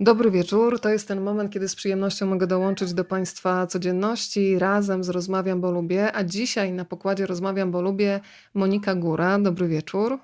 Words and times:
Dobry 0.00 0.30
wieczór. 0.30 0.80
To 0.80 0.88
jest 0.88 1.08
ten 1.08 1.20
moment, 1.20 1.52
kiedy 1.52 1.68
z 1.68 1.74
przyjemnością 1.74 2.26
mogę 2.26 2.46
dołączyć 2.46 2.94
do 2.94 3.04
Państwa 3.04 3.66
codzienności 3.66 4.58
razem 4.58 5.04
z 5.04 5.08
Rozmawiam, 5.08 5.60
bo 5.60 5.70
lubię. 5.70 6.12
A 6.12 6.24
dzisiaj 6.24 6.72
na 6.72 6.84
pokładzie 6.84 7.26
Rozmawiam, 7.26 7.70
bo 7.70 7.82
lubię 7.82 8.20
Monika 8.54 8.94
Góra. 8.94 9.38
Dobry 9.38 9.68
wieczór. 9.68 10.18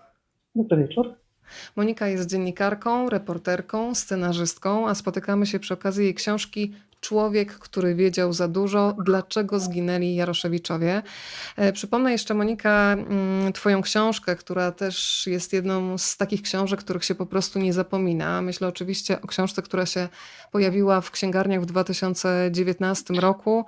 Dobry 0.54 0.76
wieczór. 0.76 1.14
Monika 1.76 2.08
jest 2.08 2.30
dziennikarką, 2.30 3.10
reporterką, 3.10 3.94
scenarzystką, 3.94 4.88
a 4.88 4.94
spotykamy 4.94 5.46
się 5.46 5.58
przy 5.58 5.74
okazji 5.74 6.04
jej 6.04 6.14
książki 6.14 6.74
Człowiek, 7.04 7.58
który 7.58 7.94
wiedział 7.94 8.32
za 8.32 8.48
dużo, 8.48 8.96
dlaczego 9.04 9.60
zginęli 9.60 10.14
Jaroszewiczowie. 10.14 11.02
E, 11.56 11.72
przypomnę 11.72 12.12
jeszcze, 12.12 12.34
Monika, 12.34 12.92
mm, 12.92 13.52
Twoją 13.52 13.82
książkę, 13.82 14.36
która 14.36 14.72
też 14.72 15.26
jest 15.26 15.52
jedną 15.52 15.98
z 15.98 16.16
takich 16.16 16.42
książek, 16.42 16.80
których 16.80 17.04
się 17.04 17.14
po 17.14 17.26
prostu 17.26 17.58
nie 17.58 17.72
zapomina. 17.72 18.42
Myślę 18.42 18.68
oczywiście 18.68 19.20
o 19.20 19.26
książce, 19.26 19.62
która 19.62 19.86
się 19.86 20.08
pojawiła 20.52 21.00
w 21.00 21.10
księgarniach 21.10 21.62
w 21.62 21.66
2019 21.66 23.14
roku. 23.14 23.64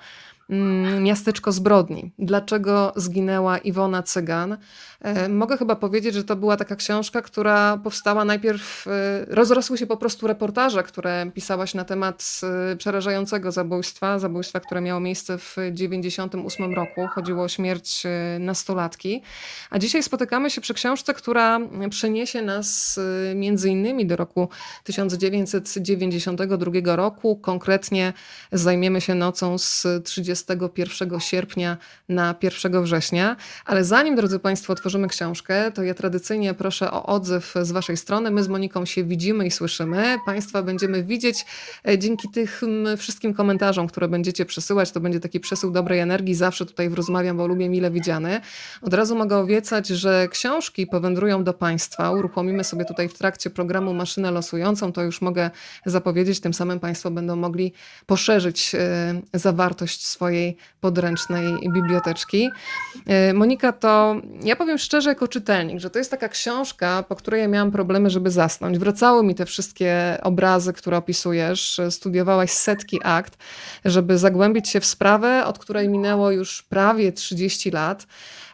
Mm, 0.51 1.03
miasteczko 1.03 1.53
zbrodni. 1.53 2.13
Dlaczego 2.19 2.93
zginęła 2.97 3.59
Iwona 3.59 4.03
Cygan? 4.03 4.57
E, 5.01 5.29
mogę 5.29 5.57
chyba 5.57 5.77
powiedzieć, 5.77 6.15
że 6.15 6.25
to 6.25 6.37
była 6.37 6.57
taka 6.57 6.77
książka, 6.77 7.23
która 7.23 7.77
powstała 7.77 8.25
najpierw, 8.25 8.87
e, 8.87 8.91
rozrosły 9.29 9.79
się 9.79 9.87
po 9.87 9.97
prostu 9.97 10.27
reportaże, 10.27 10.83
które 10.83 11.31
pisałaś 11.35 11.75
na 11.75 11.85
temat 11.85 12.41
e, 12.73 12.77
przerażającego 12.77 13.53
zabójstwa, 13.53 14.19
zabójstwa, 14.19 14.61
które 14.61 14.81
miało 14.81 15.01
miejsce 15.01 15.39
w 15.39 15.55
1998 15.55 16.75
roku. 16.75 17.07
Chodziło 17.07 17.43
o 17.43 17.49
śmierć 17.49 18.03
nastolatki. 18.41 19.23
A 19.71 19.79
dzisiaj 19.79 20.03
spotykamy 20.03 20.51
się 20.51 20.61
przy 20.61 20.75
książce, 20.75 21.15
która 21.15 21.61
przeniesie 21.91 22.43
nas 22.43 23.01
między 23.35 23.71
innymi 23.71 24.07
do 24.07 24.17
roku 24.17 24.49
1992 24.85 26.97
roku. 26.97 27.37
Konkretnie 27.37 28.13
zajmiemy 28.53 29.01
się 29.01 29.15
nocą 29.15 29.59
z 29.59 29.87
30 30.05 30.36
21 30.45 31.21
sierpnia 31.21 31.77
na 32.09 32.35
1 32.43 32.83
września. 32.83 33.37
Ale 33.65 33.85
zanim, 33.85 34.17
drodzy 34.17 34.39
Państwo, 34.39 34.73
otworzymy 34.73 35.09
książkę, 35.09 35.73
to 35.73 35.83
ja 35.83 35.95
tradycyjnie 35.95 36.55
proszę 36.55 36.91
o 36.91 37.07
odzew 37.07 37.55
z 37.63 37.73
Waszej 37.73 37.97
strony. 37.97 38.31
My 38.31 38.43
z 38.43 38.49
Moniką 38.49 38.85
się 38.85 39.05
widzimy 39.05 39.47
i 39.47 39.51
słyszymy. 39.51 40.17
Państwa 40.27 40.63
będziemy 40.63 41.05
widzieć 41.05 41.47
e, 41.89 41.99
dzięki 41.99 42.29
tym 42.29 42.49
wszystkim 42.97 43.35
komentarzom, 43.35 43.87
które 43.87 44.09
będziecie 44.09 44.45
przesyłać. 44.45 44.93
To 44.93 45.01
będzie 45.01 45.21
taki 45.21 45.41
przesył 45.41 45.71
dobrej 45.71 46.01
energii. 46.01 46.35
Zawsze 46.35 46.67
tutaj 46.67 46.89
Rozmawiam, 46.97 47.37
bo 47.37 47.47
lubię 47.47 47.69
mile 47.69 47.91
widziany. 47.91 48.41
Od 48.83 48.95
razu 48.95 49.17
mogę 49.17 49.37
obiecać, 49.37 49.89
że 49.89 50.29
książki 50.29 50.87
powędrują 50.87 51.45
do 51.45 51.53
Państwa. 51.53 52.11
Uruchomimy 52.11 52.65
sobie 52.65 52.85
tutaj 52.85 53.09
w 53.09 53.15
trakcie 53.15 53.51
programu 53.51 53.95
maszynę 53.95 54.31
losującą. 54.31 54.93
To 54.93 55.03
już 55.03 55.21
mogę 55.21 55.51
zapowiedzieć. 55.87 56.41
Tym 56.41 56.55
samym 56.55 56.81
Państwo 56.81 57.11
będą 57.11 57.37
mogli 57.37 57.73
poszerzyć 58.07 58.75
e, 58.75 59.39
zawartość 59.39 60.07
swojej 60.07 60.26
swojej 60.27 60.57
podręcznej 60.81 61.71
biblioteczki. 61.75 62.51
E, 63.07 63.35
Monika, 63.35 63.73
to 63.73 64.17
ja 64.43 64.57
powiem 64.57 64.79
szczerze, 64.79 65.11
jako 65.11 65.29
czytelnik, 65.29 65.81
że 65.81 65.91
to 65.91 65.99
jest 65.99 66.11
taka 66.11 66.29
książka, 66.29 67.05
po 67.09 67.17
której 67.17 67.41
ja 67.41 67.49
miałam 67.49 67.71
problemy, 67.71 68.11
żeby 68.11 68.31
zasnąć. 68.31 68.79
Wracały 68.79 69.25
mi 69.25 69.35
te 69.35 69.47
wszystkie 69.47 70.19
obrazy, 70.23 70.73
które 70.73 70.97
opisujesz. 70.97 71.81
Studiowałaś 71.91 72.51
setki 72.51 73.01
akt, 73.05 73.39
żeby 73.85 74.19
zagłębić 74.19 74.69
się 74.69 74.81
w 74.81 74.87
sprawę, 74.87 75.45
od 75.45 75.59
której 75.59 75.89
minęło 75.89 76.31
już 76.31 76.63
prawie 76.63 77.13
30 77.13 77.71
lat. 77.71 78.07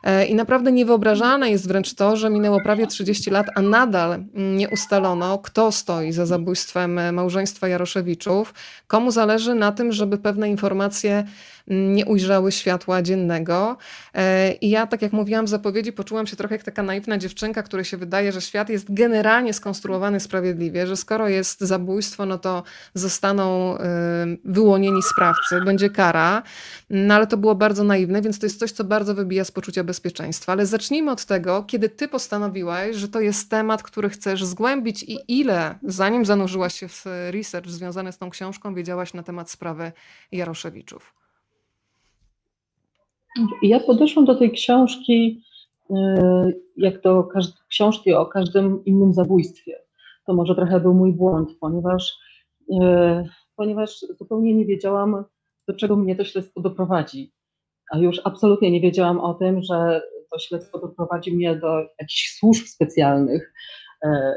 E, 0.03 0.27
I 0.27 0.35
naprawdę 0.35 0.73
niewyobrażalne 0.73 1.51
jest 1.51 1.69
wręcz 1.69 1.95
to, 1.95 2.17
że 2.17 2.31
minęło 2.31 2.61
prawie 2.61 2.87
30 2.87 3.31
lat, 3.31 3.47
a 3.55 3.63
nadal 3.63 4.25
nie 4.35 4.69
ustalono, 4.69 5.39
kto 5.39 5.73
stoi 5.73 6.13
za 6.13 6.27
zabójstwem 6.27 7.15
małżeństwa 7.15 7.69
Jaroszewiczów, 7.69 8.55
komu 8.87 9.11
zależy 9.11 9.55
na 9.55 9.73
tym, 9.73 9.93
żeby 9.93 10.19
pewne 10.19 10.49
informacje 10.49 11.25
nie 11.67 12.07
ujrzały 12.07 12.53
światła 12.53 13.03
dziennego. 13.03 13.77
E, 14.15 14.53
I 14.53 14.71
ja, 14.71 14.87
tak 14.87 15.03
jak 15.03 15.13
mówiłam 15.13 15.47
w 15.47 15.49
zapowiedzi, 15.49 15.93
poczułam 15.93 16.27
się 16.27 16.37
trochę 16.37 16.55
jak 16.55 16.65
taka 16.65 16.83
naiwna 16.83 17.19
dziewczynka, 17.19 17.63
której 17.63 17.85
się 17.85 17.97
wydaje, 17.97 18.33
że 18.33 18.41
świat 18.41 18.69
jest 18.69 18.95
generalnie 18.95 19.55
skonstruowany 19.55 20.21
sprawiedliwie, 20.21 20.87
że 20.87 20.97
skoro 20.97 21.29
jest 21.29 21.61
zabójstwo, 21.61 22.27
no 22.27 22.39
to 22.39 22.63
zostaną 22.95 23.79
e, 23.79 24.27
wyłonieni 24.45 25.03
sprawcy, 25.03 25.61
będzie 25.65 25.91
kara. 25.91 26.43
No 26.91 27.15
ale 27.15 27.27
to 27.27 27.37
było 27.37 27.55
bardzo 27.55 27.85
naiwne, 27.85 28.23
więc 28.23 28.39
to 28.39 28.47
jest 28.47 28.59
coś, 28.59 28.73
co 28.73 28.85
bardzo 28.85 29.15
wybija 29.15 29.45
z 29.45 29.51
poczucia 29.51 29.85
bezpieczeństwa. 29.85 30.53
Ale 30.53 30.67
zacznijmy 30.67 31.11
od 31.11 31.25
tego, 31.25 31.63
kiedy 31.63 31.89
ty 31.89 32.09
postanowiłaś, 32.09 32.97
że 32.97 33.09
to 33.09 33.21
jest 33.21 33.51
temat, 33.51 33.83
który 33.83 34.11
chcesz 34.11 34.45
zgłębić 34.45 35.03
i 35.03 35.19
ile, 35.29 35.79
zanim 35.83 36.25
zanurzyłaś 36.25 36.75
się 36.75 36.89
w 36.89 37.05
research 37.31 37.69
związany 37.69 38.13
z 38.13 38.19
tą 38.19 38.31
książką, 38.31 38.75
wiedziałaś 38.75 39.15
na 39.15 39.23
temat 39.23 39.51
sprawy 39.51 39.93
Jaroszewiczów. 40.33 41.22
Ja 43.63 43.81
podeszłam 43.81 44.25
do 44.25 44.35
tej 44.35 44.51
książki 44.51 45.43
e, 45.91 46.53
jak 46.77 47.01
do 47.01 47.29
książki 47.69 48.13
o 48.13 48.27
każdym 48.27 48.85
innym 48.85 49.13
zabójstwie. 49.13 49.79
To 50.27 50.35
może 50.35 50.55
trochę 50.55 50.81
był 50.81 50.95
mój 50.95 51.13
błąd, 51.13 51.51
ponieważ, 51.61 52.19
e, 52.83 53.25
ponieważ 53.57 54.01
zupełnie 54.01 54.55
nie 54.55 54.67
wiedziałam, 54.67 55.25
do 55.69 55.75
czego 55.75 55.97
mnie 55.97 56.17
to 56.17 56.25
śledztwo 56.25 56.61
doprowadzi. 56.61 57.33
A 57.91 57.99
już 57.99 58.21
absolutnie 58.25 58.71
nie 58.71 58.81
wiedziałam 58.81 59.21
o 59.21 59.35
tym, 59.35 59.63
że 59.63 60.03
to 60.31 60.39
śledztwo 60.39 60.79
doprowadzi 60.79 61.37
mnie 61.37 61.57
do 61.57 61.79
jakichś 62.01 62.39
służb 62.39 62.67
specjalnych, 62.67 63.53
e, 64.05 64.35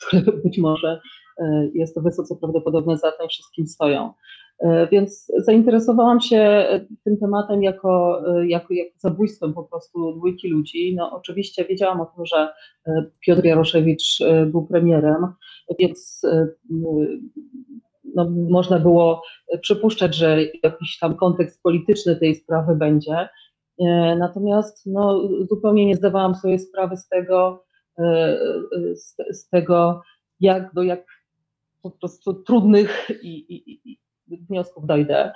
które 0.00 0.22
być 0.44 0.58
może 0.58 1.00
jest 1.74 1.94
to 1.94 2.00
wysoce 2.00 2.36
prawdopodobne 2.36 2.98
za 2.98 3.12
tym 3.12 3.28
wszystkim 3.28 3.66
stoją. 3.66 4.12
E, 4.58 4.88
więc 4.92 5.32
zainteresowałam 5.38 6.20
się 6.20 6.66
tym 7.04 7.16
tematem 7.16 7.62
jako, 7.62 8.22
e, 8.26 8.48
jako, 8.48 8.74
jako 8.74 8.92
zabójstwem 8.98 9.54
po 9.54 9.62
prostu 9.62 10.12
dwójki 10.16 10.48
ludzi. 10.48 10.94
No, 10.96 11.12
oczywiście 11.12 11.64
wiedziałam 11.64 12.00
o 12.00 12.06
tym, 12.06 12.26
że 12.26 12.48
e, 12.86 13.04
Piotr 13.20 13.44
Jaroszewicz 13.44 14.18
był 14.46 14.66
premierem, 14.66 15.26
więc 15.78 16.22
no, 18.14 18.30
można 18.30 18.78
było 18.78 19.22
przypuszczać, 19.60 20.14
że 20.14 20.38
jakiś 20.62 20.98
tam 20.98 21.16
kontekst 21.16 21.62
polityczny 21.62 22.16
tej 22.16 22.34
sprawy 22.34 22.76
będzie. 22.76 23.28
Natomiast 24.18 24.86
no, 24.86 25.28
zupełnie 25.50 25.86
nie 25.86 25.96
zdawałam 25.96 26.34
sobie 26.34 26.58
sprawy 26.58 26.96
z 26.96 27.08
tego, 27.08 27.64
z, 28.94 29.16
z 29.30 29.48
tego 29.48 30.02
jak 30.40 30.74
do 30.74 30.82
jak 30.82 31.06
po 31.82 31.90
prostu 31.90 32.34
trudnych 32.34 33.10
i, 33.22 33.54
i, 33.54 33.98
wniosków 34.28 34.86
dojdę. 34.86 35.32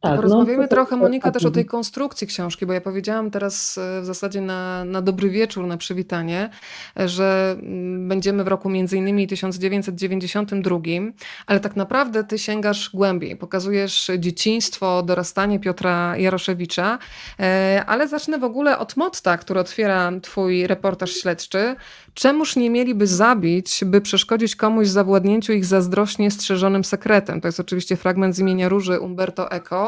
Tak, 0.00 0.16
Porozmawiamy 0.16 0.62
no, 0.62 0.68
trochę, 0.68 0.96
Monika, 0.96 1.30
też 1.30 1.44
o 1.44 1.50
tej 1.50 1.64
konstrukcji 1.64 2.26
książki, 2.26 2.66
bo 2.66 2.72
ja 2.72 2.80
powiedziałam 2.80 3.30
teraz 3.30 3.78
e, 3.78 4.00
w 4.00 4.04
zasadzie 4.04 4.40
na, 4.40 4.84
na 4.84 5.02
dobry 5.02 5.30
wieczór, 5.30 5.66
na 5.66 5.76
przywitanie, 5.76 6.50
że 6.96 7.56
mm, 7.62 8.08
będziemy 8.08 8.44
w 8.44 8.48
roku 8.48 8.70
między 8.70 8.96
innymi 8.96 9.26
1992, 9.26 10.78
ale 11.46 11.60
tak 11.60 11.76
naprawdę 11.76 12.24
ty 12.24 12.38
sięgasz 12.38 12.90
głębiej, 12.94 13.36
pokazujesz 13.36 14.10
dzieciństwo, 14.18 15.02
dorastanie 15.02 15.60
Piotra 15.60 16.16
Jaroszewicza, 16.16 16.98
e, 17.40 17.84
ale 17.86 18.08
zacznę 18.08 18.38
w 18.38 18.44
ogóle 18.44 18.78
od 18.78 18.96
motta, 18.96 19.38
który 19.38 19.60
otwiera 19.60 20.12
twój 20.22 20.66
reportaż 20.66 21.10
śledczy. 21.10 21.76
Czemuż 22.14 22.56
nie 22.56 22.70
mieliby 22.70 23.06
zabić, 23.06 23.84
by 23.84 24.00
przeszkodzić 24.00 24.56
komuś 24.56 24.86
w 24.86 24.90
zawładnięciu 24.90 25.52
ich 25.52 25.64
zazdrośnie 25.64 26.30
strzeżonym 26.30 26.84
sekretem? 26.84 27.40
To 27.40 27.48
jest 27.48 27.60
oczywiście 27.60 27.96
fragment 27.96 28.36
z 28.36 28.38
imienia 28.38 28.68
Róży 28.68 29.00
Umberto 29.00 29.50
Eco. 29.50 29.87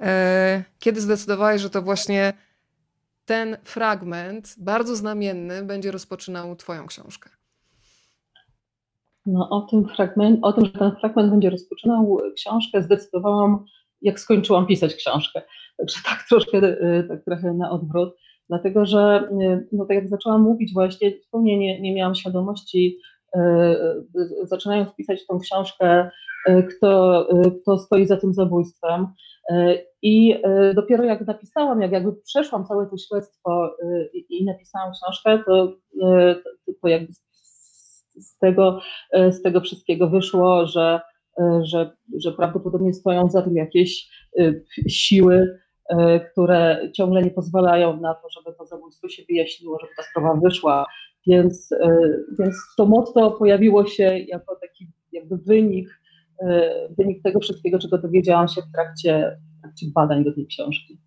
E, 0.00 0.64
kiedy 0.78 1.00
zdecydowałeś, 1.00 1.62
że 1.62 1.70
to 1.70 1.82
właśnie 1.82 2.32
ten 3.24 3.56
fragment, 3.64 4.54
bardzo 4.58 4.96
znamienny, 4.96 5.64
będzie 5.64 5.90
rozpoczynał 5.90 6.56
Twoją 6.56 6.86
książkę? 6.86 7.30
No, 9.26 9.48
o 9.50 9.60
tym, 9.60 9.88
fragment, 9.88 10.38
o 10.42 10.52
tym, 10.52 10.64
że 10.64 10.72
ten 10.72 10.96
fragment 11.00 11.30
będzie 11.30 11.50
rozpoczynał 11.50 12.18
książkę, 12.34 12.82
zdecydowałam, 12.82 13.64
jak 14.02 14.20
skończyłam 14.20 14.66
pisać 14.66 14.94
książkę. 14.94 15.42
Także 15.76 15.98
tak 16.04 16.24
troszkę, 16.28 16.58
e, 16.58 17.02
tak 17.02 17.24
trochę 17.24 17.52
na 17.52 17.70
odwrót, 17.70 18.14
dlatego 18.48 18.86
że, 18.86 19.28
e, 19.42 19.60
no 19.72 19.84
tak 19.84 19.94
jak 19.94 20.08
zaczęłam 20.08 20.42
mówić 20.42 20.72
właśnie, 20.72 21.12
zupełnie 21.24 21.58
nie, 21.58 21.80
nie 21.80 21.94
miałam 21.94 22.14
świadomości, 22.14 22.98
zaczynając 24.42 24.94
pisać 24.94 25.26
tą 25.26 25.38
książkę, 25.38 26.10
kto, 26.46 27.28
kto 27.62 27.78
stoi 27.78 28.06
za 28.06 28.16
tym 28.16 28.34
zabójstwem. 28.34 29.06
I 30.02 30.40
e, 30.44 30.74
dopiero 30.74 31.04
jak 31.04 31.26
napisałam, 31.26 31.82
jak 31.82 31.92
jakby 31.92 32.12
przeszłam 32.12 32.66
całe 32.66 32.86
to 32.86 32.96
śledztwo 32.98 33.66
e, 33.66 34.06
i 34.12 34.44
napisałam 34.44 34.92
książkę, 34.92 35.30
e, 35.30 35.44
to, 35.44 35.72
to 36.82 36.88
jakby 36.88 37.12
z 38.16 38.38
tego, 38.38 38.80
z 39.12 39.42
tego 39.42 39.60
wszystkiego 39.60 40.08
wyszło, 40.08 40.66
że, 40.66 41.00
że, 41.62 41.96
że 42.18 42.32
prawdopodobnie 42.32 42.94
stoją 42.94 43.30
za 43.30 43.42
tym 43.42 43.56
jakieś 43.56 44.10
siły, 44.88 45.58
które 46.32 46.90
ciągle 46.94 47.22
nie 47.22 47.30
pozwalają 47.30 48.00
na 48.00 48.14
to, 48.14 48.30
żeby 48.30 48.56
to 48.56 48.66
zabójstwo 48.66 49.08
się 49.08 49.22
wyjaśniło, 49.28 49.78
żeby 49.80 49.92
ta 49.96 50.02
sprawa 50.02 50.40
wyszła 50.44 50.86
Więc, 51.26 51.70
więc 52.38 52.56
to 52.76 52.86
motto 52.86 53.30
pojawiło 53.30 53.86
się 53.86 54.18
jako 54.18 54.56
taki 54.60 54.88
jakby 55.12 55.36
wynik, 55.36 56.00
wynik 56.98 57.22
tego 57.22 57.40
wszystkiego, 57.40 57.78
czego 57.78 57.98
dowiedziałam 57.98 58.48
się 58.48 58.62
w 58.62 58.72
trakcie, 58.72 59.38
w 59.58 59.60
trakcie 59.60 59.86
badań 59.94 60.24
do 60.24 60.34
tej 60.34 60.46
książki. 60.46 60.98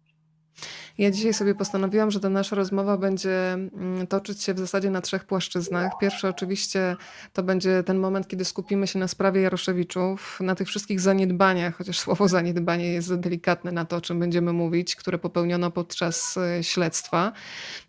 Ja 1.00 1.12
dzisiaj 1.12 1.34
sobie 1.34 1.56
postanowiłam, 1.56 2.12
że 2.12 2.20
ta 2.20 2.30
nasza 2.30 2.56
rozmowa 2.56 2.98
będzie 2.98 3.54
mm, 3.54 4.08
toczyć 4.08 4.44
się 4.44 4.54
w 4.54 4.60
zasadzie 4.60 4.90
na 4.90 5.02
trzech 5.02 5.26
płaszczyznach. 5.26 5.92
Pierwszy 6.02 6.28
oczywiście 6.28 6.96
to 7.34 7.44
będzie 7.44 7.84
ten 7.84 8.00
moment, 8.00 8.28
kiedy 8.28 8.46
skupimy 8.46 8.88
się 8.88 9.00
na 9.00 9.08
sprawie 9.08 9.42
Jaroszewiczów, 9.42 10.38
na 10.42 10.56
tych 10.56 10.68
wszystkich 10.68 11.00
zaniedbaniach, 11.00 11.76
chociaż 11.76 12.00
słowo 12.10 12.28
zaniedbanie 12.28 12.94
jest 12.94 13.16
delikatne 13.16 13.72
na 13.72 13.86
to, 13.86 13.96
o 13.96 14.02
czym 14.02 14.20
będziemy 14.20 14.54
mówić, 14.54 14.96
które 14.96 15.18
popełniono 15.18 15.72
podczas 15.72 16.38
e, 16.38 16.64
śledztwa. 16.64 17.32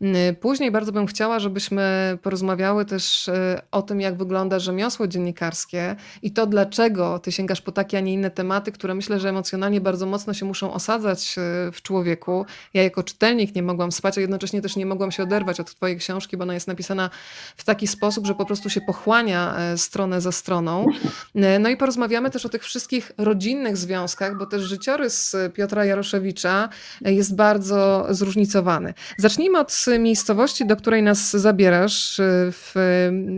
Mm, 0.01 0.37
później 0.37 0.71
bardzo 0.71 0.93
bym 0.93 1.07
chciała, 1.07 1.39
żebyśmy 1.39 2.19
porozmawiały 2.23 2.85
też 2.85 3.29
e, 3.29 3.63
o 3.71 3.83
tym, 3.83 4.01
jak 4.01 4.17
wygląda 4.17 4.59
rzemiosło 4.59 5.07
dziennikarskie 5.07 5.97
i 6.23 6.33
to, 6.33 6.47
dlaczego 6.47 7.19
ty 7.19 7.33
sięgasz 7.33 7.61
po 7.61 7.73
takie, 7.73 7.99
a 7.99 8.01
nie 8.01 8.13
inne 8.13 8.31
tematy, 8.31 8.73
które 8.73 8.95
myślę, 8.95 9.21
że 9.21 9.29
emocjonalnie 9.29 9.81
bardzo 9.81 10.07
mocno 10.07 10.35
się 10.35 10.47
muszą 10.47 10.73
osadzać 10.73 11.39
e, 11.39 11.73
w 11.73 11.83
człowieku. 11.83 12.47
Ja 12.75 12.83
jako 12.83 13.00
jako 13.01 13.09
czytelnik 13.09 13.55
nie 13.55 13.63
mogłam 13.63 13.93
spać, 13.93 14.19
a 14.19 14.21
jednocześnie 14.21 14.63
też 14.63 14.77
nie 14.77 14.87
mogłam 14.87 15.13
się 15.13 15.23
oderwać 15.23 15.61
od 15.61 15.75
Twojej 15.75 15.97
książki, 15.97 16.37
bo 16.37 16.43
ona 16.43 16.55
jest 16.55 16.67
napisana 16.67 17.11
w 17.57 17.65
taki 17.65 17.87
sposób, 17.87 18.27
że 18.27 18.35
po 18.35 18.45
prostu 18.45 18.71
się 18.71 18.81
pochłania 18.81 19.57
e, 19.59 19.79
stronę 19.79 20.21
za 20.21 20.33
stroną. 20.33 20.87
E, 21.35 21.59
no 21.59 21.69
i 21.69 21.77
porozmawiamy 21.77 22.31
też 22.31 22.47
o 22.47 22.49
tych 22.49 22.65
wszystkich 22.65 23.13
rodzinnych 23.19 23.77
związkach, 23.77 24.39
bo 24.39 24.47
też 24.47 24.63
życiorys 24.63 25.37
Piotra 25.55 25.85
Jaroszewicza 25.85 26.69
e, 27.05 27.13
jest 27.13 27.35
bardzo 27.35 28.07
zróżnicowany. 28.11 28.95
Zacznijmy 29.19 29.59
od 29.59 29.87
miejscowości, 29.99 30.67
do 30.67 30.77
której 30.77 31.03
nas 31.03 31.31
zabierasz 31.31 32.21
w, 32.53 32.73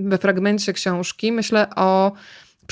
we 0.05 0.19
fragmencie 0.19 0.73
książki. 0.73 1.33
Myślę 1.33 1.67
o 1.77 2.13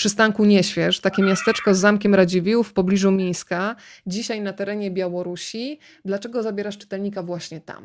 przystanku 0.01 0.45
Nieśwież, 0.45 1.01
takie 1.01 1.23
miasteczko 1.23 1.75
z 1.75 1.79
Zamkiem 1.79 2.15
Radziwiłł 2.15 2.63
w 2.63 2.73
pobliżu 2.73 3.11
Mińska, 3.11 3.77
dzisiaj 4.07 4.41
na 4.41 4.53
terenie 4.53 4.91
Białorusi. 4.91 5.79
Dlaczego 6.05 6.43
zabierasz 6.43 6.79
czytelnika 6.79 7.23
właśnie 7.23 7.61
tam? 7.61 7.85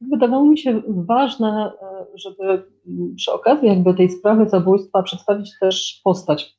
Wydawało 0.00 0.44
mi 0.44 0.58
się 0.58 0.82
ważne, 0.88 1.72
e, 1.82 2.06
żeby 2.14 2.62
przy 3.16 3.32
okazji 3.32 3.68
jakby 3.68 3.94
tej 3.94 4.10
sprawy 4.10 4.48
zabójstwa 4.48 5.02
przedstawić 5.02 5.50
też 5.60 6.00
postać 6.04 6.56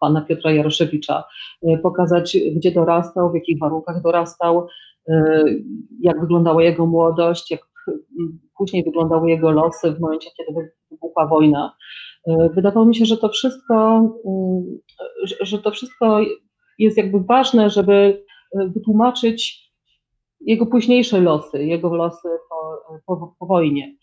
pana 0.00 0.20
Piotra 0.20 0.52
Jaroszewicza, 0.52 1.24
e, 1.62 1.78
pokazać 1.78 2.36
gdzie 2.56 2.70
dorastał, 2.70 3.30
w 3.30 3.34
jakich 3.34 3.58
warunkach 3.58 4.02
dorastał, 4.02 4.66
e, 5.08 5.44
jak 6.00 6.20
wyglądała 6.20 6.62
jego 6.62 6.86
młodość, 6.86 7.50
jak 7.50 7.60
później 8.56 8.84
wyglądały 8.84 9.30
jego 9.30 9.50
losy 9.50 9.92
w 9.92 10.00
momencie, 10.00 10.30
kiedy 10.36 10.70
wybuchła 10.90 11.26
wojna. 11.26 11.76
E, 12.26 12.48
wydawało 12.54 12.86
mi 12.86 12.96
się, 12.96 13.04
że 13.04 13.16
to 13.16 13.28
wszystko, 13.28 13.96
mm, 14.26 14.78
że 15.40 15.58
to 15.58 15.70
wszystko 15.70 16.20
jest 16.78 16.96
jakby 16.96 17.20
ważne, 17.20 17.70
żeby 17.70 18.24
e, 18.60 18.68
wytłumaczyć 18.68 19.70
jego 20.40 20.66
późniejsze 20.66 21.20
losy, 21.20 21.64
jego 21.64 21.94
losy 21.96 22.28
po, 22.48 23.16
po, 23.16 23.34
po 23.38 23.46
wojnie. 23.46 23.96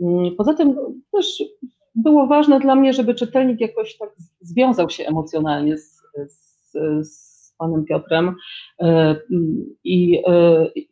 Mm, 0.00 0.36
poza 0.36 0.54
tym 0.54 0.76
też 1.12 1.42
było 1.94 2.26
ważne 2.26 2.60
dla 2.60 2.74
mnie, 2.74 2.92
żeby 2.92 3.14
czytelnik 3.14 3.60
jakoś 3.60 3.96
tak 3.96 4.10
związał 4.40 4.90
się 4.90 5.06
emocjonalnie 5.06 5.78
z, 5.78 6.02
z, 6.26 6.72
z 7.08 7.54
panem 7.58 7.84
Piotrem 7.84 8.34
e, 8.80 9.16
i 9.84 10.22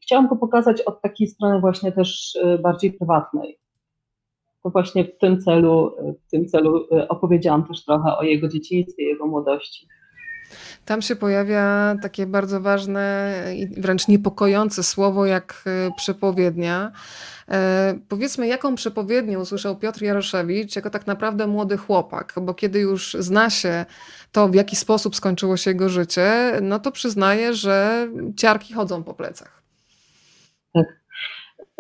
chciałam 0.03 0.29
go 0.29 0.37
pokazać 0.37 0.83
od 0.83 1.03
takiej 1.03 1.27
strony 1.27 1.61
właśnie 1.61 1.93
też 1.93 2.39
bardziej 2.63 2.93
prywatnej 2.93 3.59
to 4.67 4.71
właśnie 4.71 5.05
w 5.05 5.19
tym 5.19 5.41
celu, 5.41 5.97
w 6.27 6.31
tym 6.31 6.49
celu 6.49 6.89
e, 6.93 7.09
opowiedziałam 7.09 7.67
też 7.67 7.85
trochę 7.85 8.17
o 8.17 8.23
jego 8.23 8.49
dzieciństwie, 8.49 9.05
jego 9.05 9.27
młodości. 9.27 9.89
Tam 10.85 11.03
się 11.03 11.17
pojawia 11.17 11.95
takie 12.03 12.27
bardzo 12.27 12.61
ważne 12.61 13.33
i 13.57 13.81
wręcz 13.81 14.09
niepokojące 14.09 14.83
słowo 14.83 15.27
jak 15.27 15.63
e, 15.67 15.91
przepowiednia. 15.97 16.93
E, 17.49 17.99
powiedzmy, 18.09 18.47
jaką 18.47 18.75
przepowiednię 18.75 19.39
usłyszał 19.39 19.77
Piotr 19.77 20.03
Jaroszewicz 20.03 20.77
jako 20.77 20.91
tak 20.91 21.07
naprawdę 21.07 21.47
młody 21.47 21.77
chłopak, 21.77 22.35
bo 22.43 22.55
kiedy 22.55 22.81
już 22.81 23.17
zna 23.21 23.51
się 23.51 23.85
to, 24.33 24.49
w 24.49 24.55
jaki 24.55 24.77
sposób 24.77 25.17
skończyło 25.17 25.57
się 25.57 25.71
jego 25.71 25.89
życie, 25.89 26.59
no 26.63 26.79
to 26.79 26.93
przyznaje, 26.93 27.55
że 27.55 28.09
ciarki 28.37 28.75
chodzą 28.75 29.03
po 29.03 29.15
plecach. 29.15 29.66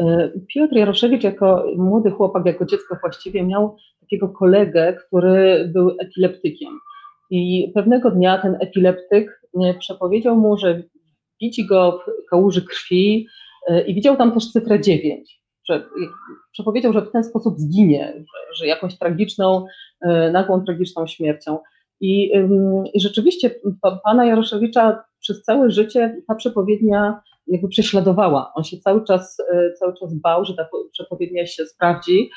E, 0.01 0.31
Piotr 0.55 0.77
Jaroszewicz 0.77 1.25
jako 1.25 1.67
młody 1.77 2.11
chłopak, 2.11 2.47
jako 2.47 2.65
dziecko 2.65 2.97
właściwie 3.01 3.43
miał 3.43 3.77
takiego 4.01 4.29
kolegę, 4.29 4.97
który 5.07 5.71
był 5.73 5.97
epileptykiem. 6.01 6.69
I 7.31 7.73
pewnego 7.75 8.11
dnia 8.11 8.39
ten 8.39 8.57
epileptyk 8.61 9.43
e, 9.65 9.75
przepowiedział 9.75 10.37
mu, 10.37 10.59
że 10.59 10.83
widzi 11.41 11.67
go 11.67 12.01
w 12.07 12.31
kałuży 12.31 12.63
krwi 12.63 13.27
e, 13.69 13.87
i 13.87 13.95
widział 13.95 14.17
tam 14.17 14.33
też 14.33 14.53
cyfrę 14.53 14.81
9. 14.81 15.41
Że, 15.69 15.89
przepowiedział, 16.53 16.93
że 16.93 17.03
w 17.03 17.11
ten 17.11 17.25
sposób 17.25 17.59
zginie, 17.59 18.25
że 18.55 18.67
jakąś 18.67 18.99
tragiczną, 18.99 19.67
nagłą, 20.33 20.65
tragiczną 20.65 21.07
śmiercią. 21.07 21.59
I, 22.01 22.33
I 22.95 23.01
rzeczywiście 23.01 23.51
pana 24.05 24.25
Jaroszewicza 24.25 25.05
przez 25.21 25.43
całe 25.43 25.71
życie 25.71 26.17
ta 26.29 26.35
przepowiednia 26.35 27.21
jakby 27.47 27.69
prześladowała. 27.69 28.53
On 28.55 28.65
się 28.65 28.77
cały 28.77 29.05
czas, 29.05 29.37
e, 29.53 29.73
cały 29.73 29.95
czas 29.95 30.15
bał, 30.15 30.45
że 30.45 30.55
ta 30.55 30.69
przepowiednia 30.93 31.47
się 31.47 31.67
sprawdzi. 31.67 32.31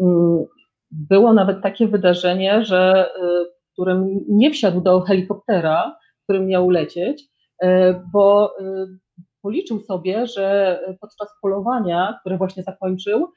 Mm, 0.00 0.44
było 0.90 1.32
nawet 1.32 1.62
takie 1.62 1.88
wydarzenie, 1.88 2.64
że 2.64 3.10
e, 3.16 3.44
w 3.44 3.72
którym 3.72 4.20
nie 4.28 4.50
wsiadł 4.50 4.80
do 4.80 5.00
helikoptera, 5.00 5.96
którym 6.24 6.46
miał 6.46 6.70
lecieć, 6.70 7.24
e, 7.62 8.00
bo 8.12 8.54
policzył 9.42 9.80
sobie, 9.80 10.26
że 10.26 10.78
podczas 11.00 11.28
polowania, 11.42 12.18
które 12.20 12.38
właśnie 12.38 12.62
zakończył, 12.62 13.32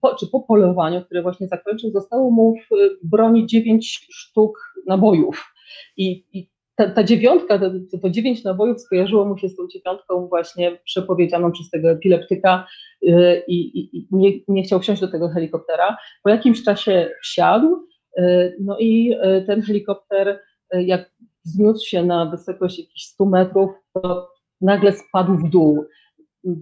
po, 0.00 0.14
czy 0.14 0.26
po 0.26 0.40
polowaniu, 0.40 1.04
które 1.04 1.22
właśnie 1.22 1.48
zakończył, 1.48 1.90
zostało 1.90 2.30
mu 2.30 2.54
w 2.70 3.08
broni 3.08 3.46
dziewięć 3.46 4.06
sztuk 4.12 4.58
nabojów. 4.86 5.54
I, 5.96 6.26
i 6.32 6.51
ta, 6.76 6.90
ta 6.90 7.04
dziewiątka, 7.04 7.58
to, 7.58 7.70
to, 8.02 8.10
dziewięć 8.10 8.44
nabojów 8.44 8.80
skojarzyło 8.80 9.24
mu 9.24 9.38
się 9.38 9.48
z 9.48 9.56
tą 9.56 9.68
dziewiątką 9.68 10.26
właśnie 10.28 10.78
przepowiedzianą 10.84 11.52
przez 11.52 11.70
tego 11.70 11.90
epileptyka 11.90 12.66
yy, 13.02 13.42
i, 13.48 13.78
i 13.98 14.08
nie, 14.10 14.32
nie, 14.48 14.62
chciał 14.62 14.80
wsiąść 14.80 15.00
do 15.00 15.08
tego 15.08 15.28
helikoptera. 15.28 15.96
Po 16.22 16.30
jakimś 16.30 16.62
czasie 16.64 17.10
wsiadł, 17.22 17.86
yy, 18.16 18.56
no 18.60 18.78
i 18.78 19.04
yy, 19.04 19.44
ten 19.46 19.62
helikopter, 19.62 20.40
yy, 20.72 20.82
jak 20.82 21.10
wzniósł 21.44 21.86
się 21.86 22.04
na 22.04 22.26
wysokość 22.26 22.78
jakichś 22.78 23.02
100 23.02 23.24
metrów, 23.24 23.70
to 23.94 24.28
nagle 24.60 24.92
spadł 24.92 25.36
w 25.36 25.50
dół. 25.50 25.84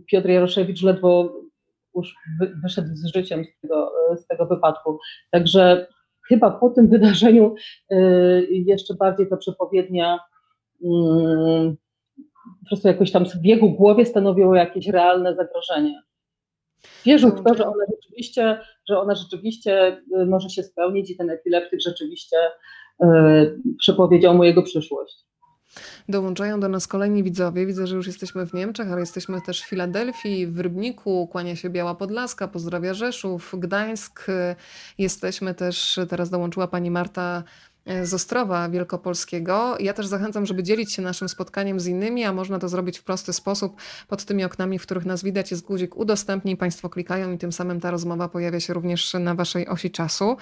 Piotr 0.07 0.29
Jaroszewicz 0.29 0.83
ledwo 0.83 1.33
już 1.97 2.15
wyszedł 2.63 2.89
z 2.93 3.15
życiem 3.15 3.45
z 3.45 3.61
tego, 3.61 3.93
z 4.17 4.27
tego 4.27 4.47
wypadku. 4.47 4.99
Także 5.31 5.87
chyba 6.31 6.51
po 6.51 6.71
tym 6.71 6.89
wydarzeniu 6.89 7.55
y, 7.93 8.49
jeszcze 8.51 8.95
bardziej 8.95 9.29
ta 9.29 9.37
przepowiednia 9.37 10.19
mm, 10.85 11.77
po 12.61 12.67
prostu 12.69 12.89
jakoś 12.89 13.13
tam 13.13 13.25
w 13.25 13.45
jego 13.45 13.69
głowie 13.69 14.07
stanowiło 14.07 14.55
jakieś 14.55 14.87
realne 14.87 15.35
zagrożenie. 15.35 16.03
Wierzył 17.05 17.31
w 17.31 17.45
to, 17.45 17.55
że 17.55 17.67
ona 17.67 17.85
rzeczywiście, 17.95 18.61
że 18.89 19.01
ona 19.01 19.15
rzeczywiście 19.15 20.03
y, 20.21 20.27
może 20.27 20.51
się 20.51 20.63
spełnić 20.63 21.11
i 21.11 21.17
ten 21.17 21.31
epileptyk 21.31 21.81
rzeczywiście 21.81 22.37
y, 23.03 23.07
przepowiedział 23.79 24.35
mu 24.35 24.45
jego 24.45 24.63
przyszłość. 24.63 25.30
Dołączają 26.09 26.61
do 26.61 26.69
nas 26.69 26.87
kolejni 26.87 27.23
widzowie. 27.23 27.67
Widzę, 27.67 27.87
że 27.87 27.97
już 27.97 28.07
jesteśmy 28.07 28.47
w 28.47 28.55
Niemczech, 28.55 28.89
ale 28.91 29.01
jesteśmy 29.01 29.41
też 29.41 29.63
w 29.63 29.69
Filadelfii, 29.69 30.47
w 30.47 30.61
Rybniku, 30.61 31.29
kłania 31.33 31.57
się 31.57 31.71
Biała 31.71 31.95
Podlaska, 31.95 32.49
pozdrawia 32.49 32.95
Rzeszów, 32.95 33.55
Gdańsk. 33.59 34.27
Jesteśmy 34.99 35.55
też, 35.55 36.01
teraz 36.09 36.31
dołączyła 36.31 36.69
pani 36.69 36.91
Marta 36.91 37.43
z 38.03 38.15
Ostrowa 38.15 38.69
Wielkopolskiego. 38.69 39.77
Ja 39.81 39.93
też 39.93 40.07
zachęcam, 40.07 40.47
żeby 40.47 40.63
dzielić 40.63 40.93
się 40.93 41.03
naszym 41.03 41.29
spotkaniem 41.29 41.81
z 41.81 41.87
innymi, 41.87 42.25
a 42.25 42.33
można 42.33 42.59
to 42.59 42.69
zrobić 42.69 42.99
w 42.99 43.03
prosty 43.03 43.33
sposób. 43.33 43.77
Pod 44.09 44.25
tymi 44.25 44.45
oknami, 44.45 44.79
w 44.79 44.83
których 44.83 45.05
nas 45.05 45.23
widać, 45.25 45.51
jest 45.51 45.65
guzik 45.65 45.97
udostępnij. 45.97 46.57
Państwo 46.57 46.89
klikają 46.89 47.33
i 47.33 47.39
tym 47.39 47.53
samym 47.53 47.81
ta 47.81 47.91
rozmowa 47.91 48.29
pojawia 48.29 48.61
się 48.61 48.75
również 48.75 49.15
na 49.15 49.35
Waszej 49.35 49.69
osi 49.69 49.91
czasu. 49.91 50.37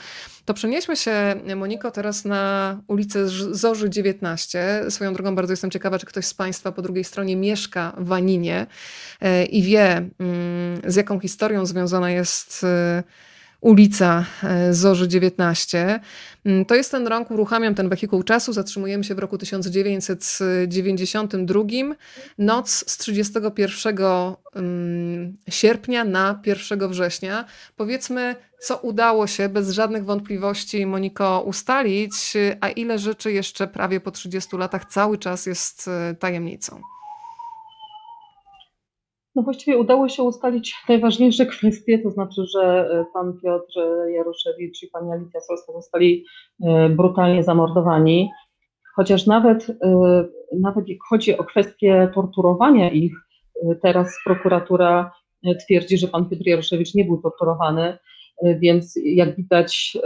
To 0.45 0.55
przenieśmy 0.55 0.97
się, 0.97 1.35
Moniko, 1.57 1.91
teraz 1.91 2.25
na 2.25 2.77
ulicę 2.87 3.29
Zorzy 3.29 3.91
19. 3.91 4.85
Swoją 4.89 5.15
drogą 5.15 5.35
bardzo 5.35 5.53
jestem 5.53 5.71
ciekawa, 5.71 5.99
czy 5.99 6.07
ktoś 6.07 6.27
z 6.27 6.35
Państwa 6.35 6.73
po 6.73 6.83
drugiej 6.83 7.05
stronie 7.05 7.37
mieszka 7.37 7.93
w 7.99 8.13
Aninie 8.13 8.67
e, 9.21 9.45
i 9.45 9.63
wie, 9.63 9.87
mm, 9.97 10.11
z 10.87 10.97
jaką 10.97 11.21
historią 11.21 11.67
związana 11.67 12.11
jest 12.11 12.65
e, 12.65 13.03
ulica 13.61 14.25
e, 14.45 14.75
Zorzy 14.75 15.09
19. 15.09 16.01
Mm, 16.45 16.65
to 16.65 16.75
jest 16.75 16.91
ten 16.91 17.07
rok, 17.07 17.31
uruchamiam 17.31 17.75
ten 17.75 17.89
wehikuł 17.89 18.23
czasu, 18.23 18.53
zatrzymujemy 18.53 19.05
się 19.05 19.15
w 19.15 19.19
roku 19.19 19.39
1992, 19.39 21.63
noc 22.39 22.71
z 22.71 22.97
31 22.97 23.99
mm, 24.55 25.37
sierpnia 25.49 26.05
na 26.05 26.41
1 26.47 26.89
września. 26.89 27.45
Powiedzmy, 27.77 28.37
co 28.61 28.77
udało 28.77 29.27
się 29.27 29.49
bez 29.49 29.71
żadnych 29.71 30.05
wątpliwości, 30.05 30.87
Moniko, 30.87 31.43
ustalić, 31.47 32.13
a 32.61 32.69
ile 32.69 32.99
rzeczy 32.99 33.33
jeszcze 33.33 33.67
prawie 33.67 34.01
po 34.01 34.11
30 34.11 34.57
latach 34.57 34.85
cały 34.85 35.19
czas 35.19 35.47
jest 35.47 35.89
e, 35.89 36.15
tajemnicą? 36.15 36.83
No 39.39 39.43
właściwie 39.43 39.79
udało 39.79 40.09
się 40.09 40.23
ustalić 40.23 40.75
najważniejsze 40.89 41.47
kwestie, 41.47 41.99
to 41.99 42.11
znaczy, 42.11 42.43
że 42.55 42.89
e, 42.91 43.05
pan 43.13 43.39
Piotr 43.43 43.81
Jaroszewicz 44.15 44.83
i 44.83 44.87
pani 44.87 45.13
Alicja 45.13 45.41
Solska 45.41 45.73
zostali 45.73 46.25
e, 46.63 46.89
brutalnie 46.89 47.43
zamordowani, 47.43 48.31
chociaż 48.97 49.27
nawet, 49.27 49.71
e, 49.71 50.25
nawet 50.61 50.89
jak 50.89 50.99
chodzi 51.09 51.39
o 51.39 51.45
kwestię 51.45 52.11
torturowania 52.15 52.91
ich, 52.91 53.13
teraz 53.83 54.19
prokuratura 54.25 55.13
twierdzi, 55.67 55.99
że 55.99 56.09
pan 56.09 56.29
Piotr 56.29 56.47
Jaroszewicz 56.47 56.95
nie 56.95 57.05
był 57.05 57.23
torturowany, 57.23 57.99
więc 58.61 58.95
jak 59.05 59.37
widać, 59.37 59.99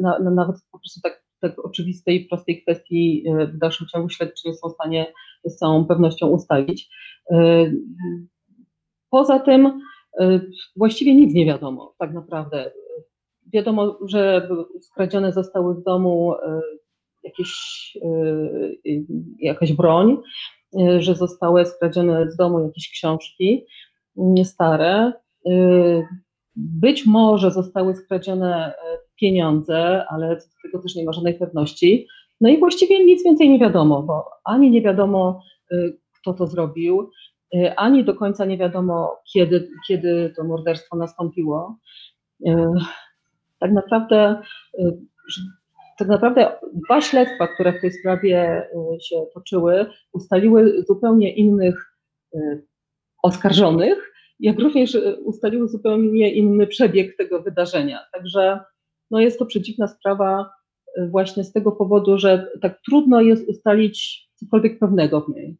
na, 0.00 0.18
na, 0.18 0.30
nawet 0.30 0.56
po 0.72 0.78
prostu 0.78 1.00
tak, 1.00 1.22
tak 1.40 1.64
oczywistej, 1.64 2.24
prostej 2.24 2.62
kwestii 2.62 3.24
w 3.54 3.58
dalszym 3.58 3.86
ciągu 3.86 4.08
śledczy 4.08 4.48
nie 4.48 4.54
są 4.54 4.68
w 4.68 4.72
stanie 4.72 5.12
z 5.44 5.56
całą 5.56 5.84
pewnością 5.84 6.26
ustalić. 6.26 6.90
Poza 9.10 9.38
tym 9.38 9.80
y, 10.20 10.50
właściwie 10.76 11.14
nic 11.14 11.34
nie 11.34 11.46
wiadomo 11.46 11.94
tak 11.98 12.12
naprawdę. 12.12 12.70
Wiadomo, 13.52 13.98
że 14.06 14.48
skradzione 14.80 15.32
zostały 15.32 15.74
w 15.74 15.82
domu 15.82 16.34
y, 16.34 16.38
jakieś, 17.24 17.52
y, 18.86 19.06
jakaś 19.38 19.72
broń, 19.72 20.16
że 20.98 21.14
zostały 21.14 21.66
skradzione 21.66 22.30
z 22.30 22.36
domu 22.36 22.60
jakieś 22.60 22.90
książki 22.90 23.66
stare. 24.44 25.12
Być 26.56 27.06
może 27.06 27.50
zostały 27.50 27.94
skradzione 27.94 28.74
pieniądze, 29.20 30.04
ale 30.08 30.40
z 30.40 30.56
tego 30.62 30.82
też 30.82 30.94
nie 30.94 31.04
ma 31.04 31.12
żadnej 31.12 31.34
pewności. 31.34 32.06
No 32.40 32.48
i 32.48 32.58
właściwie 32.58 33.04
nic 33.04 33.24
więcej 33.24 33.50
nie 33.50 33.58
wiadomo, 33.58 34.02
bo 34.02 34.24
ani 34.44 34.70
nie 34.70 34.82
wiadomo, 34.82 35.42
kto 36.20 36.34
to 36.34 36.46
zrobił, 36.46 37.10
ani 37.76 38.04
do 38.04 38.14
końca 38.14 38.44
nie 38.44 38.58
wiadomo, 38.58 39.20
kiedy, 39.32 39.68
kiedy 39.88 40.32
to 40.36 40.44
morderstwo 40.44 40.96
nastąpiło. 40.96 41.78
Y, 42.46 42.54
tak 43.58 43.72
naprawdę, 43.72 44.42
y, 44.78 44.98
tak 45.98 46.08
naprawdę 46.08 46.52
dwa 46.72 47.00
śledztwa, 47.00 47.46
które 47.46 47.72
w 47.72 47.80
tej 47.80 47.92
sprawie 47.92 48.68
się 49.02 49.26
toczyły, 49.34 49.86
ustaliły 50.12 50.84
zupełnie 50.88 51.34
innych 51.34 51.94
oskarżonych, 53.22 54.12
jak 54.40 54.58
również 54.58 54.98
ustaliły 55.24 55.68
zupełnie 55.68 56.32
inny 56.34 56.66
przebieg 56.66 57.16
tego 57.16 57.42
wydarzenia. 57.42 57.98
Także 58.12 58.60
no 59.10 59.20
jest 59.20 59.38
to 59.38 59.46
przeciwna 59.46 59.88
sprawa 59.88 60.50
właśnie 61.10 61.44
z 61.44 61.52
tego 61.52 61.72
powodu, 61.72 62.18
że 62.18 62.50
tak 62.62 62.80
trudno 62.82 63.20
jest 63.20 63.48
ustalić 63.48 64.28
cokolwiek 64.34 64.78
pewnego 64.78 65.20
w 65.20 65.28
niej. 65.28 65.56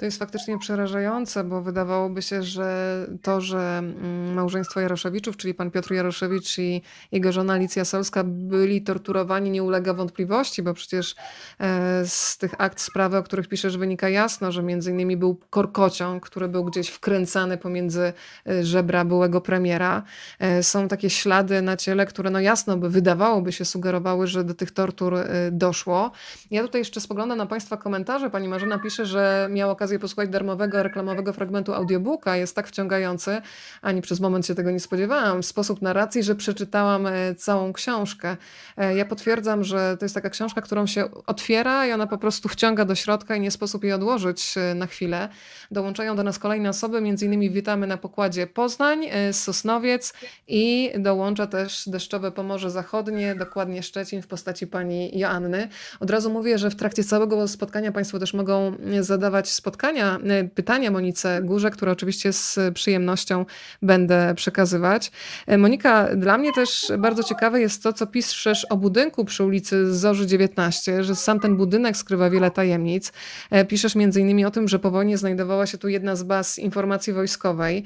To 0.00 0.04
jest 0.04 0.18
faktycznie 0.18 0.58
przerażające, 0.58 1.44
bo 1.44 1.62
wydawałoby 1.62 2.22
się, 2.22 2.42
że 2.42 3.06
to, 3.22 3.40
że 3.40 3.78
mm, 3.78 4.34
małżeństwo 4.34 4.80
Jaroszewiczów, 4.80 5.36
czyli 5.36 5.54
pan 5.54 5.70
Piotr 5.70 5.92
Jaroszewicz 5.92 6.58
i 6.58 6.82
jego 7.12 7.32
żona 7.32 7.52
Alicja 7.52 7.84
Solska 7.84 8.24
byli 8.24 8.82
torturowani, 8.82 9.50
nie 9.50 9.62
ulega 9.62 9.94
wątpliwości, 9.94 10.62
bo 10.62 10.74
przecież 10.74 11.14
e, 11.60 12.02
z 12.06 12.38
tych 12.38 12.54
akt 12.58 12.80
sprawy, 12.80 13.16
o 13.16 13.22
których 13.22 13.48
piszesz, 13.48 13.76
wynika 13.76 14.08
jasno, 14.08 14.52
że 14.52 14.62
między 14.62 14.90
innymi 14.90 15.16
był 15.16 15.40
korkociąg, 15.50 16.26
który 16.26 16.48
był 16.48 16.64
gdzieś 16.64 16.88
wkręcany 16.88 17.58
pomiędzy 17.58 18.12
e, 18.46 18.64
żebra 18.64 19.04
byłego 19.04 19.40
premiera. 19.40 20.02
E, 20.38 20.62
są 20.62 20.88
takie 20.88 21.10
ślady 21.10 21.62
na 21.62 21.76
ciele, 21.76 22.06
które 22.06 22.30
no 22.30 22.40
jasno 22.40 22.76
by 22.76 22.90
wydawałoby 22.90 23.52
się 23.52 23.64
sugerowały, 23.64 24.26
że 24.26 24.44
do 24.44 24.54
tych 24.54 24.70
tortur 24.70 25.16
doszło. 25.52 26.12
Ja 26.50 26.62
tutaj 26.62 26.80
jeszcze 26.80 27.00
spoglądam 27.00 27.38
na 27.38 27.46
Państwa 27.46 27.76
komentarze. 27.76 28.30
Pani 28.30 28.48
Marzena 28.48 28.78
pisze, 28.78 29.06
że 29.06 29.48
miała 29.50 29.72
okazję 29.72 29.89
okazję 29.90 29.98
posłuchać 29.98 30.28
darmowego, 30.28 30.82
reklamowego 30.82 31.32
fragmentu 31.32 31.74
audiobooka. 31.74 32.36
Jest 32.36 32.56
tak 32.56 32.68
wciągający, 32.68 33.42
ani 33.82 34.02
przez 34.02 34.20
moment 34.20 34.46
się 34.46 34.54
tego 34.54 34.70
nie 34.70 34.80
spodziewałam, 34.80 35.42
sposób 35.42 35.82
narracji, 35.82 36.22
że 36.22 36.34
przeczytałam 36.34 37.06
e, 37.06 37.34
całą 37.34 37.72
książkę. 37.72 38.36
E, 38.76 38.96
ja 38.96 39.04
potwierdzam, 39.04 39.64
że 39.64 39.96
to 39.96 40.04
jest 40.04 40.14
taka 40.14 40.30
książka, 40.30 40.60
którą 40.60 40.86
się 40.86 41.04
otwiera 41.26 41.86
i 41.86 41.92
ona 41.92 42.06
po 42.06 42.18
prostu 42.18 42.48
wciąga 42.48 42.84
do 42.84 42.94
środka 42.94 43.36
i 43.36 43.40
nie 43.40 43.50
sposób 43.50 43.84
jej 43.84 43.92
odłożyć 43.92 44.54
e, 44.56 44.74
na 44.74 44.86
chwilę. 44.86 45.28
Dołączają 45.70 46.16
do 46.16 46.22
nas 46.22 46.38
kolejne 46.38 46.68
osoby, 46.68 47.00
między 47.00 47.26
innymi 47.26 47.50
witamy 47.50 47.86
na 47.86 47.96
pokładzie 47.96 48.46
Poznań, 48.46 49.06
Sosnowiec 49.32 50.14
i 50.48 50.90
dołącza 50.98 51.46
też 51.46 51.88
deszczowe 51.88 52.32
Pomorze 52.32 52.70
Zachodnie, 52.70 53.34
dokładnie 53.34 53.82
Szczecin 53.82 54.22
w 54.22 54.26
postaci 54.26 54.66
pani 54.66 55.18
Joanny. 55.18 55.68
Od 56.00 56.10
razu 56.10 56.30
mówię, 56.30 56.58
że 56.58 56.70
w 56.70 56.76
trakcie 56.76 57.04
całego 57.04 57.48
spotkania 57.48 57.92
Państwo 57.92 58.18
też 58.18 58.34
mogą 58.34 58.72
zadawać 59.00 59.50
spotkania 59.50 59.79
spotkania, 59.80 60.18
e, 60.24 60.44
pytania 60.44 60.90
Monice 60.90 61.42
Górze, 61.42 61.70
które 61.70 61.92
oczywiście 61.92 62.32
z 62.32 62.58
przyjemnością 62.74 63.46
będę 63.82 64.34
przekazywać. 64.34 65.12
E, 65.46 65.58
Monika, 65.58 66.16
dla 66.16 66.38
mnie 66.38 66.52
też 66.52 66.92
bardzo 66.98 67.22
ciekawe 67.22 67.60
jest 67.60 67.82
to, 67.82 67.92
co 67.92 68.06
piszesz 68.06 68.64
o 68.64 68.76
budynku 68.76 69.24
przy 69.24 69.44
ulicy 69.44 69.94
Zorzy 69.94 70.26
19, 70.26 71.04
że 71.04 71.16
sam 71.16 71.40
ten 71.40 71.56
budynek 71.56 71.96
skrywa 71.96 72.30
wiele 72.30 72.50
tajemnic. 72.50 73.12
E, 73.50 73.64
piszesz 73.64 73.94
między 73.94 74.20
innymi 74.20 74.44
o 74.44 74.50
tym, 74.50 74.68
że 74.68 74.78
po 74.78 74.90
wojnie 74.90 75.18
znajdowała 75.18 75.66
się 75.66 75.78
tu 75.78 75.88
jedna 75.88 76.16
z 76.16 76.22
baz 76.22 76.58
informacji 76.58 77.12
wojskowej, 77.12 77.84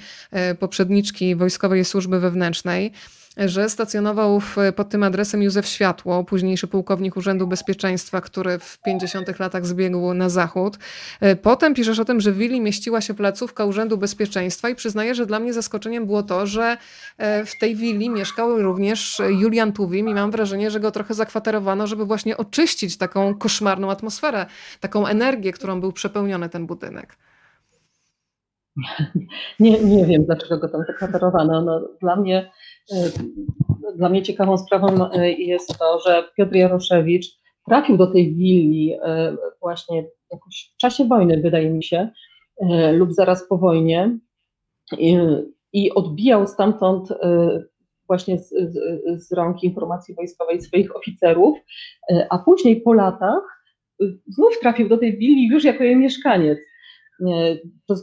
poprzedniczki 0.59 1.37
Wojskowej 1.37 1.85
Służby 1.85 2.21
Wewnętrznej 2.21 2.93
że 3.37 3.69
stacjonował 3.69 4.41
w, 4.41 4.57
pod 4.77 4.89
tym 4.89 5.03
adresem 5.03 5.43
Józef 5.43 5.67
Światło, 5.67 6.25
późniejszy 6.25 6.67
pułkownik 6.67 7.17
Urzędu 7.17 7.47
Bezpieczeństwa, 7.47 8.21
który 8.21 8.59
w 8.59 8.79
50 8.85 9.39
latach 9.39 9.67
zbiegł 9.67 10.15
na 10.15 10.29
zachód. 10.29 10.79
E, 11.21 11.37
potem 11.37 11.75
piszesz 11.75 11.99
o 11.99 12.05
tym, 12.05 12.21
że 12.21 12.33
w 12.33 12.37
willi 12.37 12.61
mieściła 12.61 13.01
się 13.01 13.15
placówka 13.15 13.65
Urzędu 13.65 13.99
Bezpieczeństwa 13.99 14.69
i 14.69 14.75
przyznaję, 14.75 15.15
że 15.15 15.27
dla 15.27 15.41
mnie 15.41 15.53
zaskoczeniem 15.53 16.07
było 16.07 16.23
to, 16.23 16.47
że 16.47 16.77
e, 17.19 17.45
w 17.45 17.59
tej 17.59 17.77
willi 17.77 18.11
mieszkał 18.11 18.63
również 18.63 19.23
Julian 19.29 19.73
Tuwim 19.73 20.09
i 20.09 20.15
mam 20.15 20.31
wrażenie, 20.31 20.71
że 20.71 20.81
go 20.81 20.91
trochę 20.91 21.15
zakwaterowano, 21.15 21.87
żeby 21.87 22.05
właśnie 22.05 22.37
oczyścić 22.37 22.97
taką 22.97 23.35
koszmarną 23.35 23.91
atmosferę, 23.91 24.47
taką 24.81 25.07
energię, 25.07 25.53
którą 25.53 25.81
był 25.81 25.93
przepełniony 25.93 26.49
ten 26.49 26.67
budynek. 26.67 27.17
Nie, 29.61 29.81
nie 29.81 30.07
wiem, 30.07 30.25
dlaczego 30.25 30.59
go 30.59 30.69
tam 30.69 30.85
zakwaterowano. 30.87 31.63
No, 31.63 31.89
dla 32.01 32.17
mnie 32.17 32.51
dla 33.97 34.09
mnie 34.09 34.23
ciekawą 34.23 34.59
sprawą 34.59 35.11
e, 35.13 35.33
jest 35.33 35.79
to, 35.79 36.01
że 36.01 36.25
Piotr 36.37 36.55
Jaroszewicz 36.55 37.27
trafił 37.67 37.97
do 37.97 38.07
tej 38.07 38.35
willi 38.35 38.97
e, 39.03 39.37
właśnie 39.61 40.05
jakoś 40.31 40.73
w 40.75 40.77
czasie 40.77 41.05
wojny, 41.05 41.41
wydaje 41.41 41.71
mi 41.71 41.85
się, 41.85 42.09
lub 42.93 43.13
zaraz 43.13 43.49
po 43.49 43.59
wojnie 43.59 44.19
i 45.73 45.91
odbijał 45.95 46.47
stamtąd 46.47 47.09
właśnie 48.07 48.39
z, 48.39 48.49
z, 48.49 48.77
z 49.27 49.33
rąk 49.33 49.63
informacji 49.63 50.15
wojskowej 50.15 50.61
swoich 50.61 50.97
oficerów, 50.97 51.59
a 52.31 52.39
później 52.39 52.81
po 52.81 52.93
latach 52.93 53.65
znów 54.27 54.59
trafił 54.61 54.89
do 54.89 54.99
tej 54.99 55.19
willi 55.19 55.49
już 55.49 55.65
jako 55.65 55.85
jej 55.85 55.97
mieszkaniec, 55.97 56.59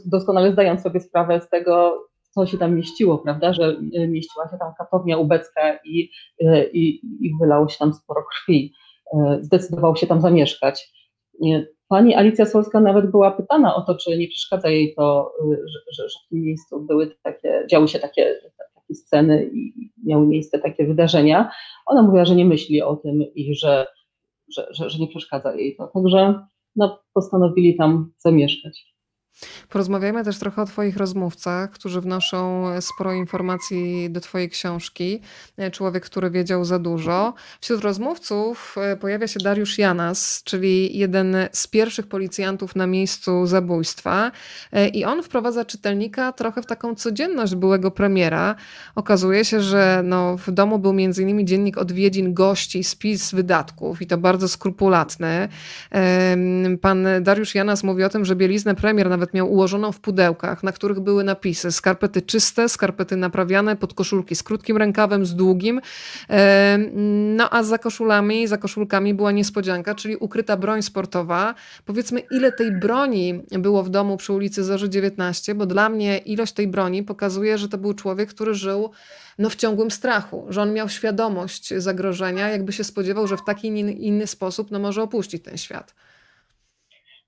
doskonale 0.06 0.52
zdając 0.52 0.82
sobie 0.82 1.00
sprawę 1.00 1.40
z 1.40 1.48
tego, 1.48 2.04
co 2.34 2.46
się 2.46 2.58
tam 2.58 2.74
mieściło, 2.76 3.18
prawda, 3.18 3.52
że 3.52 3.76
e, 3.94 4.08
mieściła 4.08 4.48
się 4.48 4.58
tam 4.58 4.72
katownia 4.78 5.18
ubecka 5.18 5.78
i, 5.84 6.10
e, 6.40 6.66
i, 6.70 7.00
i 7.26 7.32
wylało 7.40 7.68
się 7.68 7.78
tam 7.78 7.94
sporo 7.94 8.24
krwi. 8.32 8.72
E, 9.14 9.38
zdecydował 9.42 9.96
się 9.96 10.06
tam 10.06 10.20
zamieszkać. 10.20 10.92
Pani 11.88 12.14
Alicja 12.14 12.46
Solska 12.46 12.80
nawet 12.80 13.10
była 13.10 13.30
pytana 13.30 13.74
o 13.74 13.82
to, 13.82 13.94
czy 13.94 14.18
nie 14.18 14.28
przeszkadza 14.28 14.68
jej 14.68 14.94
to, 14.94 15.32
że, 15.50 15.78
że, 15.92 16.08
że 16.08 16.18
w 16.26 16.28
tym 16.28 16.40
miejscu 16.40 16.80
były 16.80 17.14
takie, 17.22 17.66
działy 17.70 17.88
się 17.88 17.98
takie, 17.98 18.34
takie 18.74 18.94
sceny 18.94 19.50
i 19.54 19.90
miały 20.06 20.26
miejsce 20.26 20.58
takie 20.58 20.86
wydarzenia. 20.86 21.50
Ona 21.86 22.02
mówiła, 22.02 22.24
że 22.24 22.34
nie 22.34 22.44
myśli 22.44 22.82
o 22.82 22.96
tym 22.96 23.22
i 23.34 23.54
że, 23.54 23.86
że, 24.56 24.66
że, 24.70 24.90
że 24.90 24.98
nie 24.98 25.08
przeszkadza 25.08 25.54
jej 25.54 25.76
to. 25.76 25.86
Także 25.86 26.34
no, 26.76 27.02
postanowili 27.14 27.76
tam 27.76 28.12
zamieszkać. 28.18 28.91
Porozmawiajmy 29.68 30.24
też 30.24 30.38
trochę 30.38 30.62
o 30.62 30.66
Twoich 30.66 30.96
rozmówcach, 30.96 31.70
którzy 31.70 32.00
wnoszą 32.00 32.66
sporo 32.80 33.12
informacji 33.12 34.10
do 34.10 34.20
Twojej 34.20 34.50
książki. 34.50 35.20
Człowiek, 35.72 36.04
który 36.04 36.30
wiedział 36.30 36.64
za 36.64 36.78
dużo. 36.78 37.34
Wśród 37.60 37.80
rozmówców 37.80 38.74
e, 38.78 38.96
pojawia 38.96 39.26
się 39.26 39.40
Dariusz 39.40 39.78
Janas, 39.78 40.42
czyli 40.44 40.98
jeden 40.98 41.36
z 41.52 41.66
pierwszych 41.66 42.06
policjantów 42.06 42.76
na 42.76 42.86
miejscu 42.86 43.46
zabójstwa. 43.46 44.32
E, 44.72 44.88
I 44.88 45.04
on 45.04 45.22
wprowadza 45.22 45.64
czytelnika 45.64 46.32
trochę 46.32 46.62
w 46.62 46.66
taką 46.66 46.94
codzienność 46.94 47.54
byłego 47.54 47.90
premiera. 47.90 48.54
Okazuje 48.94 49.44
się, 49.44 49.60
że 49.60 50.02
no, 50.04 50.36
w 50.36 50.50
domu 50.50 50.78
był 50.78 50.90
m.in. 50.90 51.46
dziennik 51.46 51.78
odwiedzin 51.78 52.34
gości, 52.34 52.84
spis 52.84 53.32
wydatków 53.32 54.02
i 54.02 54.06
to 54.06 54.18
bardzo 54.18 54.48
skrupulatny. 54.48 55.48
Pan 56.80 57.06
Dariusz 57.20 57.54
Janas 57.54 57.84
mówi 57.84 58.04
o 58.04 58.08
tym, 58.08 58.24
że 58.24 58.36
bieliznę 58.36 58.74
premier 58.74 59.08
nawet 59.10 59.21
miał 59.34 59.52
ułożoną 59.52 59.92
w 59.92 60.00
pudełkach, 60.00 60.62
na 60.62 60.72
których 60.72 61.00
były 61.00 61.24
napisy 61.24 61.72
skarpety 61.72 62.22
czyste, 62.22 62.68
skarpety 62.68 63.16
naprawiane, 63.16 63.76
podkoszulki 63.76 64.34
z 64.36 64.42
krótkim 64.42 64.76
rękawem, 64.76 65.26
z 65.26 65.34
długim. 65.34 65.80
No 67.36 67.50
a 67.50 67.62
za 67.62 67.78
koszulami, 67.78 68.46
za 68.46 68.58
koszulkami 68.58 69.14
była 69.14 69.32
niespodzianka, 69.32 69.94
czyli 69.94 70.16
ukryta 70.16 70.56
broń 70.56 70.82
sportowa. 70.82 71.54
Powiedzmy, 71.84 72.22
ile 72.30 72.52
tej 72.52 72.72
broni 72.72 73.42
było 73.50 73.82
w 73.82 73.88
domu 73.88 74.16
przy 74.16 74.32
ulicy 74.32 74.64
Zorzy 74.64 74.88
19, 74.88 75.54
bo 75.54 75.66
dla 75.66 75.88
mnie 75.88 76.18
ilość 76.18 76.52
tej 76.52 76.68
broni 76.68 77.02
pokazuje, 77.02 77.58
że 77.58 77.68
to 77.68 77.78
był 77.78 77.94
człowiek, 77.94 78.28
który 78.28 78.54
żył 78.54 78.90
no, 79.38 79.50
w 79.50 79.56
ciągłym 79.56 79.90
strachu, 79.90 80.46
że 80.48 80.62
on 80.62 80.72
miał 80.72 80.88
świadomość 80.88 81.74
zagrożenia, 81.76 82.48
jakby 82.48 82.72
się 82.72 82.84
spodziewał, 82.84 83.26
że 83.26 83.36
w 83.36 83.44
taki 83.44 83.68
inny 84.06 84.26
sposób 84.26 84.70
no, 84.70 84.78
może 84.78 85.02
opuścić 85.02 85.42
ten 85.42 85.56
świat. 85.56 85.94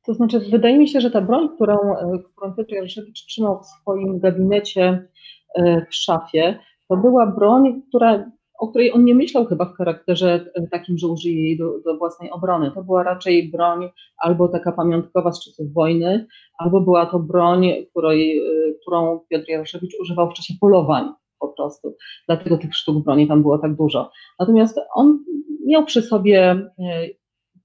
To 0.06 0.14
znaczy, 0.14 0.40
wydaje 0.40 0.78
mi 0.78 0.88
się, 0.88 1.00
że 1.00 1.10
ta 1.10 1.20
broń, 1.20 1.48
którą, 1.54 1.74
e, 1.74 2.18
którą 2.32 2.54
Piotr 2.54 2.72
Jaroszewicz 2.72 3.26
trzymał 3.26 3.60
w 3.60 3.66
swoim 3.66 4.18
gabinecie 4.18 5.08
e, 5.54 5.86
w 5.86 5.94
szafie, 5.94 6.58
to 6.88 6.96
była 6.96 7.26
broń, 7.26 7.82
która, 7.88 8.30
o 8.58 8.68
której 8.68 8.92
on 8.92 9.04
nie 9.04 9.14
myślał 9.14 9.44
chyba 9.44 9.64
w 9.64 9.76
charakterze 9.76 10.50
e, 10.54 10.66
takim, 10.66 10.98
że 10.98 11.08
użyje 11.08 11.44
jej 11.44 11.58
do, 11.58 11.80
do 11.84 11.96
własnej 11.96 12.30
obrony. 12.30 12.70
To 12.70 12.84
była 12.84 13.02
raczej 13.02 13.50
broń 13.50 13.88
albo 14.18 14.48
taka 14.48 14.72
pamiątkowa 14.72 15.32
z 15.32 15.44
czasów 15.44 15.72
wojny, 15.72 16.26
albo 16.58 16.80
była 16.80 17.06
to 17.06 17.18
broń, 17.18 17.72
której, 17.90 18.42
którą 18.80 19.20
Piotr 19.28 19.48
Jaroszewicz 19.48 19.94
używał 20.00 20.30
w 20.30 20.34
czasie 20.34 20.54
polowań 20.60 21.12
po 21.40 21.48
prostu. 21.48 21.96
Dlatego 22.26 22.58
tych 22.58 22.74
sztuk 22.74 23.04
broni 23.04 23.28
tam 23.28 23.42
było 23.42 23.58
tak 23.58 23.76
dużo. 23.76 24.10
Natomiast 24.38 24.80
on 24.94 25.18
miał 25.66 25.84
przy 25.84 26.02
sobie 26.02 26.70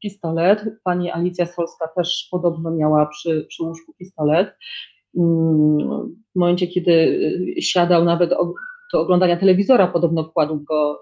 pistolet. 0.01 0.65
Pani 0.83 1.11
Alicja 1.11 1.45
Solska 1.45 1.87
też 1.95 2.27
podobno 2.31 2.71
miała 2.71 3.05
przy, 3.05 3.45
przy 3.49 3.63
łóżku 3.63 3.93
pistolet. 3.93 4.55
Mm, 5.17 6.17
w 6.35 6.39
momencie, 6.39 6.67
kiedy 6.67 6.91
y, 7.57 7.61
siadał 7.61 8.05
nawet 8.05 8.29
do 8.93 9.01
oglądania 9.01 9.37
telewizora, 9.37 9.87
podobno 9.87 10.25
kładł 10.25 10.59
go, 10.59 10.99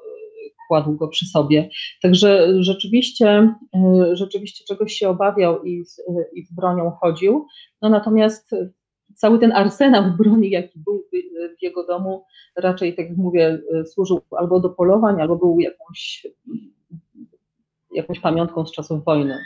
kładł 0.68 0.96
go 0.96 1.08
przy 1.08 1.25
sobie. 1.25 1.70
Także 2.01 2.63
rzeczywiście, 2.63 3.54
y, 3.75 4.16
rzeczywiście 4.16 4.66
czegoś 4.68 4.94
się 4.94 5.10
obawiał 5.10 5.63
i 5.63 5.86
z, 5.86 6.01
i 6.34 6.44
z 6.44 6.54
bronią 6.54 6.92
chodził. 6.92 7.46
No 7.82 7.89
natomiast 7.89 8.51
cały 9.16 9.39
ten 9.39 9.51
arsenał 9.51 10.04
broni, 10.18 10.50
jaki 10.50 10.80
był 10.80 11.04
w 11.60 11.63
jego 11.63 11.86
domu, 11.86 12.25
raczej, 12.56 12.96
tak 12.96 13.10
jak 13.10 13.18
mówię, 13.18 13.60
y, 13.82 13.86
służył 13.86 14.22
albo 14.38 14.60
do 14.60 14.70
polowań, 14.70 15.22
albo 15.22 15.36
był 15.36 15.60
jakąś 15.60 16.27
jakąś 17.98 18.20
pamiątką 18.20 18.66
z 18.66 18.72
czasów 18.72 19.06
wojny. 19.06 19.38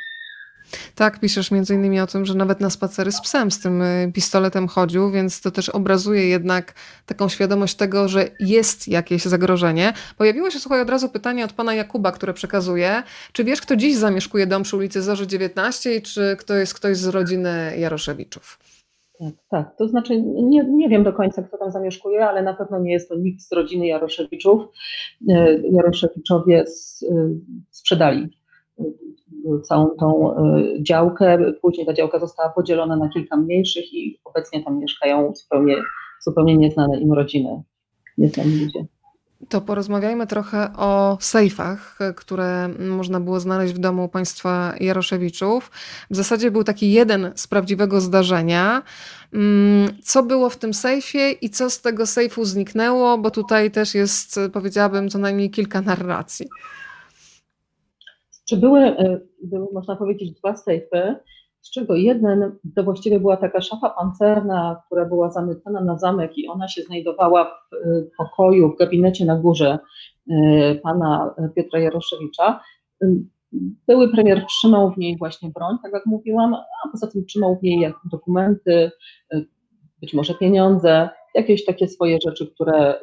Tak, 0.96 1.20
piszesz 1.20 1.52
między 1.52 1.74
innymi 1.74 2.00
o 2.00 2.08
tym, 2.08 2.26
że 2.26 2.36
nawet 2.36 2.62
na 2.62 2.70
spacery 2.70 3.12
z 3.12 3.22
psem 3.22 3.52
z 3.52 3.60
tym 3.60 3.82
y, 3.82 4.12
pistoletem 4.14 4.68
chodził, 4.68 5.12
więc 5.12 5.42
to 5.42 5.52
też 5.52 5.70
obrazuje 5.70 6.28
jednak 6.28 6.74
taką 7.06 7.30
świadomość 7.30 7.76
tego, 7.76 8.08
że 8.08 8.28
jest 8.40 8.88
jakieś 8.88 9.24
zagrożenie. 9.24 9.94
Pojawiło 10.18 10.52
się, 10.52 10.60
słuchaj, 10.60 10.82
od 10.82 10.90
razu 10.90 11.10
pytanie 11.10 11.46
od 11.46 11.54
pana 11.54 11.74
Jakuba, 11.74 12.12
które 12.12 12.34
przekazuje. 12.34 13.04
Czy 13.34 13.44
wiesz, 13.44 13.62
kto 13.62 13.76
dziś 13.76 13.96
zamieszkuje 13.96 14.48
dom 14.48 14.64
przy 14.64 14.78
ulicy 14.78 15.02
Zorzy 15.02 15.28
19 15.28 15.96
i 15.96 16.02
czy 16.02 16.36
kto 16.40 16.54
jest 16.54 16.74
ktoś 16.74 16.98
z 16.98 17.08
rodziny 17.08 17.74
Jaroszewiczów? 17.78 18.60
Tak, 19.20 19.34
tak. 19.50 19.78
To 19.78 19.88
znaczy 19.88 20.22
nie, 20.22 20.64
nie 20.64 20.90
wiem 20.90 21.04
do 21.04 21.14
końca, 21.14 21.44
kto 21.44 21.58
tam 21.58 21.72
zamieszkuje, 21.72 22.26
ale 22.28 22.44
na 22.44 22.54
pewno 22.54 22.80
nie 22.80 22.92
jest 22.92 23.10
to 23.10 23.16
nikt 23.16 23.42
z 23.42 23.52
rodziny 23.52 23.88
Jaroszewiczów. 23.88 24.62
E, 25.30 25.58
Jaroszewiczowie 25.72 26.60
e, 26.60 26.66
sprzedali 27.72 28.41
całą 29.64 29.90
tą 29.90 30.36
działkę. 30.82 31.54
Później 31.62 31.86
ta 31.86 31.94
działka 31.94 32.20
została 32.20 32.50
podzielona 32.50 32.96
na 32.96 33.10
kilka 33.10 33.38
mniejszych 33.38 33.94
i 33.94 34.20
obecnie 34.26 34.64
tam 34.64 34.80
mieszkają 34.80 35.34
zupełnie, 35.36 35.76
zupełnie 36.22 36.58
nieznane 36.58 37.00
im 37.00 37.14
rodziny, 37.14 37.64
nieznani 38.18 38.60
ludzie. 38.64 38.86
To 39.50 39.62
porozmawiajmy 39.62 40.28
trochę 40.28 40.74
o 40.78 41.18
sejfach, 41.22 41.98
które 42.16 42.70
można 42.80 43.20
było 43.20 43.40
znaleźć 43.40 43.74
w 43.74 43.80
domu 43.80 44.10
państwa 44.10 44.74
Jaroszewiczów. 44.80 45.72
W 46.10 46.16
zasadzie 46.16 46.52
był 46.52 46.64
taki 46.64 46.92
jeden 46.92 47.32
z 47.36 47.48
prawdziwego 47.48 48.02
zdarzenia. 48.02 48.82
Mm, 49.34 49.90
co 50.04 50.24
było 50.24 50.50
w 50.50 50.58
tym 50.58 50.74
sejfie 50.74 51.32
i 51.32 51.50
co 51.50 51.70
z 51.70 51.82
tego 51.82 52.06
sejfu 52.06 52.46
zniknęło, 52.46 53.18
bo 53.18 53.32
tutaj 53.32 53.72
też 53.72 53.96
jest, 53.96 54.40
powiedziałabym, 54.54 55.10
co 55.10 55.20
najmniej 55.20 55.50
kilka 55.50 55.82
narracji. 55.82 56.48
Czy 58.52 58.58
były, 58.58 58.80
e, 58.80 59.20
były 59.44 59.68
można 59.74 59.96
powiedzieć, 59.96 60.32
dwa 60.32 60.56
sejfy? 60.56 61.16
z 61.62 61.72
czego 61.72 61.96
jeden 61.96 62.60
to 62.76 62.84
właściwie 62.84 63.20
była 63.20 63.38
taka 63.38 63.62
szafa 63.62 63.90
pancerna, 63.90 64.82
która 64.86 65.06
była 65.06 65.32
zamykana 65.32 65.82
na 65.82 65.98
zamek 65.98 66.38
i 66.38 66.48
ona 66.48 66.68
się 66.68 66.82
znajdowała 66.82 67.46
w 67.46 67.76
y, 67.76 68.10
pokoju, 68.18 68.74
w 68.74 68.78
gabinecie 68.78 69.26
na 69.26 69.36
górze 69.36 69.80
y, 70.32 70.80
pana 70.84 71.36
Piotra 71.56 71.80
Jaroszewicza. 71.80 72.60
Były 73.88 74.12
premier 74.12 74.46
trzymał 74.46 74.92
w 74.92 74.98
niej 74.98 75.18
właśnie 75.18 75.50
broń, 75.50 75.78
tak 75.84 75.94
jak 75.94 76.06
mówiłam, 76.06 76.54
a 76.54 76.90
poza 76.92 77.08
tym 77.08 77.26
trzymał 77.26 77.58
w 77.60 77.64
niej 77.64 77.94
dokumenty, 78.12 78.92
y, 79.34 79.46
być 80.02 80.14
może 80.14 80.34
pieniądze, 80.34 81.10
jakieś 81.36 81.66
takie 81.66 81.88
swoje 81.88 82.18
rzeczy, 82.28 82.52
które, 82.54 83.00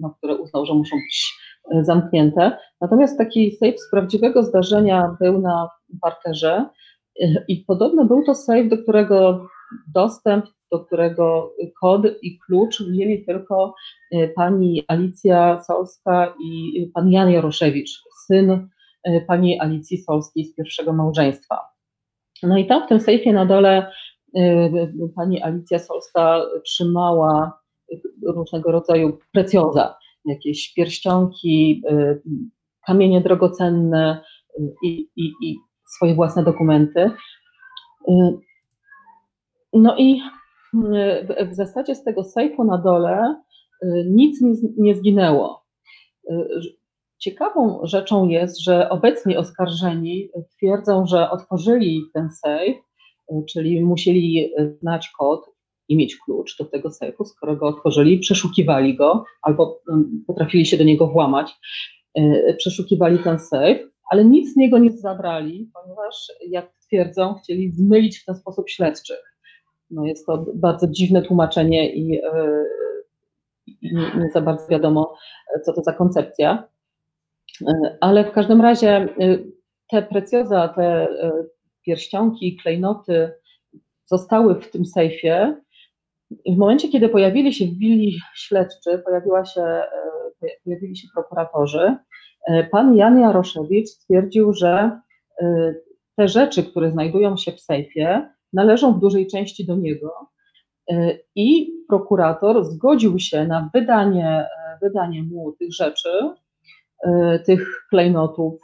no, 0.00 0.14
które 0.18 0.36
uznał, 0.36 0.66
że 0.66 0.74
muszą 0.74 0.96
być 0.96 1.34
zamknięte. 1.82 2.56
Natomiast 2.80 3.18
taki 3.18 3.52
safe 3.52 3.78
z 3.78 3.90
prawdziwego 3.90 4.42
zdarzenia 4.42 5.16
był 5.20 5.40
na 5.40 5.68
parterze, 6.00 6.66
i 7.48 7.64
podobno 7.66 8.04
był 8.04 8.24
to 8.24 8.34
safe, 8.34 8.64
do 8.64 8.78
którego 8.78 9.46
dostęp, 9.94 10.44
do 10.72 10.80
którego 10.80 11.54
kod 11.80 12.02
i 12.22 12.38
klucz 12.38 12.80
mieli 12.80 13.24
tylko 13.24 13.74
e, 14.12 14.28
pani 14.28 14.84
Alicja 14.88 15.62
Solska 15.62 16.34
i 16.44 16.90
pan 16.94 17.10
Jan 17.10 17.30
Jaroszewicz, 17.30 17.90
syn 18.26 18.68
e, 19.04 19.20
pani 19.20 19.60
Alicji 19.60 19.98
Solskiej 19.98 20.44
z 20.44 20.54
pierwszego 20.54 20.92
małżeństwa. 20.92 21.58
No 22.42 22.58
i 22.58 22.66
tam 22.66 22.84
w 22.84 22.88
tym 22.88 23.00
sejfie 23.00 23.32
na 23.32 23.46
dole 23.46 23.92
e, 24.36 24.70
pani 25.16 25.42
Alicja 25.42 25.78
Solska 25.78 26.42
trzymała 26.64 27.60
różnego 28.26 28.72
rodzaju 28.72 29.18
precjoza, 29.32 29.98
jakieś 30.24 30.74
pierścionki, 30.74 31.82
kamienie 32.86 33.20
drogocenne 33.20 34.22
i, 34.84 35.08
i, 35.16 35.32
i 35.42 35.56
swoje 35.96 36.14
własne 36.14 36.44
dokumenty. 36.44 37.10
Y, 38.08 38.12
no 39.72 39.96
i 39.98 40.22
y, 40.74 41.48
w 41.50 41.54
zasadzie 41.54 41.94
z 41.94 42.04
tego 42.04 42.24
sejfu 42.24 42.64
na 42.64 42.78
dole 42.78 43.40
y, 43.82 44.06
nic 44.10 44.44
nie 44.78 44.94
zginęło. 44.94 45.60
Ciekawą 47.18 47.80
rzeczą 47.82 48.28
jest, 48.28 48.62
że 48.62 48.90
obecni 48.90 49.36
oskarżeni 49.36 50.28
twierdzą, 50.56 51.06
że 51.06 51.30
otworzyli 51.30 52.02
ten 52.14 52.30
sejf, 52.30 52.76
czyli 53.48 53.84
musieli 53.84 54.52
znać 54.80 55.10
kod 55.18 55.50
i 55.88 55.96
mieć 55.96 56.16
klucz 56.16 56.58
do 56.58 56.64
tego 56.64 56.90
sejfu, 56.90 57.24
skoro 57.24 57.56
go 57.56 57.66
otworzyli, 57.66 58.18
przeszukiwali 58.18 58.96
go 58.96 59.24
albo 59.42 59.80
potrafili 60.26 60.66
się 60.66 60.76
do 60.76 60.84
niego 60.84 61.06
włamać, 61.06 61.52
przeszukiwali 62.58 63.18
ten 63.18 63.38
sejf 63.38 63.90
ale 64.10 64.24
nic 64.24 64.52
z 64.52 64.56
niego 64.56 64.78
nie 64.78 64.90
zabrali, 64.90 65.70
ponieważ, 65.74 66.32
jak 66.48 66.72
twierdzą, 66.86 67.34
chcieli 67.34 67.72
zmylić 67.72 68.18
w 68.18 68.24
ten 68.24 68.34
sposób 68.34 68.70
śledczych. 68.70 69.36
No 69.90 70.06
jest 70.06 70.26
to 70.26 70.44
bardzo 70.54 70.86
dziwne 70.86 71.22
tłumaczenie 71.22 71.94
i, 71.94 72.08
yy, 72.08 72.64
i 73.66 73.94
nie, 73.94 74.30
za 74.32 74.40
bardzo 74.40 74.66
wiadomo, 74.68 75.14
co 75.64 75.72
to 75.72 75.82
za 75.82 75.92
koncepcja. 75.92 76.68
Ale 78.00 78.24
w 78.24 78.32
każdym 78.32 78.60
razie 78.60 79.08
te 79.90 80.02
precjoza, 80.02 80.68
te 80.68 81.08
pierścionki, 81.86 82.56
klejnoty 82.56 83.32
zostały 84.06 84.60
w 84.60 84.70
tym 84.70 84.84
sejfie. 84.86 85.56
W 86.30 86.56
momencie, 86.56 86.88
kiedy 86.88 87.08
pojawili 87.08 87.52
się 87.52 87.64
w 87.64 87.78
willi 87.78 88.18
śledczy, 88.34 88.98
pojawiła 89.04 89.44
się, 89.44 89.82
pojawili 90.64 90.96
się 90.96 91.08
prokuratorzy, 91.14 91.96
E, 92.46 92.64
pan 92.64 92.96
Jan 92.96 93.20
Jaroszewicz 93.20 93.88
stwierdził, 93.88 94.52
że 94.52 95.00
e, 95.40 95.74
te 96.16 96.28
rzeczy, 96.28 96.62
które 96.62 96.90
znajdują 96.90 97.36
się 97.36 97.52
w 97.52 97.60
sejfie, 97.60 98.28
należą 98.52 98.92
w 98.92 99.00
dużej 99.00 99.26
części 99.26 99.66
do 99.66 99.76
niego. 99.76 100.30
I 101.34 101.72
prokurator 101.88 102.64
zgodził 102.64 103.18
się 103.18 103.46
na 103.46 103.70
wydanie, 103.74 104.46
wydanie 104.82 105.22
mu 105.22 105.52
tych 105.52 105.72
rzeczy, 105.72 106.08
tych 107.46 107.86
klejnotów, 107.90 108.60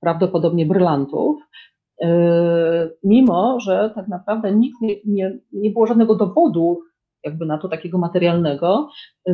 prawdopodobnie 0.00 0.66
brylantów, 0.66 1.40
mimo 3.04 3.60
że 3.60 3.92
tak 3.94 4.08
naprawdę 4.08 4.52
nikt 4.52 4.80
nie, 4.80 4.94
nie, 5.06 5.38
nie 5.52 5.70
było 5.70 5.86
żadnego 5.86 6.14
dowodu 6.14 6.80
jakby 7.24 7.46
na 7.46 7.58
to 7.58 7.68
takiego 7.68 7.98
materialnego, 7.98 8.90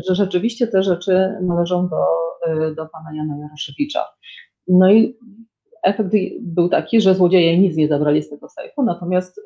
że 0.08 0.14
rzeczywiście 0.14 0.66
te 0.66 0.82
rzeczy 0.82 1.34
należą 1.42 1.88
do, 1.88 2.04
do 2.74 2.86
pana 2.86 3.14
Jana 3.14 3.38
Jaroszewicza. 3.38 4.04
No 4.68 4.92
i 4.92 5.18
efekt 5.82 6.10
był 6.40 6.68
taki, 6.68 7.00
że 7.00 7.14
złodzieje 7.14 7.58
nic 7.58 7.76
nie 7.76 7.88
zabrali 7.88 8.22
z 8.22 8.30
tego 8.30 8.48
sejfu, 8.48 8.82
natomiast 8.82 9.38
y, 9.38 9.42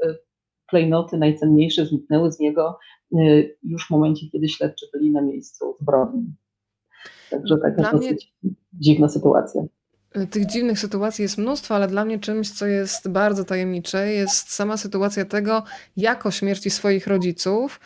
klejnoty 0.66 1.18
najcenniejsze 1.18 1.87
zniknęły 1.87 2.33
z 2.33 2.38
niego 2.38 2.79
y, 3.12 3.57
już 3.62 3.87
w 3.87 3.90
momencie, 3.90 4.27
kiedy 4.33 4.48
śledczy 4.48 4.87
byli 4.92 5.11
na 5.11 5.22
miejscu 5.22 5.77
zbrodni. 5.81 6.35
Także 7.31 7.59
taka 7.62 7.83
Dla 7.83 7.92
dosyć 7.92 8.35
mnie... 8.42 8.53
dziwna 8.72 9.09
sytuacja. 9.09 9.62
Tych 10.31 10.46
dziwnych 10.46 10.79
sytuacji 10.79 11.22
jest 11.22 11.38
mnóstwo, 11.38 11.74
ale 11.74 11.88
dla 11.88 12.05
mnie 12.05 12.18
czymś, 12.18 12.51
co 12.51 12.66
jest 12.66 13.09
bardzo 13.09 13.44
tajemnicze, 13.44 14.12
jest 14.12 14.51
sama 14.51 14.77
sytuacja 14.77 15.24
tego, 15.24 15.62
jak 15.96 16.27
o 16.27 16.31
śmierci 16.31 16.70
swoich 16.70 17.07
rodziców, 17.07 17.81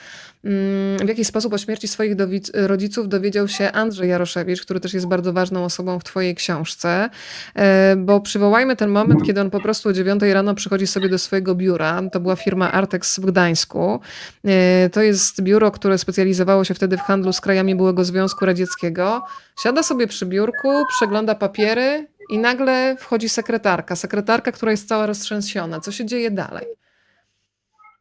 w 0.44 1.08
jaki 1.08 1.24
sposób 1.24 1.52
o 1.52 1.58
śmierci 1.58 1.88
swoich 1.88 2.16
rodziców 2.54 3.08
dowiedział 3.08 3.48
się 3.48 3.72
Andrzej 3.72 4.08
Jaroszewicz, 4.08 4.62
który 4.62 4.80
też 4.80 4.94
jest 4.94 5.06
bardzo 5.06 5.32
ważną 5.32 5.64
osobą 5.64 5.98
w 5.98 6.04
Twojej 6.04 6.34
książce. 6.34 7.10
E, 7.54 7.96
bo 7.96 8.20
przywołajmy 8.20 8.76
ten 8.76 8.90
moment, 8.90 9.22
kiedy 9.22 9.40
on 9.40 9.50
po 9.50 9.60
prostu 9.60 9.88
o 9.88 9.92
9 9.92 10.22
rano 10.22 10.54
przychodzi 10.54 10.86
sobie 10.86 11.08
do 11.08 11.18
swojego 11.18 11.54
biura. 11.54 12.02
To 12.12 12.20
była 12.20 12.36
firma 12.36 12.72
Artex 12.72 13.18
w 13.18 13.26
Gdańsku. 13.26 14.00
E, 14.44 14.90
to 14.90 15.02
jest 15.02 15.42
biuro, 15.42 15.70
które 15.70 15.98
specjalizowało 15.98 16.64
się 16.64 16.74
wtedy 16.74 16.96
w 16.96 17.00
handlu 17.00 17.32
z 17.32 17.40
krajami 17.40 17.74
byłego 17.74 18.04
Związku 18.04 18.46
Radzieckiego. 18.46 19.22
Siada 19.62 19.82
sobie 19.82 20.06
przy 20.06 20.26
biurku, 20.26 20.68
przegląda 20.88 21.34
papiery 21.34 22.06
i 22.30 22.38
nagle 22.38 22.96
wchodzi 22.98 23.28
sekretarka, 23.28 23.96
sekretarka, 23.96 24.52
która 24.52 24.70
jest 24.70 24.88
cała 24.88 25.06
roztrzęsiona. 25.06 25.80
Co 25.80 25.92
się 25.92 26.06
dzieje 26.06 26.30
dalej? 26.30 26.66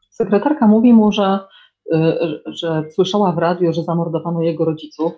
Sekretarka 0.10 0.68
mówi 0.68 0.94
mu, 0.94 1.12
że, 1.12 1.40
że 2.46 2.84
słyszała 2.92 3.32
w 3.32 3.38
radiu, 3.38 3.74
że 3.74 3.84
zamordowano 3.84 4.42
jego 4.42 4.66
rodziców. 4.66 5.12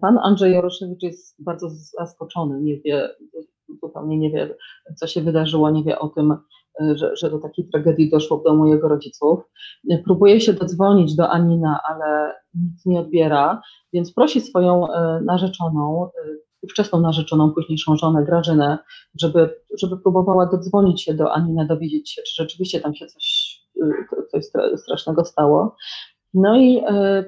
Pan 0.00 0.18
Andrzej 0.22 0.52
Jaroszewicz 0.52 1.02
jest 1.02 1.44
bardzo 1.44 1.68
zaskoczony, 1.70 2.60
nie 2.60 2.80
wie, 2.80 3.08
zupełnie 3.82 4.18
nie 4.18 4.30
wie, 4.30 4.54
co 4.96 5.06
się 5.06 5.20
wydarzyło, 5.20 5.70
nie 5.70 5.84
wie 5.84 5.98
o 5.98 6.08
tym, 6.08 6.32
y, 6.82 6.96
że, 6.96 7.16
że 7.16 7.30
do 7.30 7.38
takiej 7.38 7.68
tragedii 7.68 8.10
doszło 8.10 8.38
w 8.38 8.44
domu 8.44 8.66
jego 8.66 8.88
rodziców. 8.88 9.40
Próbuje 10.04 10.40
się 10.40 10.52
dodzwonić 10.52 11.16
do 11.16 11.30
Anina, 11.30 11.80
ale 11.88 12.34
nic 12.54 12.86
nie 12.86 13.00
odbiera, 13.00 13.62
więc 13.92 14.14
prosi 14.14 14.40
swoją 14.40 14.86
y, 14.86 14.90
narzeczoną, 15.24 16.10
ówczesną 16.62 17.00
narzeczoną, 17.00 17.50
późniejszą 17.50 17.96
żonę 17.96 18.24
Grażynę, 18.24 18.78
żeby, 19.20 19.50
żeby 19.78 19.98
próbowała 19.98 20.46
dodzwonić 20.46 21.02
się 21.02 21.14
do 21.14 21.32
Aniny, 21.32 21.66
dowiedzieć 21.66 22.10
się, 22.10 22.22
czy 22.22 22.42
rzeczywiście 22.42 22.80
tam 22.80 22.94
się 22.94 23.06
coś, 23.06 23.51
y, 23.51 23.51
coś 24.30 24.44
strasznego 24.76 25.24
stało. 25.24 25.76
No 26.34 26.56
i 26.56 26.82
e, 26.88 27.24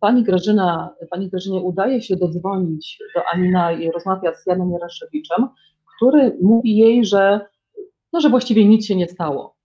pani 0.00 0.22
Grażyna, 0.22 0.94
pani 1.10 1.30
Grażynie 1.30 1.60
udaje 1.60 2.02
się 2.02 2.16
dodzwonić 2.16 2.98
do 3.14 3.22
Anina 3.32 3.72
i 3.72 3.90
rozmawia 3.90 4.34
z 4.34 4.46
Janem 4.46 4.70
Jaraszewiczem, 4.70 5.48
który 5.96 6.38
mówi 6.42 6.76
jej, 6.76 7.04
że, 7.04 7.40
no, 8.12 8.20
że 8.20 8.28
właściwie 8.28 8.64
nic 8.64 8.86
się 8.86 8.96
nie 8.96 9.08
stało 9.08 9.56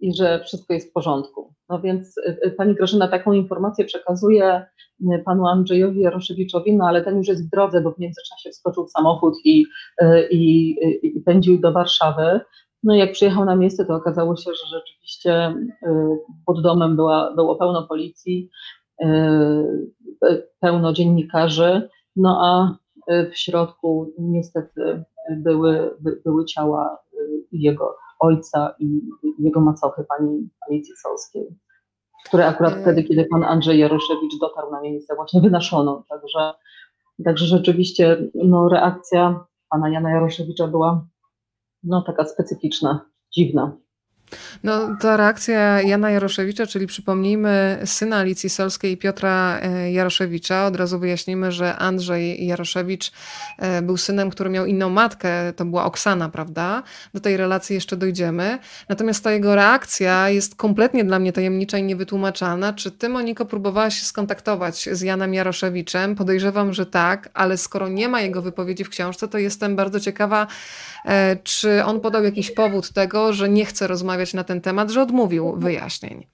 i 0.00 0.14
że 0.14 0.40
wszystko 0.44 0.74
jest 0.74 0.90
w 0.90 0.92
porządku. 0.92 1.54
No 1.68 1.80
więc 1.80 2.18
y, 2.18 2.38
y, 2.46 2.50
pani 2.50 2.74
Grażyna 2.74 3.08
taką 3.08 3.32
informację 3.32 3.84
przekazuje 3.84 4.66
y, 5.00 5.22
panu 5.24 5.46
Andrzejowi 5.46 6.00
Jaroszewiczowi, 6.00 6.76
no 6.76 6.88
ale 6.88 7.04
ten 7.04 7.16
już 7.16 7.28
jest 7.28 7.46
w 7.46 7.50
drodze, 7.50 7.80
bo 7.80 7.92
w 7.92 7.98
międzyczasie 7.98 8.50
wskoczył 8.50 8.86
w 8.86 8.90
samochód 8.90 9.34
i, 9.44 9.64
i, 10.30 10.76
i 11.02 11.20
pędził 11.20 11.60
do 11.60 11.72
Warszawy. 11.72 12.40
No 12.82 12.94
i 12.94 12.98
jak 12.98 13.12
przyjechał 13.12 13.44
na 13.44 13.56
miejsce, 13.56 13.84
to 13.84 13.94
okazało 13.94 14.36
się, 14.36 14.50
że 14.54 14.78
rzeczywiście 14.78 15.54
pod 16.46 16.62
domem 16.62 16.96
była, 16.96 17.34
było 17.34 17.56
pełno 17.56 17.86
policji, 17.86 18.50
pełno 20.60 20.92
dziennikarzy, 20.92 21.88
no 22.16 22.40
a 22.42 22.76
w 23.30 23.36
środku 23.36 24.12
niestety 24.18 25.04
były, 25.36 25.96
były 26.24 26.44
ciała 26.44 26.98
jego 27.52 27.96
ojca 28.20 28.74
i 28.78 29.00
jego 29.38 29.60
macochy, 29.60 30.04
pani 30.08 30.48
Alicji 30.68 30.94
Solskiej, 30.96 31.56
które 32.26 32.46
akurat 32.46 32.72
e. 32.72 32.82
wtedy, 32.82 33.04
kiedy 33.04 33.24
pan 33.24 33.44
Andrzej 33.44 33.78
Jaroszewicz 33.78 34.38
dotarł 34.40 34.70
na 34.70 34.80
miejsce, 34.80 35.14
właśnie 35.14 35.40
wynaszono. 35.40 36.04
Także, 36.08 36.54
także 37.24 37.46
rzeczywiście 37.46 38.30
no, 38.34 38.68
reakcja 38.68 39.44
pana 39.70 39.90
Jana 39.90 40.10
Jaroszewicza 40.10 40.66
była 40.66 41.06
no, 41.82 42.02
taka 42.02 42.24
specyficzna, 42.24 43.10
dziwna. 43.34 43.76
No, 44.64 44.96
ta 45.00 45.16
reakcja 45.16 45.82
Jana 45.82 46.10
Jaroszewicza, 46.10 46.66
czyli 46.66 46.86
przypomnijmy 46.86 47.78
syna 47.84 48.16
Alicji 48.16 48.50
Solskiej 48.50 48.92
i 48.92 48.96
Piotra 48.96 49.58
e, 49.62 49.92
Jaroszewicza. 49.92 50.66
Od 50.66 50.76
razu 50.76 50.98
wyjaśnimy, 50.98 51.52
że 51.52 51.76
Andrzej 51.76 52.46
Jaroszewicz 52.46 53.12
e, 53.58 53.82
był 53.82 53.96
synem, 53.96 54.30
który 54.30 54.50
miał 54.50 54.66
inną 54.66 54.90
matkę, 54.90 55.52
to 55.52 55.64
była 55.64 55.84
Oksana, 55.84 56.28
prawda? 56.28 56.82
Do 57.14 57.20
tej 57.20 57.36
relacji 57.36 57.74
jeszcze 57.74 57.96
dojdziemy. 57.96 58.58
Natomiast 58.88 59.24
ta 59.24 59.32
jego 59.32 59.54
reakcja 59.54 60.28
jest 60.28 60.54
kompletnie 60.56 61.04
dla 61.04 61.18
mnie 61.18 61.32
tajemnicza 61.32 61.78
i 61.78 61.82
niewytłumaczalna. 61.82 62.72
Czy 62.72 62.90
ty, 62.90 63.08
Moniko, 63.08 63.46
próbowałaś 63.46 64.00
się 64.00 64.04
skontaktować 64.04 64.88
z 64.92 65.00
Janem 65.00 65.34
Jaroszewiczem? 65.34 66.14
Podejrzewam, 66.14 66.72
że 66.72 66.86
tak, 66.86 67.28
ale 67.34 67.56
skoro 67.56 67.88
nie 67.88 68.08
ma 68.08 68.20
jego 68.20 68.42
wypowiedzi 68.42 68.84
w 68.84 68.88
książce, 68.88 69.28
to 69.28 69.38
jestem 69.38 69.76
bardzo 69.76 70.00
ciekawa, 70.00 70.46
e, 71.04 71.36
czy 71.44 71.84
on 71.84 72.00
podał 72.00 72.24
jakiś 72.24 72.50
powód 72.50 72.92
tego, 72.92 73.32
że 73.32 73.48
nie 73.48 73.64
chce 73.64 73.86
rozmawiać 73.86 74.17
na 74.34 74.44
ten 74.44 74.60
temat, 74.60 74.90
że 74.90 75.02
odmówił 75.02 75.56
wyjaśnień. 75.56 76.26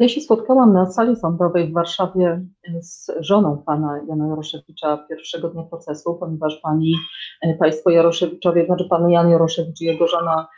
Ja 0.00 0.08
się 0.08 0.20
spotkałam 0.20 0.72
na 0.72 0.90
sali 0.90 1.16
sądowej 1.16 1.68
w 1.68 1.72
Warszawie 1.72 2.40
z 2.80 3.10
żoną 3.20 3.62
pana 3.66 4.00
Jana 4.08 4.28
Jaroszewicza 4.28 5.06
pierwszego 5.08 5.48
dnia 5.48 5.62
procesu, 5.62 6.14
ponieważ 6.14 6.60
pani, 6.62 6.94
e, 7.42 7.54
państwo 7.54 7.90
Jaroszewiczowie, 7.90 8.66
znaczy 8.66 8.84
pan 8.90 9.10
Jan 9.10 9.30
Jaroszewicz 9.30 9.80
i 9.80 9.84
jego 9.84 10.06
żona 10.06 10.48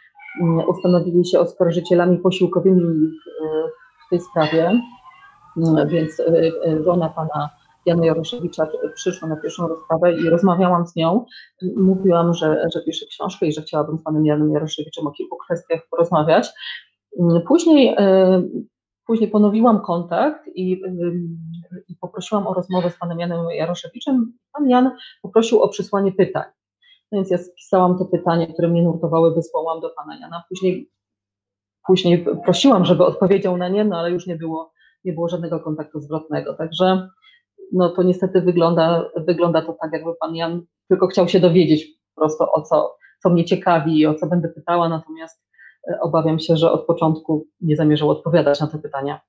mm, 0.41 0.69
ustanowili 0.69 1.27
się 1.27 1.41
oskarżycielami 1.41 2.19
posiłkowymi 2.19 3.11
w 4.07 4.11
tej 4.11 4.21
sprawie, 4.21 4.81
mm, 5.57 5.89
więc 5.89 6.21
e, 6.21 6.25
e, 6.67 6.83
żona 6.83 7.09
pana 7.09 7.51
Jana 7.91 8.07
Jaroszewicza 8.07 8.69
przyszła 8.95 9.29
na 9.29 9.37
pierwszą 9.37 9.69
rozprawę 9.69 10.13
i 10.13 10.31
rozmawiałam 10.31 10.87
z 10.87 10.97
nią. 10.97 11.25
Mówiłam, 11.77 12.35
że, 12.35 12.69
że 12.75 12.81
piszę 12.87 13.07
książkę 13.07 13.47
i 13.47 13.53
że 13.53 13.63
chciałabym 13.63 13.99
z 13.99 14.03
panem 14.03 14.27
Janem 14.27 14.53
Jaroszewiczem 14.53 15.07
o 15.07 15.11
kilku 15.11 15.37
kwestiach 15.37 15.81
porozmawiać. 15.91 16.49
Później, 17.49 17.95
e, 17.99 18.43
później 19.07 19.31
ponowiłam 19.31 19.81
kontakt 19.81 20.41
i, 20.55 20.83
i 21.89 21.97
poprosiłam 22.01 22.47
o 22.47 22.55
rozmowę 22.55 22.91
z 22.91 22.99
panem 22.99 23.21
Janem 23.21 23.51
Jaroszewiczem. 23.51 24.33
Pan 24.53 24.69
Jan 24.69 24.91
poprosił 25.23 25.61
o 25.61 25.69
przysłanie 25.69 26.13
pytań. 26.13 26.45
No 27.13 27.19
więc 27.19 27.31
ja 27.31 27.39
spisałam 27.39 27.99
te 27.99 28.05
pytania, 28.05 28.47
które 28.47 28.69
mnie 28.69 28.83
nurtowały, 28.83 29.35
wysłałam 29.35 29.81
do 29.81 29.91
pana 29.91 30.19
Jana. 30.21 30.43
Później, 30.49 30.91
później 31.87 32.27
prosiłam, 32.45 32.85
żeby 32.85 33.05
odpowiedział 33.05 33.57
na 33.57 33.69
nie, 33.69 33.85
no 33.85 33.97
ale 33.97 34.11
już 34.11 34.27
nie 34.27 34.37
było, 34.37 34.73
nie 35.05 35.13
było 35.13 35.29
żadnego 35.29 35.61
kontaktu 35.61 36.01
zwrotnego. 36.01 36.55
Także 36.55 37.09
no 37.73 37.91
to 37.91 38.03
niestety 38.03 38.41
wygląda, 38.41 39.11
wygląda 39.17 39.63
to 39.63 39.77
tak, 39.83 39.93
jakby 39.93 40.11
pan 40.21 40.35
Jan 40.35 40.63
tylko 40.89 41.07
chciał 41.07 41.29
się 41.29 41.41
dowiedzieć 41.41 41.87
po 42.15 42.21
prostu 42.21 42.45
o 42.53 42.63
co, 42.63 42.97
co 43.23 43.31
mnie 43.31 43.45
ciekawi 43.45 43.99
i 43.99 44.07
o 44.07 44.15
co 44.15 44.27
będę 44.27 44.49
pytała, 44.49 44.89
natomiast 44.89 45.43
e, 45.91 46.01
obawiam 46.01 46.39
się, 46.39 46.57
że 46.57 46.73
od 46.73 46.87
początku 46.87 47.47
nie 47.61 47.77
zamierzał 47.77 48.11
odpowiadać 48.11 48.61
na 48.61 48.67
te 48.67 48.79
pytania. 48.79 49.21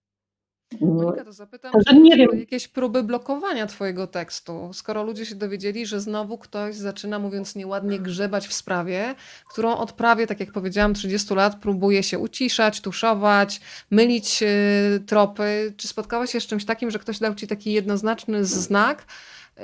Monika, 0.80 1.26
to 1.26 1.34
zapytam, 1.34 1.72
Także 1.72 1.94
nie 1.94 2.18
wiem. 2.18 2.40
jakieś 2.40 2.68
próby 2.68 3.04
blokowania 3.04 3.68
twojego 3.68 4.08
tekstu, 4.08 4.70
skoro 4.74 5.04
ludzie 5.04 5.26
się 5.26 5.36
dowiedzieli, 5.36 5.86
że 5.86 6.00
znowu 6.00 6.38
ktoś 6.38 6.76
zaczyna, 6.76 7.20
mówiąc 7.20 7.56
nieładnie, 7.56 8.00
grzebać 8.00 8.48
w 8.48 8.54
sprawie, 8.54 9.16
którą 9.50 9.78
od 9.78 9.92
prawie, 9.92 10.28
tak 10.28 10.40
jak 10.40 10.52
powiedziałam, 10.52 10.94
30 10.94 11.34
lat 11.34 11.56
próbuje 11.60 12.04
się 12.04 12.20
uciszać, 12.20 12.82
tuszować, 12.82 13.62
mylić 13.92 14.44
y, 14.44 15.00
tropy. 15.06 15.74
Czy 15.78 15.88
spotkałaś 15.88 16.32
się 16.32 16.40
z 16.40 16.48
czymś 16.48 16.66
takim, 16.66 16.92
że 16.92 17.00
ktoś 17.00 17.20
dał 17.20 17.36
ci 17.36 17.48
taki 17.48 17.74
jednoznaczny 17.74 18.46
znak, 18.46 19.06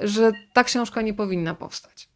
że 0.04 0.32
ta 0.54 0.64
książka 0.64 1.02
nie 1.02 1.14
powinna 1.14 1.56
powstać? 1.56 2.10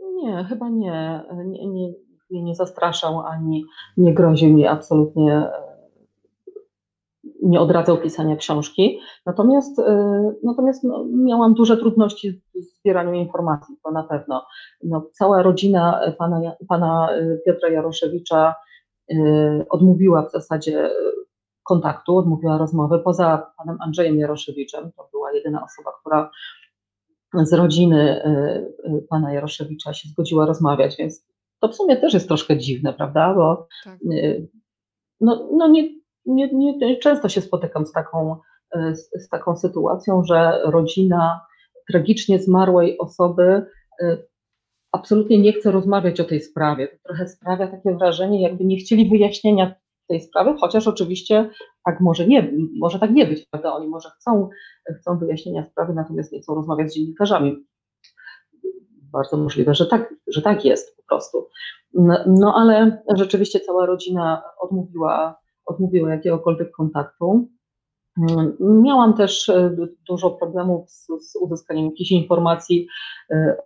Nie, 0.00 0.44
chyba 0.48 0.68
nie. 0.68 1.22
nie, 1.46 1.66
nie 1.66 2.05
mnie 2.30 2.42
nie 2.42 2.54
zastraszał 2.54 3.20
ani 3.20 3.64
nie 3.96 4.14
groził 4.14 4.54
mi 4.54 4.66
absolutnie, 4.66 5.48
nie 7.42 7.60
odradzał 7.60 7.98
pisania 7.98 8.36
książki. 8.36 9.00
Natomiast, 9.26 9.80
natomiast 10.42 10.84
no, 10.84 11.04
miałam 11.14 11.54
duże 11.54 11.76
trudności 11.76 12.42
z 12.54 12.78
zbieraniem 12.78 13.14
informacji, 13.14 13.76
to 13.84 13.90
na 13.90 14.02
pewno. 14.02 14.46
No, 14.84 15.06
cała 15.12 15.42
rodzina 15.42 16.00
pana, 16.18 16.40
pana 16.68 17.08
Piotra 17.46 17.68
Jaroszewicza 17.68 18.54
odmówiła 19.70 20.22
w 20.22 20.32
zasadzie 20.32 20.90
kontaktu, 21.62 22.16
odmówiła 22.16 22.58
rozmowy. 22.58 22.98
Poza 22.98 23.52
panem 23.58 23.78
Andrzejem 23.80 24.18
Jaroszewiczem, 24.18 24.92
to 24.96 25.08
była 25.12 25.32
jedyna 25.32 25.64
osoba, 25.64 25.90
która 26.00 26.30
z 27.34 27.52
rodziny 27.52 28.22
pana 29.08 29.32
Jaroszewicza 29.32 29.92
się 29.92 30.08
zgodziła 30.08 30.46
rozmawiać, 30.46 30.96
więc 30.98 31.26
to 31.60 31.68
w 31.68 31.74
sumie 31.74 31.96
też 31.96 32.14
jest 32.14 32.28
troszkę 32.28 32.58
dziwne, 32.58 32.92
prawda? 32.92 33.34
Bo 33.34 33.66
tak. 33.84 33.98
no, 35.20 35.48
no 35.52 35.68
nie, 35.68 35.88
nie, 36.26 36.50
nie, 36.52 36.96
często 36.96 37.28
się 37.28 37.40
spotykam 37.40 37.86
z 37.86 37.92
taką, 37.92 38.36
z, 38.92 39.24
z 39.24 39.28
taką 39.28 39.56
sytuacją, 39.56 40.24
że 40.24 40.60
rodzina 40.64 41.40
tragicznie 41.88 42.38
zmarłej 42.38 42.98
osoby 42.98 43.66
absolutnie 44.92 45.38
nie 45.38 45.52
chce 45.52 45.70
rozmawiać 45.70 46.20
o 46.20 46.24
tej 46.24 46.40
sprawie. 46.40 46.88
To 46.88 46.96
trochę 47.04 47.28
sprawia 47.28 47.66
takie 47.68 47.96
wrażenie, 47.96 48.42
jakby 48.42 48.64
nie 48.64 48.76
chcieli 48.76 49.10
wyjaśnienia 49.10 49.74
tej 50.08 50.20
sprawy, 50.20 50.54
chociaż 50.60 50.88
oczywiście 50.88 51.50
tak 51.84 52.00
może 52.00 52.26
nie, 52.26 52.52
może 52.78 52.98
tak 52.98 53.10
nie 53.10 53.26
być, 53.26 53.46
prawda? 53.50 53.74
Oni 53.74 53.88
może 53.88 54.08
chcą, 54.10 54.48
chcą 55.00 55.18
wyjaśnienia 55.18 55.64
sprawy, 55.64 55.94
natomiast 55.94 56.32
nie 56.32 56.40
chcą 56.40 56.54
rozmawiać 56.54 56.90
z 56.90 56.94
dziennikarzami. 56.94 57.66
Bardzo 59.12 59.36
możliwe, 59.36 59.74
że 59.74 59.86
tak, 59.86 60.14
że 60.26 60.42
tak 60.42 60.64
jest 60.64 60.96
po 60.96 61.02
prostu. 61.08 61.48
No, 61.94 62.18
no 62.26 62.54
ale 62.56 63.02
rzeczywiście 63.14 63.60
cała 63.60 63.86
rodzina 63.86 64.42
odmówiła, 64.60 65.38
odmówiła 65.66 66.10
jakiegokolwiek 66.10 66.70
kontaktu. 66.70 67.48
Miałam 68.60 69.14
też 69.14 69.48
e, 69.48 69.76
dużo 70.08 70.30
problemów 70.30 70.90
z, 70.90 71.06
z 71.06 71.36
uzyskaniem 71.36 71.86
jakichś 71.86 72.10
informacji 72.10 72.88
e, 73.30 73.56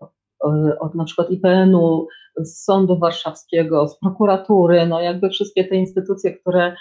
od 0.81 0.95
na 0.95 1.05
przykład 1.05 1.31
IPN-u, 1.31 2.07
z 2.37 2.65
Sądu 2.65 2.99
Warszawskiego, 2.99 3.89
z 3.89 3.99
prokuratury, 3.99 4.87
no 4.87 5.01
jakby 5.01 5.31
wszystkie 5.31 5.65
te 5.65 5.77
instytucje, 5.77 6.33
które, 6.33 6.77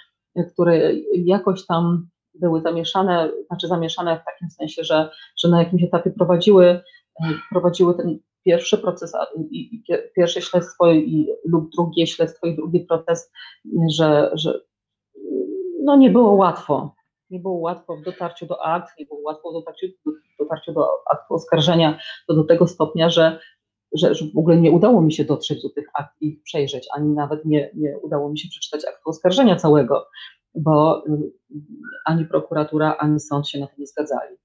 które 0.53 0.93
jakoś 1.13 1.65
tam 1.65 2.07
były 2.33 2.61
zamieszane, 2.61 3.31
znaczy 3.47 3.67
zamieszane 3.67 4.19
w 4.19 4.25
takim 4.25 4.49
sensie, 4.49 4.83
że, 4.83 5.09
że 5.37 5.47
na 5.49 5.59
jakimś 5.59 5.83
etapie 5.83 6.11
prowadziły, 6.11 6.81
prowadziły 7.49 7.93
ten 7.93 8.19
pierwszy 8.45 8.77
proces, 8.77 9.13
i, 9.51 9.75
i 9.75 9.83
pierwsze 10.15 10.41
śledztwo 10.41 10.91
i, 10.91 11.27
lub 11.45 11.69
drugie 11.71 12.07
śledztwo 12.07 12.47
i 12.47 12.55
drugi 12.55 12.79
proces, 12.79 13.31
że, 13.97 14.31
że 14.33 14.59
no 15.83 15.95
nie 15.95 16.09
było 16.09 16.33
łatwo. 16.33 16.95
Nie 17.29 17.39
było 17.39 17.57
łatwo 17.57 17.97
w 17.97 18.01
dotarciu 18.01 18.45
do 18.45 18.65
akt, 18.65 18.99
nie 18.99 19.05
było 19.05 19.19
łatwo 19.21 19.51
w 19.51 19.53
dotarciu, 19.53 19.87
dotarciu 20.39 20.73
do 20.73 20.87
aktu 21.11 21.33
oskarżenia, 21.33 21.99
to 22.27 22.33
do 22.33 22.43
tego 22.43 22.67
stopnia, 22.67 23.09
że 23.09 23.39
że, 23.97 24.15
że 24.15 24.25
w 24.35 24.37
ogóle 24.37 24.57
nie 24.57 24.71
udało 24.71 25.01
mi 25.01 25.13
się 25.13 25.25
dotrzeć 25.25 25.61
do 25.61 25.69
tych 25.69 25.85
akt 25.93 26.21
i 26.21 26.41
przejrzeć, 26.45 26.87
ani 26.95 27.13
nawet 27.13 27.45
nie, 27.45 27.71
nie 27.75 27.97
udało 27.97 28.29
mi 28.29 28.39
się 28.39 28.49
przeczytać 28.49 28.85
aktu 28.85 29.09
oskarżenia 29.09 29.55
całego, 29.55 30.07
bo 30.55 31.05
y, 31.07 31.31
ani 32.05 32.25
prokuratura, 32.25 32.97
ani 32.99 33.19
sąd 33.19 33.47
się 33.47 33.59
na 33.59 33.67
to 33.67 33.73
nie 33.77 33.87
zgadzali. 33.87 34.35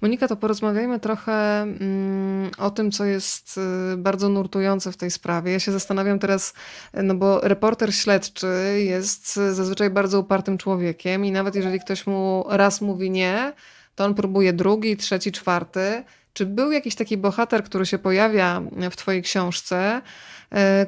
Monika, 0.00 0.28
to 0.28 0.36
porozmawiajmy 0.36 1.00
trochę 1.00 1.62
mm, 1.62 2.50
o 2.58 2.70
tym, 2.70 2.90
co 2.90 3.04
jest 3.04 3.60
y, 3.92 3.96
bardzo 3.96 4.28
nurtujące 4.28 4.92
w 4.92 4.96
tej 4.96 5.10
sprawie. 5.10 5.52
Ja 5.52 5.60
się 5.60 5.72
zastanawiam 5.72 6.18
teraz, 6.18 6.54
no 6.94 7.14
bo 7.14 7.40
reporter 7.40 7.94
śledczy 7.94 8.48
jest 8.84 9.36
zazwyczaj 9.36 9.90
bardzo 9.90 10.20
upartym 10.20 10.58
człowiekiem 10.58 11.24
i 11.24 11.32
nawet 11.32 11.54
jeżeli 11.54 11.80
ktoś 11.80 12.06
mu 12.06 12.44
raz 12.48 12.80
mówi 12.80 13.10
nie, 13.10 13.52
to 13.94 14.04
on 14.04 14.14
próbuje 14.14 14.52
drugi, 14.52 14.96
trzeci, 14.96 15.32
czwarty. 15.32 16.04
Czy 16.32 16.46
był 16.46 16.72
jakiś 16.72 16.94
taki 16.94 17.16
bohater, 17.16 17.64
który 17.64 17.86
się 17.86 17.98
pojawia 17.98 18.62
w 18.90 18.96
Twojej 18.96 19.22
książce, 19.22 20.02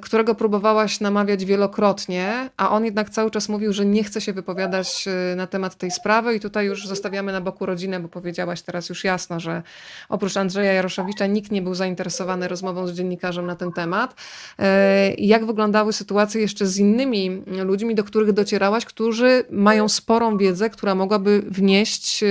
którego 0.00 0.34
próbowałaś 0.34 1.00
namawiać 1.00 1.44
wielokrotnie, 1.44 2.50
a 2.56 2.70
on 2.70 2.84
jednak 2.84 3.10
cały 3.10 3.30
czas 3.30 3.48
mówił, 3.48 3.72
że 3.72 3.86
nie 3.86 4.04
chce 4.04 4.20
się 4.20 4.32
wypowiadać 4.32 5.08
e, 5.08 5.36
na 5.36 5.46
temat 5.46 5.74
tej 5.74 5.90
sprawy 5.90 6.34
i 6.34 6.40
tutaj 6.40 6.66
już 6.66 6.86
zostawiamy 6.86 7.32
na 7.32 7.40
boku 7.40 7.66
rodzinę, 7.66 8.00
bo 8.00 8.08
powiedziałaś 8.08 8.62
teraz 8.62 8.88
już 8.88 9.04
jasno, 9.04 9.40
że 9.40 9.62
oprócz 10.08 10.36
Andrzeja 10.36 10.72
Jaroszewicza 10.72 11.26
nikt 11.26 11.50
nie 11.50 11.62
był 11.62 11.74
zainteresowany 11.74 12.48
rozmową 12.48 12.86
z 12.86 12.92
dziennikarzem 12.92 13.46
na 13.46 13.56
ten 13.56 13.72
temat. 13.72 14.14
E, 14.58 15.14
jak 15.14 15.46
wyglądały 15.46 15.92
sytuacje 15.92 16.40
jeszcze 16.40 16.66
z 16.66 16.78
innymi 16.78 17.42
ludźmi, 17.46 17.94
do 17.94 18.04
których 18.04 18.32
docierałaś, 18.32 18.84
którzy 18.84 19.44
mają 19.50 19.88
sporą 19.88 20.36
wiedzę, 20.36 20.70
która 20.70 20.94
mogłaby 20.94 21.42
wnieść 21.46 22.24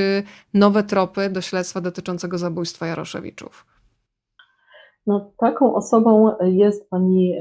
nowe 0.53 0.83
tropy 0.83 1.29
do 1.29 1.41
śledztwa 1.41 1.81
dotyczącego 1.81 2.37
zabójstwa 2.37 2.87
Jaroszewiczów? 2.87 3.68
No, 5.09 5.31
taką 5.37 5.75
osobą 5.75 6.35
jest 6.41 6.89
pani 6.89 7.35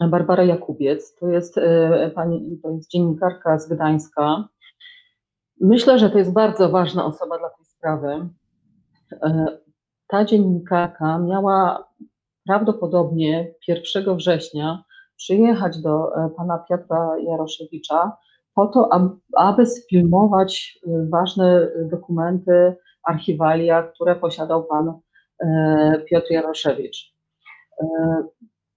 Barbara 0.00 0.44
Jakubiec. 0.44 1.14
To 1.14 1.28
jest 1.28 1.58
e, 1.58 2.10
pani, 2.14 2.58
to 2.62 2.70
jest 2.70 2.90
dziennikarka 2.90 3.58
z 3.58 3.68
Gdańska. 3.68 4.48
Myślę, 5.60 5.98
że 5.98 6.10
to 6.10 6.18
jest 6.18 6.32
bardzo 6.32 6.68
ważna 6.68 7.04
osoba 7.04 7.38
dla 7.38 7.50
tej 7.50 7.64
sprawy. 7.64 8.28
E, 9.12 9.58
ta 10.08 10.24
dziennikarka 10.24 11.18
miała 11.18 11.88
prawdopodobnie 12.46 13.54
1 13.68 14.16
września 14.16 14.84
przyjechać 15.16 15.82
do 15.82 16.16
e, 16.16 16.30
pana 16.36 16.58
Piotra 16.58 17.18
Jaroszewicza 17.18 18.16
po 18.54 18.66
to, 18.66 18.88
aby 19.36 19.66
sfilmować 19.66 20.78
ważne 21.10 21.68
dokumenty, 21.90 22.76
archiwalia, 23.04 23.82
które 23.82 24.16
posiadał 24.16 24.64
pan 24.64 25.00
Piotr 26.10 26.30
Jaroszewicz. 26.30 27.14
E, 27.82 27.86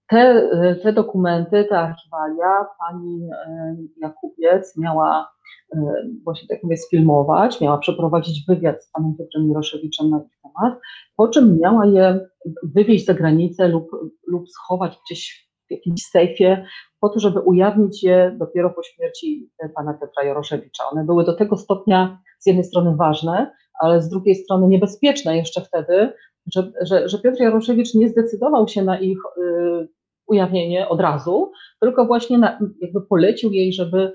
te, 0.08 0.48
te 0.82 0.92
dokumenty, 0.92 1.64
te 1.64 1.78
archiwalia 1.78 2.66
pani 2.78 3.28
e, 3.32 3.76
Jakubiec 4.00 4.76
miała 4.76 5.28
właśnie 6.24 6.48
tak 6.48 6.62
mówię 6.62 6.76
sfilmować, 6.76 7.60
miała 7.60 7.78
przeprowadzić 7.78 8.44
wywiad 8.48 8.84
z 8.84 8.90
panem 8.90 9.14
Piotrem 9.18 9.48
Jaroszewiczem 9.48 10.10
na 10.10 10.20
ten 10.20 10.28
temat, 10.42 10.80
po 11.16 11.28
czym 11.28 11.58
miała 11.58 11.86
je 11.86 12.28
wywieźć 12.62 13.06
za 13.06 13.14
granicę 13.14 13.68
lub, 13.68 13.90
lub 14.26 14.50
schować 14.50 14.98
gdzieś 15.06 15.50
w 15.68 15.70
jakimś 15.70 16.02
sejfie, 16.02 16.64
po 17.00 17.08
to, 17.08 17.20
żeby 17.20 17.40
ujawnić 17.40 18.02
je 18.02 18.36
dopiero 18.38 18.70
po 18.70 18.82
śmierci 18.82 19.50
pana 19.74 19.94
Piotra 19.94 20.24
Jaroszewicza. 20.24 20.84
One 20.92 21.04
były 21.04 21.24
do 21.24 21.36
tego 21.36 21.56
stopnia 21.56 22.18
z 22.38 22.46
jednej 22.46 22.64
strony 22.64 22.96
ważne, 22.96 23.52
ale 23.80 24.02
z 24.02 24.08
drugiej 24.08 24.34
strony 24.34 24.68
niebezpieczne 24.68 25.36
jeszcze 25.36 25.60
wtedy, 25.60 26.12
że, 26.46 26.72
że, 26.80 27.08
że 27.08 27.18
Piotr 27.18 27.40
Jaroszewicz 27.40 27.94
nie 27.94 28.08
zdecydował 28.08 28.68
się 28.68 28.82
na 28.82 29.00
ich 29.00 29.18
y, 29.38 29.88
ujawnienie 30.26 30.88
od 30.88 31.00
razu, 31.00 31.52
tylko 31.80 32.06
właśnie 32.06 32.38
na, 32.38 32.58
jakby 32.80 33.02
polecił 33.02 33.52
jej, 33.52 33.72
żeby, 33.72 34.12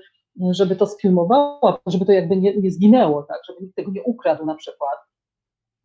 żeby 0.50 0.76
to 0.76 0.86
sfilmowała, 0.86 1.78
żeby 1.86 2.06
to 2.06 2.12
jakby 2.12 2.36
nie, 2.36 2.56
nie 2.56 2.70
zginęło, 2.70 3.22
tak, 3.22 3.38
żeby 3.48 3.58
nikt 3.62 3.76
tego 3.76 3.90
nie 3.90 4.02
ukradł 4.02 4.46
na 4.46 4.54
przykład, 4.54 4.98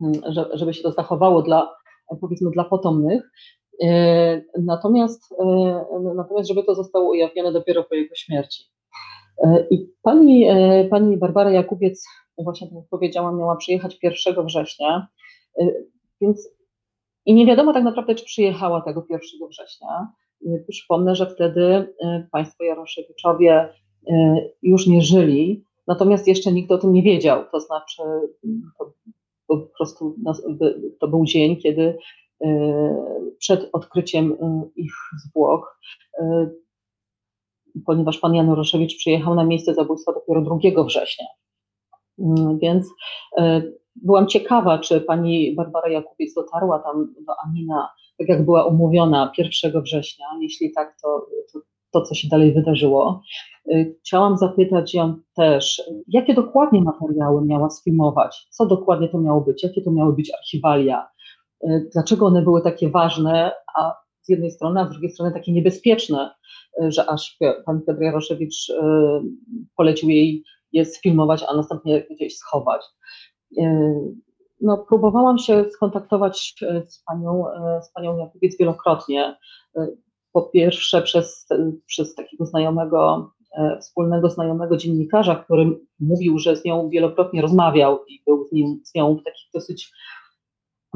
mm, 0.01 0.21
żeby 0.53 0.73
się 0.73 0.83
to 0.83 0.91
zachowało 0.91 1.41
dla, 1.41 1.75
powiedzmy, 2.21 2.51
dla 2.51 2.63
potomnych. 2.63 3.31
Y, 3.83 4.45
natomiast, 4.61 5.31
y, 5.31 5.35
natomiast, 6.15 6.49
żeby 6.49 6.63
to 6.63 6.75
zostało 6.75 7.09
ujawnione 7.09 7.51
dopiero 7.51 7.83
po 7.83 7.95
jego 7.95 8.15
śmierci. 8.15 8.63
I 9.69 9.87
pani, 10.01 10.47
pani 10.89 11.17
Barbara 11.17 11.51
Jakubiec, 11.51 12.05
właśnie 12.37 12.67
tak 12.67 12.75
jak 12.75 12.85
powiedziałam, 12.89 13.37
miała 13.37 13.55
przyjechać 13.55 13.97
1 14.03 14.45
września. 14.45 15.07
Więc 16.21 16.49
i 17.25 17.33
nie 17.33 17.45
wiadomo 17.45 17.73
tak 17.73 17.83
naprawdę, 17.83 18.15
czy 18.15 18.25
przyjechała 18.25 18.81
tego 18.81 19.05
1 19.09 19.21
września. 19.49 20.07
Y, 20.45 20.65
przypomnę, 20.69 21.15
że 21.15 21.25
wtedy 21.25 21.61
y, 21.61 22.27
państwo 22.31 22.63
Jaroszewiczowie 22.63 23.69
y, 24.09 24.13
już 24.61 24.87
nie 24.87 25.01
żyli, 25.01 25.65
natomiast 25.87 26.27
jeszcze 26.27 26.51
nikt 26.51 26.71
o 26.71 26.77
tym 26.77 26.93
nie 26.93 27.03
wiedział. 27.03 27.43
To 27.51 27.59
znaczy, 27.59 28.01
to 28.79 28.93
po 29.47 29.57
prostu 29.77 30.15
to 30.99 31.07
był 31.07 31.25
dzień, 31.25 31.57
kiedy 31.57 31.97
przed 33.39 33.69
odkryciem 33.73 34.37
ich 34.75 34.93
zwłok, 35.25 35.79
ponieważ 37.85 38.17
pan 38.17 38.35
Jan 38.35 38.47
Jaroszewicz 38.47 38.97
przyjechał 38.97 39.35
na 39.35 39.43
miejsce 39.43 39.73
zabójstwa 39.73 40.13
dopiero 40.13 40.41
2 40.41 40.83
września. 40.83 41.25
Więc 42.61 42.87
byłam 43.95 44.27
ciekawa, 44.27 44.79
czy 44.79 45.01
pani 45.01 45.55
Barbara 45.55 45.89
Jakubiec 45.89 46.33
dotarła 46.33 46.79
tam 46.79 47.13
do 47.27 47.33
Amina, 47.45 47.89
tak 48.17 48.29
jak 48.29 48.45
była 48.45 48.65
umówiona 48.65 49.31
1 49.37 49.81
września. 49.81 50.25
Jeśli 50.41 50.71
tak, 50.71 50.97
to, 51.03 51.25
to, 51.53 51.59
to 51.91 52.01
co 52.01 52.15
się 52.15 52.27
dalej 52.27 52.53
wydarzyło. 52.53 53.21
Y, 53.71 53.95
chciałam 53.99 54.37
zapytać 54.37 54.93
ją 54.93 55.15
też, 55.35 55.81
jakie 56.07 56.33
dokładnie 56.33 56.81
materiały 56.81 57.45
miała 57.45 57.69
sfilmować, 57.69 58.47
co 58.49 58.65
dokładnie 58.65 59.09
to 59.09 59.17
miało 59.17 59.41
być, 59.41 59.63
jakie 59.63 59.81
to 59.81 59.91
miały 59.91 60.13
być 60.13 60.31
archiwalia, 60.33 61.07
y, 61.63 61.89
dlaczego 61.93 62.25
one 62.25 62.41
były 62.41 62.61
takie 62.61 62.89
ważne, 62.89 63.51
a 63.77 63.93
z 64.21 64.29
jednej 64.29 64.51
strony, 64.51 64.81
a 64.81 64.87
z 64.87 64.91
drugiej 64.91 65.11
strony 65.11 65.31
takie 65.31 65.51
niebezpieczne. 65.51 66.31
że 66.87 67.09
aż 67.09 67.37
pan 67.65 67.81
Piotr 67.81 68.01
Jaroszewicz 68.01 68.71
polecił 69.75 70.09
jej 70.09 70.43
je 70.71 70.85
sfilmować, 70.85 71.43
a 71.49 71.55
następnie 71.55 72.05
gdzieś 72.09 72.37
schować. 72.37 72.81
No, 74.61 74.77
próbowałam 74.77 75.37
się 75.37 75.65
skontaktować 75.71 76.55
z 76.87 77.03
panią, 77.03 77.45
z 77.83 77.91
panią 77.91 78.17
Jakubiec 78.17 78.57
wielokrotnie. 78.57 79.37
Po 80.33 80.41
pierwsze 80.41 81.01
przez, 81.01 81.47
przez 81.85 82.15
takiego 82.15 82.45
znajomego 82.45 83.31
E, 83.57 83.77
wspólnego 83.81 84.29
znajomego 84.29 84.77
dziennikarza, 84.77 85.35
który 85.35 85.79
mówił, 85.99 86.39
że 86.39 86.55
z 86.57 86.65
nią 86.65 86.89
wielokrotnie 86.89 87.41
rozmawiał 87.41 88.05
i 88.05 88.21
był 88.25 88.45
z, 88.47 88.51
nim, 88.51 88.81
z 88.83 88.95
nią 88.95 89.15
w 89.15 89.23
takich 89.23 89.49
dosyć, 89.53 89.91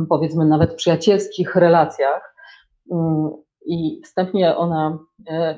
powiedzmy, 0.10 0.46
nawet 0.46 0.76
przyjacielskich 0.76 1.56
relacjach. 1.56 2.36
Mm, 2.92 3.30
I 3.66 4.02
wstępnie 4.04 4.56
ona 4.56 5.00
e, 5.30 5.58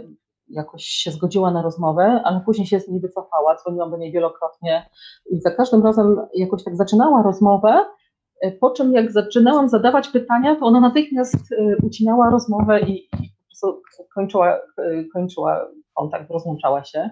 jakoś 0.49 0.83
się 0.83 1.11
zgodziła 1.11 1.51
na 1.51 1.61
rozmowę, 1.61 2.21
ale 2.23 2.41
później 2.45 2.67
się 2.67 2.79
z 2.79 2.87
niej 2.87 3.01
wycofała, 3.01 3.55
dzwoniłam 3.55 3.91
do 3.91 3.97
niej 3.97 4.11
wielokrotnie 4.11 4.89
i 5.31 5.41
za 5.41 5.51
każdym 5.51 5.83
razem 5.83 6.21
jakoś 6.33 6.63
tak 6.63 6.75
zaczynała 6.75 7.23
rozmowę, 7.23 7.85
e, 8.41 8.51
po 8.51 8.71
czym 8.71 8.93
jak 8.93 9.11
zaczynałam 9.11 9.69
zadawać 9.69 10.07
pytania, 10.07 10.55
to 10.55 10.65
ona 10.65 10.79
natychmiast 10.79 11.55
ucinała 11.83 12.29
rozmowę 12.29 12.81
i, 12.81 13.09
po 13.11 13.17
prostu 13.45 13.81
kończyła, 14.15 14.59
kończyła 15.13 15.67
kontakt, 15.97 16.31
rozłączała 16.31 16.83
się. 16.83 17.09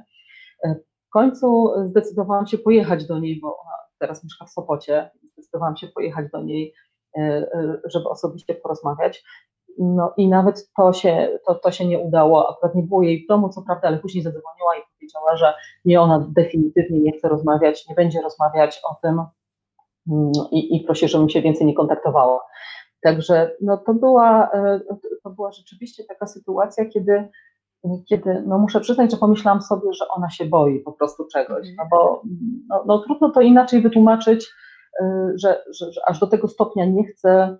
E, 0.63 0.75
w 1.07 1.09
końcu 1.09 1.71
zdecydowałam 1.89 2.47
się 2.47 2.57
pojechać 2.57 3.07
do 3.07 3.19
niej, 3.19 3.39
bo 3.41 3.47
ona 3.47 3.71
teraz 3.99 4.23
mieszka 4.23 4.45
w 4.45 4.49
Sopocie. 4.49 5.09
Zdecydowałam 5.33 5.77
się 5.77 5.87
pojechać 5.87 6.31
do 6.31 6.43
niej, 6.43 6.73
e, 7.17 7.21
e, 7.21 7.81
żeby 7.85 8.09
osobiście 8.09 8.55
porozmawiać. 8.55 9.23
No 9.79 10.13
i 10.17 10.27
nawet 10.27 10.69
to 10.77 10.93
się, 10.93 11.39
to, 11.47 11.55
to 11.55 11.71
się 11.71 11.87
nie 11.87 11.99
udało. 11.99 12.49
Akurat 12.49 12.75
nie 12.75 12.83
było 12.83 13.03
jej 13.03 13.23
w 13.23 13.27
domu, 13.27 13.49
co 13.49 13.61
prawda, 13.61 13.87
ale 13.87 13.97
później 13.97 14.23
zadzwoniła 14.23 14.75
i 14.79 14.81
powiedziała, 14.95 15.37
że 15.37 15.53
nie, 15.85 16.01
ona 16.01 16.27
definitywnie 16.35 16.99
nie 16.99 17.11
chce 17.11 17.29
rozmawiać, 17.29 17.89
nie 17.89 17.95
będzie 17.95 18.21
rozmawiać 18.21 18.81
o 18.89 18.95
tym 19.01 19.23
mm, 20.11 20.31
i, 20.51 20.75
i 20.75 20.83
prosi, 20.83 21.07
żebym 21.07 21.29
się 21.29 21.41
więcej 21.41 21.67
nie 21.67 21.73
kontaktowała. 21.73 22.39
Także 23.01 23.51
no, 23.61 23.77
to, 23.77 23.93
była, 23.93 24.49
to 25.23 25.29
była 25.29 25.51
rzeczywiście 25.51 26.03
taka 26.03 26.27
sytuacja, 26.27 26.85
kiedy 26.85 27.29
kiedy, 28.09 28.43
no 28.45 28.57
muszę 28.57 28.79
przyznać, 28.79 29.11
że 29.11 29.17
pomyślałam 29.17 29.61
sobie, 29.61 29.93
że 29.93 30.07
ona 30.07 30.29
się 30.29 30.45
boi 30.45 30.79
po 30.79 30.91
prostu 30.91 31.27
czegoś, 31.33 31.67
no 31.77 31.83
bo 31.91 32.21
no, 32.69 32.83
no 32.87 32.99
trudno 32.99 33.29
to 33.29 33.41
inaczej 33.41 33.81
wytłumaczyć, 33.81 34.47
y, 35.01 35.05
że, 35.35 35.63
że, 35.79 35.91
że, 35.91 36.01
aż 36.07 36.19
do 36.19 36.27
tego 36.27 36.47
stopnia 36.47 36.85
nie 36.85 37.03
chce, 37.03 37.57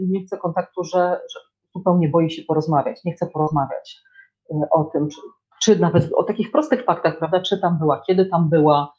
nie 0.00 0.24
chce 0.26 0.36
kontaktu, 0.38 0.84
że, 0.84 1.20
że 1.32 1.40
zupełnie 1.76 2.08
boi 2.08 2.30
się 2.30 2.42
porozmawiać, 2.42 3.04
nie 3.04 3.12
chce 3.12 3.26
porozmawiać 3.26 4.02
y, 4.50 4.54
o 4.70 4.84
tym, 4.84 5.08
czy, 5.08 5.20
czy 5.62 5.78
nawet 5.78 6.12
o 6.14 6.22
takich 6.22 6.52
prostych 6.52 6.84
faktach, 6.84 7.18
prawda, 7.18 7.40
czy 7.40 7.58
tam 7.58 7.78
była, 7.78 8.02
kiedy 8.06 8.26
tam 8.26 8.48
była, 8.48 8.94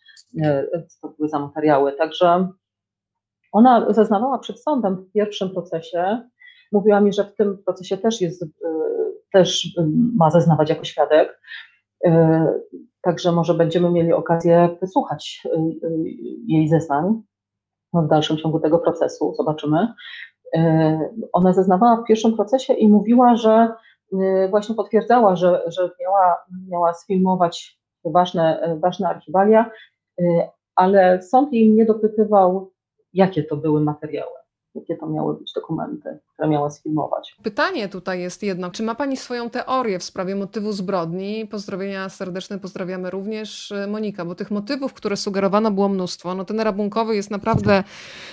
co 0.88 1.08
to 1.08 1.14
były 1.18 1.30
za 1.30 1.40
materiały, 1.40 1.94
także 1.94 2.50
ona 3.52 3.94
zeznawała 3.94 4.40
przed 4.40 4.64
sądem 4.64 4.96
w 4.96 5.12
pierwszym 5.12 5.50
procesie, 5.50 6.30
mówiła 6.72 7.02
mi, 7.02 7.14
że 7.14 7.24
w 7.24 7.36
tym 7.36 7.58
procesie 7.66 7.98
też 7.98 8.22
jest 8.22 8.46
też 9.32 9.78
ma 10.16 10.32
zeznawać 10.32 10.70
jako 10.70 10.84
świadek. 10.84 11.42
Także 13.02 13.32
może 13.32 13.54
będziemy 13.54 13.92
mieli 13.92 14.14
okazję 14.14 14.78
wysłuchać 14.82 15.48
jej 16.48 16.68
zeznań 16.68 17.22
w 17.94 18.08
dalszym 18.08 18.38
ciągu 18.38 18.60
tego 18.60 18.80
procesu. 18.80 19.34
Zobaczymy. 19.38 19.88
E, 20.56 21.00
ona 21.34 21.54
zeznawała 21.54 21.96
w 21.98 22.08
pierwszym 22.08 22.36
procesie 22.36 22.74
i 22.74 22.88
mówiła, 22.88 23.36
że 23.36 23.74
właśnie 24.50 24.76
potwierdzała, 24.76 25.36
że, 25.36 25.64
że 25.68 25.90
miała, 26.02 26.38
miała 26.70 26.94
sfilmować 26.94 27.80
ważne, 28.06 28.78
ważne 28.82 29.10
archiwalia, 29.10 29.72
ale 30.76 31.22
sąd 31.22 31.54
jej 31.54 31.72
nie 31.72 31.86
dopytywał, 31.86 32.72
jakie 33.14 33.44
to 33.44 33.58
były 33.58 33.82
materiały 33.82 34.41
jakie 34.76 34.98
to 34.98 35.08
miały 35.08 35.38
być 35.38 35.54
dokumenty, 35.54 36.20
które 36.34 36.50
miała 36.50 36.70
sfilmować. 36.70 37.36
Pytanie 37.44 37.90
tutaj 37.90 38.22
jest 38.22 38.44
jedno, 38.44 38.72
czy 38.72 38.84
ma 38.84 38.96
Pani 38.96 39.18
swoją 39.18 39.50
teorię 39.50 40.00
w 40.00 40.04
sprawie 40.04 40.36
motywu 40.36 40.72
zbrodni? 40.72 41.48
Pozdrowienia 41.48 42.10
serdeczne 42.10 42.60
pozdrawiamy 42.60 43.10
również 43.10 43.72
e, 43.72 43.88
Monika, 43.88 44.26
bo 44.26 44.36
tych 44.36 44.52
motywów, 44.52 44.94
które 44.94 45.18
sugerowano 45.18 45.72
było 45.72 45.90
mnóstwo. 45.90 46.36
No 46.36 46.46
ten 46.46 46.60
rabunkowy 46.60 47.16
jest 47.16 47.32
naprawdę 47.32 47.84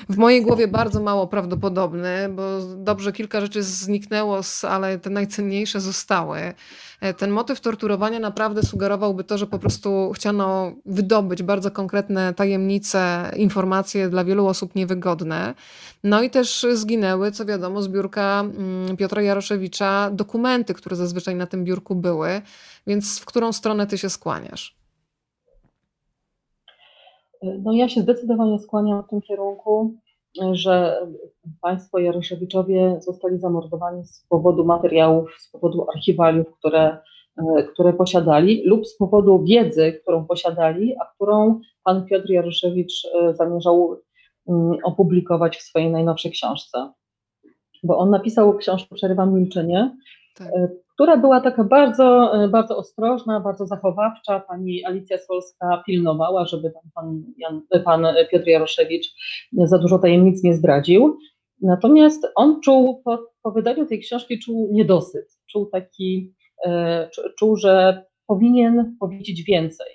w 0.09 0.17
mojej 0.17 0.43
głowie 0.43 0.69
bardzo 0.69 1.03
mało 1.03 1.27
prawdopodobny, 1.27 2.29
bo 2.29 2.43
dobrze 2.77 3.13
kilka 3.13 3.41
rzeczy 3.41 3.63
zniknęło, 3.63 4.41
ale 4.69 4.99
te 4.99 5.11
najcenniejsze 5.11 5.81
zostały. 5.81 6.55
E, 7.01 7.15
ten 7.15 7.31
motyw 7.31 7.61
torturowania 7.61 8.21
naprawdę 8.21 8.63
sugerowałby 8.63 9.25
to, 9.25 9.39
że 9.39 9.47
po 9.47 9.59
prostu 9.59 10.13
chciano 10.15 10.73
wydobyć 10.87 11.43
bardzo 11.43 11.71
konkretne 11.71 12.35
tajemnice, 12.35 13.31
informacje 13.37 14.09
dla 14.09 14.25
wielu 14.25 14.47
osób 14.47 14.75
niewygodne. 14.75 15.55
No 16.05 16.23
i 16.23 16.28
też 16.31 16.67
zginęły, 16.73 17.33
co 17.33 17.45
wiadomo, 17.45 17.83
z 17.83 17.89
biurka 17.89 18.41
mm, 18.41 18.97
Piotra 18.97 19.23
Jaroszewicza 19.23 20.11
dokumenty, 20.13 20.75
które 20.75 20.97
zazwyczaj 20.97 21.35
na 21.35 21.47
tym 21.47 21.65
biurku 21.65 21.95
były. 21.95 22.29
Więc 22.87 23.21
w 23.21 23.25
którą 23.25 23.53
stronę 23.53 23.87
ty 23.87 23.99
się 23.99 24.11
skłaniasz? 24.11 24.79
No 27.43 27.73
ja 27.73 27.89
się 27.89 28.01
zdecydowanie 28.01 28.59
skłaniam 28.59 29.03
w 29.03 29.09
tym 29.09 29.21
kierunku, 29.21 29.95
że 30.53 31.07
państwo 31.61 31.99
Jaroszewiczowie 31.99 32.97
zostali 33.01 33.39
zamordowani 33.39 34.07
z 34.07 34.27
powodu 34.29 34.65
materiałów, 34.65 35.31
z 35.39 35.51
powodu 35.51 35.87
archiwaliów, 35.95 36.47
które, 36.59 36.99
które 37.73 37.93
posiadali 37.93 38.63
lub 38.67 38.87
z 38.87 38.97
powodu 38.97 39.45
wiedzy, 39.45 39.93
którą 40.03 40.27
posiadali, 40.27 40.97
a 41.01 41.05
którą 41.15 41.61
pan 41.85 42.07
Piotr 42.07 42.31
Jaroszewicz 42.31 43.05
e, 43.05 43.35
zamierzał 43.35 44.01
opublikować 44.85 45.57
w 45.57 45.63
swojej 45.63 45.91
najnowszej 45.91 46.31
książce. 46.31 46.93
Bo 47.85 47.99
on 47.99 48.11
napisał 48.11 48.57
książkę 48.57 48.95
Przerywam 48.95 49.35
milczenie, 49.35 49.97
tak. 50.39 50.49
E, 50.49 50.69
która 50.95 51.17
była 51.17 51.41
taka 51.41 51.65
bardzo, 51.65 52.35
e, 52.45 52.49
bardzo 52.49 52.77
ostrożna, 52.77 53.41
bardzo 53.41 53.67
zachowawcza. 53.67 54.41
Pani 54.41 54.85
Alicja 54.85 55.19
Solska 55.19 55.83
pilnowała, 55.87 56.47
żeby 56.47 56.73
pan, 56.95 57.23
Jan, 57.39 57.63
pan 57.85 58.07
Piotr 58.31 58.49
Jaroszewicz 58.49 59.07
za 59.53 59.79
dużo 59.79 59.99
tajemnic 59.99 60.45
nie 60.45 60.55
zdradził. 60.55 61.19
Natomiast 61.63 62.27
on 62.35 62.61
czuł, 62.61 63.03
po, 63.05 63.19
po 63.43 63.51
wydaniu 63.51 63.87
tej 63.87 64.01
książki 64.01 64.39
czuł 64.39 64.69
niedosyt, 64.73 65.39
czuł 65.47 65.67
taki, 65.67 66.35
e, 66.67 67.09
czuł, 67.39 67.57
że 67.57 68.05
powinien 68.27 68.97
powiedzieć 69.01 69.43
więcej. 69.43 69.87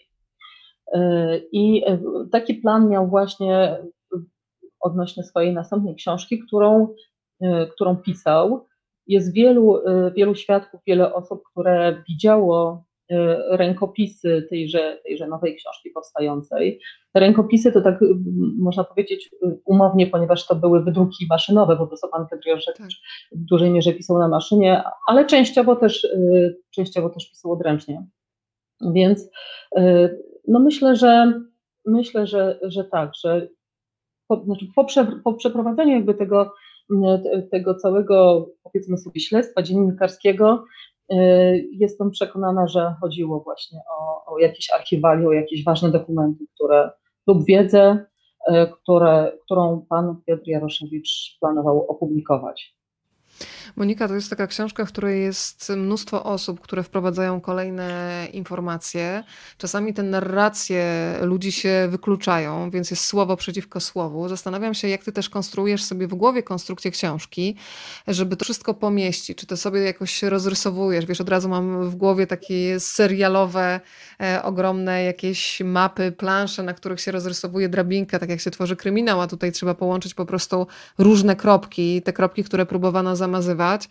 I 1.51 1.83
taki 2.31 2.53
plan 2.53 2.89
miał 2.89 3.07
właśnie 3.07 3.77
odnośnie 4.83 5.23
swojej 5.23 5.53
następnej 5.53 5.95
książki, 5.95 6.39
którą, 6.39 6.87
y, 7.43 7.47
którą 7.71 7.97
pisał. 7.97 8.67
Jest 9.07 9.33
wielu, 9.33 9.77
y, 9.77 10.11
wielu 10.15 10.35
świadków, 10.35 10.81
wiele 10.87 11.13
osób, 11.13 11.43
które 11.51 12.03
widziało 12.09 12.85
y, 13.11 13.15
rękopisy 13.49 14.47
tejże, 14.49 14.99
tejże 15.05 15.27
nowej 15.27 15.55
książki 15.55 15.89
powstającej. 15.89 16.79
Te 17.13 17.19
rękopisy 17.19 17.71
to 17.71 17.81
tak 17.81 17.99
można 18.59 18.83
powiedzieć 18.83 19.29
umownie, 19.65 20.07
ponieważ 20.07 20.47
to 20.47 20.55
były 20.55 20.83
wydruki 20.83 21.25
maszynowe, 21.29 21.77
po 21.77 21.87
prostu 21.87 22.07
pan 22.11 22.27
Piotr 22.27 22.63
tak. 22.77 22.87
w 23.31 23.45
dużej 23.45 23.71
mierze 23.71 23.93
pisał 23.93 24.17
na 24.17 24.27
maszynie, 24.27 24.83
ale 25.07 25.25
częściowo 25.25 25.75
też, 25.75 26.07
częściowo 26.75 27.09
też 27.09 27.29
pisał 27.29 27.51
odręcznie. 27.51 28.05
Więc 28.93 29.29
no 30.47 30.59
myślę, 30.59 30.95
że 30.95 31.41
myślę, 31.85 32.27
że, 32.27 32.59
że 32.61 32.83
tak, 32.83 33.11
że 33.15 33.47
po, 34.27 34.43
znaczy 34.43 34.65
po, 34.75 34.85
prze, 34.85 35.07
po 35.23 35.33
przeprowadzeniu 35.33 35.95
jakby 35.95 36.13
tego, 36.13 36.53
tego 37.51 37.75
całego, 37.75 38.49
powiedzmy 38.63 38.97
sobie, 38.97 39.21
śledztwa 39.21 39.61
dziennikarskiego, 39.61 40.65
y, 41.13 41.15
jestem 41.71 42.11
przekonana, 42.11 42.67
że 42.67 42.95
chodziło 43.01 43.39
właśnie 43.39 43.79
o, 43.99 44.25
o 44.33 44.39
jakieś 44.39 44.69
archiwalia, 44.71 45.27
o 45.27 45.33
jakieś 45.33 45.63
ważne 45.63 45.91
dokumenty, 45.91 46.45
które 46.55 46.91
lub 47.27 47.45
wiedzę, 47.45 48.05
y, 48.49 48.53
które, 48.81 49.31
którą 49.45 49.85
pan 49.89 50.21
Piotr 50.25 50.47
Jaroszewicz 50.47 51.37
planował 51.39 51.85
opublikować. 51.87 52.75
Monika, 53.75 54.07
to 54.07 54.15
jest 54.15 54.29
taka 54.29 54.47
książka, 54.47 54.85
w 54.85 54.87
której 54.87 55.21
jest 55.21 55.69
mnóstwo 55.69 56.23
osób, 56.23 56.61
które 56.61 56.83
wprowadzają 56.83 57.41
kolejne 57.41 58.27
informacje. 58.33 59.23
Czasami 59.57 59.93
te 59.93 60.03
narracje 60.03 61.13
ludzi 61.21 61.51
się 61.51 61.87
wykluczają, 61.89 62.69
więc 62.69 62.91
jest 62.91 63.05
słowo 63.05 63.37
przeciwko 63.37 63.79
słowu. 63.79 64.29
Zastanawiam 64.29 64.73
się, 64.73 64.87
jak 64.87 65.03
ty 65.03 65.11
też 65.11 65.29
konstruujesz 65.29 65.83
sobie 65.83 66.07
w 66.07 66.13
głowie 66.13 66.43
konstrukcję 66.43 66.91
książki, 66.91 67.55
żeby 68.07 68.35
to 68.35 68.45
wszystko 68.45 68.73
pomieścić. 68.73 69.37
Czy 69.37 69.47
to 69.47 69.57
sobie 69.57 69.81
jakoś 69.81 70.23
rozrysowujesz? 70.23 71.05
Wiesz, 71.05 71.21
od 71.21 71.29
razu 71.29 71.49
mam 71.49 71.89
w 71.89 71.95
głowie 71.95 72.27
takie 72.27 72.79
serialowe, 72.79 73.79
e, 74.21 74.43
ogromne 74.43 75.03
jakieś 75.03 75.61
mapy, 75.61 76.11
plansze, 76.11 76.63
na 76.63 76.73
których 76.73 77.01
się 77.01 77.11
rozrysowuje 77.11 77.69
drabinka, 77.69 78.19
tak 78.19 78.29
jak 78.29 78.39
się 78.39 78.51
tworzy 78.51 78.75
kryminał, 78.75 79.21
a 79.21 79.27
tutaj 79.27 79.51
trzeba 79.51 79.73
połączyć 79.73 80.13
po 80.13 80.25
prostu 80.25 80.67
różne 80.97 81.35
kropki, 81.35 82.01
te 82.01 82.13
kropki, 82.13 82.43
które 82.43 82.65
próbowano 82.65 83.15
zamazywać 83.15 83.52
przekazywać. 83.53 83.89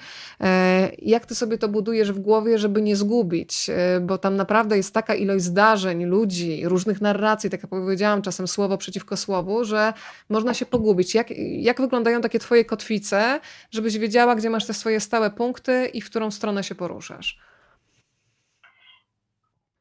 Jak 0.99 1.27
ty 1.27 1.35
sobie 1.35 1.59
to 1.59 1.69
budujesz 1.69 2.13
w 2.13 2.19
głowie, 2.19 2.59
żeby 2.59 2.83
nie 2.83 2.97
zgubić? 2.97 3.71
Bo 4.03 4.19
tam 4.19 4.37
naprawdę 4.37 4.77
jest 4.77 4.95
taka 4.95 5.15
ilość 5.15 5.45
zdarzeń, 5.45 6.05
ludzi, 6.05 6.69
różnych 6.69 7.01
narracji, 7.01 7.51
tak 7.51 7.63
jak 7.63 7.71
powiedziałam, 7.71 8.23
czasem 8.23 8.49
słowo 8.49 8.79
przeciwko 8.79 9.17
słowu, 9.17 9.65
że 9.65 9.93
można 10.29 10.55
się 10.55 10.67
pogubić. 10.67 11.15
Jak, 11.15 11.31
jak 11.39 11.81
wyglądają 11.81 12.21
takie 12.21 12.39
twoje 12.39 12.65
kotwice, 12.65 13.41
żebyś 13.71 13.99
wiedziała, 13.99 14.35
gdzie 14.35 14.51
masz 14.51 14.67
te 14.67 14.75
swoje 14.75 15.01
stałe 15.01 15.31
punkty 15.31 15.87
i 15.95 16.01
w 16.01 16.11
którą 16.11 16.31
stronę 16.31 16.65
się 16.65 16.75
poruszasz? 16.75 17.39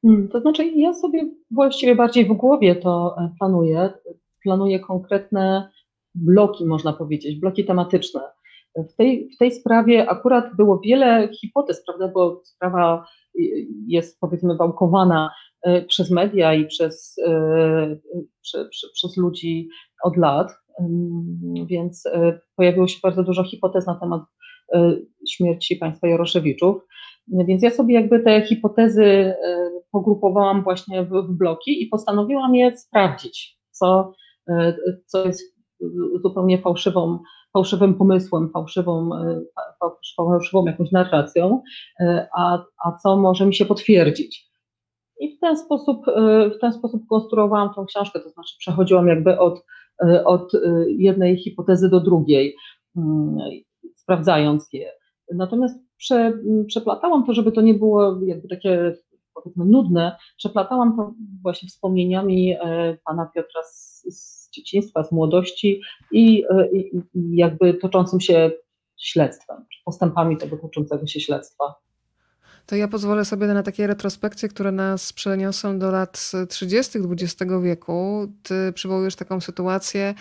Hmm, 0.02 0.28
to 0.28 0.40
znaczy, 0.42 0.66
ja 0.66 0.94
sobie 0.94 1.30
właściwie 1.52 1.96
bardziej 1.96 2.26
w 2.26 2.34
głowie 2.34 2.76
to 2.76 3.16
e, 3.18 3.30
planuję. 3.40 3.94
Planuję 4.44 4.80
konkretne 4.80 5.70
bloki, 6.16 6.66
można 6.66 6.94
powiedzieć, 6.94 7.40
bloki 7.40 7.66
tematyczne. 7.66 8.22
W 8.76 8.96
tej, 8.96 9.30
w 9.36 9.38
tej 9.38 9.52
sprawie 9.52 10.10
akurat 10.10 10.56
było 10.56 10.80
wiele 10.80 11.30
hipotez, 11.42 11.84
prawda, 11.86 12.08
bo 12.08 12.42
sprawa 12.44 13.06
jest 13.88 14.20
powiedzmy 14.20 14.58
wałkowana 14.58 15.30
e, 15.64 15.82
przez 15.82 16.12
media 16.12 16.54
i 16.54 16.66
przez, 16.66 17.16
przy, 18.42 18.70
przy, 18.70 18.88
przez 18.94 19.18
ludzi 19.18 19.70
od 20.04 20.18
lat, 20.18 20.52
więc 21.66 22.04
pojawiło 22.56 22.88
się 22.88 23.00
bardzo 23.04 23.24
dużo 23.24 23.44
hipotez 23.44 23.88
na 23.88 23.96
temat 23.96 24.22
śmierci 25.30 25.76
państwa 25.76 26.08
Jaroszewiczów. 26.08 26.82
Więc 27.28 27.64
ja 27.64 27.70
sobie 27.70 27.96
jakby 27.96 28.20
te 28.20 28.42
hipotezy 28.42 29.34
pogrupowałam 29.92 30.64
właśnie 30.64 31.04
w, 31.04 31.28
bloki 31.30 31.84
i 31.84 31.88
postanowiłam 31.88 32.56
je 32.56 32.78
sprawdzić, 32.78 33.60
co, 33.72 34.14
co 35.06 35.26
jest 35.28 35.56
zupełnie 36.24 36.62
fałszywą, 36.62 37.20
fałszywym 37.54 37.94
pomysłem, 37.94 38.50
fałszywą, 38.50 39.10
e, 39.16 39.42
fałszywą 40.18 40.66
jakąś 40.66 40.92
narracją, 40.92 41.62
a, 42.38 42.64
a 42.86 42.98
co 43.04 43.18
może 43.18 43.46
mi 43.46 43.56
się 43.56 43.66
potwierdzić. 43.66 44.52
I 45.20 45.38
w 45.38 45.40
ten 45.40 45.58
sposób, 45.58 46.06
w 46.56 46.60
ten 46.62 46.74
sposób 46.74 47.02
konstruowałam 47.10 47.74
tą 47.74 47.86
książkę, 47.86 48.20
to 48.20 48.30
znaczy 48.30 48.56
przechodziłam 48.60 49.08
jakby 49.08 49.40
od, 49.40 49.66
od 50.26 50.52
jednej 50.88 51.38
hipotezy 51.38 51.90
do 51.90 52.00
drugiej, 52.00 52.56
mm, 52.98 53.38
sprawdzając 53.96 54.74
je. 54.74 54.92
Natomiast 55.34 55.80
prze, 55.98 56.34
przeplatałam 56.68 57.26
to, 57.26 57.34
żeby 57.34 57.52
to 57.52 57.62
nie 57.62 57.74
było 57.74 58.20
jakby 58.26 58.48
takie 58.48 58.96
powiedzmy 59.34 59.66
nudne, 59.66 60.18
przeplatałam 60.38 60.98
to 60.98 61.14
właśnie 61.42 61.70
wspomnieniami 61.70 62.54
e, 62.54 62.98
pana 63.06 63.26
Piotra 63.36 63.64
z, 63.64 64.04
z 64.10 64.41
dzieciństwa, 64.52 65.04
z 65.04 65.12
młodości 65.12 65.82
i, 66.12 66.44
e, 66.50 66.72
i, 66.72 66.98
i 66.98 67.36
jakby 67.36 67.74
toczącym 67.74 68.22
się 68.22 68.52
śledztwem, 69.00 69.66
postępami 69.86 70.38
tego 70.38 70.58
toczącego 70.58 71.08
się 71.08 71.20
śledztwa. 71.20 71.76
To 72.72 72.76
ja 72.76 72.88
pozwolę 72.88 73.26
sobie 73.26 73.48
na 73.48 73.64
takie 73.64 73.88
retrospekcje, 73.88 74.50
które 74.50 74.72
nas 74.72 75.14
przeniosą 75.14 75.80
do 75.80 75.92
lat 75.92 76.32
30. 76.50 77.00
XX 77.00 77.52
wieku. 77.64 78.32
Ty 78.44 78.72
przywołujesz 78.74 79.16
taką 79.16 79.42
sytuację, 79.42 80.14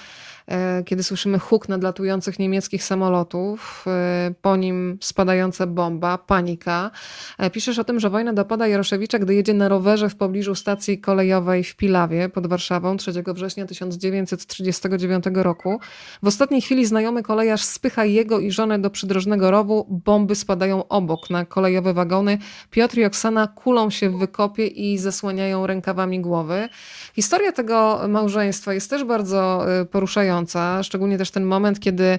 e, 0.46 0.82
kiedy 0.84 1.03
słyszymy 1.03 1.38
huk 1.38 1.68
nadlatujących 1.68 2.38
niemieckich 2.38 2.84
samolotów, 2.84 3.84
e, 3.86 4.34
po 4.42 4.57
nim 4.57 4.98
spadająca 5.01 5.66
bomba, 5.66 6.18
panika. 6.18 6.90
E, 7.38 7.51
piszesz 7.51 7.78
o 7.78 7.84
tym, 7.84 8.01
że 8.01 8.11
wojna 8.11 8.32
dopada 8.32 8.66
Jaroszewicza, 8.66 9.18
gdy 9.18 9.34
jedzie 9.34 9.55
na 9.55 9.68
rowerze 9.68 10.09
w 10.09 10.16
pobliżu 10.16 10.55
stacji 10.55 11.01
kolejowej 11.01 11.64
w 11.64 11.76
Pilawie 11.76 12.28
pod 12.28 12.46
Warszawą 12.46 12.96
3 12.96 13.12
września 13.34 13.66
1939 13.66 15.24
roku. 15.34 15.80
W 16.22 16.26
ostatniej 16.26 16.61
chwili 16.61 16.86
znajomy 16.86 17.22
kolejarz 17.22 17.62
spycha 17.62 18.05
jego 18.05 18.38
i 18.38 18.51
żonę 18.51 18.78
do 18.78 18.90
przydrożnego 18.90 19.51
rowu, 19.51 19.86
bomby 20.05 20.34
spadają 20.34 20.88
obok 20.88 21.30
na 21.30 21.44
kolejowe 21.44 21.94
wagony 21.94 22.39
Piotr 22.70 22.99
i 22.99 23.05
Oksana 23.05 23.47
kulą 23.47 23.91
się 23.91 24.11
w 24.11 24.18
wykopie 24.18 24.66
i 24.66 24.99
zasłaniają 24.99 25.66
rękawami 25.66 26.20
głowy. 26.20 26.68
Historia 27.14 27.53
tego 27.53 28.01
małżeństwa 28.09 28.74
jest 28.74 28.91
też 28.91 29.05
bardzo 29.05 29.66
y, 29.80 29.86
poruszająca, 29.86 30.82
szczególnie 30.82 31.18
też 31.18 31.30
ten 31.30 31.45
moment, 31.45 31.80
kiedy 31.80 32.18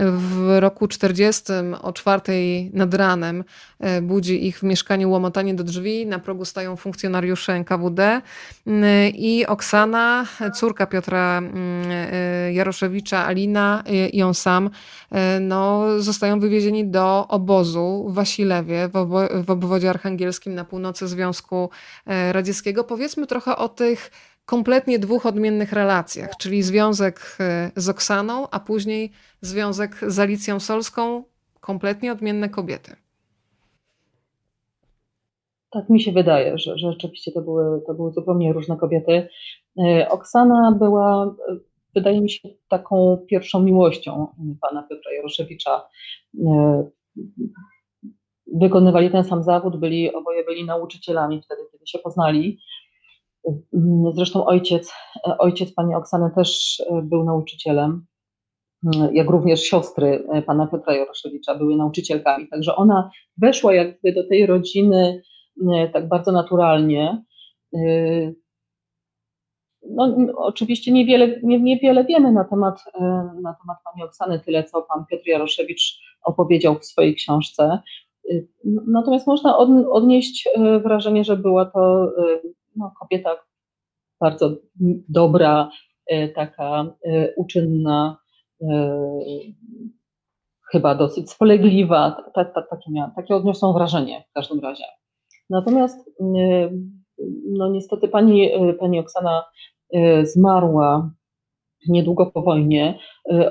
w 0.00 0.56
roku 0.60 0.88
40 0.88 1.42
o 1.82 1.92
czwartej 1.92 2.70
nad 2.74 2.94
ranem 2.94 3.44
e, 3.80 4.02
budzi 4.02 4.46
ich 4.46 4.58
w 4.58 4.62
mieszkaniu 4.62 5.10
łomotanie 5.10 5.54
do 5.54 5.64
drzwi. 5.64 6.06
Na 6.06 6.18
progu 6.18 6.44
stają 6.44 6.76
funkcjonariusze 6.76 7.52
NKWD 7.52 8.22
mm, 8.66 9.14
i 9.14 9.46
Oksana, 9.46 10.26
córka 10.54 10.86
Piotra 10.86 11.38
mm, 11.38 11.90
e, 11.90 12.52
Jaroszewicza, 12.52 13.26
Alina 13.26 13.84
i 14.12 14.22
on 14.22 14.34
sam 14.34 14.70
e, 15.10 15.40
no, 15.40 15.84
zostają 16.00 16.40
wywiezieni 16.40 16.86
do 16.86 17.28
obozu 17.28 18.06
w 18.08 18.14
Wasilewie 18.14 18.88
w 19.44 19.50
obwodzie 19.50 19.90
archangelskim 19.90 20.54
na 20.54 20.64
północy 20.64 21.08
Związku 21.08 21.70
Radzieckiego. 22.32 22.84
Powiedzmy 22.84 23.26
trochę 23.26 23.56
o 23.56 23.68
tych 23.68 24.10
kompletnie 24.50 24.98
dwóch 24.98 25.26
odmiennych 25.26 25.72
relacjach, 25.72 26.36
czyli 26.36 26.62
związek 26.62 27.36
e, 27.40 27.70
z 27.76 27.88
Oksaną, 27.88 28.48
a 28.50 28.60
później 28.60 29.12
związek 29.40 29.96
z 30.06 30.18
Alicją 30.18 30.60
Solską, 30.60 31.24
kompletnie 31.60 32.12
odmienne 32.12 32.48
kobiety. 32.48 32.96
Tak 35.70 35.88
mi 35.88 36.00
się 36.00 36.12
wydaje, 36.12 36.58
że, 36.58 36.78
że 36.78 36.92
rzeczywiście 36.92 37.32
to 37.32 37.42
były, 37.42 37.82
to 37.86 37.94
były 37.94 38.12
zupełnie 38.12 38.52
różne 38.52 38.76
kobiety. 38.76 39.28
E, 39.84 40.08
Oksana 40.08 40.76
była, 40.78 41.36
e, 41.48 41.56
wydaje 41.94 42.20
mi 42.20 42.30
się, 42.30 42.48
taką 42.68 43.26
pierwszą 43.30 43.62
miłością 43.62 44.26
pana 44.60 44.82
Piotra 44.82 45.12
Jaroszewicza. 45.12 45.88
Wykonywali 48.54 49.10
ten 49.10 49.24
sam 49.24 49.42
zawód, 49.42 49.76
byli, 49.76 50.14
oboje 50.14 50.44
byli 50.44 50.64
nauczycielami 50.64 51.42
wtedy, 51.42 51.62
kiedy 51.72 51.86
się 51.86 51.98
poznali. 51.98 52.58
Zresztą 54.14 54.46
ojciec, 54.46 54.92
ojciec 55.38 55.74
pani 55.74 55.94
Oksany 55.94 56.30
też 56.34 56.80
e, 56.90 57.02
był 57.02 57.24
nauczycielem, 57.24 58.06
mm, 58.94 59.14
jak 59.14 59.30
również 59.30 59.60
siostry 59.62 60.24
e, 60.32 60.42
pana 60.42 60.66
Piotra 60.66 60.94
Jaroszewicza 60.94 61.54
były 61.54 61.76
nauczycielkami. 61.76 62.48
Także 62.48 62.76
ona 62.76 63.10
weszła 63.36 63.74
jakby 63.74 64.12
do 64.12 64.28
tej 64.28 64.46
rodziny 64.46 65.22
e, 65.72 65.88
tak 65.88 66.08
bardzo 66.08 66.32
naturalnie. 66.32 67.24
No, 69.90 70.16
oczywiście 70.36 70.92
niewiele, 70.92 71.40
nie, 71.42 71.60
niewiele 71.60 72.04
wiemy 72.04 72.32
na 72.32 72.44
temat, 72.44 72.84
na 73.42 73.54
temat 73.60 73.78
pani 73.84 74.02
Oksany, 74.04 74.40
tyle 74.40 74.64
co 74.64 74.82
pan 74.82 75.04
Piotr 75.10 75.26
Jaroszewicz 75.26 75.98
opowiedział 76.24 76.78
w 76.78 76.84
swojej 76.84 77.14
książce. 77.14 77.78
Natomiast 78.86 79.26
można 79.26 79.58
odnieść 79.90 80.48
wrażenie, 80.82 81.24
że 81.24 81.36
była 81.36 81.66
to 81.66 82.12
no, 82.76 82.92
kobieta 83.00 83.36
bardzo 84.20 84.56
dobra, 85.08 85.70
e, 86.06 86.28
taka 86.28 86.96
e, 87.04 87.34
uczynna, 87.34 88.16
e, 88.62 88.98
chyba 90.72 90.94
dosyć 90.94 91.30
spolegliwa. 91.30 92.30
Ta, 92.34 92.44
ta, 92.44 92.62
takie, 92.62 92.90
miałam, 92.90 93.12
takie 93.16 93.34
wrażenie 93.74 94.24
w 94.30 94.32
każdym 94.32 94.60
razie. 94.60 94.84
Natomiast 95.50 96.10
no 97.50 97.68
niestety 97.68 98.08
pani, 98.08 98.50
pani 98.78 98.98
Oksana 98.98 99.44
zmarła 100.22 101.10
niedługo 101.88 102.26
po 102.26 102.42
wojnie, 102.42 102.98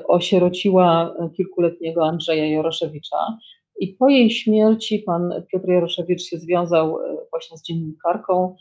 osierociła 0.07 1.15
kilkuletniego 1.38 2.05
Andrzeja 2.05 2.45
Joroszewicza 2.45 3.38
i 3.80 3.88
po 3.88 4.09
jej 4.09 4.32
śmierci 4.32 4.99
pan 4.99 5.34
Piotr 5.51 5.70
Jaroszewicz 5.70 6.22
się 6.22 6.38
związał 6.38 6.97
właśnie 7.32 7.57
z 7.57 7.63
dziennikarką, 7.63 8.55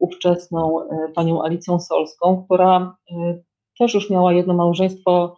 ówczesną 0.00 0.80
e, 0.82 1.12
panią 1.14 1.42
Alicją 1.42 1.80
Solską, 1.80 2.44
która 2.44 2.96
e, 3.10 3.40
też 3.78 3.94
już 3.94 4.10
miała 4.10 4.32
jedno 4.32 4.54
małżeństwo 4.54 5.36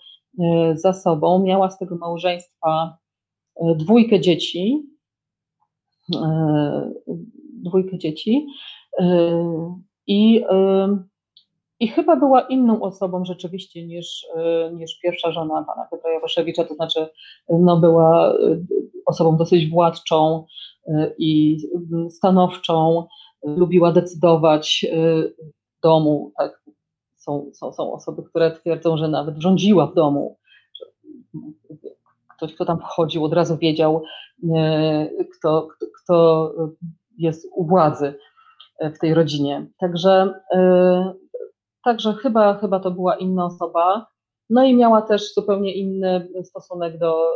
za 0.75 0.93
sobą. 0.93 1.39
Miała 1.39 1.71
z 1.71 1.79
tego 1.79 1.97
małżeństwa 1.97 2.99
dwójkę 3.77 4.21
dzieci. 4.21 4.87
Dwójkę 7.53 7.99
dzieci. 7.99 8.47
I, 10.07 10.45
i 11.81 11.89
chyba 11.89 12.17
była 12.17 12.41
inną 12.41 12.83
osobą 12.83 13.25
rzeczywiście 13.25 13.87
niż, 13.87 14.27
niż 14.73 14.99
pierwsza 14.99 15.33
żona 15.33 15.65
pana 15.65 15.89
Piotra 15.91 16.13
Jaroszewicza, 16.13 16.65
to 16.65 16.75
znaczy 16.75 17.09
no, 17.49 17.77
była 17.77 18.35
osobą 19.07 19.37
dosyć 19.37 19.71
władczą 19.71 20.47
i 21.19 21.59
stanowczą, 22.11 23.07
lubiła 23.43 23.93
decydować 23.93 24.87
y, 24.93 25.35
w 25.79 25.81
domu. 25.83 26.33
Tak? 26.39 26.63
Są, 27.17 27.51
są, 27.53 27.73
są 27.73 27.93
osoby, 27.93 28.23
które 28.23 28.51
twierdzą, 28.51 28.97
że 28.97 29.09
nawet 29.09 29.39
rządziła 29.39 29.87
w 29.87 29.95
domu. 29.95 30.39
Ktoś, 32.37 32.55
kto 32.55 32.65
tam 32.65 32.79
wchodził, 32.81 33.25
od 33.25 33.33
razu 33.33 33.57
wiedział, 33.57 34.03
y, 34.45 35.27
kto, 35.39 35.69
kto, 36.03 36.53
jest 37.19 37.49
u 37.55 37.67
władzy 37.67 38.15
w 38.81 38.99
tej 38.99 39.15
rodzinie. 39.15 39.67
Także, 39.79 40.35
y, 40.55 40.59
także 41.85 42.13
chyba, 42.13 42.55
chyba 42.55 42.81
to 42.81 42.91
była 42.91 43.17
inna 43.17 43.47
osoba. 43.47 44.07
No 44.51 44.65
i 44.65 44.75
miała 44.75 45.03
też 45.03 45.35
zupełnie 45.35 45.75
inny 45.75 46.29
stosunek 46.45 46.99
do, 46.99 47.29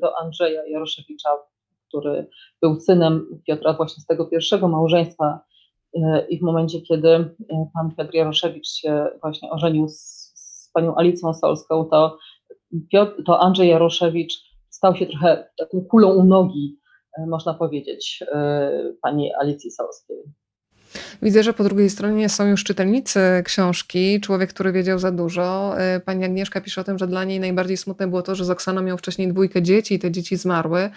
do 0.00 0.18
Andrzeja 0.18 0.66
Jaroszewicza, 0.66 1.30
który 1.88 2.26
był 2.62 2.80
synem 2.80 3.40
Piotra 3.46 3.72
właśnie 3.72 4.02
z 4.02 4.06
tego 4.06 4.26
pierwszego 4.26 4.68
małżeństwa 4.68 5.40
i 6.28 6.38
w 6.38 6.42
momencie, 6.42 6.80
kiedy 6.80 7.34
pan 7.74 7.94
Piotr 7.96 8.14
Jaroszewicz 8.14 8.68
się 8.68 9.06
właśnie 9.22 9.50
ożenił 9.50 9.88
z, 9.88 10.32
z 10.34 10.70
panią 10.74 10.94
Alicją 10.94 11.34
Solską, 11.34 11.84
to, 11.84 12.18
Piotr, 12.92 13.22
to 13.26 13.40
Andrzej 13.40 13.68
Jaroszewicz 13.68 14.34
stał 14.70 14.96
się 14.96 15.06
trochę 15.06 15.48
taką 15.58 15.84
kulą 15.90 16.14
u 16.14 16.24
nogi, 16.24 16.78
można 17.26 17.54
powiedzieć, 17.54 18.24
pani 19.02 19.34
Alicji 19.34 19.70
Solskiej. 19.70 20.24
Widzę, 21.22 21.42
że 21.42 21.52
po 21.52 21.64
drugiej 21.64 21.90
stronie 21.90 22.28
są 22.28 22.46
już 22.46 22.64
czytelnicy 22.64 23.20
książki, 23.44 24.20
człowiek, 24.20 24.50
który 24.50 24.72
wiedział 24.72 24.98
za 24.98 25.10
dużo. 25.10 25.74
E, 25.80 26.00
pani 26.00 26.24
Agnieszka 26.24 26.60
pisze 26.60 26.80
o 26.80 26.84
tym, 26.84 26.98
że 26.98 27.06
dla 27.06 27.24
niej 27.24 27.40
najbardziej 27.40 27.76
smutne 27.76 28.08
było 28.08 28.22
to, 28.22 28.34
że 28.34 28.44
z 28.44 28.50
Oksaną 28.50 28.82
miał 28.82 28.98
wcześniej 28.98 29.28
dwójkę 29.28 29.62
dzieci 29.62 29.94
i 29.94 29.98
te 29.98 30.10
dzieci 30.10 30.36
zmarły. 30.36 30.90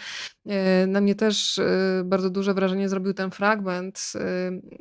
E, 0.45 0.87
na 0.87 1.01
mnie 1.01 1.15
też 1.15 1.59
e, 1.59 2.01
bardzo 2.05 2.29
duże 2.29 2.53
wrażenie 2.53 2.89
zrobił 2.89 3.13
ten 3.13 3.31
fragment, 3.31 4.13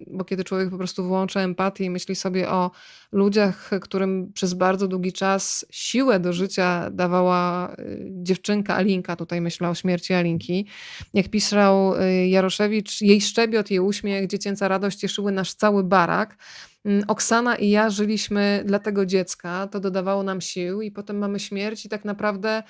bo 0.07 0.25
kiedy 0.25 0.45
człowiek 0.45 0.71
po 0.71 0.79
prostu 0.79 1.05
włącza 1.05 1.41
empatię 1.41 1.85
i 1.85 1.91
myśli 1.91 2.17
sobie 2.17 2.49
o 2.49 2.71
ludziach, 3.12 3.71
którym 3.81 4.33
przez 4.33 4.55
bardzo 4.55 4.89
długi 4.89 5.12
czas 5.12 5.67
siłę 5.71 6.21
do 6.21 6.33
życia 6.33 6.91
dawała 6.91 7.77
dziewczynka 8.11 8.75
Alinka, 8.75 9.17
tutaj 9.17 9.41
myślę 9.41 9.69
o 9.69 9.75
śmierci 9.75 10.14
Alinki. 10.14 10.67
Jak 11.14 11.29
pisał 11.29 11.93
Jaroszewicz, 12.29 13.01
jej 13.01 13.21
szczebiot, 13.21 13.71
jej 13.71 13.81
uśmiech, 13.81 14.27
dziecięca 14.27 14.69
radość 14.69 15.05
cieszyły 15.09 15.32
nasz 15.32 15.54
cały 15.54 15.84
barak. 15.84 16.36
Mm, 16.84 17.04
Oksana 17.09 17.57
i 17.57 17.70
ja 17.70 17.90
żyliśmy 17.90 18.62
dla 18.66 18.78
tego 18.78 19.07
dziecka, 19.07 19.66
to 19.66 19.80
dodawało 19.80 20.22
nam 20.22 20.40
sił, 20.40 20.82
i 20.82 20.90
potem 20.90 21.18
mamy 21.18 21.40
śmierć, 21.40 21.86
i 21.86 21.88
tak 21.88 22.04
naprawdę 22.04 22.62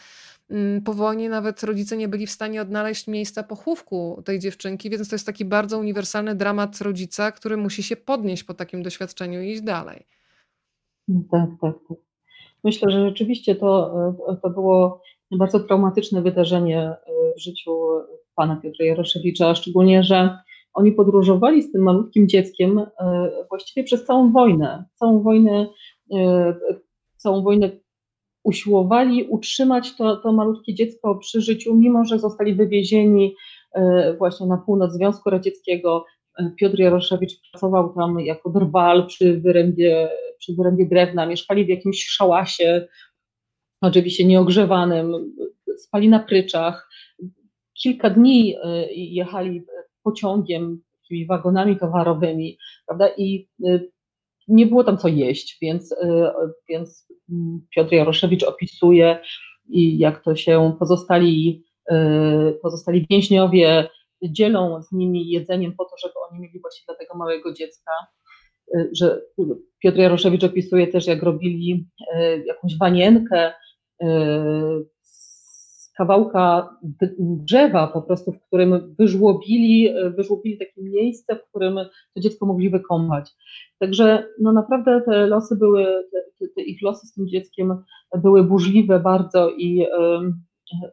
mm, 0.50 0.82
po 0.82 0.94
wojnie 0.94 1.28
nawet 1.28 1.62
rodzice 1.62 1.96
nie 1.96 2.08
byli 2.08 2.26
w 2.26 2.30
stanie 2.30 2.62
odnaleźć 2.62 3.06
miejsca 3.06 3.42
pochówku 3.42 4.22
tej 4.24 4.38
dziewczynki, 4.38 4.90
więc 4.90 5.08
to 5.08 5.14
jest 5.14 5.26
taki 5.26 5.44
bardzo 5.44 5.78
uniwersalny 5.78 6.34
dramat 6.34 6.80
rodzica, 6.80 7.32
który 7.32 7.56
musi 7.56 7.82
się 7.82 7.96
podnieść 7.96 8.44
po 8.44 8.54
takim 8.54 8.82
doświadczeniu 8.82 9.42
i 9.42 9.50
iść 9.50 9.62
dalej. 9.62 10.06
Tak, 11.30 11.50
tak, 11.60 11.74
tak. 11.88 11.98
Myślę, 12.64 12.90
że 12.90 13.08
rzeczywiście 13.08 13.54
to, 13.54 13.94
to 14.42 14.50
było 14.50 15.02
bardzo 15.30 15.60
traumatyczne 15.60 16.22
wydarzenie 16.22 16.80
e, 16.80 16.96
w 17.36 17.40
życiu 17.40 17.70
pana 18.34 18.56
Piotra 18.56 18.86
Jaroszewicza, 18.86 19.54
szczególnie, 19.54 20.02
że 20.02 20.38
oni 20.76 20.92
podróżowali 20.92 21.62
z 21.62 21.72
tym 21.72 21.82
malutkim 21.82 22.28
dzieckiem 22.28 22.78
e, 22.78 22.86
właściwie 23.48 23.84
przez 23.84 24.04
całą 24.04 24.32
wojnę. 24.32 24.84
Całą 24.94 25.22
wojnę, 25.22 25.66
e, 26.14 26.54
całą 27.16 27.42
wojnę 27.42 27.70
usiłowali 28.44 29.24
utrzymać 29.24 29.96
to, 29.96 30.16
to 30.16 30.32
malutkie 30.32 30.74
dziecko 30.74 31.14
przy 31.14 31.40
życiu, 31.40 31.74
mimo 31.74 32.04
że 32.04 32.18
zostali 32.18 32.54
wywiezieni 32.54 33.34
e, 33.72 34.14
właśnie 34.18 34.46
na 34.46 34.56
północ 34.56 34.92
Związku 34.92 35.30
Radzieckiego. 35.30 36.04
Piotr 36.56 36.78
Jaroszewicz 36.78 37.50
pracował 37.50 37.94
tam 37.94 38.20
jako 38.20 38.50
drwal 38.50 39.06
przy 39.06 39.40
wyrębie, 39.40 40.08
przy 40.38 40.54
wyrębie 40.54 40.86
drewna, 40.86 41.26
mieszkali 41.26 41.64
w 41.64 41.68
jakimś 41.68 42.04
szałasie, 42.04 42.88
oczywiście 43.80 44.24
nieogrzewanym, 44.24 45.34
spali 45.78 46.08
na 46.08 46.18
pryczach. 46.18 46.88
Kilka 47.74 48.10
dni 48.10 48.56
jechali 48.94 49.62
pociągiem, 50.06 50.82
takimi 51.02 51.26
wagonami 51.26 51.76
towarowymi, 51.76 52.58
prawda? 52.86 53.08
I 53.16 53.48
y, 53.66 53.90
nie 54.48 54.66
było 54.66 54.84
tam 54.84 54.98
co 54.98 55.08
jeść, 55.08 55.58
więc, 55.62 55.92
y, 55.92 55.96
więc 56.68 57.08
mm, 57.30 57.66
Piotr 57.74 57.92
Jaroszewicz 57.92 58.42
opisuje, 58.42 59.18
jak 59.98 60.22
to 60.22 60.36
się 60.36 60.76
pozostali, 60.78 61.64
y, 61.92 62.58
pozostali 62.62 63.06
więźniowie 63.10 63.88
dzielą 64.22 64.82
z 64.82 64.92
nimi 64.92 65.28
jedzeniem 65.28 65.72
po 65.72 65.84
to, 65.84 65.90
żeby 66.02 66.14
oni 66.30 66.40
mieli 66.40 66.60
właśnie 66.60 66.84
dla 66.86 66.94
tego 66.94 67.14
małego 67.18 67.52
dziecka. 67.52 67.92
Że 68.92 69.20
Piotr 69.82 69.98
Jaroszewicz 69.98 70.44
opisuje 70.44 70.86
też, 70.86 71.06
jak 71.06 71.22
robili 71.22 71.88
jakąś 72.46 72.78
wanienkę 72.78 73.52
kawałka 75.96 76.76
drzewa 77.18 77.86
po 77.86 78.02
prostu, 78.02 78.32
w 78.32 78.40
którym 78.46 78.94
wyżłobili, 78.98 79.88
wyżłobili 80.16 80.58
takie 80.58 80.82
miejsce, 80.82 81.36
w 81.36 81.48
którym 81.48 81.74
to 82.14 82.20
dziecko 82.20 82.46
mogli 82.46 82.70
wykąpać. 82.70 83.30
Także 83.78 84.26
no 84.40 84.52
naprawdę 84.52 85.02
te 85.06 85.26
losy 85.26 85.56
były, 85.56 85.84
te, 86.38 86.48
te 86.48 86.62
ich 86.62 86.82
losy 86.82 87.06
z 87.06 87.12
tym 87.12 87.28
dzieckiem 87.28 87.84
były 88.22 88.44
burzliwe 88.44 89.00
bardzo 89.00 89.50
i, 89.50 89.86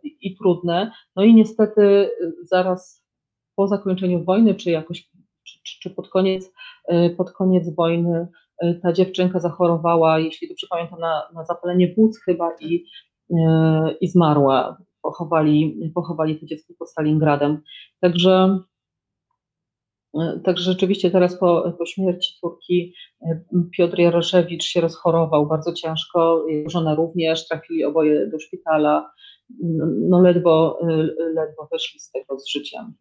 i 0.04 0.36
trudne. 0.38 0.91
No 1.16 1.24
i 1.24 1.34
niestety 1.34 2.10
zaraz 2.43 3.06
po 3.56 3.68
zakończeniu 3.68 4.24
wojny, 4.24 4.56
czy 4.56 4.72
jakoś, 4.72 5.10
czy, 5.43 5.80
czy 5.82 5.89
pod, 5.89 6.10
koniec, 6.10 6.54
pod 7.18 7.32
koniec 7.32 7.76
wojny 7.76 8.28
ta 8.82 8.93
dziewczynka 8.93 9.39
zachorowała, 9.39 10.20
jeśli 10.20 10.47
dobrze 10.47 10.68
pamiętam, 10.70 10.99
na, 10.99 11.24
na 11.34 11.45
zapalenie 11.45 11.88
płuc 11.88 12.20
chyba 12.26 12.51
i, 12.60 12.86
i 14.01 14.08
zmarła 14.08 14.78
pochowali, 15.04 15.91
pochowali 15.95 16.39
to 16.39 16.45
dziecko 16.45 16.74
pod 16.80 16.89
Stalingradem. 16.89 17.62
Także, 17.99 18.60
także 20.43 20.64
rzeczywiście 20.64 21.12
teraz 21.12 21.39
po, 21.39 21.74
po 21.78 21.86
śmierci 21.86 22.34
córki 22.41 22.93
Piotr 23.78 23.99
Jaroszewicz 23.99 24.64
się 24.64 24.82
rozchorował 24.82 25.47
bardzo 25.47 25.74
ciężko, 25.74 26.45
żona 26.68 26.95
również, 26.95 27.47
trafili 27.47 27.86
oboje 27.86 28.28
do 28.28 28.39
szpitala, 28.39 29.12
no 30.10 30.22
ledwo, 30.22 30.80
ledwo 31.36 31.68
wyszli 31.72 31.99
z 31.99 32.12
tego 32.12 32.39
z 32.39 32.49
życiem. 32.49 32.93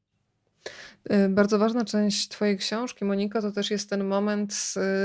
Y, 1.10 1.28
bardzo 1.28 1.58
ważna 1.58 1.84
część 1.84 2.28
Twojej 2.28 2.58
książki, 2.58 3.04
Moniko, 3.04 3.42
to 3.42 3.52
też 3.52 3.70
jest 3.70 3.90
ten 3.90 4.04
moment 4.04 4.54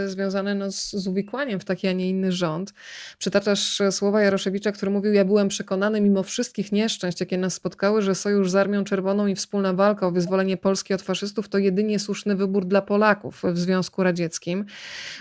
y, 0.05 0.09
związany 0.09 0.55
no, 0.55 0.71
z, 0.71 0.91
z 0.91 1.07
uwikłaniem 1.07 1.59
w 1.59 1.65
taki, 1.65 1.87
a 1.87 1.91
nie 1.91 2.09
inny 2.09 2.31
rząd. 2.31 2.73
Przytaczasz 3.17 3.81
słowa 3.91 4.21
Jaroszewicza, 4.21 4.71
który 4.71 4.91
mówił: 4.91 5.13
Ja 5.13 5.25
byłem 5.25 5.47
przekonany, 5.47 6.01
mimo 6.01 6.23
wszystkich 6.23 6.71
nieszczęść, 6.71 7.19
jakie 7.19 7.37
nas 7.37 7.53
spotkały, 7.53 8.01
że 8.01 8.15
sojusz 8.15 8.51
z 8.51 8.55
Armią 8.55 8.83
Czerwoną 8.83 9.27
i 9.27 9.35
wspólna 9.35 9.73
walka 9.73 10.07
o 10.07 10.11
wyzwolenie 10.11 10.57
Polski 10.57 10.93
od 10.93 11.01
faszystów 11.01 11.49
to 11.49 11.57
jedynie 11.57 11.99
słuszny 11.99 12.35
wybór 12.35 12.65
dla 12.65 12.81
Polaków 12.81 13.41
w 13.43 13.57
Związku 13.57 14.03
Radzieckim. 14.03 14.65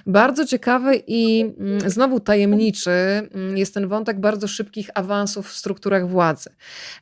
Bardzo 0.06 0.46
ciekawy 0.46 1.02
i 1.06 1.40
mm, 1.40 1.90
znowu 1.90 2.20
tajemniczy 2.20 2.90
mm, 2.90 3.56
jest 3.56 3.74
ten 3.74 3.88
wątek 3.88 4.20
bardzo 4.20 4.48
szybkich 4.48 4.90
awansów 4.94 5.48
w 5.48 5.56
strukturach 5.56 6.08
władzy. 6.08 6.50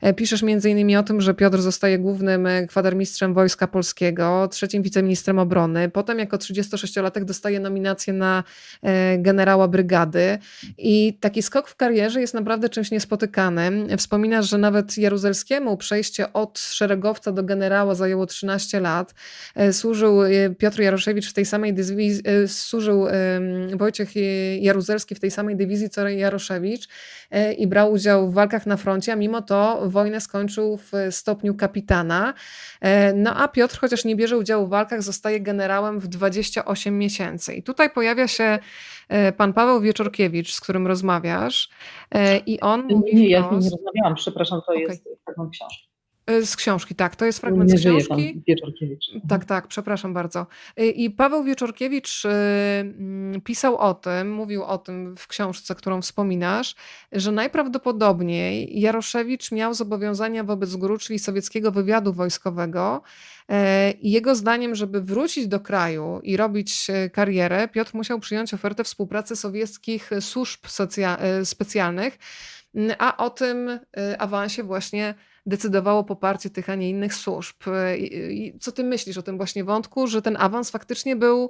E, 0.01 0.13
piszesz 0.13 0.43
między 0.43 0.69
innymi 0.69 0.97
o 0.97 1.03
tym, 1.03 1.21
że 1.21 1.33
Piotr 1.33 1.61
zostaje 1.61 1.99
głównym 1.99 2.47
e, 2.47 2.67
kwatermistrzem 2.67 3.33
wojska 3.33 3.64
Wojska 3.65 3.67
Polskiego, 3.67 4.47
trzecim 4.51 4.83
wiceministrem 4.83 5.39
obrony. 5.39 5.89
Potem 5.89 6.19
jako 6.19 6.37
36-latek 6.37 7.23
dostaje 7.23 7.59
nominację 7.59 8.13
na 8.13 8.43
e, 8.83 9.17
generała 9.17 9.67
brygady. 9.67 10.37
I 10.77 11.17
taki 11.19 11.41
skok 11.41 11.67
w 11.69 11.75
karierze 11.75 12.21
jest 12.21 12.33
naprawdę 12.33 12.69
czymś 12.69 12.91
niespotykanym. 12.91 13.97
Wspominasz, 13.97 14.49
że 14.49 14.57
nawet 14.57 14.97
Jaruzelskiemu 14.97 15.77
przejście 15.77 16.33
od 16.33 16.59
szeregowca 16.59 17.31
do 17.31 17.43
generała 17.43 17.95
zajęło 17.95 18.25
13 18.25 18.79
lat. 18.79 19.13
E, 19.55 19.73
służył 19.73 20.23
e, 20.23 20.29
Piotr 20.57 20.79
Jaroszewicz 20.79 21.29
w 21.29 21.33
tej 21.33 21.45
samej 21.45 21.73
dywizji, 21.73 22.23
służył 22.47 23.05
Wojciech 23.75 24.09
Jaruzelski 24.59 25.15
w 25.15 25.19
tej 25.19 25.31
samej 25.31 25.55
dywizji 25.55 25.89
co 25.89 26.09
Jaroszewicz 26.09 26.87
i 27.57 27.67
brał 27.67 27.91
udział 27.91 28.29
w 28.29 28.33
walkach 28.33 28.65
na 28.65 28.77
froncie, 28.77 29.13
a 29.13 29.15
mimo 29.15 29.41
to 29.41 29.81
wojnę 29.89 30.21
skończył 30.21 30.77
w 30.77 30.91
stopniu 31.11 31.55
kapitana. 31.55 32.33
No 33.15 33.35
a 33.35 33.47
Piotr, 33.55 33.79
chociaż 33.79 34.05
nie 34.05 34.15
bierze 34.15 34.37
udziału 34.37 34.67
w 34.67 34.69
walkach, 34.69 35.03
zostaje 35.03 35.41
generałem 35.41 35.99
w 35.99 36.07
28 36.07 36.97
miesięcy. 36.97 37.53
I 37.53 37.63
tutaj 37.63 37.89
pojawia 37.89 38.27
się 38.27 38.59
e, 39.09 39.31
pan 39.31 39.53
Paweł 39.53 39.81
Wieczorkiewicz, 39.81 40.53
z 40.53 40.61
którym 40.61 40.87
rozmawiasz 40.87 41.69
e, 42.11 42.37
i 42.37 42.59
on 42.59 42.87
nie, 42.87 42.95
mówi 42.95 43.15
Nie, 43.15 43.29
ja 43.29 43.41
z 43.41 43.51
nim 43.51 43.59
nie 43.59 43.69
rozmawiałam, 43.69 44.15
przepraszam, 44.15 44.61
to 44.67 44.73
okay. 44.73 44.81
jest 44.81 45.03
fragment 45.25 45.51
książki. 45.51 45.84
E, 46.27 46.45
z 46.45 46.55
książki, 46.55 46.95
tak, 46.95 47.15
to 47.15 47.25
jest 47.25 47.39
fragment 47.39 47.71
nie 47.71 47.77
z 47.77 47.81
książki. 47.81 48.43
Wieczorkiewicz. 48.47 49.05
Tak, 49.29 49.45
tak, 49.45 49.67
przepraszam 49.67 50.13
bardzo. 50.13 50.47
I 50.77 51.09
Paweł 51.09 51.43
Wieczorkiewicz 51.43 52.23
pisał 53.43 53.77
o 53.77 53.93
tym, 53.93 54.33
mówił 54.33 54.63
o 54.63 54.77
tym 54.77 55.17
w 55.17 55.27
książce, 55.27 55.75
którą 55.75 56.01
wspominasz, 56.01 56.75
że 57.11 57.31
najprawdopodobniej 57.31 58.79
Jaroszewicz 58.79 59.51
miał 59.51 59.73
zobowiązania 59.73 60.43
wobec 60.43 60.75
GRU, 60.75 60.97
czyli 60.97 61.19
sowieckiego 61.19 61.71
wywiadu 61.71 62.13
wojskowego, 62.13 63.01
E, 63.49 63.91
I 63.91 64.11
jego 64.11 64.35
zdaniem, 64.35 64.75
żeby 64.75 65.01
wrócić 65.01 65.47
do 65.47 65.59
kraju 65.59 66.19
i 66.23 66.37
robić 66.37 66.89
e, 66.89 67.09
karierę, 67.09 67.67
Piotr 67.67 67.91
musiał 67.93 68.19
przyjąć 68.19 68.53
ofertę 68.53 68.83
współpracy 68.83 69.35
sowieckich 69.35 70.09
służb 70.19 70.59
e, 70.97 71.45
specjalnych, 71.45 72.17
a 72.97 73.17
o 73.17 73.29
tym 73.29 73.79
awansie 74.19 74.63
właśnie 74.63 75.15
decydowało 75.45 76.03
poparcie 76.03 76.49
tych, 76.49 76.69
a 76.69 76.75
nie 76.75 76.89
innych 76.89 77.13
służb. 77.13 77.55
Co 78.59 78.71
ty 78.71 78.83
myślisz 78.83 79.17
o 79.17 79.21
tym 79.21 79.37
właśnie 79.37 79.63
wątku, 79.63 80.07
że 80.07 80.21
ten 80.21 80.37
awans 80.39 80.71
faktycznie 80.71 81.15
był, 81.15 81.49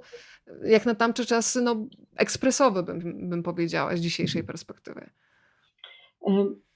jak 0.63 0.85
na 0.85 0.95
tamte 0.95 1.25
czasy, 1.25 1.61
no, 1.61 1.75
ekspresowy, 2.15 2.83
bym, 2.83 3.29
bym 3.29 3.43
powiedziała, 3.43 3.95
z 3.95 3.99
dzisiejszej 3.99 4.43
perspektywy? 4.43 5.09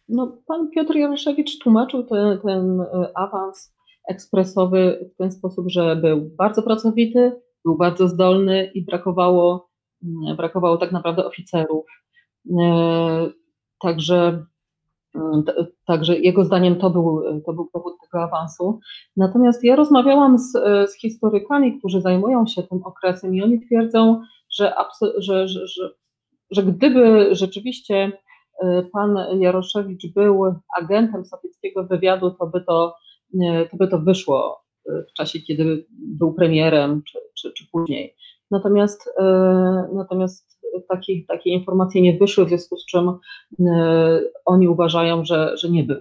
No, 0.09 0.37
pan 0.47 0.69
Piotr 0.69 0.95
Jaroszewicz 0.95 1.59
tłumaczył 1.59 2.03
ten, 2.03 2.39
ten 2.39 2.81
awans 3.15 3.73
ekspresowy 4.09 5.09
w 5.13 5.17
ten 5.17 5.31
sposób, 5.31 5.65
że 5.69 5.95
był 5.95 6.29
bardzo 6.37 6.63
pracowity, 6.63 7.31
był 7.65 7.77
bardzo 7.77 8.07
zdolny 8.07 8.71
i 8.73 8.85
brakowało, 8.85 9.69
brakowało 10.37 10.77
tak 10.77 10.91
naprawdę 10.91 11.25
oficerów. 11.25 11.85
E, 12.59 13.29
także, 13.79 14.45
także 15.85 16.19
jego 16.19 16.45
zdaniem 16.45 16.75
to 16.75 16.89
był, 16.89 17.21
to 17.45 17.53
był 17.53 17.69
powód 17.73 17.93
tego 18.01 18.23
awansu. 18.23 18.79
Natomiast 19.17 19.63
ja 19.63 19.75
rozmawiałam 19.75 20.39
z, 20.39 20.51
z 20.91 21.01
historykami, 21.01 21.79
którzy 21.79 22.01
zajmują 22.01 22.47
się 22.47 22.63
tym 22.63 22.83
okresem 22.83 23.35
i 23.35 23.43
oni 23.43 23.65
twierdzą, 23.65 24.21
że, 24.57 24.73
że, 25.17 25.47
że, 25.47 25.67
że, 26.51 26.63
gdyby 26.63 27.35
rzeczywiście 27.35 28.11
e, 28.63 28.83
pan 28.93 29.17
Jaroszewicz 29.39 30.13
był 30.13 30.55
agentem 30.79 31.25
sowieckiego 31.25 31.83
wywiadu, 31.83 32.31
to 32.31 32.47
by 32.47 32.61
to, 32.61 32.95
to, 33.71 33.77
by 33.77 33.87
to 33.87 33.99
wyszło 33.99 34.63
e, 34.89 35.03
w 35.09 35.13
czasie, 35.13 35.39
kiedy 35.39 35.85
był 35.89 36.33
premierem, 36.33 37.01
czy, 37.11 37.19
czy, 37.41 37.53
czy 37.53 37.65
później. 37.71 38.15
Natomiast, 38.51 39.09
natomiast 39.93 40.59
takie, 40.87 41.25
takie 41.27 41.49
informacje 41.49 42.01
nie 42.01 42.17
wyszły, 42.17 42.45
w 42.45 42.47
związku 42.47 42.77
z 42.77 42.85
czym 42.85 43.09
e, 43.59 44.21
oni 44.45 44.67
uważają, 44.67 45.25
że, 45.25 45.57
że 45.57 45.69
nie, 45.69 45.83
był, 45.83 45.97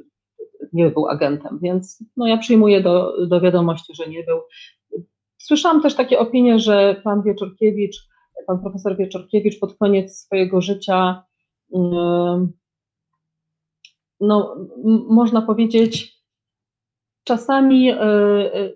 nie 0.73 0.91
był 0.91 1.09
agentem, 1.09 1.59
więc 1.63 2.05
no 2.17 2.27
ja 2.27 2.37
przyjmuję 2.37 2.81
do, 2.81 3.27
do 3.27 3.41
wiadomości, 3.41 3.95
że 3.95 4.07
nie 4.07 4.25
był. 4.25 4.41
Słyszałam 5.39 5.83
też 5.83 5.95
takie 5.95 6.19
opinie, 6.19 6.59
że 6.59 7.01
pan 7.05 7.23
Wieczorkiewicz, 7.23 8.09
pan 8.47 8.61
profesor 8.61 8.97
Wieczorkiewicz 8.97 9.59
pod 9.59 9.77
koniec 9.77 10.19
swojego 10.19 10.61
życia, 10.61 11.25
e, 11.75 11.79
no, 14.21 14.57
można 15.09 15.43
powiedzieć, 15.43 16.19
czasami, 17.25 17.91
e, 17.91 18.73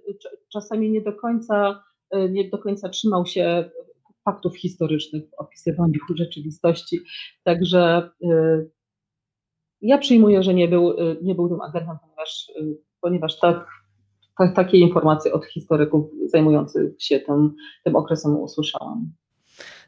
czasami 0.52 0.90
nie 0.90 1.00
do 1.00 1.12
końca 1.12 1.82
nie 2.30 2.50
do 2.50 2.58
końca 2.58 2.88
trzymał 2.88 3.26
się 3.26 3.70
faktów 4.24 4.56
historycznych 4.56 5.30
w 5.30 5.34
opisywaniu 5.34 5.98
rzeczywistości. 6.14 7.00
Także 7.44 8.10
y, 8.24 8.70
ja 9.80 9.98
przyjmuję, 9.98 10.42
że 10.42 10.54
nie 10.54 10.68
był, 10.68 10.90
y, 10.90 11.16
nie 11.22 11.34
był 11.34 11.48
tym 11.48 11.60
agentem, 11.60 11.96
ponieważ, 12.00 12.52
ponieważ 13.00 13.38
tak, 13.38 13.66
tak, 14.38 14.56
takie 14.56 14.78
informacje 14.78 15.32
od 15.32 15.44
historyków 15.44 16.10
zajmujących 16.26 16.92
się 16.98 17.20
tym, 17.20 17.54
tym 17.84 17.96
okresem 17.96 18.36
usłyszałam. 18.36 19.12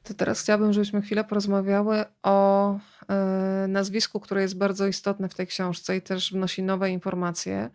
To 0.02 0.14
teraz 0.14 0.42
chciałabym, 0.42 0.72
żebyśmy 0.72 1.02
chwilę 1.02 1.24
porozmawiały 1.24 2.04
o 2.22 2.78
nazwisku, 3.68 4.20
które 4.20 4.42
jest 4.42 4.58
bardzo 4.58 4.86
istotne 4.86 5.28
w 5.28 5.34
tej 5.34 5.46
książce 5.46 5.96
i 5.96 6.02
też 6.02 6.32
wnosi 6.32 6.62
nowe 6.62 6.90
informacje. 6.90 7.70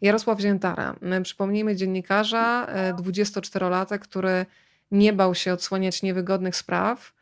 Jarosław 0.00 0.40
Ziętara. 0.40 0.96
Przypomnijmy 1.22 1.76
dziennikarza, 1.76 2.66
24-latek, 2.92 3.98
który 3.98 4.46
nie 4.90 5.12
bał 5.12 5.34
się 5.34 5.52
odsłaniać 5.52 6.02
niewygodnych 6.02 6.56
spraw. 6.56 7.12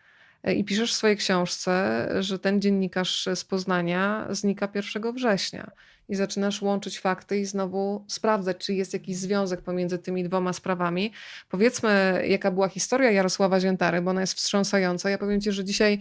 E, 0.42 0.54
I 0.54 0.64
piszesz 0.64 0.92
w 0.92 0.96
swojej 0.96 1.16
książce, 1.16 2.08
że 2.20 2.38
ten 2.38 2.60
dziennikarz 2.60 3.28
z 3.34 3.44
Poznania 3.44 4.26
znika 4.30 4.68
1 4.74 5.12
września 5.12 5.70
i 6.08 6.14
zaczynasz 6.14 6.62
łączyć 6.62 7.00
fakty 7.00 7.38
i 7.38 7.44
znowu 7.46 8.04
sprawdzać, 8.08 8.56
czy 8.58 8.74
jest 8.74 8.92
jakiś 8.92 9.16
związek 9.16 9.60
pomiędzy 9.62 9.98
tymi 9.98 10.24
dwoma 10.24 10.52
sprawami. 10.52 11.12
Powiedzmy, 11.48 12.22
jaka 12.28 12.50
była 12.50 12.68
historia 12.68 13.10
Jarosława 13.10 13.60
Ziętary, 13.60 14.02
bo 14.02 14.10
ona 14.10 14.20
jest 14.20 14.34
wstrząsająca. 14.34 15.10
Ja 15.10 15.18
powiem 15.18 15.40
Ci, 15.40 15.52
że 15.52 15.64
dzisiaj 15.64 16.00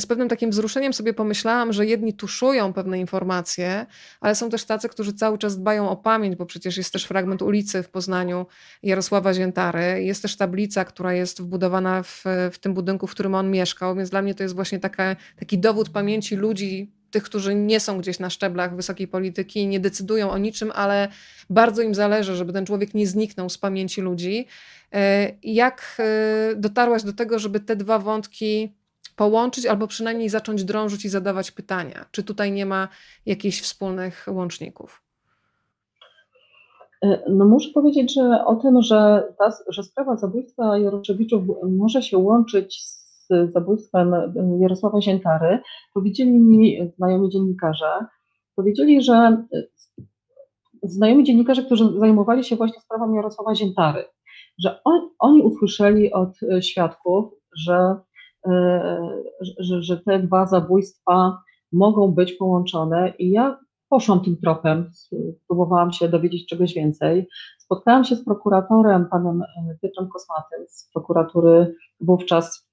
z 0.00 0.06
pewnym 0.06 0.28
takim 0.28 0.50
wzruszeniem 0.50 0.92
sobie 0.92 1.14
pomyślałam, 1.14 1.72
że 1.72 1.86
jedni 1.86 2.14
tuszują 2.14 2.72
pewne 2.72 2.98
informacje, 3.00 3.86
ale 4.20 4.34
są 4.34 4.50
też 4.50 4.64
tacy, 4.64 4.88
którzy 4.88 5.12
cały 5.12 5.38
czas 5.38 5.58
dbają 5.58 5.90
o 5.90 5.96
pamięć, 5.96 6.36
bo 6.36 6.46
przecież 6.46 6.76
jest 6.76 6.92
też 6.92 7.04
fragment 7.04 7.42
ulicy 7.42 7.82
w 7.82 7.88
Poznaniu 7.88 8.46
Jarosława 8.82 9.34
Ziętary. 9.34 10.02
Jest 10.02 10.22
też 10.22 10.36
tablica, 10.36 10.84
która 10.84 11.12
jest 11.12 11.42
wbudowana 11.42 12.02
w, 12.02 12.24
w 12.52 12.58
tym 12.58 12.74
budynku, 12.74 13.06
w 13.06 13.10
którym 13.10 13.34
on 13.34 13.50
mieszkał, 13.50 13.96
więc 13.96 14.10
dla 14.10 14.22
mnie 14.22 14.34
to 14.34 14.42
jest 14.42 14.54
właśnie 14.54 14.80
taka, 14.80 15.16
taki 15.36 15.58
dowód 15.58 15.88
pamięci 15.88 16.36
ludzi, 16.36 16.92
tych, 17.12 17.22
którzy 17.22 17.54
nie 17.54 17.80
są 17.80 17.98
gdzieś 17.98 18.18
na 18.18 18.30
szczeblach 18.30 18.76
wysokiej 18.76 19.08
polityki 19.08 19.66
nie 19.66 19.80
decydują 19.80 20.30
o 20.30 20.38
niczym, 20.38 20.72
ale 20.74 21.08
bardzo 21.50 21.82
im 21.82 21.94
zależy, 21.94 22.36
żeby 22.36 22.52
ten 22.52 22.66
człowiek 22.66 22.94
nie 22.94 23.06
zniknął 23.06 23.48
z 23.48 23.58
pamięci 23.58 24.00
ludzi. 24.00 24.46
E, 24.92 25.32
jak 25.42 25.96
e, 25.98 26.56
dotarłaś 26.56 27.02
do 27.02 27.12
tego, 27.12 27.38
żeby 27.38 27.60
te 27.60 27.76
dwa 27.76 27.98
wątki 27.98 28.72
połączyć 29.16 29.66
albo 29.66 29.86
przynajmniej 29.86 30.28
zacząć 30.28 30.64
drążyć 30.64 31.04
i 31.04 31.08
zadawać 31.08 31.50
pytania. 31.50 32.04
Czy 32.10 32.22
tutaj 32.22 32.52
nie 32.52 32.66
ma 32.66 32.88
jakichś 33.26 33.60
wspólnych 33.60 34.26
łączników? 34.28 35.02
E, 37.02 37.22
no 37.28 37.44
muszę 37.44 37.70
powiedzieć, 37.74 38.14
że 38.14 38.44
o 38.44 38.56
tym, 38.56 38.82
że, 38.82 39.22
ta, 39.38 39.52
że 39.68 39.82
sprawa 39.82 40.16
zabójstwa 40.16 40.78
Jaroszewiczów 40.78 41.44
może 41.78 42.02
się 42.02 42.18
łączyć 42.18 42.84
z 42.84 43.01
zabójstwem 43.48 44.14
Jarosława 44.60 45.00
Ziętary, 45.00 45.58
powiedzieli 45.94 46.30
mi 46.30 46.90
znajomi 46.96 47.28
dziennikarze, 47.28 48.06
powiedzieli, 48.56 49.02
że 49.02 49.14
e, 49.14 49.62
znajomi 50.82 51.24
dziennikarze, 51.24 51.62
którzy 51.62 51.98
zajmowali 51.98 52.44
się 52.44 52.56
właśnie 52.56 52.80
sprawą 52.80 53.14
Jarosława 53.14 53.54
Ziętary, 53.54 54.04
że 54.58 54.80
on, 54.84 55.08
oni 55.18 55.42
usłyszeli 55.42 56.12
od 56.12 56.42
e, 56.42 56.62
świadków, 56.62 57.34
że 57.56 57.96
E, 58.46 59.22
że, 59.58 59.82
że 59.82 59.96
te 59.96 60.18
dwa 60.18 60.46
zabójstwa 60.46 61.42
mogą 61.72 62.10
być 62.10 62.32
połączone 62.32 63.12
i 63.18 63.30
ja 63.30 63.58
poszłam 63.88 64.20
tym 64.20 64.36
tropem, 64.36 64.90
próbowałam 65.46 65.92
się 65.92 66.08
dowiedzieć 66.08 66.46
czegoś 66.46 66.74
więcej. 66.74 67.28
Spotkałam 67.58 68.04
się 68.04 68.16
z 68.16 68.24
prokuratorem, 68.24 69.06
panem 69.10 69.42
Piotrem 69.82 70.08
Kosmatym 70.08 70.66
z 70.68 70.90
prokuratury 70.92 71.74
wówczas, 72.00 72.68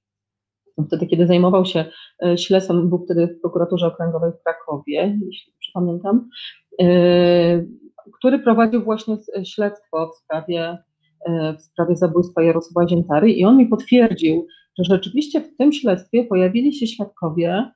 wtedy 0.86 1.06
kiedy 1.06 1.26
zajmował 1.26 1.64
się 1.64 1.84
e, 2.24 2.38
śledztwem, 2.38 2.88
był 2.88 3.04
wtedy 3.04 3.26
w 3.26 3.40
prokuraturze 3.40 3.86
okręgowej 3.86 4.30
w 4.32 4.42
Krakowie, 4.42 5.18
jeśli 5.26 5.52
pamiętam, 5.74 6.28
który 8.18 8.38
prowadził 8.38 8.84
właśnie 8.84 9.16
śledztwo 9.44 10.08
w 10.08 10.16
sprawie, 10.16 10.78
w 11.58 11.62
sprawie 11.62 11.96
zabójstwa 11.96 12.42
Jarosława 12.42 12.88
Ziętary 12.88 13.30
i 13.30 13.44
on 13.44 13.56
mi 13.56 13.66
potwierdził, 13.66 14.46
że 14.78 14.84
rzeczywiście 14.94 15.40
w 15.40 15.56
tym 15.56 15.72
śledztwie 15.72 16.24
pojawili 16.24 16.74
się 16.74 16.86
świadkowie, 16.86 17.70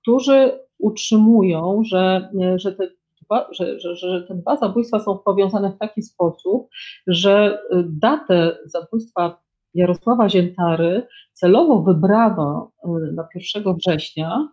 którzy 0.00 0.58
utrzymują, 0.78 1.82
że, 1.84 2.30
że, 2.56 2.72
te 2.72 2.88
dwa, 3.24 3.48
że, 3.52 3.80
że, 3.80 3.96
że 3.96 4.22
te 4.28 4.34
dwa 4.34 4.56
zabójstwa 4.56 5.00
są 5.00 5.18
powiązane 5.18 5.72
w 5.72 5.78
taki 5.78 6.02
sposób, 6.02 6.68
że 7.06 7.58
datę 7.84 8.58
zabójstwa 8.64 9.43
Jarosława 9.74 10.28
Ziętary 10.28 11.06
celowo 11.32 11.82
wybrano 11.82 12.72
na 13.12 13.28
1 13.54 13.74
września, 13.74 14.48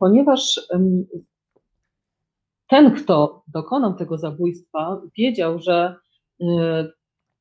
ponieważ 0.00 0.60
ten, 2.68 2.94
kto 2.94 3.42
dokonał 3.48 3.94
tego 3.94 4.18
zabójstwa, 4.18 5.02
wiedział, 5.18 5.58
że 5.58 5.96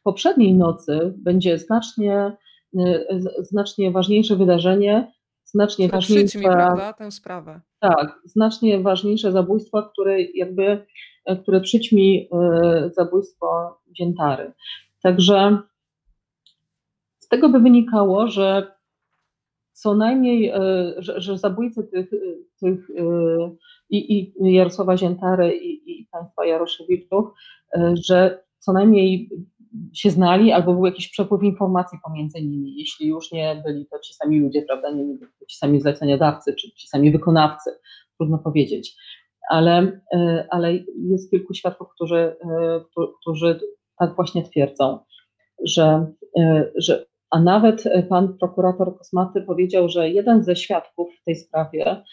poprzedniej 0.04 0.54
nocy 0.54 1.14
będzie 1.18 1.58
znacznie 1.58 2.38
Y, 2.80 3.44
znacznie 3.44 3.92
ważniejsze 3.92 4.36
wydarzenie, 4.36 5.12
znacznie 5.44 5.88
które 5.88 5.98
ważniejsze. 5.98 6.40
Mi, 6.40 6.46
prawda, 6.46 6.94
tę 6.94 7.12
sprawę. 7.12 7.62
Tak, 7.80 8.20
znacznie 8.26 8.80
ważniejsze 8.80 9.32
zabójstwo, 9.32 9.84
które 9.84 10.22
jakby, 10.22 10.86
które 11.42 11.62
przyćmi 11.62 12.30
y, 12.86 12.94
zabójstwo 12.94 13.80
Dziętary. 13.98 14.54
Także 15.02 15.58
tego 17.36 17.50
by 17.50 17.60
wynikało, 17.60 18.28
że 18.28 18.72
co 19.74 19.96
najmniej, 19.96 20.50
y, 20.50 20.96
że, 20.98 21.22
że 21.22 21.38
zabójcy 21.38 21.84
tych, 21.84 22.10
tych 22.60 22.90
i, 23.90 24.34
i 24.40 24.54
Jarosława 24.54 24.98
Ziętary 24.98 25.56
i, 25.56 25.92
i 26.02 26.08
państwa 26.12 26.46
Jaroszewiczów, 26.46 27.26
że 27.94 28.44
co 28.60 28.74
najmniej 28.74 29.30
się 29.94 30.10
znali, 30.10 30.52
albo 30.52 30.74
był 30.74 30.86
jakiś 30.86 31.08
przepływ 31.08 31.44
informacji 31.44 32.00
pomiędzy 32.04 32.42
nimi, 32.42 32.76
jeśli 32.78 33.08
już 33.08 33.32
nie 33.32 33.62
byli 33.66 33.86
to 33.86 34.00
ci 34.00 34.14
sami 34.14 34.40
ludzie, 34.40 34.62
prawda, 34.62 34.92
nie, 34.92 35.04
byli 35.04 35.20
to 35.40 35.46
ci 35.46 35.58
sami 35.58 35.82
zleceniodawcy, 35.82 36.54
czy 36.54 36.72
ci 36.72 36.88
sami 36.88 37.12
wykonawcy, 37.12 37.70
trudno 38.18 38.38
powiedzieć. 38.38 38.96
Ale, 39.50 40.02
e, 40.14 40.48
ale 40.50 40.74
jest 40.96 41.32
kilku 41.32 41.54
świadków, 41.54 41.88
którzy, 41.96 42.18
e, 42.18 42.82
którzy 43.22 43.60
tak 44.00 44.16
właśnie 44.16 44.44
twierdzą, 44.44 45.00
że, 45.66 46.12
e, 46.40 46.72
że 46.76 47.06
a 47.32 47.40
nawet 47.40 47.84
pan 48.10 48.38
prokurator 48.38 48.98
Kosmaty 48.98 49.42
powiedział, 49.42 49.90
że 49.90 50.10
jeden 50.10 50.44
ze 50.44 50.56
świadków 50.56 51.16
w 51.22 51.24
tej 51.24 51.36
sprawie 51.36 52.04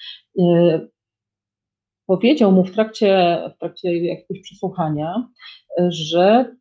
powiedział 2.07 2.53
mu 2.53 2.65
w 2.65 2.73
trakcie, 2.73 3.41
w 3.57 3.59
trakcie 3.59 3.99
jakiegoś 3.99 4.43
przesłuchania, 4.43 5.29
że 5.89 6.57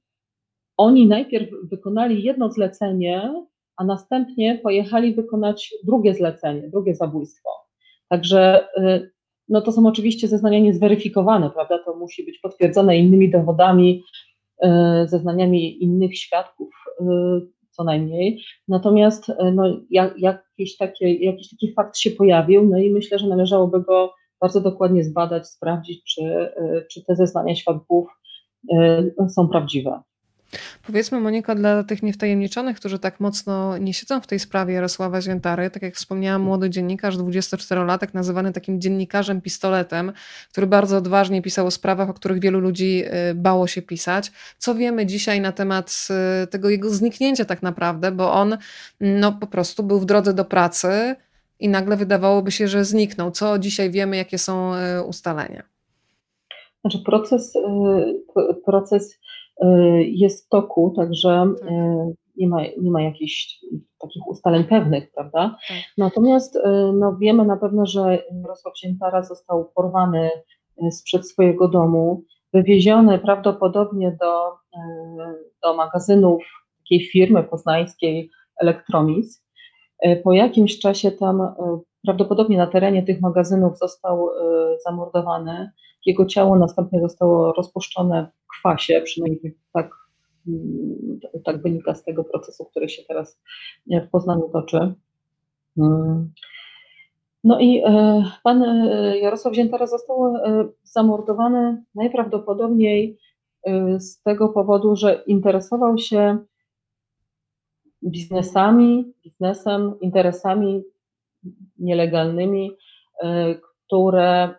oni 0.78 1.08
najpierw 1.08 1.50
wykonali 1.64 2.24
jedno 2.24 2.52
zlecenie, 2.52 3.46
a 3.78 3.84
następnie 3.84 4.60
pojechali 4.64 5.16
wykonać 5.16 5.74
drugie 5.86 6.14
zlecenie, 6.16 6.70
drugie 6.70 6.96
zabójstwo. 6.96 7.50
Także 8.10 8.68
no 9.50 9.62
to 9.62 9.72
są 9.72 9.88
oczywiście 9.88 10.28
zeznania 10.28 10.60
niezweryfikowane, 10.60 11.50
prawda? 11.50 11.80
To 11.86 11.96
musi 11.96 12.26
być 12.26 12.40
potwierdzone 12.40 12.98
innymi 12.98 13.32
dowodami, 13.32 14.04
zeznaniami 15.06 15.84
innych 15.84 16.18
świadków 16.18 16.70
co 17.82 17.86
najmniej. 17.86 18.44
Natomiast 18.68 19.32
no, 19.54 19.80
jak, 19.90 20.20
jakiś, 20.20 20.78
takie, 20.78 21.14
jakiś 21.14 21.50
taki 21.50 21.74
fakt 21.74 21.98
się 21.98 22.12
pojawił, 22.12 22.70
no 22.70 22.78
i 22.78 22.94
myślę, 22.94 23.20
że 23.20 23.28
należałoby 23.28 23.82
go 23.82 24.14
bardzo 24.42 24.62
dokładnie 24.62 25.04
zbadać, 25.04 25.48
sprawdzić, 25.48 26.04
czy, 26.04 26.52
czy 26.92 27.06
te 27.06 27.16
zeznania 27.16 27.56
świadków 27.56 28.08
są 29.30 29.48
prawdziwe. 29.48 30.02
Powiedzmy, 30.84 31.20
Monika, 31.20 31.56
dla 31.56 31.84
tych 31.84 32.04
niewtajemniczonych, 32.04 32.78
którzy 32.78 33.00
tak 33.00 33.20
mocno 33.20 33.78
nie 33.78 33.94
siedzą 33.94 34.22
w 34.22 34.28
tej 34.28 34.40
sprawie 34.40 34.74
Jarosława 34.74 35.22
Ziętary, 35.22 35.70
tak 35.70 35.84
jak 35.84 35.96
wspomniałam, 35.96 36.42
młody 36.42 36.70
dziennikarz, 36.70 37.18
24-latek, 37.18 38.08
nazywany 38.14 38.54
takim 38.54 38.82
dziennikarzem 38.82 39.42
pistoletem, 39.42 40.12
który 40.52 40.68
bardzo 40.68 40.98
odważnie 40.98 41.42
pisał 41.42 41.68
o 41.68 41.72
sprawach, 41.72 42.10
o 42.10 42.14
których 42.14 42.40
wielu 42.40 42.60
ludzi 42.60 43.04
y, 43.32 43.36
bało 43.36 43.68
się 43.68 43.82
pisać. 43.82 44.32
Co 44.58 44.76
wiemy 44.76 45.06
dzisiaj 45.06 45.42
na 45.42 45.52
temat 45.52 46.08
y, 46.44 46.48
tego 46.48 46.70
jego 46.70 46.90
zniknięcia 46.90 47.46
tak 47.46 47.64
naprawdę, 47.64 48.12
bo 48.12 48.34
on 48.34 48.58
no, 49.00 49.32
po 49.32 49.48
prostu 49.48 49.84
był 49.84 50.00
w 50.00 50.06
drodze 50.06 50.34
do 50.34 50.46
pracy 50.46 51.16
i 51.60 51.70
nagle 51.70 51.98
wydawałoby 51.98 52.52
się, 52.52 52.68
że 52.68 52.86
zniknął. 52.86 53.32
Co 53.32 53.60
dzisiaj 53.60 53.92
wiemy, 53.92 54.18
jakie 54.18 54.38
są 54.38 54.76
y, 54.76 55.04
ustalenia? 55.04 55.64
Znaczy 56.82 57.00
proces, 57.06 57.54
proces 58.66 59.20
jest 60.02 60.46
w 60.46 60.50
toku, 60.50 60.94
także 60.96 61.54
tak. 61.60 61.72
y, 61.72 62.16
nie 62.38 62.48
ma, 62.48 62.62
nie 62.82 62.92
ma 62.92 63.02
jakichś 63.02 63.60
takich 64.00 64.28
ustaleń 64.28 64.64
pewnych, 64.64 65.12
prawda? 65.12 65.58
Tak. 65.68 65.78
Natomiast 65.98 66.56
y, 66.56 66.60
no, 66.94 67.18
wiemy 67.18 67.46
na 67.46 67.58
pewno, 67.58 67.86
że 67.86 68.24
Jarosław 68.42 68.78
Siętara 68.78 69.24
został 69.24 69.72
porwany 69.76 70.30
sprzed 70.92 71.30
swojego 71.30 71.68
domu, 71.68 72.24
wywieziony 72.54 73.20
prawdopodobnie 73.20 74.18
do, 74.20 74.52
do 75.64 75.74
magazynów 75.74 76.44
takiej 76.78 77.08
firmy 77.08 77.44
poznańskiej 77.44 78.30
Elektromis. 78.62 79.46
Po 80.24 80.34
jakimś 80.34 80.80
czasie 80.80 81.12
tam 81.12 81.54
prawdopodobnie 82.06 82.58
na 82.58 82.68
terenie 82.68 83.04
tych 83.04 83.22
magazynów 83.22 83.78
został 83.78 84.30
zamordowany. 84.86 85.72
Jego 86.06 86.26
ciało 86.26 86.56
następnie 86.56 87.02
zostało 87.02 87.54
rozpuszczone 87.54 88.32
kwasie, 88.60 89.02
przynajmniej 89.06 89.56
tak, 89.74 89.92
mm, 90.48 91.20
tak 91.44 91.62
wynika 91.62 91.96
z 91.96 92.04
tego 92.04 92.24
procesu, 92.24 92.66
który 92.66 92.90
się 92.90 93.04
teraz 93.08 93.40
w 93.88 94.10
Poznaniu 94.10 94.50
toczy. 94.50 94.94
Mm. 95.78 96.32
No 97.44 97.60
i 97.60 97.82
e, 97.86 98.24
pan 98.44 98.64
e, 98.64 99.18
Jarosław 99.18 99.56
Ziętara 99.56 99.88
został 99.88 100.36
e, 100.36 100.68
zamordowany 100.84 101.84
najprawdopodobniej 101.96 103.18
z 103.98 104.22
tego 104.22 104.50
powodu, 104.50 104.96
że 104.96 105.24
interesował 105.28 105.98
się 105.98 106.38
biznesami, 108.04 109.14
biznesem, 109.24 110.00
interesami 110.00 110.84
nielegalnymi, 111.80 112.78
które, 113.86 114.50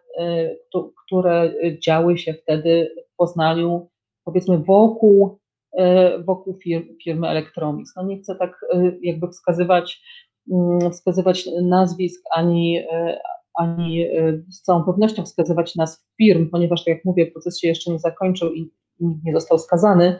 które 1.07 1.53
działy 1.79 2.19
się 2.19 2.35
wtedy 2.35 2.95
w 3.13 3.17
Poznaniu, 3.17 3.89
powiedzmy 4.25 4.59
wokół, 4.59 5.39
e, 5.79 6.19
wokół 6.23 6.59
firmy, 7.05 7.29
Elektromis. 7.29 7.93
No 7.97 8.05
nie 8.05 8.19
chcę 8.19 8.37
tak 8.37 8.67
e, 8.73 8.93
jakby 9.03 9.29
wskazywać, 9.29 10.03
mm, 10.53 10.93
wskazywać 10.93 11.49
nazwisk 11.63 12.23
ani, 12.31 12.79
e, 12.79 13.19
ani 13.55 14.07
z 14.51 14.63
całą 14.63 14.85
pewnością 14.85 15.25
wskazywać 15.25 15.77
nazw 15.77 16.05
firm, 16.17 16.51
ponieważ 16.51 16.85
tak 16.85 16.95
jak 16.95 17.05
mówię, 17.05 17.27
proces 17.27 17.61
się 17.61 17.69
jeszcze 17.69 17.93
nie 17.93 17.99
zakończył 17.99 18.53
i 18.53 18.71
nikt 19.01 19.25
nie 19.25 19.33
został 19.33 19.59
skazany, 19.59 20.19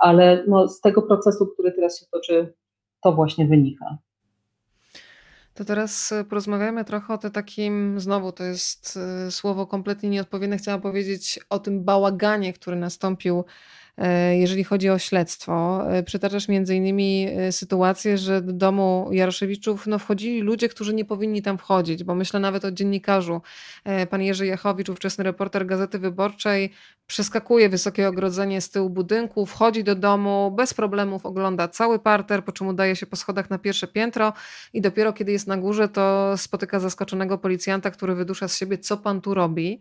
ale 0.00 0.44
no 0.48 0.68
z 0.68 0.80
tego 0.80 1.02
procesu, 1.02 1.46
który 1.46 1.72
teraz 1.72 2.00
się 2.00 2.06
toczy, 2.12 2.54
to 3.02 3.12
właśnie 3.12 3.46
wynika. 3.46 3.98
To 5.60 5.64
teraz 5.64 6.12
e, 6.12 6.24
porozmawiamy 6.24 6.84
trochę 6.84 7.14
o 7.14 7.18
tym 7.18 7.30
takim, 7.30 8.00
znowu 8.00 8.32
to 8.32 8.44
jest 8.44 8.98
e, 9.26 9.30
słowo 9.30 9.66
kompletnie 9.66 10.10
nieodpowiednie, 10.10 10.58
chciałam 10.58 10.80
powiedzieć 10.80 11.40
o 11.50 11.58
tym 11.58 11.84
bałaganie, 11.84 12.52
który 12.52 12.76
nastąpił 12.76 13.44
jeżeli 14.32 14.64
chodzi 14.64 14.90
o 14.90 14.98
śledztwo. 14.98 15.84
E, 15.92 16.02
przytaczasz 16.02 16.48
między 16.48 16.76
innymi 16.76 17.26
e, 17.28 17.52
sytuację, 17.52 18.18
że 18.18 18.42
do 18.42 18.52
domu 18.52 19.08
Jaroszewiczów 19.12 19.86
no, 19.86 19.98
wchodzili 19.98 20.40
ludzie, 20.40 20.68
którzy 20.68 20.94
nie 20.94 21.04
powinni 21.04 21.42
tam 21.42 21.58
wchodzić, 21.58 22.04
bo 22.04 22.14
myślę 22.14 22.40
nawet 22.40 22.64
o 22.64 22.70
dziennikarzu. 22.70 23.42
Pan 24.10 24.22
Jerzy 24.22 24.46
Jachowicz, 24.46 24.88
ówczesny 24.88 25.24
reporter 25.24 25.66
Gazety 25.66 25.98
Wyborczej, 25.98 26.72
przeskakuje 27.06 27.68
wysokie 27.68 28.08
ogrodzenie 28.08 28.60
z 28.60 28.70
tyłu 28.70 28.90
budynku, 28.90 29.46
wchodzi 29.46 29.84
do 29.84 29.94
domu, 29.94 30.54
bez 30.56 30.74
problemów 30.74 31.26
ogląda 31.26 31.68
cały 31.68 31.98
parter, 31.98 32.44
po 32.44 32.52
czym 32.52 32.68
udaje 32.68 32.96
się 32.96 33.06
po 33.06 33.16
schodach 33.16 33.50
na 33.50 33.58
pierwsze 33.58 33.86
piętro 33.88 34.32
i 34.72 34.80
dopiero 34.80 35.12
kiedy 35.12 35.32
jest 35.32 35.46
na 35.46 35.56
górze, 35.56 35.88
to 35.88 36.34
spotyka 36.36 36.80
zaskoczonego 36.80 37.38
policjanta, 37.38 37.90
który 37.90 38.14
wydusza 38.14 38.48
z 38.48 38.56
siebie, 38.56 38.78
co 38.78 38.96
pan 38.96 39.20
tu 39.20 39.34
robi. 39.34 39.80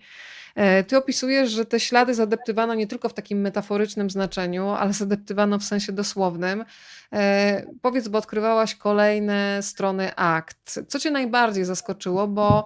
E, 0.55 0.83
ty 0.83 0.97
opisujesz, 0.97 1.49
że 1.49 1.65
te 1.65 1.79
ślady 1.79 2.13
zadeptywano 2.13 2.73
nie 2.73 2.87
tylko 2.87 3.09
w 3.09 3.13
takim 3.13 3.41
metaforycznym 3.41 4.09
znaczeniu, 4.09 4.69
ale 4.69 4.93
zadeptywano 4.93 5.59
w 5.59 5.63
sensie 5.63 5.91
dosłownym. 5.91 6.65
E, 7.13 7.65
powiedz, 7.81 8.07
bo 8.07 8.17
odkrywałaś 8.17 8.75
kolejne 8.75 9.63
strony 9.63 10.15
akt. 10.15 10.79
Co 10.87 10.99
cię 10.99 11.11
najbardziej 11.11 11.65
zaskoczyło, 11.65 12.27
bo 12.27 12.65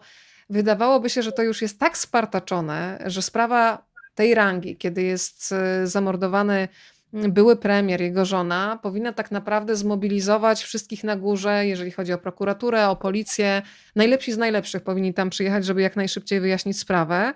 wydawałoby 0.49 1.09
się, 1.09 1.21
że 1.21 1.31
to 1.31 1.43
już 1.43 1.61
jest 1.61 1.79
tak 1.79 1.97
spartaczone, 1.97 3.03
że 3.05 3.21
sprawa 3.21 3.85
tej 4.15 4.35
rangi, 4.35 4.77
kiedy 4.77 5.03
jest 5.03 5.51
e, 5.51 5.87
zamordowany 5.87 6.67
były 7.13 7.55
premier, 7.55 8.01
jego 8.01 8.25
żona, 8.25 8.79
powinna 8.83 9.13
tak 9.13 9.31
naprawdę 9.31 9.75
zmobilizować 9.75 10.63
wszystkich 10.63 11.03
na 11.03 11.15
górze, 11.15 11.65
jeżeli 11.65 11.91
chodzi 11.91 12.13
o 12.13 12.17
prokuraturę, 12.17 12.89
o 12.89 12.95
policję. 12.95 13.61
Najlepsi 13.95 14.31
z 14.31 14.37
najlepszych 14.37 14.83
powinni 14.83 15.13
tam 15.13 15.29
przyjechać, 15.29 15.65
żeby 15.65 15.81
jak 15.81 15.95
najszybciej 15.95 16.39
wyjaśnić 16.39 16.79
sprawę. 16.79 17.33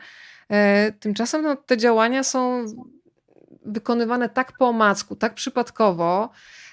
E, 0.49 0.91
tymczasem 0.91 1.41
no, 1.41 1.55
te 1.55 1.77
działania 1.77 2.23
są 2.23 2.65
wykonywane 3.65 4.29
tak 4.29 4.57
po 4.57 4.67
omacku, 4.67 5.15
tak 5.15 5.33
przypadkowo, 5.33 6.29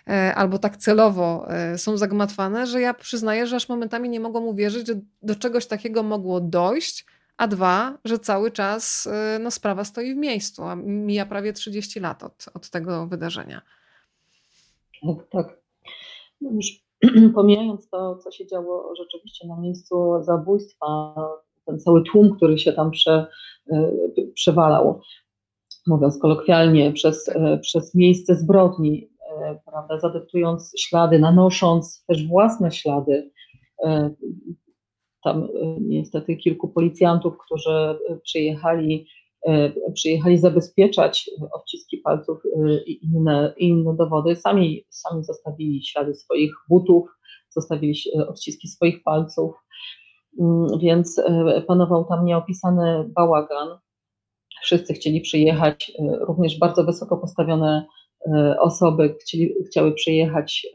e, 0.08 0.34
albo 0.34 0.58
tak 0.58 0.76
celowo 0.76 1.46
e, 1.48 1.78
są 1.78 1.96
zagmatwane, 1.96 2.66
że 2.66 2.80
ja 2.80 2.94
przyznaję, 2.94 3.46
że 3.46 3.56
aż 3.56 3.68
momentami 3.68 4.08
nie 4.08 4.20
mogłam 4.20 4.44
uwierzyć, 4.44 4.86
że 4.86 4.94
do 5.22 5.34
czegoś 5.34 5.66
takiego 5.66 6.02
mogło 6.02 6.40
dojść, 6.40 7.06
a 7.36 7.46
dwa, 7.46 7.98
że 8.04 8.18
cały 8.18 8.50
czas 8.50 9.08
no, 9.40 9.50
sprawa 9.50 9.84
stoi 9.84 10.14
w 10.14 10.16
miejscu, 10.16 10.64
a 10.64 10.76
mija 10.76 11.26
prawie 11.26 11.52
30 11.52 12.00
lat 12.00 12.22
od, 12.22 12.46
od 12.54 12.70
tego 12.70 13.06
wydarzenia. 13.06 13.62
Tak, 15.02 15.28
tak. 15.30 15.58
No 16.40 16.50
już 16.50 16.66
pomijając 17.34 17.88
to, 17.88 18.16
co 18.16 18.30
się 18.30 18.46
działo 18.46 18.94
rzeczywiście 18.96 19.48
na 19.48 19.56
miejscu 19.60 20.22
zabójstwa, 20.22 21.14
ten 21.66 21.80
cały 21.80 22.02
tłum, 22.02 22.36
który 22.36 22.58
się 22.58 22.72
tam 22.72 22.90
prze, 22.90 23.26
e, 23.72 23.92
przewalał, 24.34 25.00
mówiąc 25.86 26.18
kolokwialnie, 26.18 26.92
przez, 26.92 27.28
e, 27.28 27.58
przez 27.58 27.94
miejsce 27.94 28.36
zbrodni, 28.36 29.10
e, 29.42 29.58
prawda, 29.66 29.98
zadeptując 29.98 30.72
ślady, 30.78 31.18
nanosząc 31.18 32.04
też 32.06 32.26
własne 32.26 32.72
ślady. 32.72 33.30
Tam 35.24 35.48
niestety 35.80 36.36
kilku 36.36 36.68
policjantów, 36.68 37.34
którzy 37.38 37.98
przyjechali, 38.22 39.06
przyjechali 39.94 40.38
zabezpieczać 40.38 41.30
odciski 41.52 41.98
palców 41.98 42.38
i 42.86 43.04
inne, 43.04 43.54
inne 43.56 43.96
dowody, 43.96 44.36
sami, 44.36 44.86
sami 44.88 45.24
zostawili 45.24 45.84
ślady 45.84 46.14
swoich 46.14 46.52
butów, 46.68 47.08
zostawili 47.50 47.94
odciski 48.28 48.68
swoich 48.68 49.02
palców. 49.02 49.54
Mm, 50.40 50.78
więc 50.78 51.18
e, 51.18 51.62
panował 51.62 52.04
tam 52.04 52.24
nieopisany 52.24 53.10
bałagan. 53.16 53.68
Wszyscy 54.62 54.94
chcieli 54.94 55.20
przyjechać, 55.20 55.92
e, 55.98 56.16
również 56.20 56.58
bardzo 56.58 56.84
wysoko 56.84 57.16
postawione 57.16 57.86
e, 58.26 58.56
osoby 58.60 59.16
chcieli, 59.20 59.54
chciały 59.66 59.92
przyjechać, 59.92 60.66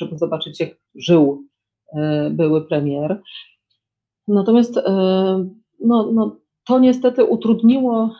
żeby 0.00 0.18
zobaczyć, 0.18 0.60
jak 0.60 0.70
żył 0.94 1.44
były 2.30 2.66
premier. 2.66 3.22
Natomiast 4.28 4.80
no, 5.80 6.12
no, 6.12 6.36
to 6.66 6.78
niestety 6.78 7.24
utrudniło 7.24 8.10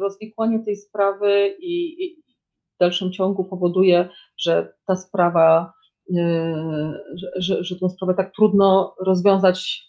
rozwikłanie 0.00 0.64
tej 0.64 0.76
sprawy 0.76 1.56
i, 1.60 2.04
i 2.04 2.22
w 2.74 2.78
dalszym 2.80 3.12
ciągu 3.12 3.44
powoduje, 3.44 4.08
że 4.38 4.72
ta 4.86 4.96
sprawa, 4.96 5.72
że, 7.14 7.30
że, 7.36 7.64
że 7.64 7.76
tę 7.76 7.88
sprawę 7.88 8.14
tak 8.14 8.32
trudno 8.34 8.94
rozwiązać 9.00 9.86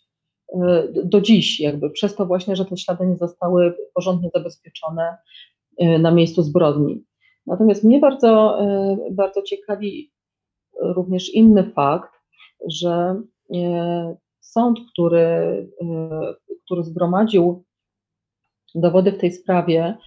do 1.03 1.21
dziś, 1.21 1.59
jakby 1.59 1.89
przez 1.89 2.15
to 2.15 2.25
właśnie, 2.25 2.55
że 2.55 2.65
te 2.65 2.77
ślady 2.77 3.07
nie 3.07 3.17
zostały 3.17 3.75
porządnie 3.93 4.29
zabezpieczone 4.33 5.17
y, 5.81 5.99
na 5.99 6.11
miejscu 6.11 6.43
zbrodni. 6.43 7.03
Natomiast 7.45 7.83
mnie 7.83 7.99
bardzo, 7.99 8.61
y, 8.63 9.11
bardzo 9.11 9.41
ciekawi 9.41 10.11
również 10.81 11.33
inny 11.33 11.71
fakt, 11.71 12.11
że 12.69 13.21
sąd, 14.39 14.79
który, 14.91 15.67
który 16.65 16.83
zgromadził 16.83 17.63
dowody 18.75 19.11
w 19.11 19.17
tej 19.17 19.31
sprawie, 19.31 19.97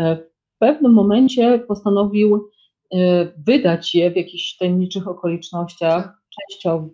w 0.00 0.58
pewnym 0.58 0.92
momencie 0.92 1.58
postanowił 1.58 2.50
wydać 3.46 3.94
je 3.94 4.10
w 4.10 4.16
jakichś 4.16 4.56
tajemniczych 4.56 5.08
okolicznościach. 5.08 6.19
Częściowo, 6.38 6.88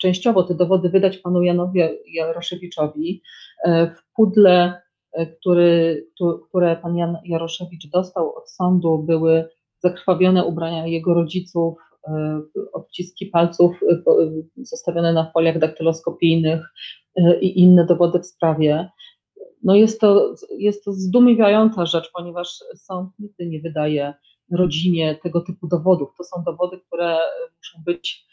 częściowo 0.00 0.42
te 0.42 0.54
dowody 0.54 0.88
wydać 0.88 1.18
panu 1.18 1.42
Janowi 1.42 1.80
Jaroszewiczowi 2.06 3.22
w 3.66 4.14
pudle 4.16 4.86
E, 5.16 5.26
który, 5.26 6.06
które 6.48 6.76
pan 6.76 6.96
Jan 6.96 7.16
Jaroszewicz 7.24 7.90
dostał 7.90 8.36
od 8.36 8.50
sądu, 8.50 8.98
były 8.98 9.48
zakrwawione 9.78 10.44
ubrania 10.44 10.86
jego 10.86 11.14
rodziców, 11.14 11.74
e, 12.08 12.40
odciski 12.72 13.26
palców 13.26 13.80
e, 13.82 14.02
zostawione 14.56 15.12
na 15.12 15.30
foliach 15.30 15.58
daktyloskopijnych 15.58 16.72
i 17.40 17.60
inne 17.60 17.86
dowody 17.86 18.18
w 18.18 18.26
sprawie. 18.26 18.88
No 19.62 19.74
jest 19.74 20.00
to, 20.00 20.34
jest 20.58 20.84
to 20.84 20.92
zdumiewająca 20.92 21.86
rzecz, 21.86 22.10
ponieważ 22.12 22.64
sąd 22.74 23.10
nigdy 23.18 23.46
nie 23.46 23.60
wydaje 23.60 24.14
rodzinie 24.52 25.18
tego 25.22 25.40
typu 25.40 25.68
dowodów. 25.68 26.08
To 26.18 26.24
są 26.24 26.42
dowody, 26.44 26.78
które 26.86 27.18
muszą 27.58 27.82
być, 27.84 28.26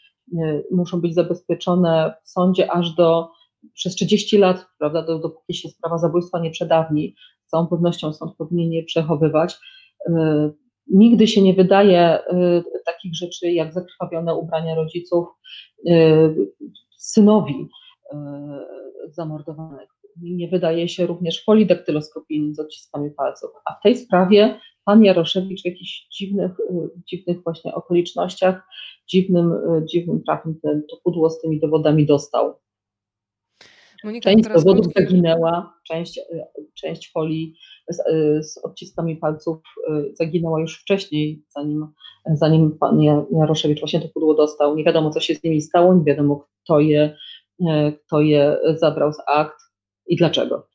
muszą 0.70 1.00
być 1.00 1.14
zabezpieczone 1.14 2.14
w 2.24 2.28
sądzie 2.28 2.72
aż 2.72 2.94
do 2.94 3.28
przez 3.74 3.94
30 3.94 4.38
lat, 4.38 4.66
prawda, 4.78 5.02
dopóki 5.02 5.54
się 5.54 5.68
sprawa 5.68 5.98
zabójstwa 5.98 6.38
nie 6.38 6.50
przedawni, 6.50 7.14
z 7.46 7.50
całą 7.50 7.66
pewnością 7.66 8.12
sąd 8.12 8.36
powinien 8.36 8.72
je 8.72 8.84
przechowywać. 8.84 9.56
E, 10.08 10.50
nigdy 10.86 11.26
się 11.26 11.42
nie 11.42 11.54
wydaje 11.54 12.00
e, 12.00 12.62
takich 12.86 13.16
rzeczy 13.16 13.52
jak 13.52 13.72
zakrwawione 13.72 14.34
ubrania 14.34 14.74
rodziców 14.74 15.28
synowi 16.98 17.68
zamordowanych. 19.08 19.93
Nie 20.22 20.48
wydaje 20.48 20.88
się 20.88 21.06
również 21.06 21.44
folii 21.44 21.66
daktyloskopijnej 21.66 22.54
z 22.54 22.60
odciskami 22.60 23.10
palców. 23.10 23.50
A 23.64 23.74
w 23.74 23.82
tej 23.82 23.96
sprawie 23.96 24.60
pan 24.84 25.04
Jaroszewicz 25.04 25.62
w 25.62 25.66
jakichś 25.66 26.06
dziwnych, 26.18 26.52
dziwnych 27.06 27.42
właśnie 27.42 27.74
okolicznościach, 27.74 28.62
dziwnym, 29.08 29.52
dziwnym 29.90 30.22
trafem 30.22 30.60
to 30.62 30.96
pudło 31.04 31.30
z 31.30 31.40
tymi 31.40 31.60
dowodami 31.60 32.06
dostał. 32.06 32.54
Monika, 34.04 34.30
część 34.30 34.48
dowodów 34.48 34.84
krótki... 34.84 35.02
zaginęła, 35.02 35.74
część, 35.86 36.18
e, 36.18 36.46
część 36.74 37.12
folii 37.12 37.54
z, 37.88 37.96
z, 38.46 38.64
odciskami 38.64 39.16
palców 39.16 39.58
zaginęła 40.12 40.60
już 40.60 40.80
wcześniej, 40.80 41.44
zanim, 41.56 41.86
zanim 42.26 42.78
pan 42.78 43.00
Jaroszewicz 43.32 43.80
właśnie 43.80 44.00
to 44.00 44.08
pudło 44.08 44.34
dostał. 44.34 44.76
Nie 44.76 44.84
wiadomo, 44.84 45.10
co 45.10 45.20
się 45.20 45.34
z 45.34 45.42
nimi 45.42 45.62
stało, 45.62 45.94
nie 45.94 46.04
wiadomo, 46.04 46.46
kto 46.64 46.80
je, 46.80 47.16
kto 48.06 48.20
je 48.20 48.58
zabrał 48.74 49.12
z 49.12 49.18
akt 49.26 49.56
i 50.06 50.16
dlaczego. 50.16 50.66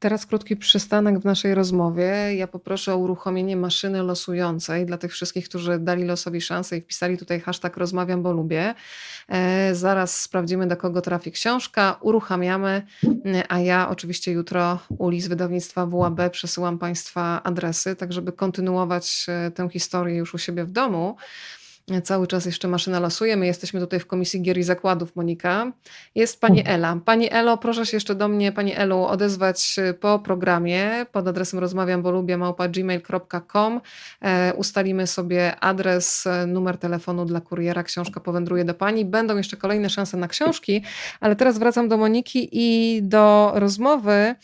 Teraz 0.00 0.26
krótki 0.26 0.56
przystanek 0.56 1.18
w 1.18 1.24
naszej 1.24 1.54
rozmowie. 1.54 2.34
Ja 2.36 2.46
poproszę 2.46 2.94
o 2.94 2.96
uruchomienie 2.96 3.56
maszyny 3.56 4.02
losującej 4.02 4.86
dla 4.86 4.98
tych 4.98 5.12
wszystkich, 5.12 5.48
którzy 5.48 5.78
dali 5.78 6.04
losowi 6.04 6.40
szansę 6.40 6.76
i 6.76 6.80
wpisali 6.80 7.18
tutaj 7.18 7.40
hashtag 7.40 7.76
rozmawiam, 7.76 8.22
bo 8.22 8.32
lubię. 8.32 8.74
E, 9.28 9.74
zaraz 9.74 10.20
sprawdzimy, 10.20 10.66
do 10.66 10.76
kogo 10.76 11.00
trafi 11.00 11.32
książka, 11.32 11.98
uruchamiamy, 12.00 12.82
a 13.48 13.60
ja 13.60 13.88
oczywiście 13.88 14.32
jutro 14.32 14.78
uli 14.98 15.20
z 15.20 15.28
wydawnictwa 15.28 15.86
WAB 15.86 16.20
przesyłam 16.30 16.78
Państwa 16.78 17.42
adresy, 17.42 17.96
tak 17.96 18.12
żeby 18.12 18.32
kontynuować 18.32 19.26
e, 19.28 19.50
tę 19.50 19.68
historię 19.68 20.16
już 20.16 20.34
u 20.34 20.38
siebie 20.38 20.64
w 20.64 20.70
domu. 20.70 21.16
Cały 22.02 22.26
czas 22.26 22.46
jeszcze 22.46 22.68
maszyna 22.68 23.00
losuje. 23.00 23.36
My 23.36 23.46
jesteśmy 23.46 23.80
tutaj 23.80 24.00
w 24.00 24.06
Komisji 24.06 24.42
Gier 24.42 24.58
i 24.58 24.62
Zakładów, 24.62 25.16
Monika. 25.16 25.72
Jest 26.14 26.40
pani 26.40 26.58
mhm. 26.58 26.74
Ela. 26.74 26.96
Pani 27.04 27.32
Elo, 27.32 27.58
proszę 27.58 27.86
się 27.86 27.96
jeszcze 27.96 28.14
do 28.14 28.28
mnie, 28.28 28.52
pani 28.52 28.76
Elu, 28.76 29.04
odezwać 29.04 29.76
y, 29.78 29.94
po 29.94 30.18
programie 30.18 31.06
pod 31.12 31.28
adresem 31.28 31.60
rozmawiam, 31.60 32.02
bo 32.02 32.10
lubię 32.10 32.36
małpa 32.36 32.68
gmail.com. 32.68 33.80
E, 34.22 34.54
ustalimy 34.54 35.06
sobie 35.06 35.60
adres, 35.60 36.26
e, 36.26 36.46
numer 36.46 36.78
telefonu 36.78 37.24
dla 37.24 37.40
kuriera. 37.40 37.82
Książka 37.82 38.20
powędruje 38.20 38.64
do 38.64 38.74
pani. 38.74 39.04
Będą 39.04 39.36
jeszcze 39.36 39.56
kolejne 39.56 39.90
szanse 39.90 40.16
na 40.16 40.28
książki, 40.28 40.82
ale 41.20 41.36
teraz 41.36 41.58
wracam 41.58 41.88
do 41.88 41.96
Moniki 41.96 42.48
i 42.52 43.00
do 43.02 43.52
rozmowy 43.54 44.34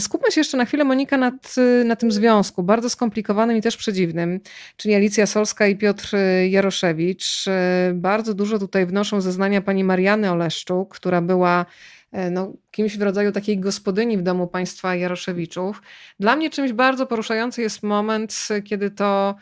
Skupmy 0.00 0.32
się 0.32 0.40
jeszcze 0.40 0.56
na 0.56 0.64
chwilę, 0.64 0.84
Monika, 0.84 1.16
nad, 1.16 1.54
na 1.84 1.96
tym 1.96 2.12
związku, 2.12 2.62
bardzo 2.62 2.90
skomplikowanym 2.90 3.56
i 3.56 3.62
też 3.62 3.76
przedziwnym, 3.76 4.40
czyli 4.76 4.94
Alicja 4.94 5.26
Solska 5.26 5.66
i 5.66 5.76
Piotr 5.76 6.16
Jaroszewicz. 6.48 7.44
Bardzo 7.94 8.34
dużo 8.34 8.58
tutaj 8.58 8.86
wnoszą 8.86 9.20
zeznania 9.20 9.60
pani 9.60 9.84
Mariany 9.84 10.30
Oleszczuk, 10.30 10.94
która 10.94 11.20
była 11.22 11.66
e, 12.12 12.30
no, 12.30 12.52
kimś 12.70 12.98
w 12.98 13.02
rodzaju 13.02 13.32
takiej 13.32 13.58
gospodyni 13.60 14.18
w 14.18 14.22
domu 14.22 14.46
państwa 14.46 14.94
Jaroszewiczów. 14.94 15.82
Dla 16.20 16.36
mnie 16.36 16.50
czymś 16.50 16.72
bardzo 16.72 17.06
poruszający 17.06 17.62
jest 17.62 17.82
moment, 17.82 18.48
kiedy 18.64 18.90
to 18.90 19.34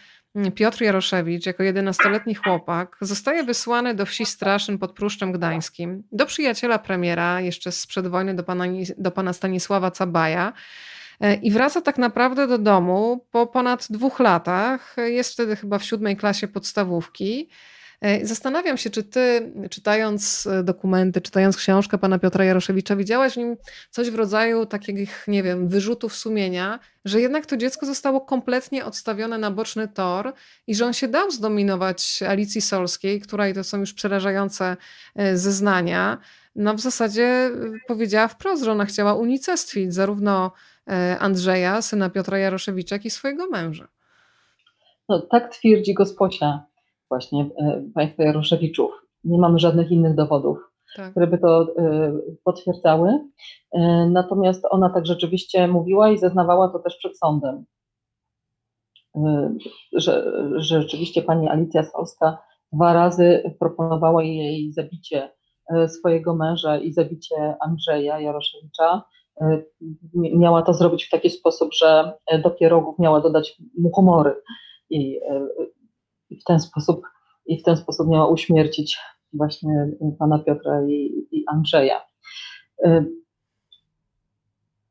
Piotr 0.55 0.83
Jaroszewicz, 0.83 1.47
jako 1.47 1.63
jedenastoletni 1.63 2.35
chłopak, 2.35 2.97
zostaje 3.01 3.45
wysłany 3.45 3.95
do 3.95 4.07
wsi 4.07 4.27
Straszyn 4.27 4.79
pod 4.79 4.93
Pruszczem 4.93 5.33
Gdańskim, 5.33 6.03
do 6.13 6.27
przyjaciela 6.27 6.79
premiera, 6.79 7.41
jeszcze 7.41 7.73
sprzed 7.73 8.07
wojny, 8.07 8.35
do 8.35 8.43
pana, 8.43 8.65
do 8.99 9.11
pana 9.11 9.33
Stanisława 9.33 9.91
Cabaja. 9.91 10.53
E, 11.21 11.35
I 11.35 11.51
wraca 11.51 11.81
tak 11.81 11.99
naprawdę 11.99 12.47
do 12.47 12.59
domu 12.59 13.27
po 13.31 13.47
ponad 13.47 13.87
dwóch 13.91 14.21
latach. 14.21 14.97
Jest 14.97 15.33
wtedy 15.33 15.57
chyba 15.57 15.79
w 15.79 15.85
siódmej 15.85 16.17
klasie 16.17 16.49
podstawówki. 16.49 17.49
E, 18.01 18.27
zastanawiam 18.27 18.77
się, 18.77 18.91
czy 18.91 19.05
ty, 19.05 19.53
czytając 19.71 20.47
e, 20.47 20.63
dokumenty, 20.63 21.21
czytając 21.21 21.57
książkę 21.57 21.99
pana 21.99 22.19
Piotra 22.19 22.45
Jaroszewicza, 22.45 22.97
widziałaś 22.97 23.33
w 23.33 23.37
nim 23.37 23.57
coś 23.91 24.11
w 24.11 24.15
rodzaju 24.15 24.67
takich, 24.67 25.25
nie 25.29 25.43
wiem, 25.43 25.69
wyrzutów 25.69 26.17
sumienia, 26.17 26.79
że 27.05 27.21
jednak 27.21 27.47
to 27.47 27.57
dziecko 27.57 27.87
zostało 27.87 28.21
kompletnie 28.21 28.85
odstawione 28.85 29.39
na 29.39 29.51
boczny 29.51 29.89
tor 29.89 30.33
i 30.67 30.75
że 30.75 30.87
on 30.87 30.93
się 30.93 31.09
dał 31.09 31.31
zdominować 31.31 32.23
Alicji 32.29 32.61
Solskiej, 32.61 33.21
której 33.21 33.55
to 33.55 33.65
są 33.65 33.79
już 33.81 33.93
przerażające 33.95 34.77
e, 35.15 35.37
zeznania. 35.37 36.19
No 36.57 36.75
w 36.75 36.81
zasadzie 36.81 37.51
powiedziała 37.87 38.29
wprost, 38.29 38.65
że 38.65 38.73
ona 38.73 38.85
chciała 38.85 39.15
unicestwić 39.15 39.95
zarówno 39.95 40.53
Andrzeja, 41.19 41.83
syna 41.83 42.11
Piotra 42.11 42.39
Jaroszewicza, 42.39 42.95
jak 42.95 43.05
i 43.05 43.11
swojego 43.11 43.47
męża. 43.47 43.89
No, 45.09 45.21
tak 45.31 45.53
twierdzi 45.53 45.95
gosposia 45.95 46.65
właśnie 47.09 47.51
e, 47.59 47.83
państwa 47.95 48.25
Jaroszewiczów. 48.25 48.91
Nie 49.25 49.39
mamy 49.39 49.59
żadnych 49.59 49.91
innych 49.91 50.15
dowodów, 50.15 50.59
tak. 50.97 51.11
które 51.11 51.27
by 51.27 51.39
to 51.39 51.63
e, 51.79 52.13
potwierdzały. 52.45 53.11
E, 53.73 54.07
natomiast 54.11 54.65
ona 54.71 54.91
tak 54.91 55.07
rzeczywiście 55.07 55.69
mówiła 55.69 56.11
i 56.11 56.19
zeznawała 56.19 56.69
to 56.69 56.79
też 56.79 56.97
przed 56.97 57.19
sądem, 57.19 57.65
że, 59.93 60.33
że 60.57 60.83
rzeczywiście 60.83 61.23
pani 61.23 61.49
Alicja 61.49 61.83
Solska 61.83 62.39
dwa 62.73 62.93
razy 62.93 63.55
proponowała 63.59 64.23
jej 64.23 64.73
zabicie 64.73 65.31
swojego 65.89 66.35
męża 66.35 66.79
i 66.79 66.93
zabicie 66.93 67.57
Andrzeja 67.61 68.21
Jaroszewicza. 68.21 69.03
Miała 70.15 70.63
to 70.63 70.75
zrobić 70.75 71.05
w 71.05 71.11
taki 71.11 71.31
sposób, 71.31 71.71
że 71.75 72.13
do 72.43 72.51
pierogów 72.51 72.99
miała 72.99 73.21
dodać 73.21 73.63
muchomory 73.79 74.35
i 74.91 75.21
i 76.31 76.41
w 76.41 76.45
ten 76.45 76.61
sposób, 76.61 77.03
i 77.47 77.61
w 77.61 77.63
ten 77.63 77.77
sposób 77.77 78.09
miała 78.09 78.29
uśmiercić 78.29 78.99
właśnie 79.33 79.89
pana 80.19 80.39
Piotra 80.39 80.87
i, 80.89 81.27
i 81.33 81.45
Andrzeja. 81.47 82.01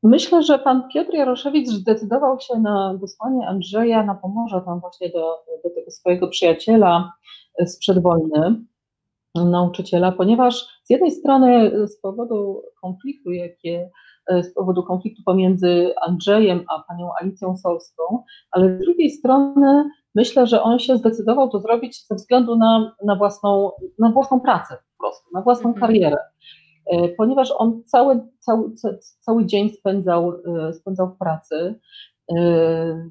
Myślę, 0.02 0.42
że 0.42 0.58
pan 0.58 0.88
Piotr 0.94 1.14
Jaroszewicz 1.14 1.68
zdecydował 1.68 2.40
się 2.40 2.58
na 2.58 2.94
wysłanie 3.00 3.48
Andrzeja 3.48 4.02
na 4.02 4.14
Pomorze, 4.14 4.62
tam 4.64 4.80
właśnie 4.80 5.10
do, 5.10 5.36
do 5.64 5.70
tego 5.70 5.90
swojego 5.90 6.28
przyjaciela 6.28 7.12
sprzed 7.66 8.02
wojny, 8.02 8.64
nauczyciela, 9.34 10.12
ponieważ 10.12 10.80
z 10.84 10.90
jednej 10.90 11.10
strony 11.10 11.72
z 11.88 12.00
powodu 12.00 12.62
konfliktu, 12.80 13.32
jakie 13.32 13.90
z 14.42 14.54
powodu 14.54 14.82
konfliktu 14.82 15.22
pomiędzy 15.24 15.94
Andrzejem 16.06 16.64
a 16.74 16.82
panią 16.88 17.10
Alicją 17.20 17.56
Solską, 17.56 18.24
ale 18.50 18.76
z 18.76 18.80
drugiej 18.80 19.10
strony 19.10 19.90
myślę, 20.16 20.46
że 20.46 20.62
on 20.62 20.78
się 20.78 20.96
zdecydował 20.96 21.50
to 21.50 21.60
zrobić 21.60 22.06
ze 22.06 22.14
względu 22.14 22.56
na, 22.56 22.96
na, 23.04 23.16
własną, 23.16 23.70
na 23.98 24.10
własną 24.10 24.40
pracę 24.40 24.76
po 24.96 25.04
prostu, 25.04 25.30
na 25.34 25.42
własną 25.42 25.70
mhm. 25.70 25.86
karierę. 25.86 26.16
E, 26.86 27.08
ponieważ 27.08 27.52
on 27.58 27.82
cały, 27.84 28.20
cały, 28.38 28.70
cały 29.20 29.46
dzień 29.46 29.70
spędzał, 29.70 30.32
e, 30.32 30.72
spędzał 30.72 31.08
w 31.08 31.18
pracy, 31.18 31.80
e, 32.36 33.10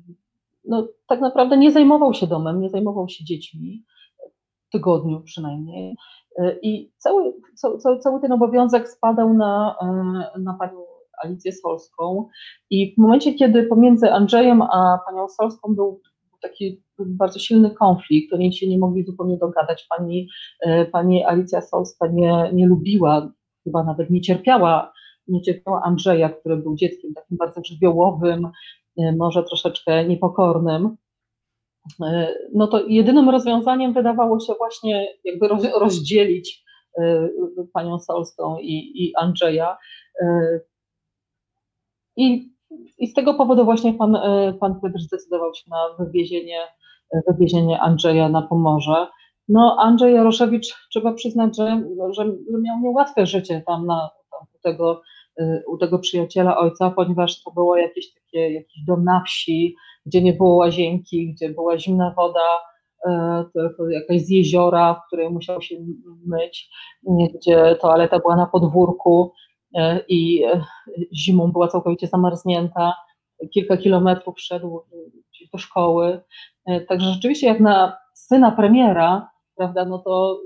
no, 0.66 0.88
tak 1.08 1.22
naprawdę 1.22 1.58
nie 1.58 1.72
zajmował 1.72 2.14
się 2.14 2.28
domem, 2.28 2.62
nie 2.62 2.70
zajmował 2.70 3.10
się 3.10 3.26
dziećmi, 3.26 3.84
w 4.68 4.72
tygodniu 4.72 5.22
przynajmniej. 5.22 5.96
I 6.62 6.92
cały, 6.98 7.34
cały, 7.56 8.00
cały 8.00 8.22
ten 8.22 8.32
obowiązek 8.32 8.90
spadał 8.90 9.34
na, 9.34 9.76
na 10.40 10.54
panią 10.54 10.78
Alicję 11.24 11.52
Solską. 11.52 12.28
I 12.70 12.96
w 12.96 12.98
momencie, 12.98 13.34
kiedy 13.34 13.64
pomiędzy 13.64 14.12
Andrzejem 14.12 14.62
a 14.62 15.00
panią 15.06 15.28
Solską 15.30 15.76
był 15.76 16.02
taki 16.50 16.82
bardzo 17.00 17.40
silny 17.40 17.72
konflikt, 17.72 18.34
oni 18.34 18.54
się 18.54 18.68
nie 18.68 18.78
mogli 18.78 19.04
zupełnie 19.04 19.38
dogadać. 19.38 19.88
Pani, 19.90 20.30
e, 20.62 20.86
pani 20.86 21.26
Alicja 21.26 21.62
Solska 21.62 22.08
nie, 22.08 22.50
nie 22.54 22.68
lubiła, 22.68 23.32
chyba 23.64 23.84
nawet 23.84 24.10
nie 24.10 24.22
cierpiała 24.22 24.94
nie 25.28 25.42
cierpiała 25.42 25.82
Andrzeja, 25.84 26.30
który 26.30 26.58
był 26.58 26.76
dzieckiem 26.76 27.14
takim 27.14 27.38
bardzo 27.38 27.62
żywiołowym, 27.64 28.52
może 29.18 29.44
troszeczkę 29.44 30.06
niepokornym, 30.06 30.98
no 32.54 32.68
to 32.68 32.88
jedynym 32.88 33.30
rozwiązaniem 33.30 33.94
wydawało 33.94 34.40
się 34.40 34.54
właśnie 34.58 35.08
jakby 35.24 35.48
rozdzielić 35.80 36.66
panią 37.74 38.00
Solską 38.00 38.58
i, 38.60 38.92
i 38.96 39.16
Andrzeja. 39.16 39.78
I, 42.18 42.55
I 42.98 43.08
z 43.08 43.14
tego 43.14 43.34
powodu 43.34 43.66
właśnie 43.66 43.94
pan, 43.94 44.18
pan 44.60 44.80
Piotr 44.82 45.00
zdecydował 45.00 45.54
się 45.54 45.64
na 45.70 46.06
wywiezienie, 46.06 46.60
wywiezienie 47.28 47.82
Andrzeja 47.82 48.30
na 48.30 48.42
Pomorze. 48.42 49.08
No, 49.50 49.78
Andrzej 49.80 50.14
Jaroszewicz, 50.14 50.88
trzeba 50.92 51.14
przyznać, 51.14 51.58
że, 51.58 51.82
że, 52.12 52.26
że 52.26 52.58
miał 52.62 52.80
niełatwe 52.82 53.26
życie 53.26 53.64
tam, 53.68 53.86
na, 53.86 54.10
tam 54.32 54.48
u, 54.56 54.60
tego, 54.64 55.02
u 55.68 55.78
tego 55.78 56.00
przyjaciela 56.00 56.58
ojca, 56.58 56.92
ponieważ 56.92 57.44
to 57.44 57.52
było 57.52 57.78
jakieś 57.78 58.14
takie, 58.14 58.54
jakiś 58.54 58.84
dom 58.88 59.04
na 59.04 59.24
wsi, 59.28 59.76
gdzie 60.06 60.22
nie 60.22 60.34
było 60.34 60.56
łazienki, 60.56 61.34
gdzie 61.34 61.50
była 61.50 61.78
zimna 61.78 62.14
woda, 62.18 62.60
e, 63.08 63.44
tylko 63.54 63.90
jakaś 63.90 64.22
z 64.22 64.30
jeziora, 64.30 64.94
w 64.94 65.08
której 65.08 65.30
musiał 65.30 65.62
się 65.62 65.76
myć, 66.26 66.70
gdzie 67.36 67.78
toaleta 67.82 68.20
była 68.20 68.36
na 68.36 68.46
podwórku 68.46 69.32
e, 69.32 69.45
i 70.08 70.44
e, 70.44 70.62
zimą 71.14 71.52
była 71.52 71.68
całkowicie 71.68 72.08
zamarznięta. 72.08 72.96
Kilka 73.54 73.78
kilometrów 73.78 74.40
szedł 74.40 74.82
do 75.54 75.58
szkoły. 75.58 76.22
Także 76.88 77.14
rzeczywiście 77.14 77.48
jak 77.48 77.60
na 77.60 77.98
syna 78.14 78.52
premiera, 78.52 79.30
prawda, 79.56 79.86
no 79.86 80.00
to 80.00 80.42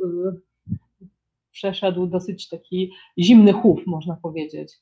przeszedł 1.51 2.07
dosyć 2.07 2.49
taki 2.49 2.91
zimny 3.19 3.53
chów, 3.53 3.79
można 3.87 4.17
powiedzieć. 4.23 4.73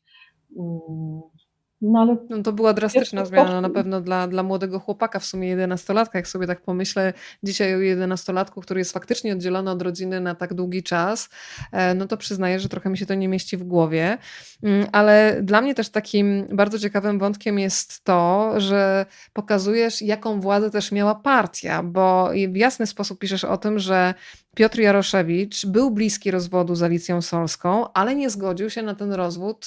No, 1.82 2.00
ale 2.00 2.18
no 2.30 2.44
to 2.44 2.54
była 2.54 2.74
drastyczna 2.74 3.26
zmiana 3.26 3.62
na 3.62 3.70
pewno 3.70 4.02
dla, 4.02 4.28
dla 4.28 4.44
młodego 4.44 4.80
chłopaka, 4.80 5.20
w 5.20 5.26
sumie 5.26 5.48
jedenastolatka. 5.48 6.20
Jak 6.20 6.28
sobie 6.28 6.48
tak 6.48 6.62
pomyślę 6.62 7.14
dzisiaj 7.44 7.76
o 7.76 7.80
jedenastolatku, 7.80 8.62
który 8.62 8.80
jest 8.80 8.94
faktycznie 8.94 9.34
oddzielony 9.34 9.72
od 9.72 9.82
rodziny 9.82 10.22
na 10.22 10.36
tak 10.36 10.54
długi 10.54 10.84
czas, 10.84 11.30
e, 11.72 11.94
no 11.94 12.08
to 12.08 12.18
przyznaję, 12.18 12.60
że 12.60 12.70
trochę 12.70 12.90
mi 12.90 12.98
się 12.98 13.06
to 13.06 13.14
nie 13.14 13.28
mieści 13.28 13.58
w 13.58 13.64
głowie. 13.64 14.18
Mm, 14.64 14.88
ale 14.92 15.40
dla 15.42 15.62
mnie 15.62 15.76
też 15.76 15.90
takim 15.90 16.48
bardzo 16.52 16.80
ciekawym 16.80 17.20
wątkiem 17.20 17.60
jest 17.60 18.04
to, 18.04 18.54
że 18.58 19.06
pokazujesz, 19.34 20.02
jaką 20.02 20.40
władzę 20.40 20.72
też 20.72 20.92
miała 20.92 21.16
partia, 21.16 21.84
bo 21.84 22.30
w 22.50 22.56
jasny 22.56 22.88
sposób 22.88 23.20
piszesz 23.20 23.44
o 23.44 23.58
tym, 23.58 23.80
że 23.80 24.14
Piotr 24.58 24.80
Jaroszewicz 24.80 25.66
był 25.66 25.92
bliski 25.92 26.32
rozwodu 26.32 26.76
z 26.76 26.84
Alicją 26.84 27.22
Solską, 27.22 27.94
ale 27.94 28.16
nie 28.16 28.30
zgodził 28.30 28.70
się 28.70 28.82
na 28.82 28.96
ten 28.96 29.14
rozwód 29.14 29.66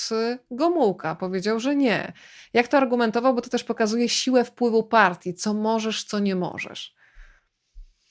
Gomułka. 0.50 1.14
Powiedział, 1.14 1.60
że 1.60 1.76
nie. 1.76 2.12
Jak 2.54 2.68
to 2.68 2.76
argumentował, 2.76 3.34
bo 3.34 3.40
to 3.40 3.50
też 3.50 3.64
pokazuje 3.64 4.08
siłę 4.08 4.44
wpływu 4.44 4.82
partii, 4.82 5.34
co 5.34 5.54
możesz, 5.54 6.04
co 6.04 6.18
nie 6.18 6.36
możesz. 6.36 6.94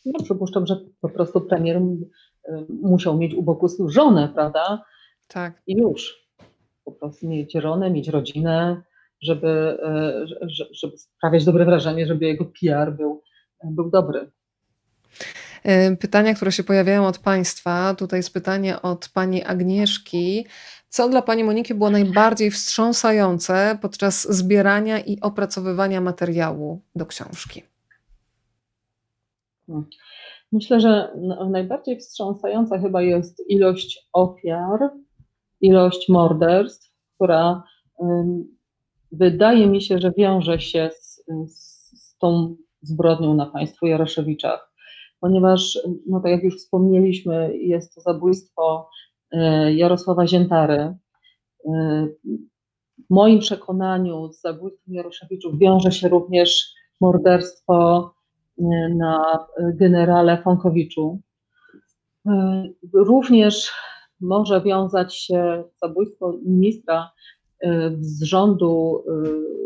No, 0.05 0.23
przypuszczam, 0.23 0.65
że 0.65 0.79
po 1.01 1.09
prostu 1.09 1.41
premier 1.41 1.77
y, 1.77 1.81
musiał 2.81 3.17
mieć 3.17 3.33
u 3.33 3.43
boku 3.43 3.67
żonę, 3.89 4.29
prawda? 4.33 4.83
Tak. 5.27 5.61
I 5.67 5.77
już. 5.77 6.29
Po 6.85 6.91
prostu 6.91 7.27
mieć 7.27 7.53
żonę, 7.53 7.91
mieć 7.91 8.07
rodzinę, 8.07 8.81
żeby, 9.21 9.77
y, 10.43 10.49
żeby 10.71 10.97
sprawiać 10.97 11.45
dobre 11.45 11.65
wrażenie, 11.65 12.07
żeby 12.07 12.25
jego 12.25 12.45
PR 12.45 12.91
był, 12.91 13.23
był 13.63 13.89
dobry. 13.89 14.31
E, 15.63 15.95
pytania, 15.95 16.33
które 16.33 16.51
się 16.51 16.63
pojawiają 16.63 17.07
od 17.07 17.17
Państwa. 17.17 17.95
Tutaj 17.95 18.19
jest 18.19 18.33
pytanie 18.33 18.81
od 18.81 19.09
Pani 19.13 19.43
Agnieszki. 19.43 20.45
Co 20.89 21.09
dla 21.09 21.21
Pani 21.21 21.43
Moniki 21.43 21.73
było 21.73 21.89
najbardziej 21.89 22.51
wstrząsające 22.51 23.77
podczas 23.81 24.35
zbierania 24.35 24.99
i 24.99 25.19
opracowywania 25.21 26.01
materiału 26.01 26.81
do 26.95 27.05
książki? 27.05 27.63
Myślę, 30.51 30.79
że 30.79 31.13
najbardziej 31.49 31.99
wstrząsająca 31.99 32.79
chyba 32.79 33.01
jest 33.01 33.49
ilość 33.49 34.09
ofiar, 34.13 34.79
ilość 35.61 36.09
morderstw, 36.09 36.93
która 37.15 37.63
wydaje 39.11 39.67
mi 39.67 39.81
się, 39.81 39.99
że 39.99 40.11
wiąże 40.11 40.59
się 40.59 40.89
z, 40.99 41.23
z 41.47 42.17
tą 42.17 42.55
zbrodnią 42.81 43.33
na 43.33 43.45
państwu 43.45 43.85
Jaroszewiczach 43.85 44.68
ponieważ, 45.19 45.79
no 46.07 46.19
tak 46.19 46.31
jak 46.31 46.43
już 46.43 46.57
wspomnieliśmy, 46.57 47.57
jest 47.57 47.95
to 47.95 48.01
zabójstwo 48.01 48.89
e, 49.31 49.73
Jarosława 49.73 50.27
Ziętary. 50.27 50.75
E, 50.75 50.97
w 53.09 53.09
moim 53.09 53.39
przekonaniu 53.39 54.33
z 54.33 54.41
zabójstwem 54.41 54.93
Jaroszewiczów 54.93 55.59
wiąże 55.59 55.91
się 55.91 56.09
również 56.09 56.73
morderstwo 57.01 58.13
e, 58.57 58.63
na 58.89 59.47
generale 59.73 60.41
Fonkowiczu. 60.43 61.19
Również 62.93 63.71
może 64.21 64.61
wiązać 64.61 65.15
się 65.15 65.63
zabójstwo 65.81 66.33
ministra 66.45 67.11
z 67.99 68.23
rządu 68.23 69.03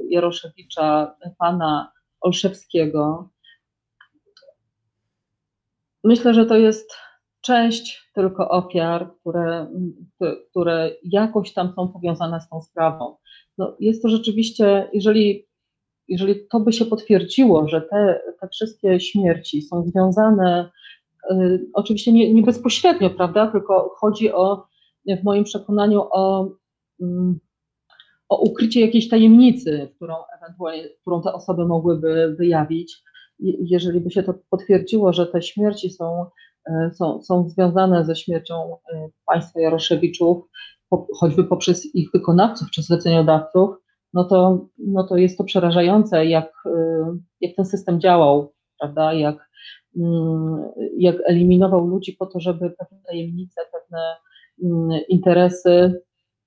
Jaroszewicza, 0.09 1.15
pana 1.37 1.91
Olszewskiego, 2.21 3.29
Myślę, 6.03 6.33
że 6.33 6.45
to 6.45 6.57
jest 6.57 6.93
część 7.41 8.11
tylko 8.15 8.49
ofiar, 8.49 9.11
które, 9.19 9.67
które 10.49 10.91
jakoś 11.03 11.53
tam 11.53 11.73
są 11.75 11.87
powiązane 11.87 12.41
z 12.41 12.49
tą 12.49 12.61
sprawą. 12.61 13.15
No, 13.57 13.75
jest 13.79 14.01
to 14.01 14.09
rzeczywiście, 14.09 14.89
jeżeli, 14.93 15.47
jeżeli 16.07 16.47
to 16.47 16.59
by 16.59 16.73
się 16.73 16.85
potwierdziło, 16.85 17.67
że 17.67 17.81
te, 17.81 18.21
te 18.41 18.47
wszystkie 18.47 18.99
śmierci 18.99 19.61
są 19.61 19.83
związane, 19.83 20.71
y, 21.31 21.65
oczywiście 21.73 22.11
nie, 22.11 22.33
nie 22.33 22.43
bezpośrednio, 22.43 23.09
prawda, 23.09 23.51
tylko 23.51 23.95
chodzi 23.97 24.33
o, 24.33 24.67
w 25.21 25.23
moim 25.23 25.43
przekonaniu, 25.43 26.01
o, 26.11 26.49
y, 27.01 27.05
o 28.29 28.41
ukrycie 28.41 28.81
jakiejś 28.81 29.09
tajemnicy, 29.09 29.89
którą 29.95 30.15
ewentualnie, 30.37 30.89
którą 31.01 31.21
te 31.21 31.33
osoby 31.33 31.65
mogłyby 31.65 32.35
wyjawić 32.39 33.03
jeżeli 33.43 33.99
by 33.99 34.11
się 34.11 34.23
to 34.23 34.33
potwierdziło, 34.49 35.13
że 35.13 35.27
te 35.27 35.41
śmierci 35.41 35.89
są, 35.89 36.25
e, 36.69 36.91
są, 36.93 37.21
są 37.21 37.49
związane 37.49 38.05
ze 38.05 38.15
śmiercią 38.15 38.77
e, 38.93 39.09
państwa 39.25 39.59
Jaroszewiczów, 39.59 40.43
choćby 41.19 41.43
poprzez 41.43 41.95
ich 41.95 42.11
wykonawców 42.13 42.71
czy 42.71 42.81
zleceniodawców, 42.81 43.69
no 44.13 44.23
to, 44.23 44.67
no 44.77 45.03
to 45.03 45.17
jest 45.17 45.37
to 45.37 45.43
przerażające, 45.43 46.25
jak, 46.25 46.53
e, 46.65 47.17
jak 47.41 47.55
ten 47.55 47.65
system 47.65 48.01
działał, 48.01 48.53
prawda? 48.79 49.13
Jak, 49.13 49.49
mm, 49.97 50.71
jak 50.97 51.15
eliminował 51.25 51.87
ludzi 51.87 52.13
po 52.13 52.25
to, 52.25 52.39
żeby 52.39 52.69
pewne 52.69 52.97
tajemnice, 53.07 53.61
pewne 53.71 54.15
mm, 54.63 55.01
interesy 55.09 56.01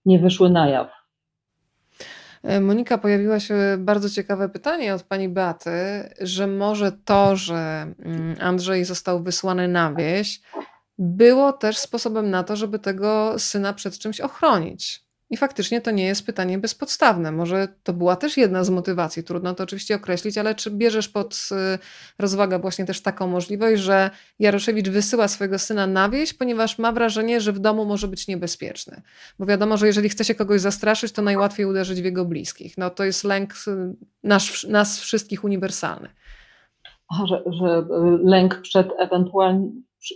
nie 0.04 0.18
wyszły 0.18 0.50
na 0.50 0.68
jaw. 0.68 1.05
E, 2.46 2.60
Monika, 2.60 2.98
pojawiło 2.98 3.40
się 3.40 3.54
bardzo 3.78 4.10
ciekawe 4.10 4.48
pytanie 4.48 4.94
od 4.94 5.02
pani 5.02 5.28
Beaty, 5.28 5.70
że 6.20 6.46
może 6.46 6.92
to, 6.92 7.36
że 7.36 7.92
mm, 7.98 8.36
Andrzej 8.40 8.84
został 8.84 9.22
wysłany 9.22 9.68
na 9.68 9.94
wieś, 9.94 10.40
było 10.98 11.52
też 11.52 11.78
sposobem 11.78 12.30
na 12.30 12.44
to, 12.44 12.56
żeby 12.56 12.78
tego 12.78 13.38
syna 13.38 13.72
przed 13.72 13.98
czymś 13.98 14.20
ochronić. 14.20 15.05
I 15.30 15.36
faktycznie 15.36 15.80
to 15.80 15.90
nie 15.90 16.04
jest 16.04 16.26
pytanie 16.26 16.58
bezpodstawne. 16.58 17.32
Może 17.32 17.68
to 17.82 17.92
była 17.92 18.16
też 18.16 18.36
jedna 18.36 18.64
z 18.64 18.70
motywacji, 18.70 19.24
trudno 19.24 19.54
to 19.54 19.64
oczywiście 19.64 19.94
określić, 19.94 20.38
ale 20.38 20.54
czy 20.54 20.70
bierzesz 20.70 21.08
pod 21.08 21.48
y, 21.74 21.78
rozwagę 22.18 22.58
właśnie 22.58 22.84
też 22.84 23.00
taką 23.00 23.26
możliwość, 23.26 23.82
że 23.82 24.10
Jaroszewicz 24.38 24.88
wysyła 24.88 25.28
swojego 25.28 25.58
syna 25.58 25.86
na 25.86 26.08
wieś, 26.08 26.34
ponieważ 26.34 26.78
ma 26.78 26.92
wrażenie, 26.92 27.40
że 27.40 27.52
w 27.52 27.58
domu 27.58 27.84
może 27.84 28.08
być 28.08 28.28
niebezpieczny. 28.28 29.02
Bo 29.38 29.46
wiadomo, 29.46 29.76
że 29.76 29.86
jeżeli 29.86 30.08
chce 30.08 30.24
się 30.24 30.34
kogoś 30.34 30.60
zastraszyć, 30.60 31.12
to 31.12 31.22
najłatwiej 31.22 31.66
uderzyć 31.66 32.02
w 32.02 32.04
jego 32.04 32.24
bliskich. 32.24 32.78
No 32.78 32.90
to 32.90 33.04
jest 33.04 33.24
lęk 33.24 33.54
y, 33.68 33.94
nasz, 34.24 34.64
nas 34.64 35.00
wszystkich 35.00 35.44
uniwersalny. 35.44 36.08
Że, 37.28 37.42
że 37.46 37.78
y, 37.78 38.18
lęk 38.24 38.60
przed 38.60 38.88
ewentualnie 38.98 39.68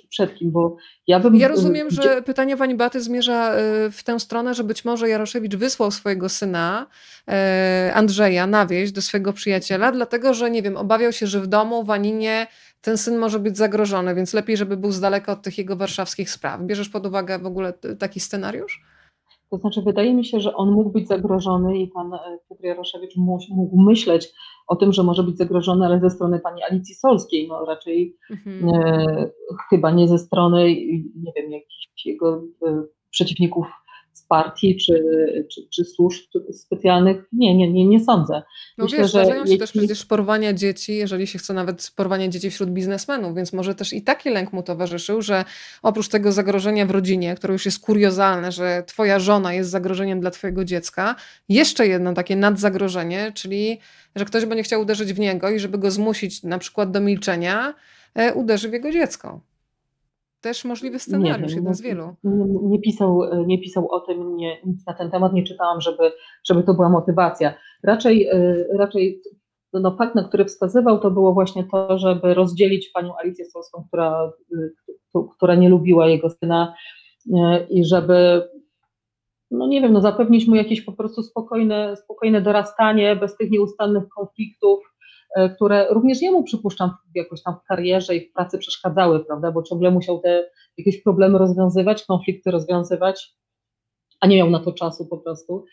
przed 0.08 0.34
kim, 0.34 0.50
bo 0.50 0.76
ja 1.06 1.20
bym... 1.20 1.36
Ja 1.36 1.48
rozumiem, 1.48 1.90
że 1.90 2.22
pytanie 2.22 2.56
pani 2.56 2.74
Baty 2.74 3.00
zmierza 3.00 3.54
y, 3.54 3.90
w 3.90 4.02
tę 4.04 4.20
stronę, 4.20 4.54
że 4.54 4.64
być 4.64 4.84
może 4.84 5.08
Jaroszewicz 5.08 5.56
wysłał 5.56 5.90
swojego 5.90 6.28
syna 6.28 6.86
y, 7.28 7.94
Andrzeja 7.94 8.46
na 8.46 8.66
wieś 8.66 8.92
do 8.92 9.02
swojego 9.02 9.32
przyjaciela, 9.32 9.92
dlatego 9.92 10.34
że, 10.34 10.50
nie 10.50 10.62
wiem, 10.62 10.76
obawiał 10.76 11.12
się, 11.12 11.26
że 11.26 11.40
w 11.40 11.46
domu, 11.46 11.84
w 11.84 11.90
Aninie 11.90 12.46
ten 12.80 12.98
syn 12.98 13.18
może 13.18 13.38
być 13.38 13.56
zagrożony, 13.56 14.14
więc 14.14 14.34
lepiej, 14.34 14.56
żeby 14.56 14.76
był 14.76 14.92
z 14.92 15.00
daleka 15.00 15.32
od 15.32 15.42
tych 15.42 15.58
jego 15.58 15.76
warszawskich 15.76 16.30
spraw. 16.30 16.62
Bierzesz 16.62 16.88
pod 16.88 17.06
uwagę 17.06 17.38
w 17.38 17.46
ogóle 17.46 17.72
taki 17.98 18.20
scenariusz? 18.20 18.82
To 19.50 19.56
znaczy, 19.56 19.82
wydaje 19.82 20.14
mi 20.14 20.24
się, 20.24 20.40
że 20.40 20.54
on 20.54 20.70
mógł 20.70 20.90
być 20.90 21.08
zagrożony 21.08 21.78
i 21.78 21.88
pan 21.88 22.14
e, 22.14 22.18
Piotr 22.48 22.64
Jaroszewicz 22.64 23.16
mógł 23.16 23.82
myśleć 23.82 24.32
o 24.70 24.76
tym, 24.76 24.92
że 24.92 25.02
może 25.02 25.22
być 25.22 25.36
zagrożony, 25.36 25.86
ale 25.86 26.00
ze 26.00 26.10
strony 26.10 26.40
pani 26.40 26.62
Alicji 26.62 26.94
Solskiej, 26.94 27.48
no 27.48 27.64
raczej 27.64 28.16
mhm. 28.30 28.68
e, 28.68 29.30
chyba 29.70 29.90
nie 29.90 30.08
ze 30.08 30.18
strony, 30.18 30.74
nie 31.16 31.32
wiem, 31.36 31.52
jakichś 31.52 32.06
jego 32.06 32.42
e, 32.66 32.82
przeciwników 33.10 33.66
partii 34.30 34.76
czy, 34.76 35.04
czy, 35.52 35.60
czy 35.70 35.84
służb 35.84 36.22
specjalnych. 36.52 37.16
Nie, 37.32 37.56
nie, 37.56 37.72
nie, 37.72 37.86
nie 37.86 38.00
sądzę. 38.04 38.42
No 38.78 38.84
Myślę, 38.84 38.98
wiesz, 38.98 39.06
że 39.06 39.10
zdarzają 39.10 39.44
się 39.44 39.50
jeśli... 39.50 39.58
też 39.58 39.72
przecież 39.72 40.04
porwania 40.04 40.52
dzieci, 40.52 40.96
jeżeli 40.96 41.26
się 41.26 41.38
chce 41.38 41.54
nawet 41.54 41.92
porwania 41.96 42.28
dzieci 42.28 42.50
wśród 42.50 42.70
biznesmenów, 42.70 43.36
więc 43.36 43.52
może 43.52 43.74
też 43.74 43.92
i 43.92 44.02
taki 44.02 44.30
lęk 44.30 44.52
mu 44.52 44.62
towarzyszył, 44.62 45.22
że 45.22 45.44
oprócz 45.82 46.08
tego 46.08 46.32
zagrożenia 46.32 46.86
w 46.86 46.90
rodzinie, 46.90 47.34
które 47.34 47.52
już 47.52 47.64
jest 47.64 47.80
kuriozalne, 47.80 48.52
że 48.52 48.82
twoja 48.86 49.18
żona 49.18 49.54
jest 49.54 49.70
zagrożeniem 49.70 50.20
dla 50.20 50.30
twojego 50.30 50.64
dziecka, 50.64 51.16
jeszcze 51.48 51.86
jedno 51.86 52.14
takie 52.14 52.36
nadzagrożenie, 52.36 53.32
czyli 53.34 53.78
że 54.16 54.24
ktoś 54.24 54.44
będzie 54.44 54.62
chciał 54.62 54.80
uderzyć 54.80 55.12
w 55.12 55.18
niego 55.18 55.50
i 55.50 55.58
żeby 55.58 55.78
go 55.78 55.90
zmusić 55.90 56.42
na 56.42 56.58
przykład 56.58 56.90
do 56.90 57.00
milczenia, 57.00 57.74
e, 58.14 58.34
uderzy 58.34 58.68
w 58.68 58.72
jego 58.72 58.92
dziecko. 58.92 59.40
Też 60.40 60.64
możliwy 60.64 60.98
scenariusz, 60.98 61.54
jeden 61.54 61.74
z 61.74 61.80
wielu. 61.80 62.14
Nie, 62.24 62.44
nie, 62.62 62.80
pisał, 62.80 63.20
nie 63.46 63.58
pisał 63.58 63.88
o 63.90 64.00
tym, 64.00 64.36
nie, 64.36 64.56
nic 64.66 64.86
na 64.86 64.94
ten 64.94 65.10
temat 65.10 65.32
nie 65.32 65.44
czytałam, 65.44 65.80
żeby, 65.80 66.12
żeby 66.44 66.62
to 66.62 66.74
była 66.74 66.88
motywacja. 66.88 67.54
Raczej, 67.82 68.26
e, 68.26 68.64
raczej 68.78 69.22
no, 69.72 69.96
fakt, 69.96 70.14
na 70.14 70.24
który 70.24 70.44
wskazywał, 70.44 70.98
to 70.98 71.10
było 71.10 71.32
właśnie 71.32 71.64
to, 71.64 71.98
żeby 71.98 72.34
rozdzielić 72.34 72.88
panią 72.88 73.16
Alicję 73.16 73.44
Solską, 73.44 73.84
która, 73.88 74.32
e, 75.14 75.22
która 75.36 75.54
nie 75.54 75.68
lubiła 75.68 76.06
jego 76.06 76.30
syna 76.30 76.74
e, 77.34 77.66
i 77.66 77.84
żeby, 77.84 78.48
no 79.50 79.66
nie 79.66 79.80
wiem, 79.80 79.92
no 79.92 80.00
zapewnić 80.00 80.46
mu 80.46 80.54
jakieś 80.54 80.80
po 80.80 80.92
prostu 80.92 81.22
spokojne, 81.22 81.96
spokojne 81.96 82.40
dorastanie, 82.40 83.16
bez 83.16 83.36
tych 83.36 83.50
nieustannych 83.50 84.08
konfliktów, 84.08 84.89
E, 84.89 84.89
które 85.56 85.86
również 85.90 86.22
jemu 86.22 86.42
przypuszczam 86.42 86.90
jakoś 87.14 87.42
tam 87.42 87.54
w 87.54 87.68
karierze 87.68 88.16
i 88.16 88.30
w 88.30 88.32
pracy 88.32 88.58
przeszkadzały, 88.58 89.24
prawda, 89.24 89.52
bo 89.52 89.62
ciągle 89.62 89.90
musiał 89.90 90.20
te 90.20 90.50
jakieś 90.78 91.02
problemy 91.02 91.38
rozwiązywać, 91.38 92.04
konflikty 92.04 92.50
rozwiązywać, 92.50 93.34
a 94.20 94.26
nie 94.26 94.36
miał 94.36 94.50
na 94.50 94.60
to 94.60 94.72
czasu 94.72 95.06
po 95.06 95.18
prostu. 95.18 95.64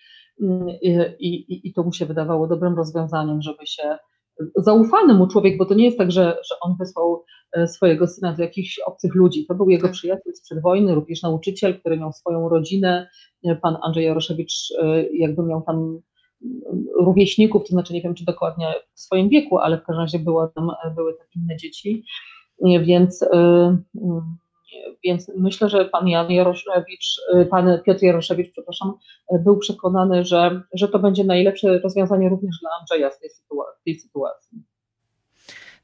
Mm, 0.41 0.69
I, 0.69 0.89
i, 1.19 1.67
i 1.67 1.73
to 1.73 1.83
mu 1.83 1.93
się 1.93 2.05
wydawało 2.05 2.47
dobrym 2.47 2.75
rozwiązaniem, 2.75 3.41
żeby 3.41 3.67
się 3.67 3.97
zaufany 4.55 5.13
mu 5.13 5.27
człowiek, 5.27 5.57
bo 5.57 5.65
to 5.65 5.73
nie 5.73 5.85
jest 5.85 5.97
tak, 5.97 6.11
że, 6.11 6.37
że 6.49 6.55
on 6.61 6.75
wysłał 6.79 7.23
e, 7.53 7.67
swojego 7.67 8.07
syna 8.07 8.33
do 8.33 8.43
jakichś 8.43 8.79
obcych 8.79 9.15
ludzi. 9.15 9.45
To 9.45 9.55
był 9.55 9.69
jego 9.69 9.87
tak. 9.87 9.91
przyjaciel 9.91 10.33
sprzed 10.35 10.61
wojny, 10.61 10.95
również 10.95 11.21
nauczyciel, 11.21 11.79
który 11.79 11.97
miał 11.97 12.11
swoją 12.13 12.49
rodzinę. 12.49 13.09
Pan 13.61 13.77
Andrzej 13.81 14.05
Jaroszewicz 14.05 14.53
e, 14.81 15.03
jakby 15.13 15.43
miał 15.43 15.61
tam 15.61 15.99
rówieśników, 16.99 17.63
to 17.63 17.69
znaczy 17.69 17.93
nie 17.93 18.01
wiem, 18.01 18.15
czy 18.15 18.25
dokładnie 18.25 18.73
w 18.93 18.99
swoim 18.99 19.29
wieku, 19.29 19.57
ale 19.57 19.77
w 19.77 19.83
każdym 19.83 20.01
razie 20.01 20.19
było 20.19 20.47
tam, 20.47 20.71
były 20.95 21.13
tam 21.13 21.27
inne 21.35 21.57
dzieci, 21.57 22.03
więc, 22.81 23.21
y, 23.21 23.27
więc 25.03 25.31
myślę, 25.37 25.69
że 25.69 25.85
pan 25.85 26.07
Jan 26.07 26.31
Jaroszewicz, 26.31 27.21
pan 27.49 27.79
Piotr 27.85 28.03
Jaroszewicz, 28.03 28.51
przepraszam, 28.51 28.93
był 29.43 29.57
przekonany, 29.57 30.25
że, 30.25 30.61
że 30.73 30.87
to 30.87 30.99
będzie 30.99 31.23
najlepsze 31.23 31.79
rozwiązanie 31.79 32.29
również 32.29 32.55
dla 32.61 32.69
Andrzeja 32.79 33.09
w 33.09 33.19
tej 33.19 33.29
sytuacji. 33.29 33.81
tej 33.85 33.95
sytuacji. 33.95 34.63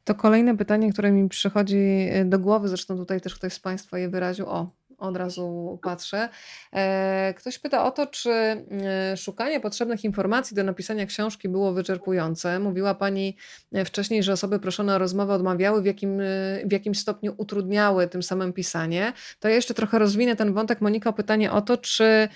To 0.03 0.15
kolejne 0.15 0.57
pytanie, 0.57 0.93
które 0.93 1.11
mi 1.11 1.29
przychodzi 1.29 2.09
do 2.25 2.39
głowy, 2.39 2.67
zresztą 2.67 2.97
tutaj 2.97 3.21
też 3.21 3.35
ktoś 3.35 3.53
z 3.53 3.59
Państwa 3.59 3.99
je 3.99 4.09
wyraził. 4.09 4.45
O, 4.49 4.67
od 5.03 5.17
razu 5.17 5.79
patrzę. 5.83 6.29
E, 6.73 7.33
ktoś 7.37 7.59
pyta 7.59 7.85
o 7.85 7.91
to, 7.91 8.07
czy 8.07 8.31
e, 8.31 9.17
szukanie 9.17 9.59
potrzebnych 9.59 10.03
informacji 10.03 10.55
do 10.55 10.63
napisania 10.63 11.05
książki 11.05 11.49
było 11.49 11.73
wyczerpujące. 11.73 12.59
Mówiła 12.59 12.95
Pani 12.95 13.37
e, 13.73 13.85
wcześniej, 13.85 14.23
że 14.23 14.33
osoby 14.33 14.59
proszone 14.59 14.95
o 14.95 14.97
rozmowę 14.97 15.33
odmawiały, 15.33 15.81
w 15.81 15.85
jakim, 15.85 16.21
w 16.65 16.71
jakim 16.71 16.95
stopniu 16.95 17.33
utrudniały 17.37 18.07
tym 18.07 18.23
samym 18.23 18.53
pisanie. 18.53 19.13
To 19.39 19.47
ja 19.47 19.55
jeszcze 19.55 19.73
trochę 19.73 19.99
rozwinę 19.99 20.35
ten 20.35 20.53
wątek. 20.53 20.81
Monika, 20.81 21.09
o 21.09 21.13
pytanie 21.13 21.51
o 21.51 21.61
to, 21.61 21.77
czy 21.77 22.29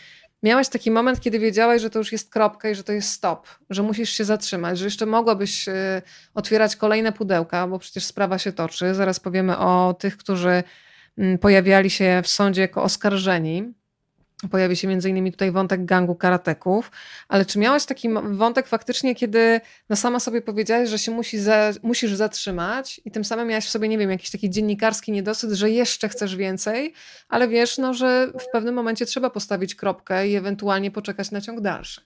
Miałaś 0.43 0.69
taki 0.69 0.91
moment, 0.91 1.19
kiedy 1.19 1.39
wiedziałaś, 1.39 1.81
że 1.81 1.89
to 1.89 1.99
już 1.99 2.11
jest 2.11 2.31
kropka 2.31 2.69
i 2.69 2.75
że 2.75 2.83
to 2.83 2.91
jest 2.91 3.09
stop, 3.09 3.47
że 3.69 3.83
musisz 3.83 4.09
się 4.09 4.25
zatrzymać, 4.25 4.77
że 4.77 4.85
jeszcze 4.85 5.05
mogłabyś 5.05 5.65
otwierać 6.33 6.75
kolejne 6.75 7.11
pudełka, 7.11 7.67
bo 7.67 7.79
przecież 7.79 8.05
sprawa 8.05 8.37
się 8.37 8.51
toczy. 8.51 8.95
Zaraz 8.95 9.19
powiemy 9.19 9.57
o 9.57 9.95
tych, 9.99 10.17
którzy 10.17 10.63
pojawiali 11.41 11.89
się 11.89 12.21
w 12.23 12.27
sądzie 12.27 12.61
jako 12.61 12.83
oskarżeni. 12.83 13.73
Pojawi 14.51 14.75
się 14.75 14.87
między 14.87 15.09
innymi 15.09 15.31
tutaj 15.31 15.51
wątek 15.51 15.85
gangu 15.85 16.15
karateków, 16.15 16.91
ale 17.27 17.45
czy 17.45 17.59
miałaś 17.59 17.85
taki 17.85 18.09
wątek 18.31 18.67
faktycznie, 18.67 19.15
kiedy 19.15 19.61
no 19.89 19.95
sama 19.95 20.19
sobie 20.19 20.41
powiedziałaś, 20.41 20.89
że 20.89 20.99
się 20.99 21.11
musi 21.11 21.39
za, 21.39 21.71
musisz 21.83 22.13
zatrzymać 22.13 23.01
i 23.05 23.11
tym 23.11 23.25
samym 23.25 23.47
miałaś 23.47 23.65
w 23.65 23.69
sobie, 23.69 23.87
nie 23.87 23.97
wiem, 23.97 24.11
jakiś 24.11 24.31
taki 24.31 24.49
dziennikarski 24.49 25.11
niedosyt, 25.11 25.51
że 25.51 25.69
jeszcze 25.69 26.09
chcesz 26.09 26.35
więcej, 26.35 26.93
ale 27.29 27.47
wiesz, 27.47 27.77
no, 27.77 27.93
że 27.93 28.31
w 28.39 28.51
pewnym 28.51 28.75
momencie 28.75 29.05
trzeba 29.05 29.29
postawić 29.29 29.75
kropkę 29.75 30.27
i 30.27 30.35
ewentualnie 30.35 30.91
poczekać 30.91 31.31
na 31.31 31.41
ciąg 31.41 31.61
dalszy. 31.61 32.01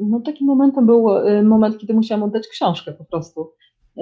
No 0.00 0.20
takim 0.20 0.46
momentem 0.46 0.86
był 0.86 1.18
y, 1.18 1.42
moment, 1.42 1.78
kiedy 1.78 1.94
musiałam 1.94 2.22
oddać 2.22 2.48
książkę 2.48 2.92
po 2.92 3.04
prostu. 3.04 3.52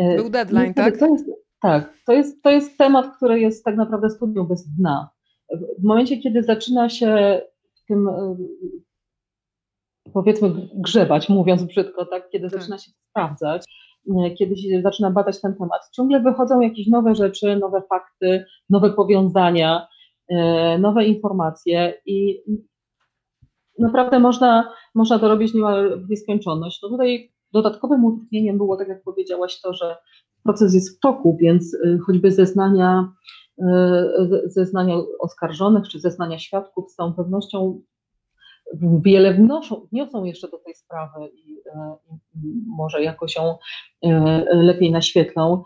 Y, 0.01 0.17
był 0.17 0.31
deadline, 0.31 0.75
tak? 0.75 0.99
To 0.99 1.07
jest, 1.07 1.25
tak, 1.67 1.95
to 2.07 2.13
jest, 2.13 2.43
to 2.43 2.51
jest 2.51 2.79
temat, 2.79 3.17
który 3.17 3.41
jest 3.41 3.65
tak 3.65 3.77
naprawdę 3.77 4.11
studią 4.11 4.45
bez 4.45 4.69
dna. 4.69 5.11
W 5.79 5.85
momencie, 5.85 6.19
kiedy 6.19 6.43
zaczyna 6.43 6.89
się 6.89 7.41
w 7.75 7.87
tym, 7.87 8.09
powiedzmy, 10.13 10.69
grzebać, 10.75 11.29
mówiąc 11.29 11.63
brzydko, 11.65 12.07
tak, 12.07 12.31
kiedy 12.31 12.51
tak. 12.51 12.61
zaczyna 12.61 12.79
się 12.79 12.91
sprawdzać, 13.11 13.65
kiedy 14.39 14.57
się 14.57 14.83
zaczyna 14.83 15.11
badać 15.11 15.41
ten 15.41 15.55
temat, 15.55 15.81
ciągle 15.97 16.21
wychodzą 16.21 16.61
jakieś 16.61 16.87
nowe 16.87 17.15
rzeczy, 17.15 17.57
nowe 17.57 17.83
fakty, 17.89 18.45
nowe 18.71 18.91
powiązania, 18.91 19.87
e, 20.29 20.79
nowe 20.79 21.05
informacje 21.05 21.95
i 22.07 22.43
naprawdę 23.79 24.19
można, 24.19 24.73
można 24.95 25.19
to 25.19 25.29
robić 25.29 25.55
niemal 25.55 26.01
w 26.01 26.11
nieskończoność. 26.11 26.83
No 26.83 26.89
tutaj 26.89 27.33
dodatkowym 27.53 28.05
utrudnieniem 28.05 28.59
było, 28.59 28.77
tak 28.77 28.89
jak 28.89 29.03
powiedziałaś, 29.03 29.61
to, 29.61 29.75
że 29.75 29.97
proces 30.47 30.75
jest 30.75 30.97
w 30.97 31.01
toku, 31.01 31.37
więc 31.41 31.75
y, 31.75 31.99
choćby 32.07 32.31
zeznania, 32.33 33.13
y, 33.59 33.65
zeznania 34.45 34.95
oskarżonych 35.19 35.89
czy 35.89 36.01
zeznania 36.01 36.39
świadków 36.39 36.91
z 36.91 36.95
całą 36.95 37.13
pewnością 37.13 37.81
wiele 39.05 39.35
wnoszą, 39.35 39.87
wniosą 39.93 40.25
jeszcze 40.25 40.49
do 40.49 40.59
tej 40.59 40.75
sprawy 40.75 41.29
i, 41.35 41.53
y, 41.53 41.61
i 42.35 42.63
może 42.67 43.03
jakoś 43.03 43.37
ją 43.37 43.57
lepiej 44.53 44.93
naświetlą. 44.93 45.65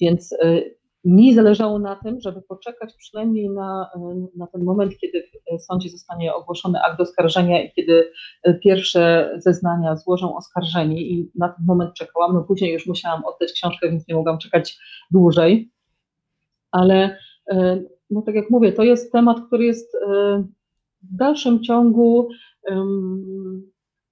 Więc 0.00 0.34
mi 1.04 1.34
zależało 1.34 1.78
na 1.78 1.96
tym, 1.96 2.20
żeby 2.20 2.42
poczekać 2.42 2.94
przynajmniej 2.94 3.50
na, 3.50 3.90
na 4.36 4.46
ten 4.46 4.64
moment, 4.64 4.96
kiedy 5.00 5.24
w 5.58 5.62
sądzie 5.62 5.88
zostanie 5.88 6.34
ogłoszony 6.34 6.82
akt 6.82 7.00
oskarżenia 7.00 7.62
i 7.62 7.72
kiedy 7.72 8.12
pierwsze 8.62 9.32
zeznania 9.38 9.96
złożą 9.96 10.36
oskarżeni 10.36 11.12
i 11.12 11.30
na 11.34 11.48
ten 11.48 11.64
moment 11.66 11.94
czekałam. 11.94 12.34
No 12.34 12.44
później 12.44 12.72
już 12.72 12.86
musiałam 12.86 13.24
oddać 13.24 13.52
książkę, 13.52 13.90
więc 13.90 14.08
nie 14.08 14.14
mogłam 14.14 14.38
czekać 14.38 14.78
dłużej. 15.10 15.72
Ale 16.70 17.18
no 18.10 18.22
tak 18.22 18.34
jak 18.34 18.50
mówię, 18.50 18.72
to 18.72 18.82
jest 18.82 19.12
temat, 19.12 19.40
który 19.46 19.64
jest 19.64 19.96
w 21.02 21.16
dalszym 21.16 21.62
ciągu 21.62 22.28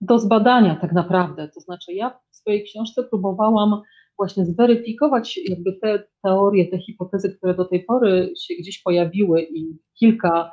do 0.01 0.19
zbadania 0.19 0.77
tak 0.77 0.93
naprawdę. 0.93 1.49
To 1.49 1.61
znaczy 1.61 1.93
ja 1.93 2.19
w 2.31 2.37
swojej 2.37 2.65
książce 2.65 3.05
próbowałam 3.05 3.83
właśnie 4.21 4.47
zweryfikować 4.47 5.41
jakby 5.49 5.73
te 5.73 6.03
teorie, 6.23 6.71
te 6.71 6.79
hipotezy, 6.79 7.37
które 7.37 7.55
do 7.55 7.65
tej 7.65 7.85
pory 7.85 8.33
się 8.41 8.55
gdzieś 8.55 8.83
pojawiły 8.83 9.43
i 9.43 9.79
kilka 9.99 10.51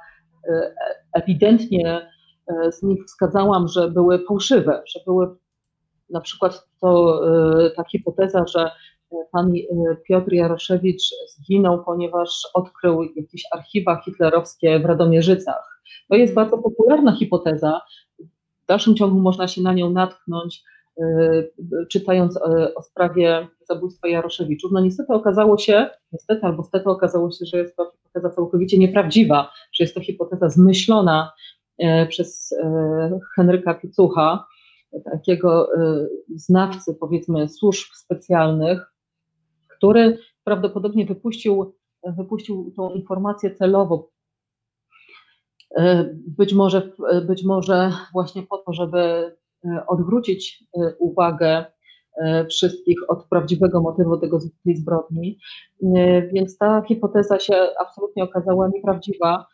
e, 0.49 0.74
ewidentnie 1.13 2.09
e, 2.47 2.72
z 2.72 2.84
nich 2.84 3.05
wskazałam, 3.05 3.68
że 3.68 3.91
były 3.91 4.26
fałszywe, 4.26 4.84
że 4.88 4.99
były 5.05 5.36
na 6.09 6.22
przykład 6.22 6.68
to 6.82 7.22
e, 7.65 7.72
ta 7.72 7.84
hipoteza, 7.84 8.45
że 8.47 8.72
pan 9.32 9.53
Piotr 10.07 10.34
Jaroszewicz 10.34 11.03
zginął, 11.38 11.84
ponieważ 11.84 12.41
odkrył 12.53 13.03
jakieś 13.03 13.43
archiwa 13.51 14.01
hitlerowskie 14.05 14.80
w 14.80 14.86
Radomierzycach. 14.86 15.82
To 16.09 16.15
jest 16.15 16.32
mhm. 16.32 16.49
bardzo 16.49 16.63
popularna 16.63 17.15
hipoteza. 17.15 17.81
W 18.64 18.68
dalszym 18.68 18.95
ciągu 18.95 19.19
można 19.19 19.48
się 19.48 19.61
na 19.61 19.73
nią 19.73 19.89
natknąć 19.89 20.64
czytając 21.90 22.36
y, 22.36 22.40
o 22.76 22.82
sprawie 22.82 23.48
zabójstwa 23.68 24.07
Jaroszewiczów. 24.07 24.72
No 24.72 24.82
niestety 24.82 25.14
okazało 25.14 25.57
się, 25.57 25.90
niestety 26.11 26.45
albo 26.45 26.64
stety 26.64 26.90
okazało 26.90 27.32
się, 27.32 27.45
że 27.45 27.57
jest 27.57 27.76
to 27.76 27.91
hipoteza 27.91 28.30
całkowicie 28.30 28.78
nieprawdziwa, 28.78 29.52
że 29.74 29.84
jest 29.84 29.95
to 29.95 30.02
hipoteza 30.02 30.49
zmyślona 30.49 31.32
y, 31.80 31.86
przez 32.10 32.56
Henryka 33.36 33.74
Picucha, 33.74 34.48
takiego 35.11 35.69
znawcy 36.36 36.95
powiedzmy 36.99 37.49
służb 37.49 37.94
specjalnych, 37.94 38.94
który 39.68 40.18
prawdopodobnie 40.44 41.06
wypuścił, 41.06 41.76
wypuścił 42.18 42.74
tą 42.76 42.90
informację 42.90 43.56
celowo, 43.56 44.10
być 46.28 46.53
może, 46.53 46.91
być 47.28 47.44
może 47.44 47.91
właśnie 48.14 48.44
po 48.44 48.57
to, 48.57 48.74
żeby 48.74 49.32
odwrócić 49.88 50.63
e, 50.77 50.95
uwagę 50.99 51.65
e, 52.17 52.45
wszystkich 52.45 52.99
od 53.07 53.25
prawdziwego 53.25 53.81
motywu 53.81 54.17
tego, 54.17 54.39
tej 54.63 54.75
zbrodni. 54.75 55.39
Więc 56.34 56.57
ta 56.57 56.81
hipoteza 56.88 57.39
się 57.39 57.55
absolutnie 57.81 58.23
okazała 58.23 58.69
nieprawdziwa. 58.73 59.45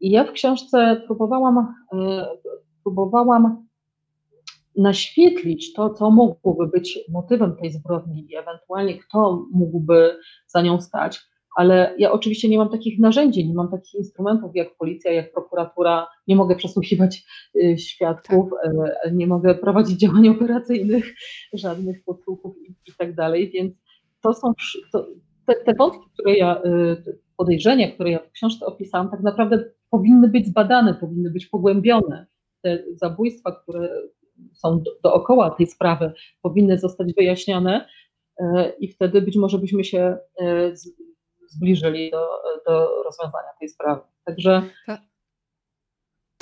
I 0.00 0.10
ja 0.10 0.24
w 0.24 0.32
książce 0.32 1.02
próbowałam, 1.06 1.74
próbowałam 2.82 3.66
naświetlić 4.76 5.72
to, 5.72 5.90
co 5.90 6.10
mogłoby 6.10 6.66
być 6.66 6.98
motywem 7.08 7.56
tej 7.56 7.72
zbrodni 7.72 8.26
i 8.30 8.36
ewentualnie 8.36 8.98
kto 8.98 9.46
mógłby 9.52 10.18
za 10.46 10.62
nią 10.62 10.80
stać, 10.80 11.20
ale 11.56 11.94
ja 11.98 12.12
oczywiście 12.12 12.48
nie 12.48 12.58
mam 12.58 12.68
takich 12.68 12.98
narzędzi, 12.98 13.48
nie 13.48 13.54
mam 13.54 13.70
takich 13.70 13.94
instrumentów 13.94 14.50
jak 14.54 14.76
policja, 14.76 15.12
jak 15.12 15.32
prokuratura, 15.32 16.06
nie 16.26 16.36
mogę 16.36 16.56
przesłuchiwać 16.56 17.24
y, 17.56 17.78
świadków, 17.78 18.50
tak. 18.62 18.72
E, 19.04 19.12
nie 19.12 19.26
mogę 19.26 19.54
prowadzić 19.54 20.00
działań 20.00 20.28
operacyjnych, 20.28 21.14
żadnych 21.52 22.04
podsłuchów 22.04 22.56
i, 22.62 22.70
i 22.70 22.92
tak 22.98 23.14
dalej, 23.14 23.50
więc 23.50 23.74
to 24.22 24.34
są 24.34 24.52
to, 24.92 25.06
te, 25.46 25.54
te 25.54 25.74
wątki, 25.74 26.10
które 26.12 26.36
ja, 26.36 26.62
y, 26.64 27.18
podejrzenia, 27.36 27.92
które 27.92 28.10
ja 28.10 28.18
w 28.18 28.30
książce 28.30 28.66
opisałam, 28.66 29.10
tak 29.10 29.20
naprawdę 29.20 29.64
powinny 29.90 30.28
być 30.28 30.46
zbadane, 30.46 30.94
powinny 30.94 31.30
być 31.30 31.46
pogłębione. 31.46 32.26
Te 32.62 32.84
zabójstwa, 32.94 33.52
które 33.52 33.88
są 34.52 34.82
do, 34.82 34.90
dookoła 35.02 35.50
tej 35.50 35.66
sprawy, 35.66 36.12
powinny 36.42 36.78
zostać 36.78 37.14
wyjaśnione 37.14 37.86
e, 38.38 38.72
i 38.80 38.88
wtedy 38.88 39.22
być 39.22 39.36
może 39.36 39.58
byśmy 39.58 39.84
się 39.84 40.16
e, 40.40 40.72
zbliżyli 41.52 42.10
do, 42.10 42.28
do 42.66 43.02
rozwiązania 43.04 43.48
tej 43.60 43.68
sprawy. 43.68 44.00
Także 44.24 44.62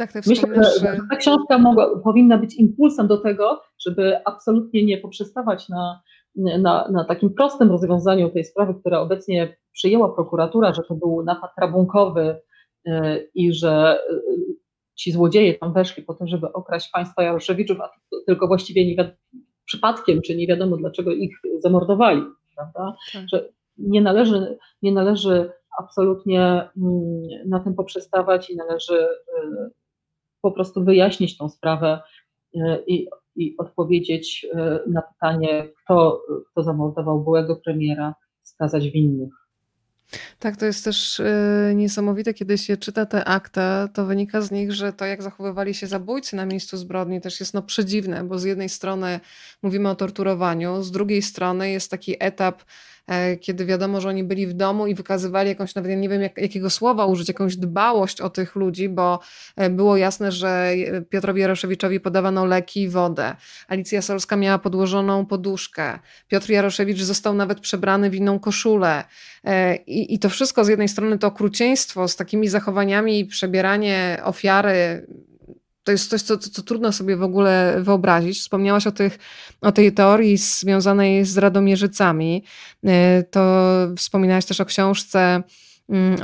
tak, 0.01 0.13
tak 0.13 0.27
myślę, 0.27 0.49
że 0.81 0.99
ta 1.11 1.17
książka 1.17 1.59
mogła, 1.59 2.01
powinna 2.05 2.39
być 2.39 2.55
impulsem 2.55 3.07
do 3.07 3.19
tego, 3.19 3.63
żeby 3.87 4.25
absolutnie 4.25 4.85
nie 4.85 4.99
poprzestawać 4.99 5.69
na, 5.69 6.03
na, 6.37 6.89
na 6.89 7.05
takim 7.05 7.35
prostym 7.35 7.71
rozwiązaniu 7.71 8.31
tej 8.31 8.45
sprawy, 8.45 8.75
które 8.75 9.01
obecnie 9.01 9.57
przyjęła 9.73 10.15
prokuratura, 10.15 10.73
że 10.75 10.83
to 10.83 10.95
był 10.95 11.23
napad 11.25 11.51
rabunkowy 11.59 12.41
e, 12.87 13.19
i 13.35 13.53
że 13.53 13.99
ci 14.95 15.13
złodzieje 15.13 15.59
tam 15.59 15.73
weszli 15.73 16.03
po 16.03 16.15
to, 16.15 16.27
żeby 16.27 16.53
okraść 16.53 16.91
państwa 16.91 17.23
Jaroszewiczów, 17.23 17.81
a 17.81 17.91
tylko 18.27 18.47
właściwie 18.47 18.87
nie 18.87 18.97
wiadomo, 18.97 19.17
przypadkiem, 19.65 20.23
czy 20.23 20.37
nie 20.37 20.47
wiadomo 20.47 20.77
dlaczego 20.77 21.13
ich 21.13 21.37
zamordowali, 21.59 22.23
prawda? 22.57 22.97
Tak. 23.13 23.23
Że 23.33 23.49
nie 23.81 24.01
należy, 24.01 24.59
nie 24.83 24.93
należy 24.93 25.53
absolutnie 25.79 26.69
mm, 26.77 27.23
na 27.47 27.61
tym 27.61 27.75
poprzestawać 27.75 28.51
i 28.51 28.57
należy 28.57 29.03
y, 29.03 29.71
po 30.41 30.53
prostu 30.53 30.85
wyjaśnić 30.85 31.37
tą 31.37 31.49
sprawę 31.49 32.01
y, 32.55 32.59
i, 32.87 33.09
i 33.37 33.55
odpowiedzieć 33.59 34.47
y, 34.55 34.91
na 34.91 35.03
pytanie, 35.03 35.69
kto, 35.85 36.23
kto 36.51 36.63
zamordował 36.63 37.25
byłego 37.25 37.57
premiera, 37.57 38.15
skazać 38.43 38.91
winnych. 38.91 39.33
Tak, 40.39 40.57
to 40.57 40.67
jest 40.67 40.85
też 40.85 41.23
niesamowite, 41.75 42.35
kiedy 42.35 42.59
się 42.59 42.77
czyta 42.77 43.07
te 43.07 43.25
akta, 43.25 43.89
to 43.89 44.07
wynika 44.07 44.41
z 44.41 44.51
nich, 44.51 44.73
że 44.73 44.93
to 44.93 45.05
jak 45.05 45.23
zachowywali 45.23 45.75
się 45.75 45.87
zabójcy 45.87 46.37
na 46.37 46.47
miejscu 46.47 46.77
zbrodni 46.77 47.21
też 47.21 47.41
jest 47.41 47.55
no 47.55 47.63
przedziwne, 47.63 48.25
bo 48.25 48.39
z 48.39 48.45
jednej 48.45 48.69
strony 48.69 49.21
mówimy 49.63 49.89
o 49.89 49.95
torturowaniu, 49.95 50.83
z 50.83 50.91
drugiej 50.91 51.23
strony 51.23 51.71
jest 51.71 51.91
taki 51.91 52.17
etap 52.21 52.63
kiedy 53.41 53.67
wiadomo, 53.67 54.01
że 54.01 54.09
oni 54.09 54.25
byli 54.25 54.47
w 54.47 54.53
domu 54.53 54.87
i 54.87 54.95
wykazywali 54.95 55.49
jakąś, 55.49 55.75
nawet 55.75 55.91
ja 55.91 55.97
nie 55.97 56.09
wiem 56.09 56.23
jak, 56.23 56.39
jakiego 56.39 56.71
słowa 56.71 57.07
użyć, 57.07 57.29
jakąś 57.29 57.57
dbałość 57.57 58.21
o 58.21 58.31
tych 58.31 58.57
ludzi, 58.57 58.89
bo 58.89 59.21
e, 59.57 59.71
było 59.71 59.97
jasne, 59.97 60.33
że 60.33 60.73
Piotrowi 61.09 61.41
Jaroszewiczowi 61.41 62.01
podawano 62.01 62.47
leki 62.47 62.83
i 62.83 62.89
wodę. 62.89 63.37
Alicja 63.69 64.03
Solska 64.03 64.37
miała 64.37 64.59
podłożoną 64.59 65.27
poduszkę. 65.27 65.99
Piotr 66.29 66.51
Jaroszewicz 66.51 67.01
został 67.01 67.35
nawet 67.35 67.61
przebrany 67.61 68.11
w 68.11 68.15
inną 68.15 68.39
koszulę. 68.39 69.05
E, 69.45 69.77
I, 69.77 70.15
I 70.15 70.19
to 70.19 70.29
wszystko 70.29 70.65
z 70.65 70.69
jednej 70.69 70.89
strony 70.89 71.19
to 71.19 71.27
okrucieństwo 71.27 72.09
z 72.09 72.17
takimi 72.17 72.49
zachowaniami 72.49 73.19
i 73.19 73.25
przebieranie 73.25 74.21
ofiary 74.25 75.07
to 75.85 75.93
jest 75.93 76.11
coś, 76.11 76.23
co, 76.23 76.39
co, 76.39 76.51
co, 76.51 76.63
trudno 76.63 76.93
sobie 76.93 77.17
w 77.17 77.23
ogóle 77.23 77.77
wyobrazić. 77.81 78.41
Wspomniałaś 78.41 78.87
o, 78.87 78.93
tych, 78.93 79.19
o 79.61 79.73
tej 79.73 79.93
teorii 79.93 80.37
związanej 80.37 81.25
z 81.25 81.39
radomierzycami. 81.39 82.45
E, 82.85 83.23
to 83.23 83.67
wspominałaś 83.97 84.45
też 84.45 84.61
o 84.61 84.65
książce 84.65 85.43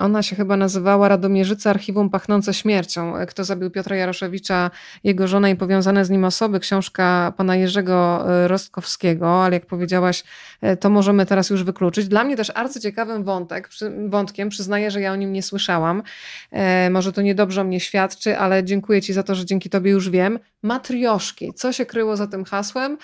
ona 0.01 0.23
się 0.23 0.37
chyba 0.37 0.57
nazywała 0.57 1.09
Radomierzyca 1.09 1.71
Archiwum 1.71 2.11
Pachnące 2.11 2.55
Śmiercią. 2.55 3.15
Kto 3.29 3.45
zabił 3.45 3.71
Piotra 3.71 3.97
Jaroszewicza, 3.97 4.71
jego 5.05 5.29
żona 5.29 5.49
i 5.49 5.57
powiązane 5.57 6.05
z 6.05 6.11
nim 6.11 6.25
osoby. 6.25 6.61
Książka 6.61 7.33
pana 7.37 7.57
Jerzego 7.57 8.27
e, 8.29 8.49
Rostkowskiego, 8.49 9.45
ale 9.45 9.57
jak 9.57 9.67
powiedziałaś, 9.67 10.25
e, 10.61 10.77
to 10.77 10.91
możemy 10.91 11.27
teraz 11.27 11.51
już 11.51 11.65
wykluczyć. 11.65 12.09
Dla 12.09 12.25
mnie 12.25 12.37
też 12.37 12.53
arcyciekawym 12.55 13.25
wątek, 13.25 13.69
wątkiem, 14.09 14.49
przyznaję, 14.49 14.91
że 14.91 15.01
ja 15.01 15.13
o 15.13 15.17
nim 15.17 15.33
nie 15.33 15.43
słyszałam. 15.43 16.03
E, 16.51 16.91
może 16.91 17.13
to 17.13 17.23
niedobrze 17.23 17.61
o 17.61 17.65
mnie 17.65 17.81
świadczy, 17.81 18.39
ale 18.39 18.65
dziękuję 18.65 19.03
ci 19.03 19.13
za 19.13 19.23
to, 19.23 19.35
że 19.35 19.45
dzięki 19.45 19.71
tobie 19.71 19.91
już 19.91 20.11
wiem. 20.11 20.39
Matrioszki. 20.63 21.55
Co 21.55 21.73
się 21.73 21.87
kryło 21.87 22.17
za 22.17 22.27
tym 22.27 22.45
hasłem? 22.45 22.99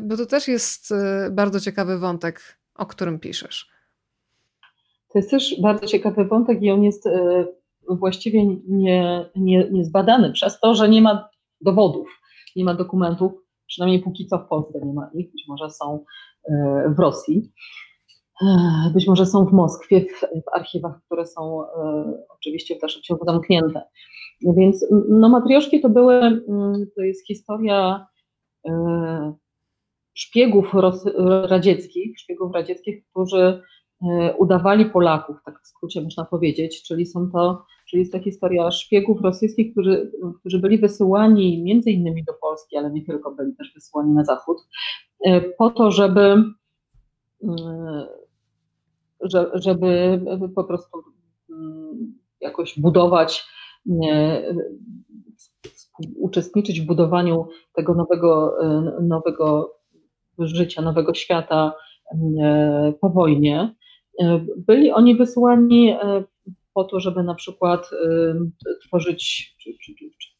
Bo 0.00 0.16
to 0.16 0.26
też 0.26 0.48
jest 0.48 0.94
bardzo 1.30 1.60
ciekawy 1.60 1.98
wątek, 1.98 2.40
o 2.74 2.86
którym 2.86 3.18
piszesz. 3.18 3.73
To 5.14 5.18
jest 5.18 5.30
też 5.30 5.60
bardzo 5.60 5.86
ciekawy 5.86 6.24
wątek 6.24 6.62
i 6.62 6.70
on 6.70 6.84
jest 6.84 7.06
e, 7.06 7.46
właściwie 7.88 8.46
nie, 8.68 9.30
nie, 9.36 9.68
nie 9.70 9.82
przez 10.32 10.60
to, 10.60 10.74
że 10.74 10.88
nie 10.88 11.02
ma 11.02 11.28
dowodów, 11.60 12.20
nie 12.56 12.64
ma 12.64 12.74
dokumentów, 12.74 13.32
przynajmniej 13.66 14.02
póki 14.02 14.26
co 14.26 14.38
w 14.38 14.48
Polsce 14.48 14.80
nie 14.84 14.92
ma 14.92 15.10
ich, 15.14 15.30
być 15.32 15.44
może 15.48 15.70
są 15.70 16.04
e, 16.48 16.94
w 16.96 16.98
Rosji, 16.98 17.52
e, 18.42 18.90
być 18.94 19.06
może 19.06 19.26
są 19.26 19.46
w 19.46 19.52
Moskwie, 19.52 20.00
w, 20.00 20.20
w 20.20 20.54
archiwach, 20.54 21.00
które 21.06 21.26
są 21.26 21.62
oczywiście 22.28 22.76
w 22.76 22.80
dalszym 22.80 23.02
ciągu 23.02 23.24
zamknięte. 23.24 23.82
Więc 24.56 24.86
no, 25.08 25.28
matrioszki 25.28 25.80
to 25.80 25.88
były, 25.88 26.44
to 26.96 27.02
jest 27.02 27.26
historia 27.26 28.06
szpiegów 30.14 30.74
radzieckich, 31.48 32.18
szpiegów 32.20 32.54
radzieckich, 32.54 33.04
którzy 33.10 33.62
udawali 34.38 34.86
Polaków, 34.86 35.36
tak 35.44 35.60
w 35.62 35.66
skrócie 35.66 36.02
można 36.02 36.24
powiedzieć, 36.24 36.82
czyli 36.82 37.06
są 37.06 37.30
to, 37.30 37.64
czyli 37.88 38.00
jest 38.00 38.12
to 38.12 38.20
historia 38.20 38.70
szpiegów 38.70 39.20
rosyjskich, 39.20 39.72
którzy, 39.72 40.12
którzy 40.40 40.58
byli 40.58 40.78
wysyłani 40.78 41.62
między 41.62 41.90
innymi 41.90 42.24
do 42.24 42.32
Polski, 42.32 42.76
ale 42.76 42.90
nie 42.90 43.04
tylko, 43.04 43.30
byli 43.30 43.56
też 43.56 43.74
wysyłani 43.74 44.12
na 44.12 44.24
zachód, 44.24 44.58
e, 45.26 45.40
po 45.40 45.70
to, 45.70 45.90
żeby, 45.90 46.36
e, 47.42 48.06
żeby 49.54 50.20
po 50.54 50.64
prostu 50.64 51.02
mm, 51.50 52.14
jakoś 52.40 52.80
budować, 52.80 53.54
uczestniczyć 56.16 56.80
w 56.80 56.86
budowaniu 56.86 57.48
tego 57.74 57.94
nowego, 57.94 58.56
nowego 59.02 59.74
życia, 60.38 60.82
nowego 60.82 61.14
świata 61.14 61.72
po 63.00 63.10
wojnie. 63.10 63.74
E, 64.22 64.46
byli 64.56 64.92
oni 64.92 65.16
wysłani 65.16 65.90
e, 65.90 66.24
po 66.74 66.84
to, 66.84 67.00
żeby 67.00 67.22
na 67.22 67.34
przykład 67.34 67.90
e, 67.92 68.34
tworzyć, 68.86 69.54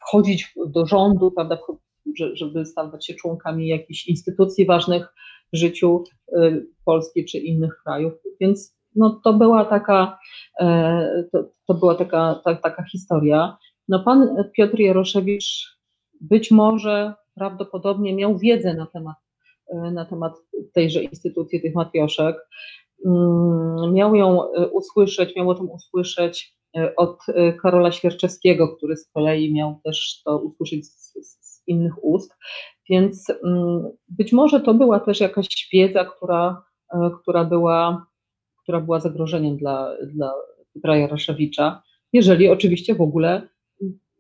wchodzić 0.01 0.55
do 0.67 0.87
rządu, 0.87 1.31
prawda, 1.31 1.59
żeby 2.33 2.67
stawać 2.67 3.07
się 3.07 3.15
członkami 3.15 3.69
jakichś 3.69 4.07
instytucji 4.07 4.67
ważnych 4.67 5.15
w 5.53 5.57
życiu 5.57 6.05
Polski 6.85 7.25
czy 7.25 7.39
innych 7.39 7.81
krajów. 7.85 8.13
Więc 8.41 8.77
no, 8.97 9.21
to 9.25 9.33
była 9.33 9.65
taka, 9.65 10.19
to, 11.33 11.51
to 11.67 11.75
była 11.75 11.95
taka, 11.95 12.41
ta, 12.45 12.55
taka 12.55 12.85
historia. 12.85 13.57
No, 13.89 14.05
pan 14.05 14.37
Piotr 14.57 14.81
Jaroszewicz 14.81 15.79
być 16.21 16.51
może 16.51 17.15
prawdopodobnie 17.35 18.15
miał 18.15 18.39
wiedzę 18.39 18.75
na 18.75 18.87
temat, 18.87 19.17
na 19.93 20.05
temat 20.05 20.33
tejże 20.73 21.03
instytucji, 21.03 21.63
tych 21.63 21.75
matrioszek. 21.75 22.37
Mm, 23.05 23.93
miał 23.93 24.15
ją 24.15 24.53
e, 24.53 24.69
usłyszeć, 24.69 25.37
miał 25.37 25.51
o 25.51 25.55
tym 25.55 25.71
usłyszeć 25.71 26.57
e, 26.77 26.97
od 26.97 27.19
e, 27.29 27.53
Karola 27.53 27.93
Świerczewskiego, 27.93 28.77
który 28.77 28.97
z 28.97 29.09
kolei 29.09 29.53
miał 29.53 29.81
też 29.85 30.23
to 30.25 30.39
usłyszeć 30.39 30.87
z, 30.87 31.13
z 31.13 31.63
innych 31.67 32.05
ust. 32.05 32.35
Więc 32.91 33.31
mm, 33.45 33.89
być 34.09 34.33
może 34.33 34.61
to 34.61 34.75
była 34.75 35.01
też 35.01 35.21
jakaś 35.21 35.69
wiedza, 35.73 36.05
która, 36.05 36.63
która, 37.23 37.45
była, 37.45 38.07
która 38.63 38.81
była 38.81 39.01
zagrożeniem 39.01 39.57
dla, 39.57 39.97
dla 40.07 40.33
Piotra 40.75 40.97
Jaroszewicza, 40.97 41.83
jeżeli 42.13 42.49
oczywiście 42.49 42.95
w 42.95 43.01
ogóle 43.01 43.49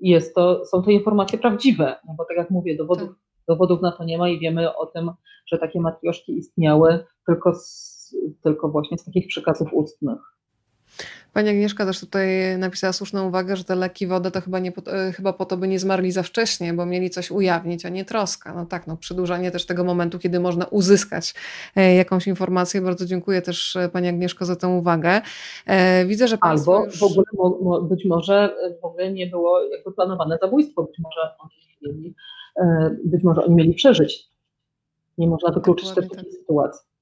jest 0.01 0.35
to, 0.35 0.65
są 0.67 0.83
to 0.83 0.91
informacje 0.91 1.39
prawdziwe, 1.39 1.97
no 2.09 2.15
bo 2.19 2.25
tak 2.25 2.37
jak 2.37 2.51
mówię, 2.51 2.77
dowodów, 2.77 3.09
tak. 3.09 3.19
dowodów 3.49 3.83
na 3.83 3.93
to 3.93 4.05
nie 4.05 4.19
ma 4.19 4.29
i 4.29 4.39
wiemy 4.39 4.77
o 4.77 4.87
tym, 4.87 5.11
że 5.47 5.59
takie 5.59 5.81
matrioszki 5.81 6.39
istniały 6.39 7.05
tylko 7.27 7.55
z 7.55 7.94
tylko 8.43 8.69
właśnie 8.69 8.99
z 8.99 9.05
takich 9.05 9.27
przekazów 9.27 9.73
ustnych. 9.73 10.19
Pani 11.33 11.49
Agnieszka 11.49 11.87
też 11.87 12.01
tutaj 12.01 12.29
napisała 12.59 12.93
słuszną 12.93 13.29
uwagę, 13.29 13.57
że 13.57 13.65
te 13.65 13.75
leki, 13.75 14.07
wodę 14.07 14.31
to 14.31 14.41
chyba, 14.41 14.59
nie 14.59 14.73
po, 14.73 14.93
e, 14.93 15.13
chyba 15.13 15.33
po 15.33 15.45
to, 15.45 15.57
by 15.57 15.69
nie 15.69 15.79
zmarli 15.79 16.13
za 16.13 16.23
wcześnie, 16.23 16.73
bo 16.73 16.87
mieli 16.87 17.11
coś 17.11 17.31
ujawnić, 17.31 17.87
a 17.87 17.89
nie 17.89 18.05
troska. 18.05 18.55
No 18.55 18.67
tak, 18.67 18.87
no 18.87 18.97
przedłużanie 18.97 19.51
też 19.51 19.67
tego 19.67 19.85
momentu, 19.85 20.19
kiedy 20.19 20.41
można 20.41 20.67
uzyskać 20.67 21.35
e, 21.77 21.95
jakąś 21.95 22.27
informację. 22.27 22.81
Bardzo 22.81 23.07
dziękuję 23.07 23.43
też 23.43 23.77
e, 23.77 23.89
Pani 23.89 24.09
Agnieszko 24.09 24.45
za 24.45 24.57
tę 24.57 24.69
uwagę. 24.69 25.21
Widzę, 26.07 26.29
że 26.29 26.39
Państwo 26.39 26.77
Albo 26.77 26.87
już... 26.87 26.99
w 26.99 27.03
ogóle 27.03 27.83
być 27.89 28.05
może 28.05 28.57
w 28.83 28.85
ogóle 28.85 29.13
nie 29.13 29.27
było 29.27 29.63
jakby 29.63 29.93
planowane 29.93 30.39
zabójstwo, 30.43 30.83
być 30.83 30.99
może 30.99 31.21
oni 31.39 31.53
mieli, 31.83 32.15
być 33.05 33.23
może 33.25 33.45
oni 33.45 33.55
mieli 33.55 33.75
przeżyć. 33.75 34.29
Nie 35.19 35.29
można 35.29 35.53
wykluczyć 35.53 35.89
też 35.89 36.09
takiej 36.09 36.25
tak. 36.25 36.41
sytuacji. 36.41 36.94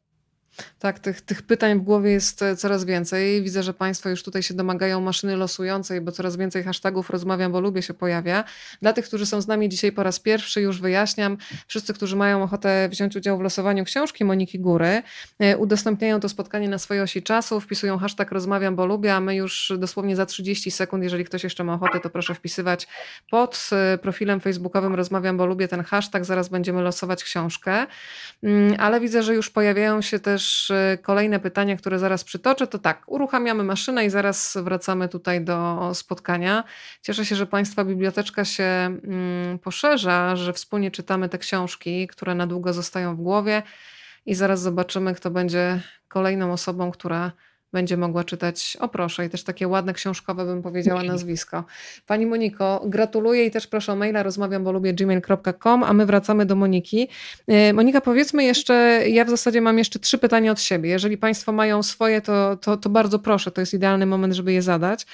Tak, 0.78 0.98
tych, 0.98 1.20
tych 1.20 1.42
pytań 1.42 1.78
w 1.78 1.82
głowie 1.82 2.10
jest 2.10 2.42
e, 2.42 2.56
coraz 2.56 2.84
więcej. 2.84 3.42
Widzę, 3.42 3.62
że 3.62 3.74
Państwo 3.74 4.08
już 4.08 4.22
tutaj 4.22 4.42
się 4.42 4.54
domagają 4.54 5.00
maszyny 5.00 5.36
losującej, 5.36 6.00
bo 6.00 6.12
coraz 6.12 6.36
więcej 6.36 6.62
hashtagów 6.62 7.10
rozmawiam, 7.10 7.52
bo 7.52 7.60
lubię 7.60 7.82
się 7.82 7.94
pojawia. 7.94 8.44
Dla 8.82 8.92
tych, 8.92 9.04
którzy 9.04 9.26
są 9.26 9.40
z 9.40 9.46
nami 9.46 9.68
dzisiaj 9.68 9.92
po 9.92 10.02
raz 10.02 10.20
pierwszy, 10.20 10.60
już 10.60 10.80
wyjaśniam. 10.80 11.36
Wszyscy, 11.66 11.94
którzy 11.94 12.16
mają 12.16 12.42
ochotę 12.42 12.88
wziąć 12.88 13.16
udział 13.16 13.38
w 13.38 13.40
losowaniu 13.40 13.84
książki 13.84 14.24
Moniki 14.24 14.58
Góry, 14.58 15.02
e, 15.38 15.56
udostępniają 15.56 16.20
to 16.20 16.28
spotkanie 16.28 16.68
na 16.68 16.78
swojej 16.78 17.02
osi 17.02 17.22
czasu, 17.22 17.60
wpisują 17.60 17.98
hashtag 17.98 18.32
rozmawiam, 18.32 18.76
bo 18.76 18.86
lubię, 18.86 19.14
a 19.14 19.20
my 19.20 19.36
już 19.36 19.72
dosłownie 19.78 20.16
za 20.16 20.26
30 20.26 20.70
sekund, 20.70 21.04
jeżeli 21.04 21.24
ktoś 21.24 21.44
jeszcze 21.44 21.64
ma 21.64 21.74
ochotę, 21.74 22.00
to 22.00 22.10
proszę 22.10 22.34
wpisywać 22.34 22.88
pod 23.30 23.70
e, 23.72 23.98
profilem 23.98 24.40
facebookowym 24.40 24.94
rozmawiam, 24.94 25.36
bo 25.36 25.46
lubię 25.46 25.68
ten 25.68 25.82
hashtag. 25.84 26.24
Zaraz 26.24 26.48
będziemy 26.48 26.82
losować 26.82 27.24
książkę. 27.24 27.86
Mm, 28.42 28.74
ale 28.78 29.00
widzę, 29.00 29.22
że 29.22 29.34
już 29.34 29.50
pojawiają 29.50 30.02
się 30.02 30.18
też 30.18 30.41
też 30.42 30.70
y, 30.70 30.98
kolejne 31.02 31.40
pytania, 31.40 31.76
które 31.76 31.98
zaraz 31.98 32.24
przytoczę, 32.24 32.66
to 32.66 32.78
tak, 32.78 33.02
uruchamiamy 33.06 33.64
maszynę 33.64 34.04
i 34.04 34.10
zaraz 34.10 34.58
wracamy 34.62 35.08
tutaj 35.08 35.44
do 35.44 35.90
spotkania. 35.94 36.64
Cieszę 37.02 37.24
się, 37.24 37.36
że 37.36 37.46
Państwa 37.46 37.84
biblioteczka 37.84 38.44
się 38.44 38.64
mm, 38.64 39.58
poszerza, 39.58 40.36
że 40.36 40.52
wspólnie 40.52 40.90
czytamy 40.90 41.28
te 41.28 41.38
książki, 41.38 42.08
które 42.08 42.34
na 42.34 42.46
długo 42.46 42.72
zostają 42.72 43.16
w 43.16 43.20
głowie 43.20 43.62
i 44.26 44.34
zaraz 44.34 44.60
zobaczymy, 44.60 45.14
kto 45.14 45.30
będzie 45.30 45.80
kolejną 46.08 46.52
osobą, 46.52 46.90
która 46.90 47.32
będzie 47.72 47.96
mogła 47.96 48.24
czytać, 48.24 48.76
o 48.80 48.88
proszę, 48.88 49.26
i 49.26 49.30
też 49.30 49.44
takie 49.44 49.68
ładne 49.68 49.92
książkowe 49.92 50.44
bym 50.44 50.62
powiedziała 50.62 51.02
nazwisko. 51.02 51.64
Pani 52.06 52.26
Moniko, 52.26 52.82
gratuluję 52.86 53.46
i 53.46 53.50
też 53.50 53.66
proszę 53.66 53.92
o 53.92 53.96
maila, 53.96 54.22
rozmawiam, 54.22 54.64
bo 54.64 54.72
lubię 54.72 54.94
gmail.com, 54.94 55.84
a 55.84 55.92
my 55.92 56.06
wracamy 56.06 56.46
do 56.46 56.56
Moniki. 56.56 57.08
E, 57.48 57.72
Monika, 57.72 58.00
powiedzmy 58.00 58.44
jeszcze, 58.44 58.74
ja 59.08 59.24
w 59.24 59.30
zasadzie 59.30 59.60
mam 59.60 59.78
jeszcze 59.78 59.98
trzy 59.98 60.18
pytania 60.18 60.52
od 60.52 60.60
siebie. 60.60 60.90
Jeżeli 60.90 61.16
Państwo 61.16 61.52
mają 61.52 61.82
swoje, 61.82 62.20
to, 62.20 62.56
to, 62.56 62.76
to 62.76 62.90
bardzo 62.90 63.18
proszę, 63.18 63.50
to 63.50 63.60
jest 63.60 63.74
idealny 63.74 64.06
moment, 64.06 64.34
żeby 64.34 64.52
je 64.52 64.62
zadać. 64.62 65.06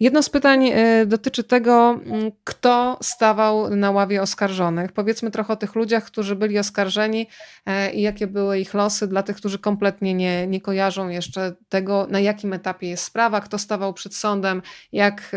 Jedno 0.00 0.22
z 0.22 0.30
pytań 0.30 0.68
e, 0.68 1.06
dotyczy 1.06 1.44
tego, 1.44 2.00
mm, 2.06 2.30
kto 2.44 2.98
stawał 3.02 3.76
na 3.76 3.90
ławie 3.90 4.22
oskarżonych. 4.22 4.92
Powiedzmy 4.92 5.30
trochę 5.30 5.52
o 5.52 5.56
tych 5.56 5.74
ludziach, 5.74 6.04
którzy 6.04 6.36
byli 6.36 6.58
oskarżeni 6.58 7.26
e, 7.66 7.92
i 7.92 8.02
jakie 8.02 8.26
były 8.26 8.58
ich 8.58 8.74
losy 8.74 9.06
dla 9.08 9.22
tych, 9.22 9.36
którzy 9.36 9.58
kompletnie 9.58 10.14
nie, 10.14 10.46
nie 10.46 10.60
kojarzą 10.60 11.08
jeszcze 11.08 11.52
tego, 11.68 12.05
na 12.06 12.20
jakim 12.20 12.52
etapie 12.52 12.88
jest 12.88 13.04
sprawa, 13.04 13.40
kto 13.40 13.58
stawał 13.58 13.94
przed 13.94 14.14
sądem, 14.14 14.62
jak 14.92 15.34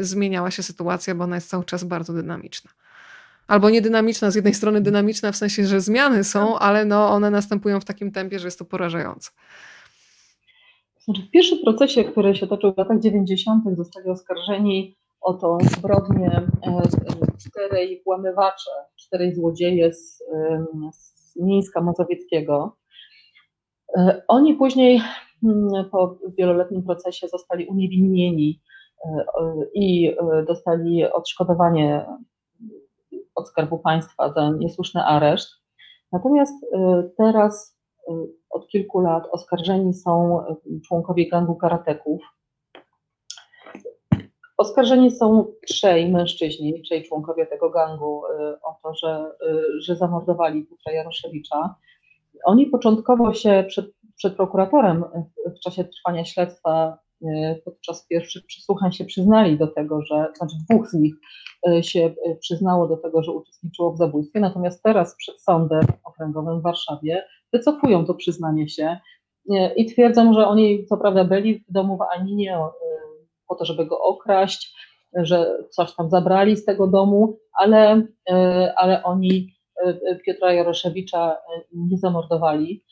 y, 0.00 0.04
zmieniała 0.04 0.50
się 0.50 0.62
sytuacja, 0.62 1.14
bo 1.14 1.24
ona 1.24 1.34
jest 1.34 1.48
cały 1.48 1.64
czas 1.64 1.84
bardzo 1.84 2.12
dynamiczna. 2.12 2.70
Albo 3.46 3.70
niedynamiczna, 3.70 4.30
z 4.30 4.34
jednej 4.34 4.54
strony 4.54 4.80
dynamiczna 4.80 5.32
w 5.32 5.36
sensie, 5.36 5.66
że 5.66 5.80
zmiany 5.80 6.24
są, 6.24 6.58
ale 6.58 6.84
no 6.84 7.10
one 7.10 7.30
następują 7.30 7.80
w 7.80 7.84
takim 7.84 8.12
tempie, 8.12 8.38
że 8.38 8.46
jest 8.46 8.58
to 8.58 8.64
porażające. 8.64 9.30
Znaczy 11.04 11.22
w 11.22 11.30
pierwszym 11.30 11.58
procesie, 11.64 12.04
który 12.04 12.34
się 12.34 12.46
toczył 12.46 12.74
w 12.74 12.78
latach 12.78 13.00
90., 13.00 13.64
zostali 13.76 14.10
oskarżeni 14.10 14.96
o 15.20 15.34
tą 15.34 15.58
zbrodnię 15.60 16.30
e, 16.66 16.82
czterej 17.38 18.02
włamywacze, 18.04 18.70
czterej 18.96 19.34
złodzieje 19.34 19.94
z, 19.94 20.22
z 20.92 21.36
Mińska 21.36 21.80
Mazowieckiego. 21.80 22.76
E, 23.98 24.22
oni 24.28 24.54
później 24.54 25.02
po 25.90 26.18
wieloletnim 26.38 26.82
procesie 26.82 27.28
zostali 27.28 27.66
uniewinnieni 27.66 28.60
e, 29.04 29.24
i 29.74 30.08
e, 30.08 30.44
dostali 30.48 31.04
odszkodowanie 31.04 32.06
od 33.34 33.48
Skarbu 33.48 33.78
Państwa 33.78 34.32
za 34.32 34.50
niesłuszny 34.50 35.04
areszt. 35.04 35.50
Natomiast 36.12 36.64
e, 36.64 37.02
teraz 37.18 37.78
od 38.50 38.68
kilku 38.68 39.00
lat 39.00 39.24
oskarżeni 39.30 39.94
są 39.94 40.44
członkowie 40.86 41.28
gangu 41.28 41.54
karateków. 41.54 42.22
Oskarżeni 44.56 45.10
są 45.10 45.44
trzej 45.68 46.12
mężczyźni, 46.12 46.82
trzej 46.82 47.04
członkowie 47.04 47.46
tego 47.46 47.70
gangu 47.70 48.22
o 48.62 48.76
to, 48.82 48.94
że, 48.94 49.32
że 49.80 49.96
zamordowali 49.96 50.66
Piotra 50.66 50.92
Jaroszewicza. 50.92 51.74
Oni 52.44 52.66
początkowo 52.66 53.34
się 53.34 53.64
przed 53.68 53.86
przed 54.16 54.36
prokuratorem 54.36 55.04
w 55.56 55.60
czasie 55.60 55.84
trwania 55.84 56.24
śledztwa 56.24 56.98
e, 57.22 57.54
podczas 57.64 58.06
pierwszych 58.06 58.46
przesłuchań 58.46 58.92
się 58.92 59.04
przyznali 59.04 59.58
do 59.58 59.66
tego, 59.66 60.02
że, 60.02 60.26
znaczy 60.36 60.56
dwóch 60.68 60.90
z 60.90 60.94
nich 60.94 61.14
e, 61.68 61.82
się 61.82 62.14
e, 62.26 62.36
przyznało 62.36 62.88
do 62.88 62.96
tego, 62.96 63.22
że 63.22 63.32
uczestniczyło 63.32 63.92
w 63.92 63.98
zabójstwie, 63.98 64.40
natomiast 64.40 64.82
teraz 64.82 65.16
przed 65.16 65.42
sądem 65.42 65.86
okręgowym 66.04 66.60
w 66.60 66.62
Warszawie 66.62 67.24
wycofują 67.52 68.04
to 68.04 68.14
przyznanie 68.14 68.68
się 68.68 68.96
i 69.76 69.86
twierdzą, 69.86 70.34
że 70.34 70.46
oni 70.46 70.86
co 70.86 70.96
prawda 70.96 71.24
byli 71.24 71.64
w 71.68 71.72
domu 71.72 71.98
w 71.98 72.18
Aninie 72.20 72.58
po 73.48 73.54
to, 73.54 73.64
żeby 73.64 73.86
go 73.86 74.00
okraść, 74.00 74.74
że 75.14 75.58
coś 75.70 75.96
tam 75.96 76.10
zabrali 76.10 76.56
z 76.56 76.64
tego 76.64 76.86
domu, 76.86 77.38
ale, 77.58 78.06
ale 78.76 79.02
oni 79.02 79.54
Piotra 80.26 80.52
Jaroszewicza 80.52 81.36
nie 81.72 81.98
zamordowali. 81.98 82.84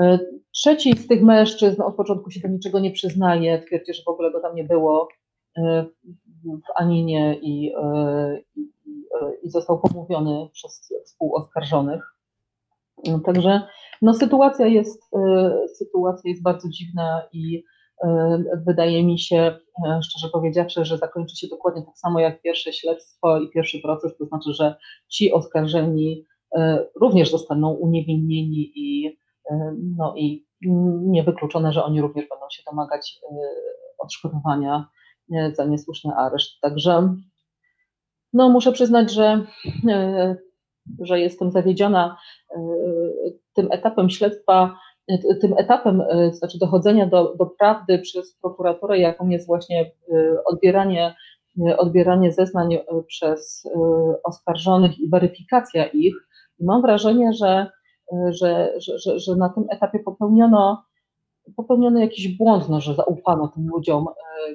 E, 0.00 0.18
trzeci 0.54 0.98
z 0.98 1.06
tych 1.06 1.22
mężczyzn 1.22 1.82
od 1.82 1.96
początku 1.96 2.30
się 2.30 2.40
do 2.40 2.48
niczego 2.48 2.78
nie 2.78 2.90
przyznaje, 2.90 3.62
twierdzi, 3.62 3.94
że 3.94 4.02
w 4.02 4.08
ogóle 4.08 4.32
go 4.32 4.40
tam 4.40 4.54
nie 4.54 4.64
było 4.64 5.08
e, 5.56 5.86
w 6.44 6.80
Aninie 6.80 7.38
i, 7.42 7.72
e, 7.82 8.40
i, 8.56 8.70
i 9.42 9.50
został 9.50 9.80
pomówiony 9.80 10.48
przez 10.52 10.92
współoskarżonych. 11.04 12.12
Także 13.24 13.60
no, 14.02 14.14
sytuacja, 14.14 14.66
jest, 14.66 15.02
sytuacja 15.78 16.30
jest 16.30 16.42
bardzo 16.42 16.68
dziwna 16.68 17.22
i 17.32 17.64
wydaje 18.66 19.04
mi 19.04 19.18
się, 19.18 19.58
szczerze 20.02 20.28
powiedziawszy, 20.32 20.84
że 20.84 20.98
zakończy 20.98 21.36
się 21.36 21.46
dokładnie 21.48 21.82
tak 21.82 21.98
samo 21.98 22.20
jak 22.20 22.42
pierwsze 22.42 22.72
śledztwo 22.72 23.40
i 23.40 23.50
pierwszy 23.50 23.80
proces, 23.80 24.16
to 24.18 24.24
znaczy, 24.24 24.52
że 24.52 24.74
ci 25.08 25.32
oskarżeni 25.32 26.24
również 27.00 27.30
zostaną 27.30 27.72
uniewinnieni 27.72 28.72
i 28.74 29.16
no 29.96 30.14
i 30.16 30.46
niewykluczone, 31.06 31.72
że 31.72 31.84
oni 31.84 32.00
również 32.00 32.28
będą 32.28 32.46
się 32.50 32.62
domagać 32.70 33.20
y, 33.22 33.36
odszkodowania 33.98 34.88
y, 35.32 35.54
za 35.54 35.64
niesłuszny 35.64 36.14
areszt. 36.14 36.60
Także 36.60 37.14
no, 38.32 38.48
muszę 38.48 38.72
przyznać, 38.72 39.12
że, 39.12 39.44
y, 39.88 40.36
że 41.00 41.20
jestem 41.20 41.50
zawiedziona 41.50 42.16
tym 43.54 43.68
etapem 43.72 44.10
śledztwa, 44.10 44.78
tym 45.40 45.54
etapem, 45.58 46.02
znaczy 46.32 46.58
dochodzenia 46.58 47.06
do, 47.06 47.34
do 47.34 47.46
prawdy 47.46 47.98
przez 47.98 48.38
prokuraturę, 48.42 48.98
jaką 48.98 49.28
jest 49.28 49.46
właśnie 49.46 49.90
odbieranie, 50.44 51.14
odbieranie 51.78 52.32
zeznań 52.32 52.78
przez 53.06 53.68
oskarżonych 54.24 54.98
i 54.98 55.08
weryfikacja 55.08 55.86
ich. 55.86 56.14
I 56.58 56.64
mam 56.64 56.82
wrażenie, 56.82 57.32
że 57.32 57.70
że, 58.12 58.72
że, 58.80 59.18
że, 59.18 59.36
na 59.36 59.48
tym 59.48 59.64
etapie 59.70 59.98
popełniono, 59.98 60.84
popełniono 61.56 62.00
jakiś 62.00 62.36
błąd, 62.36 62.68
no, 62.68 62.80
że 62.80 62.94
zaufano 62.94 63.48
tym 63.48 63.68
ludziom 63.68 64.08
e, 64.08 64.54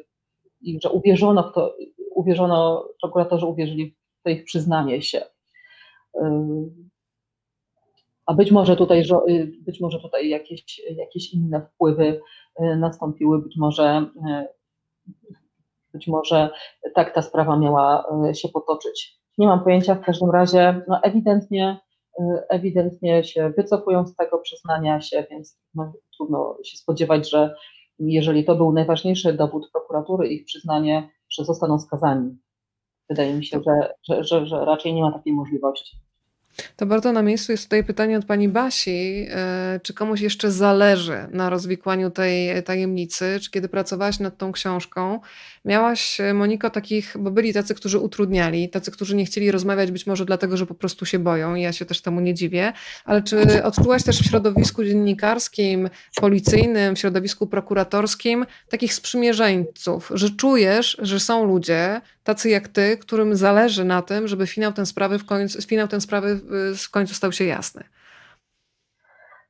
i 0.62 0.80
że 0.82 0.90
uwierzono 0.90 1.44
w 1.44 1.54
to, 1.54 1.76
uwierzono, 2.16 2.88
prokuratorzy 3.02 3.46
uwierzyli 3.46 3.96
w 4.20 4.24
to 4.24 4.30
ich 4.30 4.44
przyznanie 4.44 5.02
się. 5.02 5.22
E, 6.16 6.46
a 8.26 8.34
być 8.34 8.52
może 8.52 8.76
tutaj, 8.76 9.00
e, 9.00 9.46
być 9.46 9.82
może 9.82 10.00
tutaj 10.00 10.30
jakieś, 10.30 10.82
jakieś 10.96 11.34
inne 11.34 11.62
wpływy 11.62 12.22
nastąpiły, 12.78 13.42
być 13.42 13.58
może, 13.58 14.06
być 15.94 16.08
może 16.08 16.50
tak 16.96 17.14
ta 17.14 17.22
sprawa 17.22 17.58
miała 17.58 18.06
się 18.34 18.50
potoczyć. 18.50 19.22
Nie 19.38 19.48
mam 19.48 19.64
pojęcia, 19.64 19.96
w 19.96 20.02
każdym 20.02 20.30
razie 20.32 20.82
no 20.88 21.00
ewidentnie 21.04 21.80
ewidentnie 22.50 23.24
się 23.24 23.50
wycofują 23.58 24.08
z 24.08 24.16
tego 24.16 24.38
przyznania 24.38 25.02
się, 25.02 25.26
więc 25.32 25.60
no, 25.76 25.94
trudno 26.18 26.58
się 26.64 26.78
spodziewać, 26.78 27.30
że 27.30 27.56
jeżeli 28.00 28.46
to 28.46 28.56
był 28.56 28.74
najważniejszy 28.74 29.34
dowód 29.34 29.70
prokuratury, 29.72 30.28
ich 30.28 30.46
przyznanie, 30.46 31.10
że 31.30 31.46
zostaną 31.46 31.80
skazani. 31.80 32.38
Wydaje 33.10 33.34
mi 33.34 33.46
się, 33.46 33.62
że, 33.66 33.94
że, 34.10 34.24
że, 34.24 34.46
że 34.46 34.66
raczej 34.66 34.94
nie 34.94 35.02
ma 35.02 35.12
takiej 35.12 35.34
możliwości. 35.34 35.98
To 36.76 36.86
bardzo 36.86 37.12
na 37.12 37.22
miejscu 37.22 37.52
jest 37.52 37.64
tutaj 37.64 37.84
pytanie 37.84 38.18
od 38.18 38.26
pani 38.26 38.50
Basi, 38.50 39.28
e, 39.30 39.80
czy 39.84 39.94
komuś 39.94 40.22
jeszcze 40.22 40.52
zależy 40.52 41.28
na 41.32 41.50
rozwikłaniu 41.50 42.12
tej 42.12 42.64
tajemnicy? 42.64 43.40
Czy 43.42 43.52
kiedy 43.52 43.70
pracowałaś 43.70 44.20
nad 44.20 44.38
tą 44.38 44.52
książką, 44.52 45.20
miałaś, 45.66 46.20
e, 46.20 46.34
Moniko, 46.34 46.70
takich, 46.70 47.16
bo 47.20 47.32
byli 47.32 47.54
tacy, 47.54 47.76
którzy 47.76 48.00
utrudniali, 48.00 48.70
tacy, 48.70 48.92
którzy 48.92 49.16
nie 49.16 49.26
chcieli 49.26 49.52
rozmawiać, 49.52 49.92
być 49.92 50.08
może 50.08 50.26
dlatego, 50.26 50.58
że 50.58 50.66
po 50.66 50.76
prostu 50.76 51.06
się 51.06 51.20
boją, 51.20 51.56
i 51.56 51.62
ja 51.62 51.74
się 51.74 51.86
też 51.86 52.02
temu 52.02 52.20
nie 52.20 52.34
dziwię, 52.34 52.74
ale 53.06 53.22
czy 53.22 53.64
odczułaś 53.64 54.04
też 54.04 54.20
w 54.20 54.26
środowisku 54.26 54.84
dziennikarskim, 54.84 55.90
policyjnym, 56.16 56.96
w 56.96 57.00
środowisku 57.00 57.48
prokuratorskim 57.48 58.46
takich 58.70 58.94
sprzymierzeńców, 58.94 60.12
że 60.14 60.30
czujesz, 60.30 60.98
że 61.02 61.20
są 61.20 61.46
ludzie, 61.46 62.02
tacy 62.24 62.50
jak 62.50 62.68
ty, 62.68 62.98
którym 62.98 63.36
zależy 63.36 63.86
na 63.86 64.02
tym, 64.02 64.28
żeby 64.28 64.48
finał 64.48 64.74
ten 64.74 64.86
sprawy 64.86 65.20
w 65.20 65.26
końcu, 65.26 65.62
finał 65.62 65.88
ten 65.88 66.02
sprawy 66.02 66.40
w 66.78 66.92
końcu 66.92 67.14
stał 67.14 67.32
się 67.32 67.46
jasny? 67.46 67.84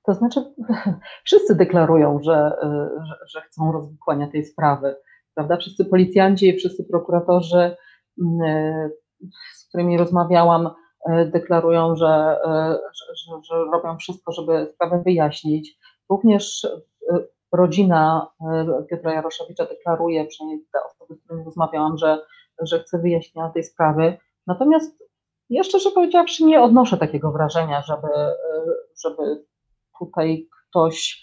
To 0.06 0.14
znaczy, 0.14 0.39
wszyscy 1.26 1.56
deklarują, 1.56 2.19
że, 2.23 2.52
że, 3.07 3.15
że 3.27 3.41
chcą 3.41 3.72
rozwikłania 3.72 4.27
tej 4.27 4.45
sprawy. 4.45 4.95
Prawda? 5.35 5.57
Wszyscy 5.57 5.85
policjanci, 5.85 6.57
wszyscy 6.57 6.84
prokuratorzy, 6.84 7.76
mm, 8.22 8.89
z 9.56 9.68
którymi 9.68 9.98
rozmawiałam, 9.98 10.69
deklarują, 11.26 11.95
że, 11.95 12.38
że, 12.93 13.41
że 13.49 13.56
robią 13.73 13.98
wszystko, 13.98 14.31
żeby 14.31 14.68
sprawę 14.73 15.02
wyjaśnić. 15.06 15.77
Również 16.10 16.68
rodzina 17.52 18.27
Piotra 18.89 19.14
Jaroszewicza 19.14 19.65
deklaruje, 19.65 20.26
przynajmniej 20.26 20.65
te 20.73 20.80
osoby, 20.84 21.15
z 21.15 21.23
którymi 21.23 21.45
rozmawiałam, 21.45 21.98
że, 21.98 22.19
że 22.61 22.79
chce 22.79 22.99
wyjaśnienia 22.99 23.49
tej 23.49 23.63
sprawy. 23.63 24.17
Natomiast 24.47 25.03
ja 25.49 25.63
szczerze 25.63 25.91
powiedziawszy 25.91 26.45
nie 26.45 26.61
odnoszę 26.61 26.97
takiego 26.97 27.31
wrażenia, 27.31 27.81
żeby, 27.81 28.07
żeby 29.05 29.45
tutaj 29.99 30.47
ktoś 30.69 31.21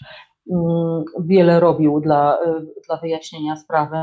mm, 0.51 1.03
wiele 1.19 1.59
robił 1.59 1.99
dla, 1.99 2.39
dla 2.87 2.97
wyjaśnienia 2.97 3.55
sprawy. 3.55 3.97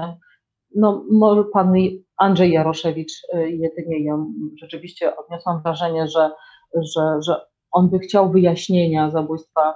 No, 0.75 1.05
może 1.11 1.45
pan 1.45 1.75
Andrzej 2.17 2.53
Jaroszewicz 2.53 3.13
jedynie 3.33 4.05
ja 4.05 4.25
rzeczywiście 4.63 5.17
odniosłam 5.17 5.63
wrażenie, 5.63 6.09
że, 6.09 6.31
że, 6.75 7.23
że 7.23 7.47
on 7.73 7.91
by 7.91 7.99
chciał 7.99 8.31
wyjaśnienia 8.31 9.11
zabójstwa 9.11 9.75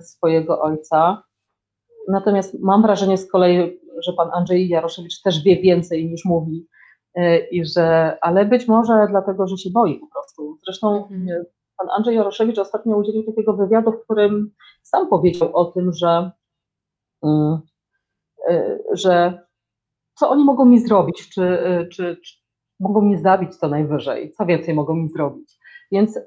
swojego 0.00 0.62
ojca. 0.62 1.22
Natomiast 2.08 2.60
mam 2.60 2.82
wrażenie 2.82 3.18
z 3.18 3.30
kolei, 3.30 3.80
że 4.06 4.12
pan 4.12 4.28
Andrzej 4.32 4.68
Jaroszewicz 4.68 5.22
też 5.22 5.42
wie 5.42 5.56
więcej 5.56 6.10
niż 6.10 6.24
mówi 6.24 6.66
i 7.50 7.64
że, 7.64 8.18
ale 8.20 8.44
być 8.44 8.68
może 8.68 9.06
dlatego, 9.10 9.46
że 9.46 9.56
się 9.56 9.70
boi 9.70 9.98
po 9.98 10.06
prostu. 10.06 10.58
Zresztą 10.64 10.96
mhm. 10.96 11.28
E, 11.28 11.44
pan 11.78 11.88
Andrzej 11.96 12.16
Jaroszewicz 12.16 12.58
ostatnio 12.58 12.96
udzielił 12.96 13.24
takiego 13.24 13.52
wywiadu, 13.52 13.92
w 13.92 14.04
którym 14.04 14.50
sam 14.82 15.08
powiedział 15.08 15.56
o 15.56 15.64
tym, 15.64 15.92
że, 15.92 16.30
e, 18.48 18.78
że 18.92 19.42
co 20.14 20.30
oni 20.30 20.44
mogą 20.44 20.64
mi 20.64 20.80
zrobić, 20.80 21.28
czy, 21.28 21.58
czy, 21.92 22.16
czy 22.24 22.36
mogą 22.80 23.00
mnie 23.00 23.18
zabić 23.18 23.56
co 23.56 23.68
najwyżej, 23.68 24.32
co 24.32 24.46
więcej 24.46 24.74
mogą 24.74 24.94
mi 24.94 25.08
zrobić. 25.08 25.58
Więc 25.92 26.18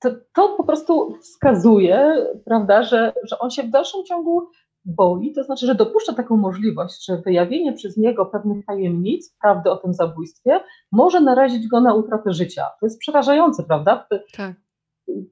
to, 0.00 0.10
to 0.34 0.56
po 0.56 0.64
prostu 0.64 1.16
wskazuje, 1.20 2.26
prawda, 2.44 2.82
że, 2.82 3.12
że 3.24 3.38
on 3.38 3.50
się 3.50 3.62
w 3.62 3.70
dalszym 3.70 4.04
ciągu 4.04 4.48
boi, 4.84 5.32
to 5.32 5.44
znaczy, 5.44 5.66
że 5.66 5.74
dopuszcza 5.74 6.12
taką 6.12 6.36
możliwość, 6.36 7.06
że 7.06 7.16
wyjawienie 7.16 7.72
przez 7.72 7.96
niego 7.96 8.26
pewnych 8.26 8.66
tajemnic, 8.66 9.36
prawdy 9.40 9.70
o 9.70 9.76
tym 9.76 9.94
zabójstwie, 9.94 10.60
może 10.92 11.20
narazić 11.20 11.68
go 11.68 11.80
na 11.80 11.94
utratę 11.94 12.32
życia. 12.32 12.66
To 12.80 12.86
jest 12.86 12.98
przerażające, 12.98 13.62
prawda? 13.62 14.06
Tak. 14.36 14.54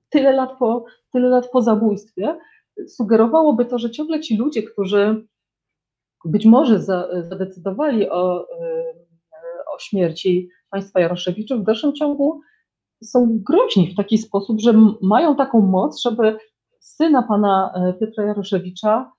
Tyle, 0.09 0.33
lat 0.33 0.59
po, 0.59 0.85
tyle 1.13 1.29
lat 1.29 1.51
po 1.51 1.63
zabójstwie 1.63 2.39
sugerowałoby 2.89 3.65
to, 3.65 3.79
że 3.79 3.91
ciągle 3.91 4.21
ci 4.21 4.37
ludzie, 4.37 4.63
którzy 4.63 5.27
być 6.25 6.47
może 6.47 6.81
za, 6.81 7.09
zadecydowali 7.23 8.11
o, 8.11 8.47
o 9.75 9.79
śmierci 9.79 10.49
państwa 10.71 11.01
Jaroszewiczów, 11.01 11.61
w 11.61 11.65
dalszym 11.65 11.93
ciągu 11.93 12.41
są 13.05 13.39
groźni 13.47 13.93
w 13.93 13.97
taki 13.97 14.19
sposób, 14.19 14.61
że 14.61 14.75
mają 15.03 15.37
taką 15.37 15.61
moc, 15.61 16.03
żeby 16.03 16.39
syna 16.81 17.23
pana 17.23 17.73
e, 17.75 17.93
Piotra 17.93 18.25
Jaroszewicza 18.25 19.13
E, 19.13 19.18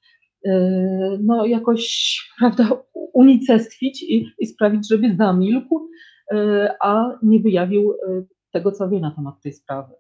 no, 1.20 1.46
jakoś 1.46 2.16
prawda, 2.40 2.70
unicestwić 3.14 4.04
i, 4.04 4.26
i 4.40 4.48
sprawić, 4.48 4.90
żeby 4.90 5.16
zamilkł, 5.16 5.90
e, 6.34 6.76
a 6.82 7.18
nie 7.24 7.40
wyjawił 7.40 7.92
e, 7.92 8.24
tego, 8.52 8.72
co 8.72 8.90
wie 8.90 9.00
na 9.00 9.12
temat 9.12 9.42
tej 9.42 9.54
sprawy. 9.54 9.94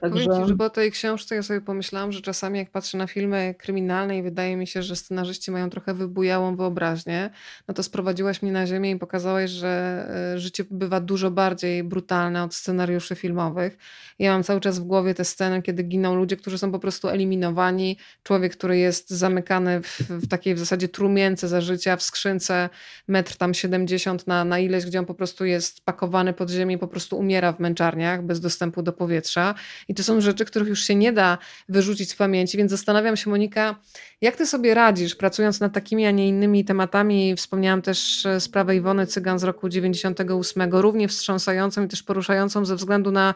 Także... 0.00 0.24
Powiem 0.24 0.42
ci, 0.42 0.48
że 0.48 0.56
po 0.56 0.70
tej 0.70 0.92
książce 0.92 1.34
ja 1.34 1.42
sobie 1.42 1.60
pomyślałam, 1.60 2.12
że 2.12 2.20
czasami 2.20 2.58
jak 2.58 2.70
patrzę 2.70 2.98
na 2.98 3.06
filmy 3.06 3.54
kryminalne 3.58 4.18
i 4.18 4.22
wydaje 4.22 4.56
mi 4.56 4.66
się, 4.66 4.82
że 4.82 4.96
scenarzyści 4.96 5.50
mają 5.50 5.70
trochę 5.70 5.94
wybujałą 5.94 6.56
wyobraźnię, 6.56 7.30
no 7.68 7.74
to 7.74 7.82
sprowadziłaś 7.82 8.42
mnie 8.42 8.52
na 8.52 8.66
ziemię 8.66 8.90
i 8.90 8.98
pokazałaś, 8.98 9.50
że 9.50 10.06
e, 10.34 10.38
życie 10.38 10.64
bywa 10.70 11.00
dużo 11.00 11.30
bardziej 11.30 11.84
brutalne 11.84 12.42
od 12.42 12.54
scenariuszy 12.54 13.14
filmowych. 13.14 13.78
Ja 14.18 14.32
mam 14.32 14.42
cały 14.42 14.60
czas 14.60 14.78
w 14.78 14.82
głowie 14.82 15.14
te 15.14 15.24
sceny, 15.24 15.62
kiedy 15.62 15.82
giną 15.82 16.14
ludzie, 16.14 16.36
którzy 16.36 16.58
są 16.58 16.72
po 16.72 16.78
prostu 16.78 17.08
eliminowani. 17.08 17.98
Człowiek, 18.22 18.52
który 18.52 18.78
jest 18.78 19.10
zamykany 19.10 19.82
w, 19.82 20.00
w 20.00 20.28
takiej 20.28 20.54
w 20.54 20.58
zasadzie 20.58 20.88
trumience 20.88 21.48
za 21.48 21.60
życia, 21.60 21.96
w 21.96 22.02
skrzynce 22.02 22.68
metr 23.08 23.36
tam 23.36 23.54
70 23.54 24.26
na, 24.26 24.44
na 24.44 24.58
ileś, 24.58 24.86
gdzie 24.86 24.98
on 24.98 25.06
po 25.06 25.14
prostu 25.14 25.44
jest 25.44 25.84
pakowany 25.84 26.32
pod 26.32 26.50
ziemię 26.50 26.74
i 26.74 26.78
po 26.78 26.88
prostu 26.88 27.18
umiera 27.18 27.52
w 27.52 27.60
męczarniach 27.60 28.22
bez 28.22 28.40
dostępu 28.40 28.82
do 28.82 28.92
powietrza. 28.92 29.54
I 29.88 29.94
to 29.94 30.02
są 30.02 30.20
rzeczy, 30.20 30.44
których 30.44 30.68
już 30.68 30.84
się 30.84 30.94
nie 30.94 31.12
da 31.12 31.38
wyrzucić 31.68 32.10
z 32.10 32.16
pamięci, 32.16 32.58
więc 32.58 32.70
zastanawiam 32.70 33.16
się, 33.16 33.30
Monika, 33.30 33.76
jak 34.20 34.36
ty 34.36 34.46
sobie 34.46 34.74
radzisz, 34.74 35.14
pracując 35.14 35.60
nad 35.60 35.72
takimi, 35.72 36.06
a 36.06 36.10
nie 36.10 36.28
innymi 36.28 36.64
tematami? 36.64 37.36
Wspomniałam 37.36 37.82
też 37.82 38.26
e, 38.26 38.40
sprawę 38.40 38.76
Iwony 38.76 39.06
Cygan 39.06 39.38
z 39.38 39.42
roku 39.42 39.68
98, 39.68 40.74
równie 40.74 41.08
wstrząsającą 41.08 41.84
i 41.84 41.88
też 41.88 42.02
poruszającą 42.02 42.64
ze 42.64 42.76
względu 42.76 43.10
na 43.10 43.34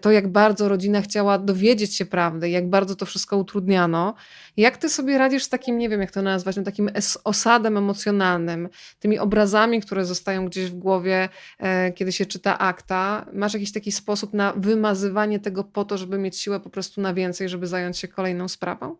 to, 0.00 0.10
jak 0.10 0.28
bardzo 0.28 0.68
rodzina 0.68 1.00
chciała 1.02 1.38
dowiedzieć 1.38 1.96
się 1.96 2.06
prawdy, 2.06 2.50
jak 2.50 2.70
bardzo 2.70 2.96
to 2.96 3.06
wszystko 3.06 3.36
utrudniano. 3.36 4.14
Jak 4.56 4.76
ty 4.76 4.88
sobie 4.88 5.18
radzisz 5.18 5.44
z 5.44 5.48
takim, 5.48 5.78
nie 5.78 5.88
wiem 5.88 6.00
jak 6.00 6.10
to 6.10 6.22
nazwać, 6.22 6.56
no 6.56 6.62
takim 6.62 6.90
osadem 7.24 7.76
emocjonalnym, 7.76 8.68
tymi 9.00 9.18
obrazami, 9.18 9.80
które 9.80 10.04
zostają 10.04 10.46
gdzieś 10.46 10.70
w 10.70 10.74
głowie, 10.74 11.28
e, 11.58 11.92
kiedy 11.92 12.12
się 12.12 12.26
czyta 12.26 12.58
akta? 12.58 13.26
Masz 13.32 13.54
jakiś 13.54 13.72
taki 13.72 13.92
sposób 13.92 14.34
na 14.34 14.52
wymazywanie 14.52 15.40
tego 15.40 15.64
po 15.64 15.84
to, 15.84 15.98
żeby 15.98 16.18
mieć 16.18 16.36
siłę 16.36 16.60
po 16.60 16.70
prostu 16.70 17.00
na 17.00 17.14
więcej, 17.14 17.48
żeby 17.48 17.66
zająć 17.66 17.98
się 17.98 18.08
kolejną 18.08 18.48
sprawą? 18.48 18.96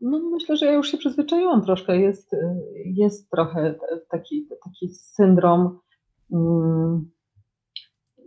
No 0.00 0.18
myślę, 0.18 0.56
że 0.56 0.66
ja 0.66 0.72
już 0.72 0.90
się 0.90 0.98
przyzwyczaiłam 0.98 1.64
troszkę. 1.64 1.98
Jest, 1.98 2.36
jest 2.84 3.30
trochę 3.30 3.74
taki, 4.10 4.48
taki 4.64 4.88
syndrom 4.88 5.78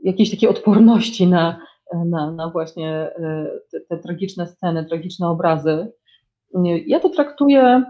jakiejś 0.04 0.32
takiej 0.32 0.50
odporności 0.50 1.28
na, 1.28 1.60
na, 2.06 2.32
na 2.32 2.50
właśnie 2.50 2.90
e, 2.92 3.48
te, 3.72 3.82
te, 3.82 3.98
tragiczne 3.98 4.48
sceny, 4.48 4.86
tragiczne 4.86 5.28
obrazy. 5.28 5.92
Ja 6.86 7.00
to 7.00 7.10
traktuję 7.10 7.84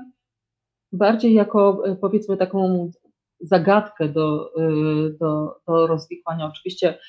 bardziej 0.92 1.34
jako 1.34 1.88
e, 1.88 1.96
powiedzmy 1.96 2.38
taką 2.38 2.92
zagadkę 3.42 4.10
do, 4.10 4.52
e, 4.58 4.64
do, 5.20 5.56
do 5.68 5.88
rozwikłania. 5.88 6.46
Oczywiście 6.46 7.00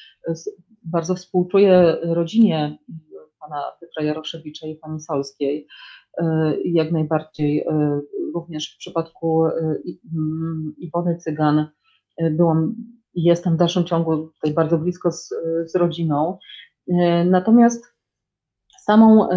bardzo 0.83 1.15
współczuję 1.15 1.97
rodzinie 2.03 2.79
pana 3.41 3.63
Piotra 3.81 4.05
Jaroszewicza 4.05 4.67
i 4.67 4.77
pani 4.77 5.01
Solskiej, 5.01 5.67
jak 6.65 6.93
najbardziej. 6.93 7.65
Również 8.35 8.75
w 8.75 8.79
przypadku 8.79 9.45
mm, 9.45 10.75
Iwony 10.79 11.17
Cygan 11.17 11.67
byłam 12.31 12.75
i 13.15 13.23
jestem 13.23 13.55
w 13.55 13.59
dalszym 13.59 13.85
ciągu 13.85 14.17
tutaj 14.17 14.55
bardzo 14.55 14.79
blisko 14.79 15.13
z, 15.13 15.35
z 15.67 15.77
rodziną. 15.77 16.39
Natomiast 17.25 17.85
samą, 18.85 19.29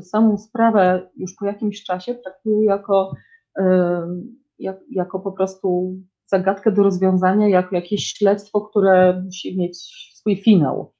samą 0.00 0.38
sprawę 0.38 1.10
już 1.16 1.34
po 1.34 1.46
jakimś 1.46 1.84
czasie 1.84 2.14
traktuję 2.14 2.66
jako, 2.66 3.12
jak, 4.58 4.76
jako 4.90 5.20
po 5.20 5.32
prostu 5.32 5.94
zagadkę 6.26 6.72
do 6.72 6.82
rozwiązania, 6.82 7.48
jako 7.48 7.76
jakieś 7.76 8.06
śledztwo, 8.06 8.60
które 8.60 9.22
musi 9.24 9.58
mieć 9.58 9.78
swój 10.14 10.36
finał. 10.36 10.92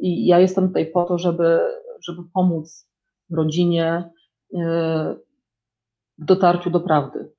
I 0.00 0.26
ja 0.26 0.38
jestem 0.38 0.68
tutaj 0.68 0.86
po 0.86 1.04
to, 1.04 1.18
żeby, 1.18 1.60
żeby 2.02 2.22
pomóc 2.34 2.88
rodzinie, 3.30 4.10
e, 4.60 5.16
w 6.18 6.24
dotarciu 6.24 6.70
do 6.70 6.80
prawdy. 6.80 7.32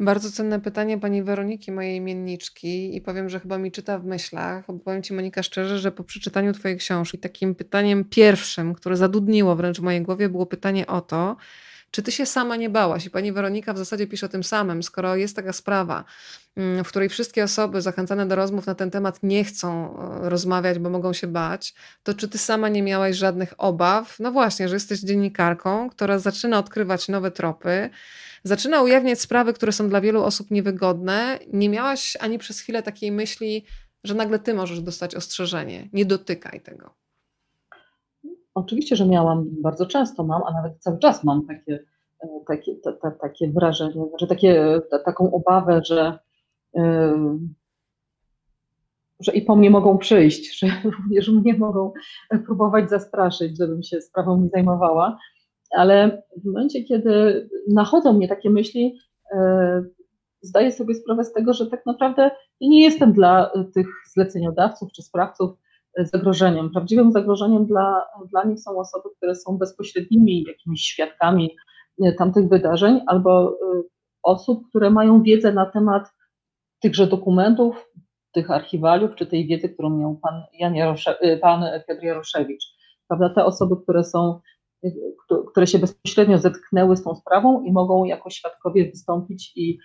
Bardzo 0.00 0.30
cenne 0.30 0.60
pytanie 0.60 0.98
pani 0.98 1.22
Weroniki, 1.22 1.72
mojej 1.72 1.96
imienniczki, 1.96 2.96
i 2.96 3.00
powiem, 3.00 3.28
że 3.28 3.40
chyba 3.40 3.58
mi 3.58 3.72
czyta 3.72 3.98
w 3.98 4.04
myślach. 4.04 4.64
Bo 4.66 4.78
powiem 4.78 5.02
ci, 5.02 5.14
Monika, 5.14 5.42
szczerze, 5.42 5.78
że 5.78 5.92
po 5.92 6.04
przeczytaniu 6.04 6.52
twojej 6.52 6.76
książki, 6.76 7.18
takim 7.18 7.54
pytaniem 7.54 8.04
pierwszym, 8.04 8.74
które 8.74 8.96
zadudniło 8.96 9.56
wręcz 9.56 9.80
w 9.80 9.82
mojej 9.82 10.02
głowie, 10.02 10.28
było 10.28 10.46
pytanie 10.46 10.86
o 10.86 11.00
to, 11.00 11.36
Czy 11.96 12.02
ty 12.02 12.12
się 12.12 12.26
sama 12.26 12.56
nie 12.56 12.70
bałaś? 12.70 13.06
I 13.06 13.10
pani 13.10 13.32
Weronika 13.32 13.72
w 13.72 13.78
zasadzie 13.78 14.06
pisze 14.06 14.26
o 14.26 14.28
tym 14.28 14.44
samym, 14.44 14.82
skoro 14.82 15.16
jest 15.16 15.36
taka 15.36 15.52
sprawa, 15.52 16.04
mm, 16.56 16.84
w 16.84 16.88
której 16.88 17.08
wszystkie 17.08 17.44
osoby 17.44 17.82
zachęcane 17.82 18.26
do 18.26 18.36
rozmów 18.36 18.66
na 18.66 18.74
ten 18.74 18.90
temat 18.90 19.22
nie 19.22 19.44
chcą 19.44 19.98
e, 19.98 20.30
rozmawiać, 20.30 20.78
bo 20.78 20.90
mogą 20.90 21.12
się 21.12 21.26
bać, 21.26 21.74
to 22.02 22.14
czy 22.14 22.28
ty 22.28 22.38
sama 22.38 22.68
nie 22.68 22.82
miałaś 22.82 23.16
żadnych 23.16 23.54
obaw? 23.58 24.20
No 24.20 24.32
właśnie, 24.32 24.68
że 24.68 24.76
jesteś 24.76 25.00
dziennikarką, 25.00 25.90
która 25.90 26.18
zaczyna 26.18 26.58
odkrywać 26.58 27.08
nowe 27.08 27.30
tropy, 27.30 27.90
zaczyna 28.44 28.82
ujawniać 28.82 29.20
sprawy, 29.20 29.52
które 29.52 29.72
są 29.72 29.88
dla 29.88 30.00
wielu 30.00 30.24
osób 30.24 30.50
niewygodne. 30.50 31.38
Nie 31.52 31.68
miałaś 31.68 32.16
ani 32.20 32.38
przez 32.38 32.60
chwilę 32.60 32.82
takiej 32.82 33.12
myśli, 33.12 33.64
że 34.04 34.14
nagle 34.14 34.38
ty 34.38 34.54
możesz 34.54 34.80
dostać 34.80 35.14
ostrzeżenie. 35.14 35.88
Nie 35.92 36.04
dotykaj 36.04 36.60
tego. 36.60 37.05
Oczywiście, 38.56 38.96
że 38.96 39.06
miałam, 39.06 39.46
bardzo 39.62 39.86
często 39.86 40.24
mam, 40.24 40.42
a 40.46 40.52
nawet 40.52 40.78
cały 40.78 40.98
czas 40.98 41.24
mam 41.24 41.46
takie, 41.46 41.84
e, 42.20 42.28
takie, 42.46 42.76
te, 42.76 42.92
te, 42.92 43.12
takie 43.20 43.52
wrażenie, 43.52 44.06
że 44.20 44.26
takie, 44.26 44.80
te, 44.90 44.98
taką 44.98 45.32
obawę, 45.32 45.80
że, 45.84 46.18
yy, 46.74 47.38
że 49.20 49.32
i 49.32 49.42
po 49.42 49.56
mnie 49.56 49.70
mogą 49.70 49.98
przyjść, 49.98 50.50
że 50.58 50.66
również 50.84 51.28
mnie 51.28 51.54
mogą 51.58 51.92
próbować 52.46 52.90
zastraszyć, 52.90 53.58
żebym 53.58 53.82
się 53.82 54.00
sprawą 54.00 54.42
nie 54.42 54.48
zajmowała. 54.48 55.18
Ale 55.76 56.22
w 56.36 56.44
momencie, 56.44 56.84
kiedy 56.84 57.48
nachodzą 57.68 58.12
mnie 58.12 58.28
takie 58.28 58.50
myśli, 58.50 58.98
yy, 59.32 59.38
zdaję 60.40 60.72
sobie 60.72 60.94
sprawę 60.94 61.24
z 61.24 61.32
tego, 61.32 61.54
że 61.54 61.66
tak 61.66 61.86
naprawdę 61.86 62.30
nie 62.60 62.82
jestem 62.82 63.12
dla 63.12 63.50
tych 63.74 63.86
zleceniodawców 64.12 64.92
czy 64.92 65.02
sprawców 65.02 65.50
zagrożeniem. 66.04 66.70
Prawdziwym 66.70 67.12
zagrożeniem 67.12 67.66
dla, 67.66 68.02
dla 68.30 68.44
nich 68.44 68.60
są 68.60 68.78
osoby, 68.78 69.08
które 69.16 69.34
są 69.34 69.58
bezpośrednimi 69.58 70.44
jakimiś 70.48 70.82
świadkami 70.82 71.56
e, 72.02 72.12
tamtych 72.12 72.48
wydarzeń, 72.48 73.00
albo 73.06 73.50
e, 73.50 73.82
osób, 74.22 74.68
które 74.68 74.90
mają 74.90 75.22
wiedzę 75.22 75.52
na 75.52 75.66
temat 75.66 76.08
tychże 76.80 77.06
dokumentów, 77.06 77.90
tych 78.32 78.50
archiwaliów, 78.50 79.14
czy 79.14 79.26
tej 79.26 79.46
wiedzy, 79.46 79.68
którą 79.68 79.90
miał 79.90 80.16
pan, 80.22 80.42
Jan 80.52 80.74
Jarosze, 80.74 81.20
e, 81.20 81.36
pan 81.36 81.64
Piotr 81.88 82.02
Jaroszewicz. 82.02 82.64
Prawda? 83.08 83.30
Te 83.34 83.44
osoby, 83.44 83.76
które 83.82 84.04
są, 84.04 84.40
które 85.50 85.66
się 85.66 85.78
bezpośrednio 85.78 86.38
zetknęły 86.38 86.96
z 86.96 87.04
tą 87.04 87.14
sprawą 87.14 87.64
i 87.64 87.72
mogą 87.72 88.04
jako 88.04 88.30
świadkowie 88.30 88.90
wystąpić 88.90 89.52
i, 89.56 89.78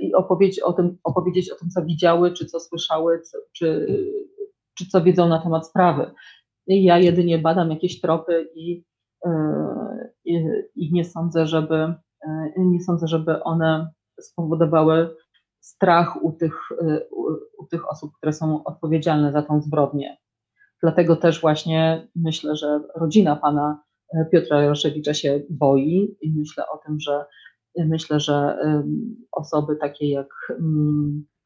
i 0.00 0.14
opowiedzieć, 0.14 0.60
o 0.60 0.72
tym, 0.72 0.98
opowiedzieć 1.04 1.50
o 1.50 1.56
tym, 1.56 1.70
co 1.70 1.84
widziały, 1.84 2.32
czy 2.32 2.46
co 2.46 2.60
słyszały, 2.60 3.22
czy 3.52 3.86
czy 4.78 4.86
co 4.86 5.02
wiedzą 5.02 5.28
na 5.28 5.42
temat 5.42 5.66
sprawy. 5.66 6.10
Ja 6.66 6.98
jedynie 6.98 7.38
badam 7.38 7.70
jakieś 7.70 8.00
tropy 8.00 8.48
i, 8.54 8.84
e, 9.24 9.30
i, 10.24 10.44
i 10.76 10.92
nie 10.92 11.04
sądzę, 11.04 11.46
żeby 11.46 11.74
e, 11.74 12.52
nie 12.58 12.80
sądzę, 12.80 13.06
żeby 13.06 13.42
one 13.42 13.90
spowodowały 14.20 15.16
strach 15.60 16.22
u 16.22 16.32
tych, 16.32 16.54
e, 16.82 17.00
u, 17.10 17.22
u 17.58 17.66
tych 17.66 17.90
osób, 17.90 18.12
które 18.16 18.32
są 18.32 18.64
odpowiedzialne 18.64 19.32
za 19.32 19.42
tą 19.42 19.60
zbrodnię. 19.60 20.16
Dlatego 20.82 21.16
też 21.16 21.40
właśnie 21.40 22.08
myślę, 22.16 22.56
że 22.56 22.80
rodzina 22.96 23.36
pana 23.36 23.82
Piotra 24.32 24.62
Jaroszewicza 24.62 25.14
się 25.14 25.42
boi 25.50 26.16
i 26.20 26.34
myślę 26.38 26.64
o 26.68 26.78
tym, 26.78 27.00
że 27.00 27.24
myślę, 27.78 28.20
że 28.20 28.58
osoby 29.32 29.76
takie 29.76 30.10
jak 30.10 30.28
mm, 30.50 31.26
jak 31.30 31.37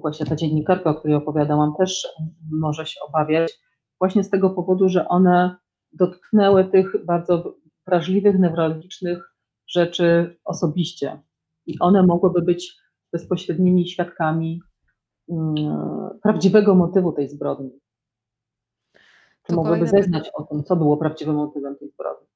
właśnie 0.00 0.26
ta 0.26 0.36
dziennikarka, 0.36 0.90
o 0.90 0.94
której 0.94 1.16
opowiadałam, 1.16 1.74
też 1.78 2.08
może 2.52 2.86
się 2.86 3.00
obawiać, 3.08 3.58
właśnie 4.00 4.24
z 4.24 4.30
tego 4.30 4.50
powodu, 4.50 4.88
że 4.88 5.08
one 5.08 5.56
dotknęły 5.92 6.64
tych 6.64 7.04
bardzo 7.04 7.54
wrażliwych, 7.86 8.38
newralgicznych 8.38 9.34
rzeczy 9.66 10.38
osobiście. 10.44 11.22
I 11.66 11.78
one 11.78 12.02
mogłyby 12.02 12.42
być 12.42 12.76
bezpośrednimi 13.12 13.88
świadkami 13.88 14.60
um, 15.26 15.54
prawdziwego 16.22 16.74
motywu 16.74 17.12
tej 17.12 17.28
zbrodni. 17.28 17.70
Czy 19.42 19.54
mogłyby 19.54 19.86
zeznać 19.86 20.30
o 20.34 20.42
tym, 20.42 20.64
co 20.64 20.76
było 20.76 20.96
prawdziwym 20.96 21.34
motywem 21.34 21.76
tej 21.76 21.90
zbrodni. 21.90 22.28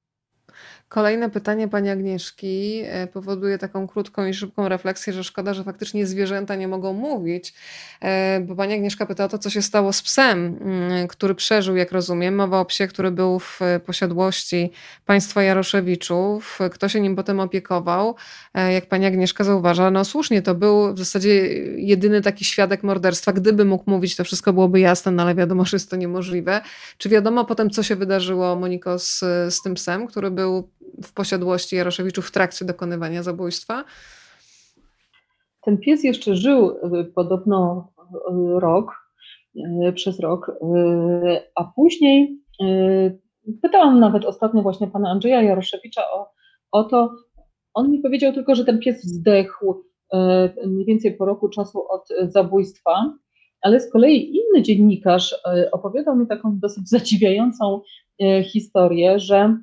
Kolejne 0.91 1.31
pytanie 1.31 1.69
pani 1.69 1.91
Agnieszki 1.91 2.83
e, 2.85 3.07
powoduje 3.07 3.59
taką 3.59 3.87
krótką 3.87 4.27
i 4.27 4.35
szybką 4.35 4.69
refleksję, 4.69 5.12
że 5.12 5.25
szkoda, 5.25 5.55
że 5.55 5.65
faktycznie 5.65 6.07
zwierzęta 6.07 6.57
nie 6.57 6.69
mogą 6.69 6.93
mówić, 6.93 7.55
e, 8.01 8.41
bo 8.41 8.57
pani 8.57 8.75
Agnieszka 8.75 9.07
pyta 9.07 9.25
o 9.25 9.29
to, 9.29 9.39
co 9.39 9.51
się 9.51 9.62
stało 9.62 9.93
z 9.93 10.03
psem, 10.03 10.59
mm, 10.61 11.09
który 11.09 11.35
przeżył, 11.35 11.77
jak 11.77 11.93
rozumiem. 11.93 12.35
Mowa 12.35 12.61
o 12.61 12.65
psie, 12.65 12.87
który 12.87 13.11
był 13.11 13.39
w 13.39 13.61
posiadłości 13.87 14.71
państwa 15.07 15.43
Jaroszewiczów. 15.43 16.59
Kto 16.73 16.89
się 16.89 17.01
nim 17.01 17.17
potem 17.17 17.41
opiekował? 17.41 18.17
E, 18.55 18.73
jak 18.73 18.87
pani 18.87 19.07
Agnieszka 19.07 19.45
zauważa, 19.45 19.91
no 19.91 20.05
słusznie, 20.05 20.43
to 20.43 20.55
był 20.55 20.95
w 20.95 20.99
zasadzie 20.99 21.47
jedyny 21.77 22.21
taki 22.21 22.45
świadek 22.45 22.83
morderstwa. 22.83 23.33
Gdyby 23.33 23.65
mógł 23.65 23.91
mówić, 23.91 24.17
to 24.17 24.25
wszystko 24.25 24.53
byłoby 24.53 24.81
jasne, 24.81 25.12
no 25.12 25.23
ale 25.23 25.35
wiadomo, 25.35 25.65
że 25.65 25.75
jest 25.77 25.91
to 25.91 25.97
niemożliwe. 25.97 26.61
Czy 26.99 27.09
wiadomo 27.09 27.45
potem, 27.45 27.71
co 27.71 27.83
się 27.83 27.97
wydarzyło, 27.97 28.57
Moniko, 28.57 28.99
z, 28.99 29.19
z 29.55 29.62
tym 29.62 29.75
psem, 29.75 30.07
który 30.07 30.31
był 30.31 30.69
w 31.05 31.12
posiadłości 31.12 31.77
Jaroszewiczów 31.77 32.28
w 32.28 32.32
trakcie 32.32 32.65
dokonywania 32.65 33.23
zabójstwa? 33.23 33.85
Ten 35.62 35.78
pies 35.78 36.05
jeszcze 36.05 36.36
żył 36.36 36.70
y, 36.70 37.05
podobno 37.05 37.89
y, 37.98 38.61
rok, 38.61 38.93
y, 39.57 39.93
przez 39.93 40.20
rok, 40.20 40.52
a 41.55 41.65
później 41.65 42.40
pytałam 43.62 44.01
nawet 44.01 44.24
ostatnio 44.24 44.62
właśnie 44.62 44.86
pana 44.86 45.11
Andrzeja 45.11 45.43
Jaroszewicza 45.43 46.02
o, 46.12 46.31
o 46.73 46.85
to, 46.85 47.11
on 47.74 47.90
mi 47.90 47.98
powiedział 47.98 48.32
tylko, 48.32 48.55
że 48.55 48.65
ten 48.65 48.78
pies 48.78 49.02
zdechł 49.02 49.85
mniej 50.66 50.85
więcej 50.86 51.16
po 51.16 51.24
roku 51.24 51.48
czasu 51.48 51.89
od 51.89 52.09
zabójstwa, 52.28 53.15
ale 53.62 53.81
z 53.81 53.93
kolei 53.93 54.36
inny 54.36 54.62
dziennikarz 54.62 55.36
opowiadał 55.73 56.16
mi 56.16 56.27
taką 56.27 56.59
dosyć 56.59 56.89
zadziwiającą 56.89 57.81
historię, 58.44 59.19
że 59.19 59.59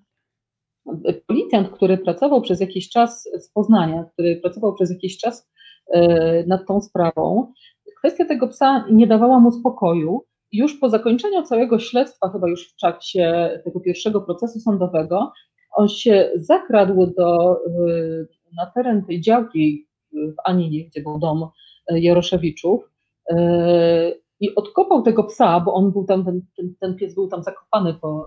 policjant, 1.27 1.69
który 1.69 1.97
pracował 1.97 2.41
przez 2.41 2.59
jakiś 2.59 2.89
czas 2.89 3.29
z 3.39 3.51
Poznania, 3.51 4.05
który 4.13 4.35
pracował 4.35 4.73
przez 4.73 4.91
jakiś 4.91 5.17
czas 5.17 5.49
e, 5.93 6.43
nad 6.47 6.67
tą 6.67 6.81
sprawą, 6.81 7.53
kwestia 7.97 8.25
tego 8.25 8.47
psa 8.47 8.85
nie 8.91 9.07
dawała 9.07 9.39
mu 9.39 9.51
spokoju. 9.51 10.21
Już 10.51 10.79
po 10.79 10.89
zakończeniu 10.89 11.43
całego 11.43 11.79
śledztwa, 11.79 12.29
chyba 12.29 12.49
już 12.49 12.71
w 12.71 12.75
czasie 12.75 13.49
tego 13.63 13.79
pierwszego 13.79 14.21
procesu 14.21 14.59
sądowego, 14.59 15.31
on 15.75 15.87
się 15.87 16.31
zakradł 16.35 17.13
do, 17.17 17.51
e, 17.51 18.25
na 18.55 18.65
teren 18.75 19.05
tej 19.05 19.21
działki 19.21 19.87
w 20.13 20.35
Aninie, 20.45 20.85
gdzie 20.85 21.01
był 21.01 21.19
dom 21.19 21.49
e, 21.87 21.99
Jaroszewiczów 21.99 22.89
i 24.39 24.55
odkopał 24.55 25.01
tego 25.01 25.23
psa, 25.23 25.59
bo 25.59 25.73
on 25.73 25.91
był 25.91 26.05
tam, 26.05 26.25
ten, 26.25 26.41
ten, 26.57 26.73
ten 26.79 26.95
pies 26.95 27.15
był 27.15 27.27
tam 27.27 27.43
zakopany 27.43 27.93
po, 27.93 28.25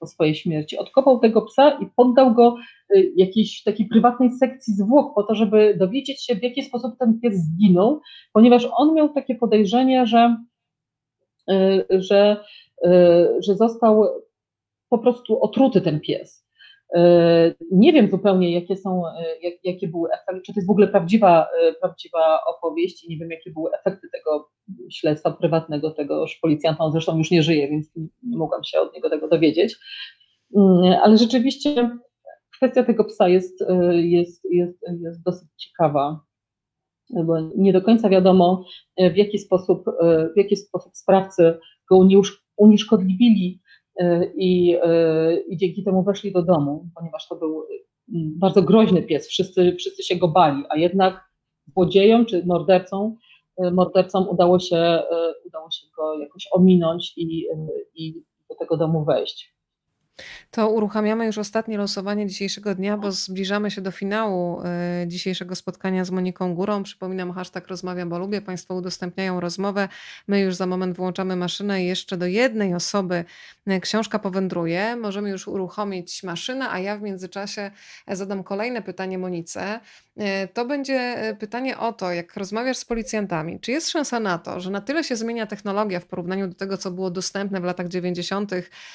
po 0.00 0.06
swojej 0.06 0.34
śmierci. 0.34 0.78
Odkopał 0.78 1.18
tego 1.18 1.42
psa 1.42 1.70
i 1.70 1.86
poddał 1.96 2.34
go 2.34 2.56
y, 2.96 3.12
jakiejś 3.16 3.62
takiej 3.62 3.86
prywatnej 3.86 4.30
sekcji 4.30 4.74
zwłok 4.74 5.14
po 5.14 5.22
to, 5.22 5.34
żeby 5.34 5.76
dowiedzieć 5.78 6.24
się, 6.24 6.34
w 6.34 6.42
jaki 6.42 6.62
sposób 6.62 6.98
ten 6.98 7.20
pies 7.20 7.34
zginął, 7.34 8.00
ponieważ 8.32 8.68
on 8.76 8.94
miał 8.94 9.08
takie 9.08 9.34
podejrzenie, 9.34 10.06
że, 10.06 10.36
y, 11.50 11.86
że, 11.90 12.44
y, 12.86 12.88
że 13.42 13.56
został 13.56 14.04
po 14.88 14.98
prostu 14.98 15.42
otruty 15.42 15.80
ten 15.80 16.00
pies. 16.00 16.39
Nie 17.70 17.92
wiem 17.92 18.10
zupełnie, 18.10 18.52
jakie 18.52 18.76
są, 18.76 19.02
jak, 19.42 19.54
jakie 19.64 19.88
były 19.88 20.08
efekty, 20.12 20.42
czy 20.46 20.52
to 20.52 20.60
jest 20.60 20.68
w 20.68 20.70
ogóle 20.70 20.88
prawdziwa, 20.88 21.48
prawdziwa 21.80 22.38
opowieść 22.46 23.04
i 23.04 23.10
nie 23.10 23.18
wiem, 23.18 23.30
jakie 23.30 23.50
były 23.50 23.70
efekty 23.80 24.08
tego 24.12 24.48
śledztwa 24.90 25.30
prywatnego 25.30 25.90
tegoż 25.90 26.38
policjanta. 26.42 26.84
On 26.84 26.92
zresztą 26.92 27.18
już 27.18 27.30
nie 27.30 27.42
żyje, 27.42 27.68
więc 27.68 27.96
nie 28.22 28.36
mogłam 28.36 28.64
się 28.64 28.80
od 28.80 28.94
niego 28.94 29.10
tego 29.10 29.28
dowiedzieć. 29.28 29.76
Mm, 30.56 30.94
ale 31.02 31.16
rzeczywiście 31.18 31.90
kwestia 32.56 32.84
tego 32.84 33.04
psa 33.04 33.28
jest, 33.28 33.64
jest, 33.92 34.44
jest, 34.50 34.78
jest 35.00 35.22
dosyć 35.22 35.48
ciekawa, 35.56 36.20
bo 37.24 37.40
nie 37.56 37.72
do 37.72 37.82
końca 37.82 38.08
wiadomo, 38.08 38.64
w 38.98 39.16
jaki 39.16 39.38
sposób, 39.38 39.84
w 40.34 40.36
jaki 40.36 40.56
sposób 40.56 40.96
sprawcy 40.96 41.58
go 41.90 42.06
unieszkodliwili 42.56 43.59
i, 44.34 44.76
i 45.48 45.56
dzięki 45.56 45.84
temu 45.84 46.02
weszli 46.02 46.32
do 46.32 46.42
domu, 46.42 46.88
ponieważ 46.94 47.28
to 47.28 47.36
był 47.36 47.64
mm, 48.14 48.38
bardzo 48.38 48.62
groźny 48.62 49.02
pies, 49.02 49.28
wszyscy, 49.28 49.76
wszyscy 49.78 50.02
się 50.02 50.16
go 50.16 50.28
bali, 50.28 50.62
a 50.68 50.76
jednak 50.76 51.30
złodziejom 51.66 52.26
czy 52.26 52.46
mordercom, 52.46 53.16
mordercom 53.72 54.28
udało 54.28 54.58
się, 54.58 55.02
udało 55.46 55.70
się 55.70 55.86
go 55.96 56.18
jakoś 56.20 56.48
ominąć 56.52 57.12
i, 57.16 57.46
i 57.94 58.24
do 58.48 58.54
tego 58.54 58.76
domu 58.76 59.04
wejść. 59.04 59.59
To 60.50 60.70
uruchamiamy 60.70 61.26
już 61.26 61.38
ostatnie 61.38 61.78
losowanie 61.78 62.26
dzisiejszego 62.26 62.74
dnia, 62.74 62.96
bo 62.96 63.12
zbliżamy 63.12 63.70
się 63.70 63.80
do 63.80 63.90
finału 63.90 64.62
y, 65.02 65.06
dzisiejszego 65.06 65.54
spotkania 65.54 66.04
z 66.04 66.10
Moniką 66.10 66.54
Górą. 66.54 66.82
Przypominam, 66.82 67.32
hashtag 67.32 67.68
rozmawiam, 67.68 68.08
bo 68.08 68.18
lubię. 68.18 68.42
Państwo 68.42 68.74
udostępniają 68.74 69.40
rozmowę. 69.40 69.88
My 70.28 70.40
już 70.40 70.54
za 70.54 70.66
moment 70.66 70.96
włączamy 70.96 71.36
maszynę 71.36 71.82
i 71.82 71.86
jeszcze 71.86 72.16
do 72.16 72.26
jednej 72.26 72.74
osoby 72.74 73.24
y, 73.70 73.80
książka 73.80 74.18
powędruje. 74.18 74.96
Możemy 74.96 75.30
już 75.30 75.48
uruchomić 75.48 76.22
maszynę, 76.22 76.70
a 76.70 76.78
ja 76.78 76.98
w 76.98 77.02
międzyczasie 77.02 77.70
zadam 78.08 78.44
kolejne 78.44 78.82
pytanie 78.82 79.18
Monice. 79.18 79.80
Y, 80.20 80.48
to 80.48 80.64
będzie 80.64 81.16
pytanie 81.38 81.78
o 81.78 81.92
to, 81.92 82.12
jak 82.12 82.36
rozmawiasz 82.36 82.76
z 82.76 82.84
policjantami, 82.84 83.60
czy 83.60 83.70
jest 83.70 83.90
szansa 83.90 84.20
na 84.20 84.38
to, 84.38 84.60
że 84.60 84.70
na 84.70 84.80
tyle 84.80 85.04
się 85.04 85.16
zmienia 85.16 85.46
technologia 85.46 86.00
w 86.00 86.04
porównaniu 86.04 86.48
do 86.48 86.54
tego, 86.54 86.76
co 86.76 86.90
było 86.90 87.10
dostępne 87.10 87.60
w 87.60 87.64
latach 87.64 87.88
90., 87.88 88.50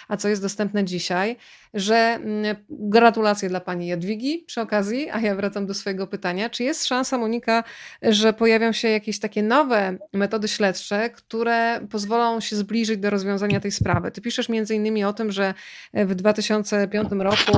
a 0.07 0.17
co 0.17 0.27
jest 0.27 0.41
dostępne 0.41 0.83
dzisiaj, 0.83 1.37
że 1.73 1.95
mm, 1.95 2.55
gratulacje 2.69 3.49
dla 3.49 3.59
pani 3.59 3.87
Jadwigi 3.87 4.43
przy 4.47 4.61
okazji, 4.61 5.09
a 5.09 5.19
ja 5.19 5.35
wracam 5.35 5.65
do 5.65 5.73
swojego 5.73 6.07
pytania. 6.07 6.49
Czy 6.49 6.63
jest 6.63 6.85
szansa, 6.85 7.17
Monika, 7.17 7.63
że 8.01 8.33
pojawią 8.33 8.71
się 8.71 8.87
jakieś 8.89 9.19
takie 9.19 9.43
nowe 9.43 9.97
metody 10.13 10.47
śledcze, 10.47 11.09
które 11.09 11.81
pozwolą 11.91 12.39
się 12.39 12.55
zbliżyć 12.55 12.97
do 12.97 13.09
rozwiązania 13.09 13.59
tej 13.59 13.71
sprawy? 13.71 14.11
Ty 14.11 14.21
piszesz 14.21 14.49
między 14.49 14.75
innymi 14.75 15.03
o 15.03 15.13
tym, 15.13 15.31
że 15.31 15.53
w 15.93 16.15
2005 16.15 17.09
roku 17.11 17.51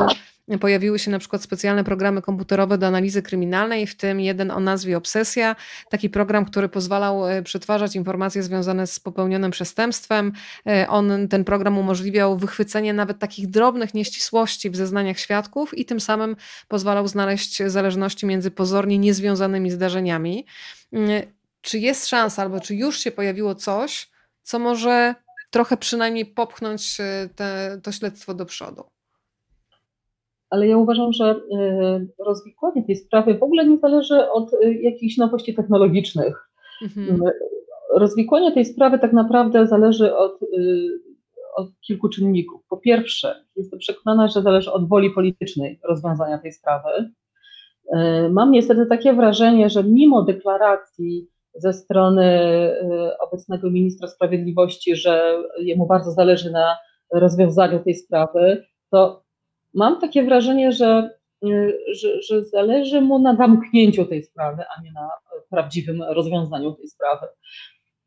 Pojawiły 0.59 0.99
się 0.99 1.11
na 1.11 1.19
przykład 1.19 1.41
specjalne 1.41 1.83
programy 1.83 2.21
komputerowe 2.21 2.77
do 2.77 2.87
analizy 2.87 3.21
kryminalnej, 3.21 3.87
w 3.87 3.95
tym 3.95 4.19
jeden 4.19 4.51
o 4.51 4.59
nazwie 4.59 4.97
Obsesja, 4.97 5.55
taki 5.89 6.09
program, 6.09 6.45
który 6.45 6.69
pozwalał 6.69 7.27
e, 7.27 7.43
przetwarzać 7.43 7.95
informacje 7.95 8.43
związane 8.43 8.87
z 8.87 8.99
popełnionym 8.99 9.51
przestępstwem. 9.51 10.33
E, 10.67 10.89
on, 10.89 11.27
ten 11.27 11.43
program 11.43 11.77
umożliwiał 11.77 12.37
wychwycenie 12.37 12.93
nawet 12.93 13.19
takich 13.19 13.47
drobnych 13.47 13.93
nieścisłości 13.93 14.69
w 14.69 14.75
zeznaniach 14.75 15.19
świadków 15.19 15.77
i 15.77 15.85
tym 15.85 15.99
samym 15.99 16.35
pozwalał 16.67 17.07
znaleźć 17.07 17.63
zależności 17.63 18.25
między 18.25 18.51
pozornie 18.51 18.97
niezwiązanymi 18.97 19.71
zdarzeniami. 19.71 20.45
Mm, 20.93 21.21
czy 21.61 21.79
jest 21.79 22.07
szansa, 22.07 22.41
albo 22.41 22.59
czy 22.59 22.75
już 22.75 22.99
się 22.99 23.11
pojawiło 23.11 23.55
coś, 23.55 24.09
co 24.43 24.59
może 24.59 25.15
trochę 25.49 25.77
przynajmniej 25.77 26.25
popchnąć 26.25 26.97
e, 26.99 27.29
te, 27.35 27.79
to 27.83 27.91
śledztwo 27.91 28.33
do 28.33 28.45
przodu? 28.45 28.96
Ale 30.49 30.67
ja 30.67 30.77
uważam, 30.77 31.13
że 31.13 31.25
e, 31.25 32.05
rozwikłanie 32.19 32.83
tej 32.83 32.95
sprawy 32.95 33.37
w 33.37 33.43
ogóle 33.43 33.67
nie 33.67 33.77
zależy 33.77 34.31
od 34.31 34.53
e, 34.53 34.73
jakichś 34.73 35.17
nowości 35.17 35.55
technologicznych. 35.55 36.49
Mhm. 36.81 37.21
E, 37.27 37.31
rozwikłanie 37.95 38.51
tej 38.51 38.65
sprawy 38.65 38.99
tak 38.99 39.13
naprawdę 39.13 39.67
zależy 39.67 40.15
od, 40.15 40.39
od 41.55 41.67
kilku 41.87 42.09
czynników. 42.09 42.61
Po 42.69 42.77
pierwsze, 42.77 43.45
jestem 43.55 43.79
przekonana, 43.79 44.27
że 44.27 44.41
zależy 44.41 44.71
od 44.71 44.89
woli 44.89 45.09
politycznej 45.09 45.79
rozwiązania 45.83 46.37
tej 46.37 46.51
sprawy. 46.51 47.11
Mam 48.29 48.51
niestety 48.51 48.85
takie 48.85 49.13
wrażenie, 49.13 49.69
że 49.69 49.83
mimo 49.83 50.23
deklaracji 50.23 51.27
ze 51.55 51.73
strony 51.73 52.49
obecnego 53.19 53.69
ministra 53.69 54.07
sprawiedliwości, 54.07 54.95
że 54.95 55.43
jemu 55.59 55.87
bardzo 55.87 56.11
zależy 56.11 56.51
na 56.51 56.77
rozwiązaniu 57.13 57.79
tej 57.79 57.95
sprawy, 57.95 58.63
to 58.91 59.26
mam 59.73 60.01
takie 60.01 60.23
wrażenie, 60.23 60.71
że, 60.71 61.09
y, 61.45 61.79
że, 61.93 62.21
że 62.21 62.45
zależy 62.45 63.01
mu 63.01 63.19
na 63.19 63.35
zamknięciu 63.35 64.05
tej 64.05 64.23
sprawy, 64.23 64.63
a 64.77 64.81
nie 64.81 64.91
na 64.91 65.09
prawdziwym 65.49 66.03
rozwiązaniu 66.03 66.73
tej 66.73 66.87
sprawy. 66.87 67.27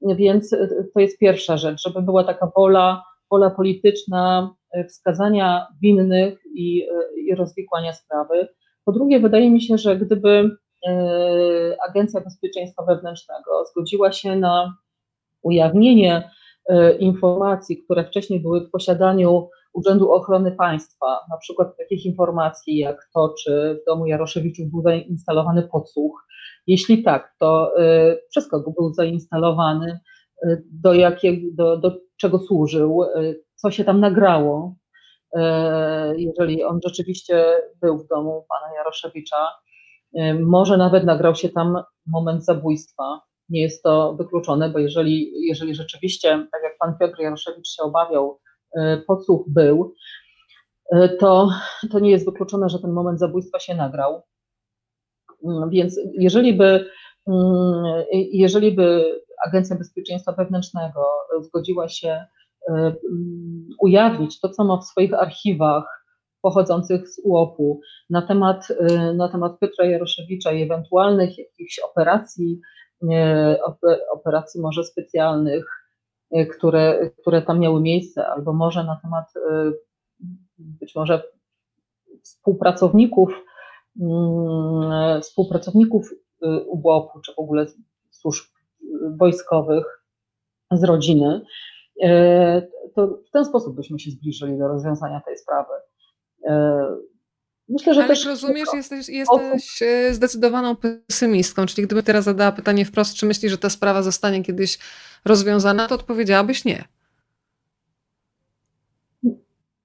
Więc 0.03 0.51
to 0.95 1.01
jest 1.01 1.19
pierwsza 1.19 1.57
rzecz, 1.57 1.83
żeby 1.83 2.03
była 2.03 2.25
taka 2.25 2.53
wola, 2.57 3.05
wola 3.31 3.51
polityczna 3.51 4.55
y, 4.77 4.85
wskazania 4.85 5.67
winnych 5.83 6.39
i, 6.55 6.87
i 7.17 7.35
rozwikłania 7.35 7.93
sprawy. 7.93 8.49
Po 8.85 8.93
drugie, 8.93 9.21
wydaje 9.21 9.51
mi 9.51 9.63
się, 9.63 9.79
że 9.79 9.97
gdyby 9.97 10.51
Agencja 11.89 12.21
Bezpieczeństwa 12.21 12.85
Wewnętrznego 12.85 13.65
zgodziła 13.71 14.13
się 14.13 14.37
na 14.37 14.77
ujawnienie 15.43 16.31
informacji, 16.99 17.83
które 17.83 18.05
wcześniej 18.05 18.41
były 18.41 18.61
w 18.61 18.71
posiadaniu 18.71 19.49
Urzędu 19.73 20.13
Ochrony 20.13 20.53
Państwa, 20.53 21.21
na 21.31 21.37
przykład 21.37 21.77
takich 21.77 22.07
informacji 22.07 22.79
jak 22.79 23.09
to, 23.15 23.35
czy 23.45 23.81
w 23.83 23.85
domu 23.87 24.07
Jaroszewiczów 24.07 24.71
był 24.71 24.83
zainstalowany 24.83 25.63
podsłuch. 25.63 26.27
Jeśli 26.67 27.03
tak, 27.03 27.35
to 27.39 27.81
y, 27.81 28.19
przez 28.31 28.49
kogo 28.49 28.71
był 28.71 28.95
zainstalowany, 28.95 30.01
y, 30.45 30.63
do, 30.73 30.95
jakiego, 30.95 31.49
do, 31.53 31.77
do 31.77 31.97
czego 32.21 32.39
służył, 32.39 33.03
y, 33.03 33.45
co 33.55 33.71
się 33.71 33.85
tam 33.85 34.01
nagrało, 34.01 34.75
jeżeli 36.17 36.65
on 36.65 36.81
rzeczywiście 36.85 37.45
był 37.81 37.99
w 37.99 38.09
domu 38.09 38.47
pana 38.49 38.75
Jaroszewicza. 38.75 39.49
Może 40.41 40.77
nawet 40.77 41.05
nagrał 41.05 41.35
się 41.35 41.49
tam 41.49 41.83
moment 42.07 42.45
zabójstwa. 42.45 43.21
Nie 43.49 43.63
jest 43.63 43.83
to 43.83 44.15
wykluczone, 44.15 44.71
bo 44.71 44.79
jeżeli, 44.79 45.47
jeżeli 45.47 45.75
rzeczywiście, 45.75 46.29
tak 46.53 46.63
jak 46.63 46.79
pan 46.79 46.99
Piotr 47.01 47.21
Jaroszewicz 47.21 47.69
się 47.69 47.83
obawiał, 47.83 48.39
podsłuch 49.07 49.45
był, 49.49 49.95
e, 50.93 51.09
to, 51.09 51.51
to 51.91 51.99
nie 51.99 52.11
jest 52.11 52.25
wykluczone, 52.25 52.69
że 52.69 52.79
ten 52.79 52.93
moment 52.93 53.19
zabójstwa 53.19 53.59
się 53.59 53.75
nagrał. 53.75 54.23
Mm, 55.45 55.71
więc 55.71 56.01
jeżeli 56.13 56.55
by, 56.55 56.87
mm, 57.27 57.85
jeżeli 58.33 58.73
by 58.73 59.21
Agencja 59.47 59.77
Bezpieczeństwa 59.77 60.33
Wewnętrznego 60.33 61.05
zgodziła 61.41 61.89
się 61.89 62.09
e, 62.09 62.27
mm, 62.73 63.69
ujawnić 63.81 64.41
to, 64.41 64.49
co 64.49 64.65
ma 64.65 64.77
w 64.77 64.85
swoich 64.85 65.15
archiwach 65.15 66.01
pochodzących 66.43 67.09
z 67.09 67.21
UOP-u 67.25 67.81
na 68.11 68.23
temat, 68.23 68.69
na 69.15 69.29
temat 69.29 69.59
Piotra 69.59 69.85
Jaroszewicza 69.85 70.53
i 70.53 70.63
ewentualnych 70.63 71.39
jakichś 71.39 71.79
operacji, 71.79 72.61
operacji 74.13 74.61
może 74.61 74.85
specjalnych, 74.85 75.80
które, 76.51 77.11
które 77.21 77.43
tam 77.43 77.59
miały 77.59 77.81
miejsce, 77.81 78.27
albo 78.27 78.53
może 78.53 78.85
na 78.85 78.97
temat 79.03 79.37
y, 79.37 79.41
być 80.59 80.95
może 80.95 81.23
współpracowników, 82.23 83.45
mm, 84.01 85.23
współpracowników 85.23 86.13
y, 86.13 86.47
UBOP-u, 86.67 87.21
czy 87.21 87.35
w 87.35 87.39
ogóle 87.39 87.67
służb 88.11 88.45
wojskowych 89.17 90.05
z 90.73 90.85
rodziny, 90.85 91.41
to 92.95 93.07
w 93.07 93.31
ten 93.31 93.45
sposób 93.45 93.77
byśmy 93.77 93.99
się 93.99 94.11
zbliżyli 94.11 94.59
do 94.59 94.69
rozwiązania 94.69 95.21
tej 95.21 95.37
sprawy. 95.39 95.73
Myślę, 97.71 97.95
że 97.95 98.01
Ale 98.01 98.09
też. 98.09 98.27
rozumiesz, 98.27 98.69
jesteś, 98.75 99.09
jesteś 99.09 99.81
zdecydowaną 100.11 100.77
pesymistką, 100.77 101.67
czyli 101.67 101.87
gdyby 101.87 102.03
teraz 102.03 102.25
zadała 102.25 102.53
pytanie 102.53 102.85
wprost, 102.85 103.15
czy 103.15 103.27
myślisz, 103.27 103.53
że 103.53 103.59
ta 103.59 103.71
sprawa 103.71 104.03
zostanie 104.03 104.43
kiedyś 104.43 104.79
rozwiązana, 105.25 105.89
to 105.89 105.95
odpowiedziałabyś 105.95 106.65
nie. 106.65 106.85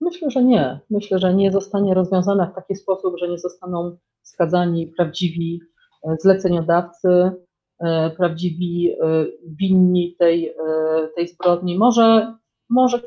Myślę, 0.01 0.31
że 0.31 0.43
nie. 0.43 0.79
Myślę, 0.89 1.19
że 1.19 1.33
nie 1.33 1.51
zostanie 1.51 1.93
rozwiązana 1.93 2.45
w 2.45 2.55
taki 2.55 2.75
sposób, 2.75 3.15
że 3.19 3.27
nie 3.29 3.37
zostaną 3.37 3.97
wskazani 4.21 4.87
prawdziwi 4.87 5.61
e, 6.03 6.15
zleceniodawcy, 6.19 7.31
e, 7.79 8.09
prawdziwi 8.09 8.91
e, 8.91 9.25
winni 9.47 10.15
tej, 10.19 10.53
tej 11.15 11.27
zbrodni. 11.27 11.77
Może, 11.77 12.35
może 12.69 13.01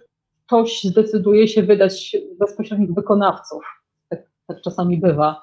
ktoś 0.47 0.85
zdecyduje 0.85 1.49
się 1.49 1.63
wydać 1.63 2.17
bezpośrednich 2.39 2.95
wykonawców. 2.95 3.78
Tak, 4.49 4.61
czasami 4.61 4.99
bywa, 4.99 5.43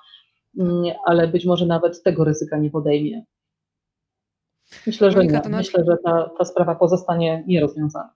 mm, 0.60 0.84
ale 1.06 1.27
być 1.27 1.45
może 1.45 1.65
nawet 1.65 2.03
tego 2.03 2.23
ryzyka 2.23 2.57
nie 2.57 2.69
podejmie. 2.69 3.26
Myślę, 4.88 5.11
że 5.11 5.26
nie. 5.26 5.41
Myślę, 5.49 5.84
że 5.88 5.98
ta, 6.03 6.30
ta 6.38 6.45
sprawa 6.45 6.76
pozostanie 6.76 7.44
nierozwiązana. 7.48 8.14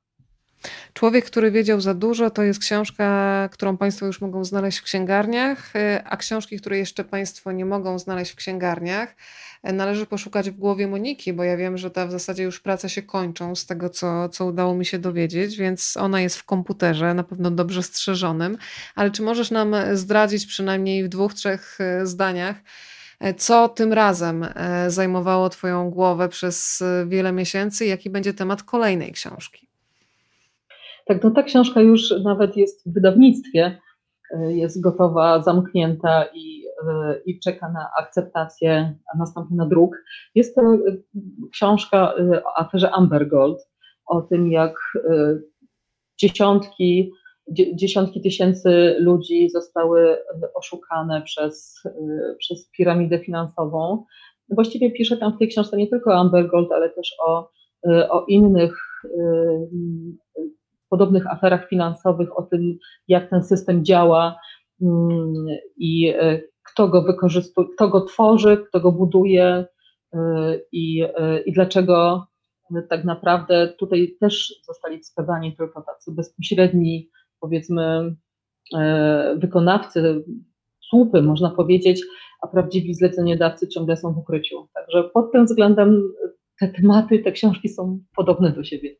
Człowiek, 0.93 1.25
który 1.25 1.51
wiedział 1.51 1.81
za 1.81 1.93
dużo, 1.93 2.29
to 2.29 2.43
jest 2.43 2.59
książka, 2.59 3.49
którą 3.51 3.77
Państwo 3.77 4.05
już 4.05 4.21
mogą 4.21 4.45
znaleźć 4.45 4.77
w 4.77 4.83
księgarniach, 4.83 5.73
a 6.05 6.17
książki, 6.17 6.59
które 6.59 6.77
jeszcze 6.77 7.03
Państwo 7.03 7.51
nie 7.51 7.65
mogą 7.65 7.99
znaleźć 7.99 8.31
w 8.31 8.35
księgarniach, 8.35 9.15
należy 9.63 10.05
poszukać 10.05 10.49
w 10.49 10.57
głowie 10.57 10.87
Moniki, 10.87 11.33
bo 11.33 11.43
ja 11.43 11.57
wiem, 11.57 11.77
że 11.77 11.91
ta 11.91 12.07
w 12.07 12.11
zasadzie 12.11 12.43
już 12.43 12.59
prace 12.59 12.89
się 12.89 13.01
kończą 13.01 13.55
z 13.55 13.65
tego, 13.65 13.89
co, 13.89 14.29
co 14.29 14.45
udało 14.45 14.75
mi 14.75 14.85
się 14.85 14.99
dowiedzieć, 14.99 15.57
więc 15.57 15.97
ona 15.97 16.21
jest 16.21 16.37
w 16.37 16.43
komputerze, 16.43 17.13
na 17.13 17.23
pewno 17.23 17.51
dobrze 17.51 17.83
strzeżonym. 17.83 18.57
Ale 18.95 19.11
czy 19.11 19.21
możesz 19.21 19.51
nam 19.51 19.75
zdradzić 19.93 20.45
przynajmniej 20.45 21.03
w 21.03 21.07
dwóch, 21.07 21.33
trzech 21.33 21.77
y, 22.01 22.07
zdaniach, 22.07 22.55
co 23.37 23.69
tym 23.69 23.93
razem 23.93 24.43
e, 24.43 24.91
zajmowało 24.91 25.49
Twoją 25.49 25.89
głowę 25.89 26.29
przez 26.29 26.81
e, 26.81 27.05
wiele 27.07 27.31
miesięcy? 27.31 27.85
Jaki 27.85 28.09
będzie 28.09 28.33
temat 28.33 28.63
kolejnej 28.63 29.11
książki? 29.11 29.68
Tak, 31.09 31.23
no 31.23 31.31
ta 31.31 31.43
książka 31.43 31.81
już 31.81 32.13
nawet 32.23 32.57
jest 32.57 32.89
w 32.89 32.93
wydawnictwie, 32.93 33.77
e, 34.35 34.53
jest 34.53 34.81
gotowa, 34.81 35.43
zamknięta 35.43 36.25
i, 36.33 36.63
i 37.25 37.39
czeka 37.39 37.71
na 37.71 37.89
akceptację, 37.99 38.95
a 39.13 39.17
następnie 39.17 39.57
na 39.57 39.65
druk. 39.65 40.03
Jest 40.35 40.55
to 40.55 40.61
książka 41.51 42.13
o 42.45 42.59
aferze 42.59 42.91
Amber 42.91 43.27
Gold, 43.27 43.59
o 44.05 44.21
tym 44.21 44.51
jak 44.51 44.75
dziesiątki 46.21 47.11
dziesiątki 47.51 48.21
tysięcy 48.21 48.95
ludzi 48.99 49.49
zostały 49.49 50.17
oszukane 50.55 51.21
przez, 51.21 51.83
przez 52.39 52.69
piramidę 52.77 53.19
finansową. 53.19 54.05
Właściwie 54.49 54.91
piszę 54.91 55.17
tam 55.17 55.33
w 55.33 55.37
tej 55.39 55.47
książce 55.47 55.77
nie 55.77 55.87
tylko 55.87 56.11
o 56.11 56.19
Amber 56.19 56.47
Gold, 56.47 56.71
ale 56.71 56.89
też 56.89 57.15
o, 57.27 57.49
o 58.09 58.25
innych 58.27 58.75
podobnych 60.89 61.27
aferach 61.27 61.69
finansowych, 61.69 62.37
o 62.37 62.43
tym, 62.43 62.77
jak 63.07 63.29
ten 63.29 63.43
system 63.43 63.85
działa 63.85 64.39
mm, 64.81 65.33
i 65.77 66.13
kto 66.63 66.87
go 66.87 67.01
wykorzystuje, 67.01 67.67
kto 67.75 67.89
go 67.89 68.01
tworzy, 68.01 68.57
kto 68.69 68.79
go 68.79 68.91
buduje 68.91 69.65
i, 70.71 71.05
i 71.45 71.53
dlaczego 71.53 72.27
tak 72.89 73.05
naprawdę 73.05 73.73
tutaj 73.79 74.15
też 74.19 74.61
zostali 74.67 74.99
wskazani 74.99 75.55
tylko 75.55 75.81
tacy 75.81 76.11
bezpośredni, 76.11 77.09
powiedzmy, 77.39 78.15
e, 78.75 79.35
wykonawcy, 79.37 80.23
słupy, 80.89 81.21
można 81.21 81.49
powiedzieć, 81.49 82.01
a 82.41 82.47
prawdziwi 82.47 82.93
zleceniodawcy 82.93 83.67
ciągle 83.67 83.97
są 83.97 84.13
w 84.13 84.17
ukryciu. 84.17 84.67
Także 84.73 85.09
pod 85.13 85.31
tym 85.31 85.45
względem 85.45 86.13
te 86.59 86.67
tematy, 86.67 87.19
te 87.19 87.31
książki 87.31 87.69
są 87.69 87.99
podobne 88.15 88.51
do 88.51 88.63
siebie. 88.63 88.95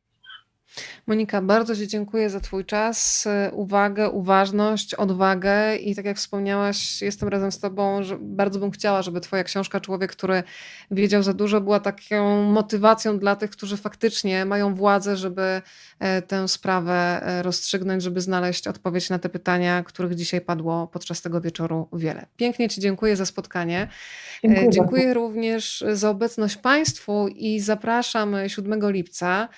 Monika, 1.07 1.41
bardzo 1.41 1.75
Ci 1.75 1.87
dziękuję 1.87 2.29
za 2.29 2.39
Twój 2.39 2.65
czas, 2.65 3.27
uwagę, 3.51 4.09
uważność, 4.09 4.93
odwagę 4.93 5.75
i 5.75 5.95
tak 5.95 6.05
jak 6.05 6.17
wspomniałaś, 6.17 7.01
jestem 7.01 7.29
razem 7.29 7.51
z 7.51 7.59
Tobą, 7.59 8.03
że 8.03 8.17
bardzo 8.21 8.59
bym 8.59 8.71
chciała, 8.71 9.01
żeby 9.01 9.21
Twoja 9.21 9.43
książka 9.43 9.79
Człowiek, 9.79 10.11
który 10.11 10.43
wiedział 10.91 11.23
za 11.23 11.33
dużo, 11.33 11.61
była 11.61 11.79
taką 11.79 12.43
motywacją 12.43 13.19
dla 13.19 13.35
tych, 13.35 13.49
którzy 13.49 13.77
faktycznie 13.77 14.45
mają 14.45 14.75
władzę, 14.75 15.17
żeby 15.17 15.61
e, 15.99 16.21
tę 16.21 16.47
sprawę 16.47 17.21
e, 17.23 17.43
rozstrzygnąć, 17.43 18.03
żeby 18.03 18.21
znaleźć 18.21 18.67
odpowiedź 18.67 19.09
na 19.09 19.19
te 19.19 19.29
pytania, 19.29 19.83
których 19.83 20.15
dzisiaj 20.15 20.41
padło 20.41 20.87
podczas 20.87 21.21
tego 21.21 21.41
wieczoru 21.41 21.87
wiele. 21.93 22.25
Pięknie 22.37 22.69
Ci 22.69 22.81
dziękuję 22.81 23.15
za 23.15 23.25
spotkanie. 23.25 23.81
E, 23.81 24.47
dziękuję, 24.47 24.69
dziękuję 24.69 25.13
również 25.13 25.83
za 25.93 26.09
obecność 26.09 26.55
Państwu 26.55 27.27
i 27.27 27.59
zapraszam 27.59 28.35
7 28.47 28.91
lipca. 28.91 29.49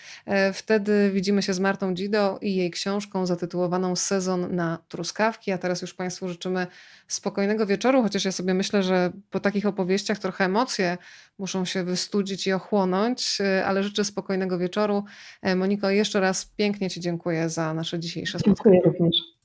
Wtedy 0.53 1.00
widzimy 1.13 1.41
się 1.41 1.53
z 1.53 1.59
Martą 1.59 1.93
Dzido 1.93 2.39
i 2.41 2.55
jej 2.55 2.71
książką 2.71 3.25
zatytułowaną 3.25 3.95
Sezon 3.95 4.55
na 4.55 4.77
truskawki. 4.87 5.51
A 5.51 5.57
teraz 5.57 5.81
już 5.81 5.93
Państwu 5.93 6.29
życzymy 6.29 6.67
spokojnego 7.07 7.65
wieczoru, 7.65 8.03
chociaż 8.03 8.25
ja 8.25 8.31
sobie 8.31 8.53
myślę, 8.53 8.83
że 8.83 9.11
po 9.29 9.39
takich 9.39 9.65
opowieściach 9.65 10.19
trochę 10.19 10.45
emocje 10.45 10.97
muszą 11.39 11.65
się 11.65 11.83
wystudzić 11.83 12.47
i 12.47 12.53
ochłonąć, 12.53 13.37
ale 13.65 13.83
życzę 13.83 14.05
spokojnego 14.05 14.57
wieczoru. 14.57 15.03
Moniko, 15.55 15.89
jeszcze 15.89 16.19
raz 16.19 16.45
pięknie 16.45 16.89
Ci 16.89 16.99
dziękuję 16.99 17.49
za 17.49 17.73
nasze 17.73 17.99
dzisiejsze 17.99 18.39
spotkanie. 18.39 18.81
Dziękuję 18.81 18.99
również. 18.99 19.40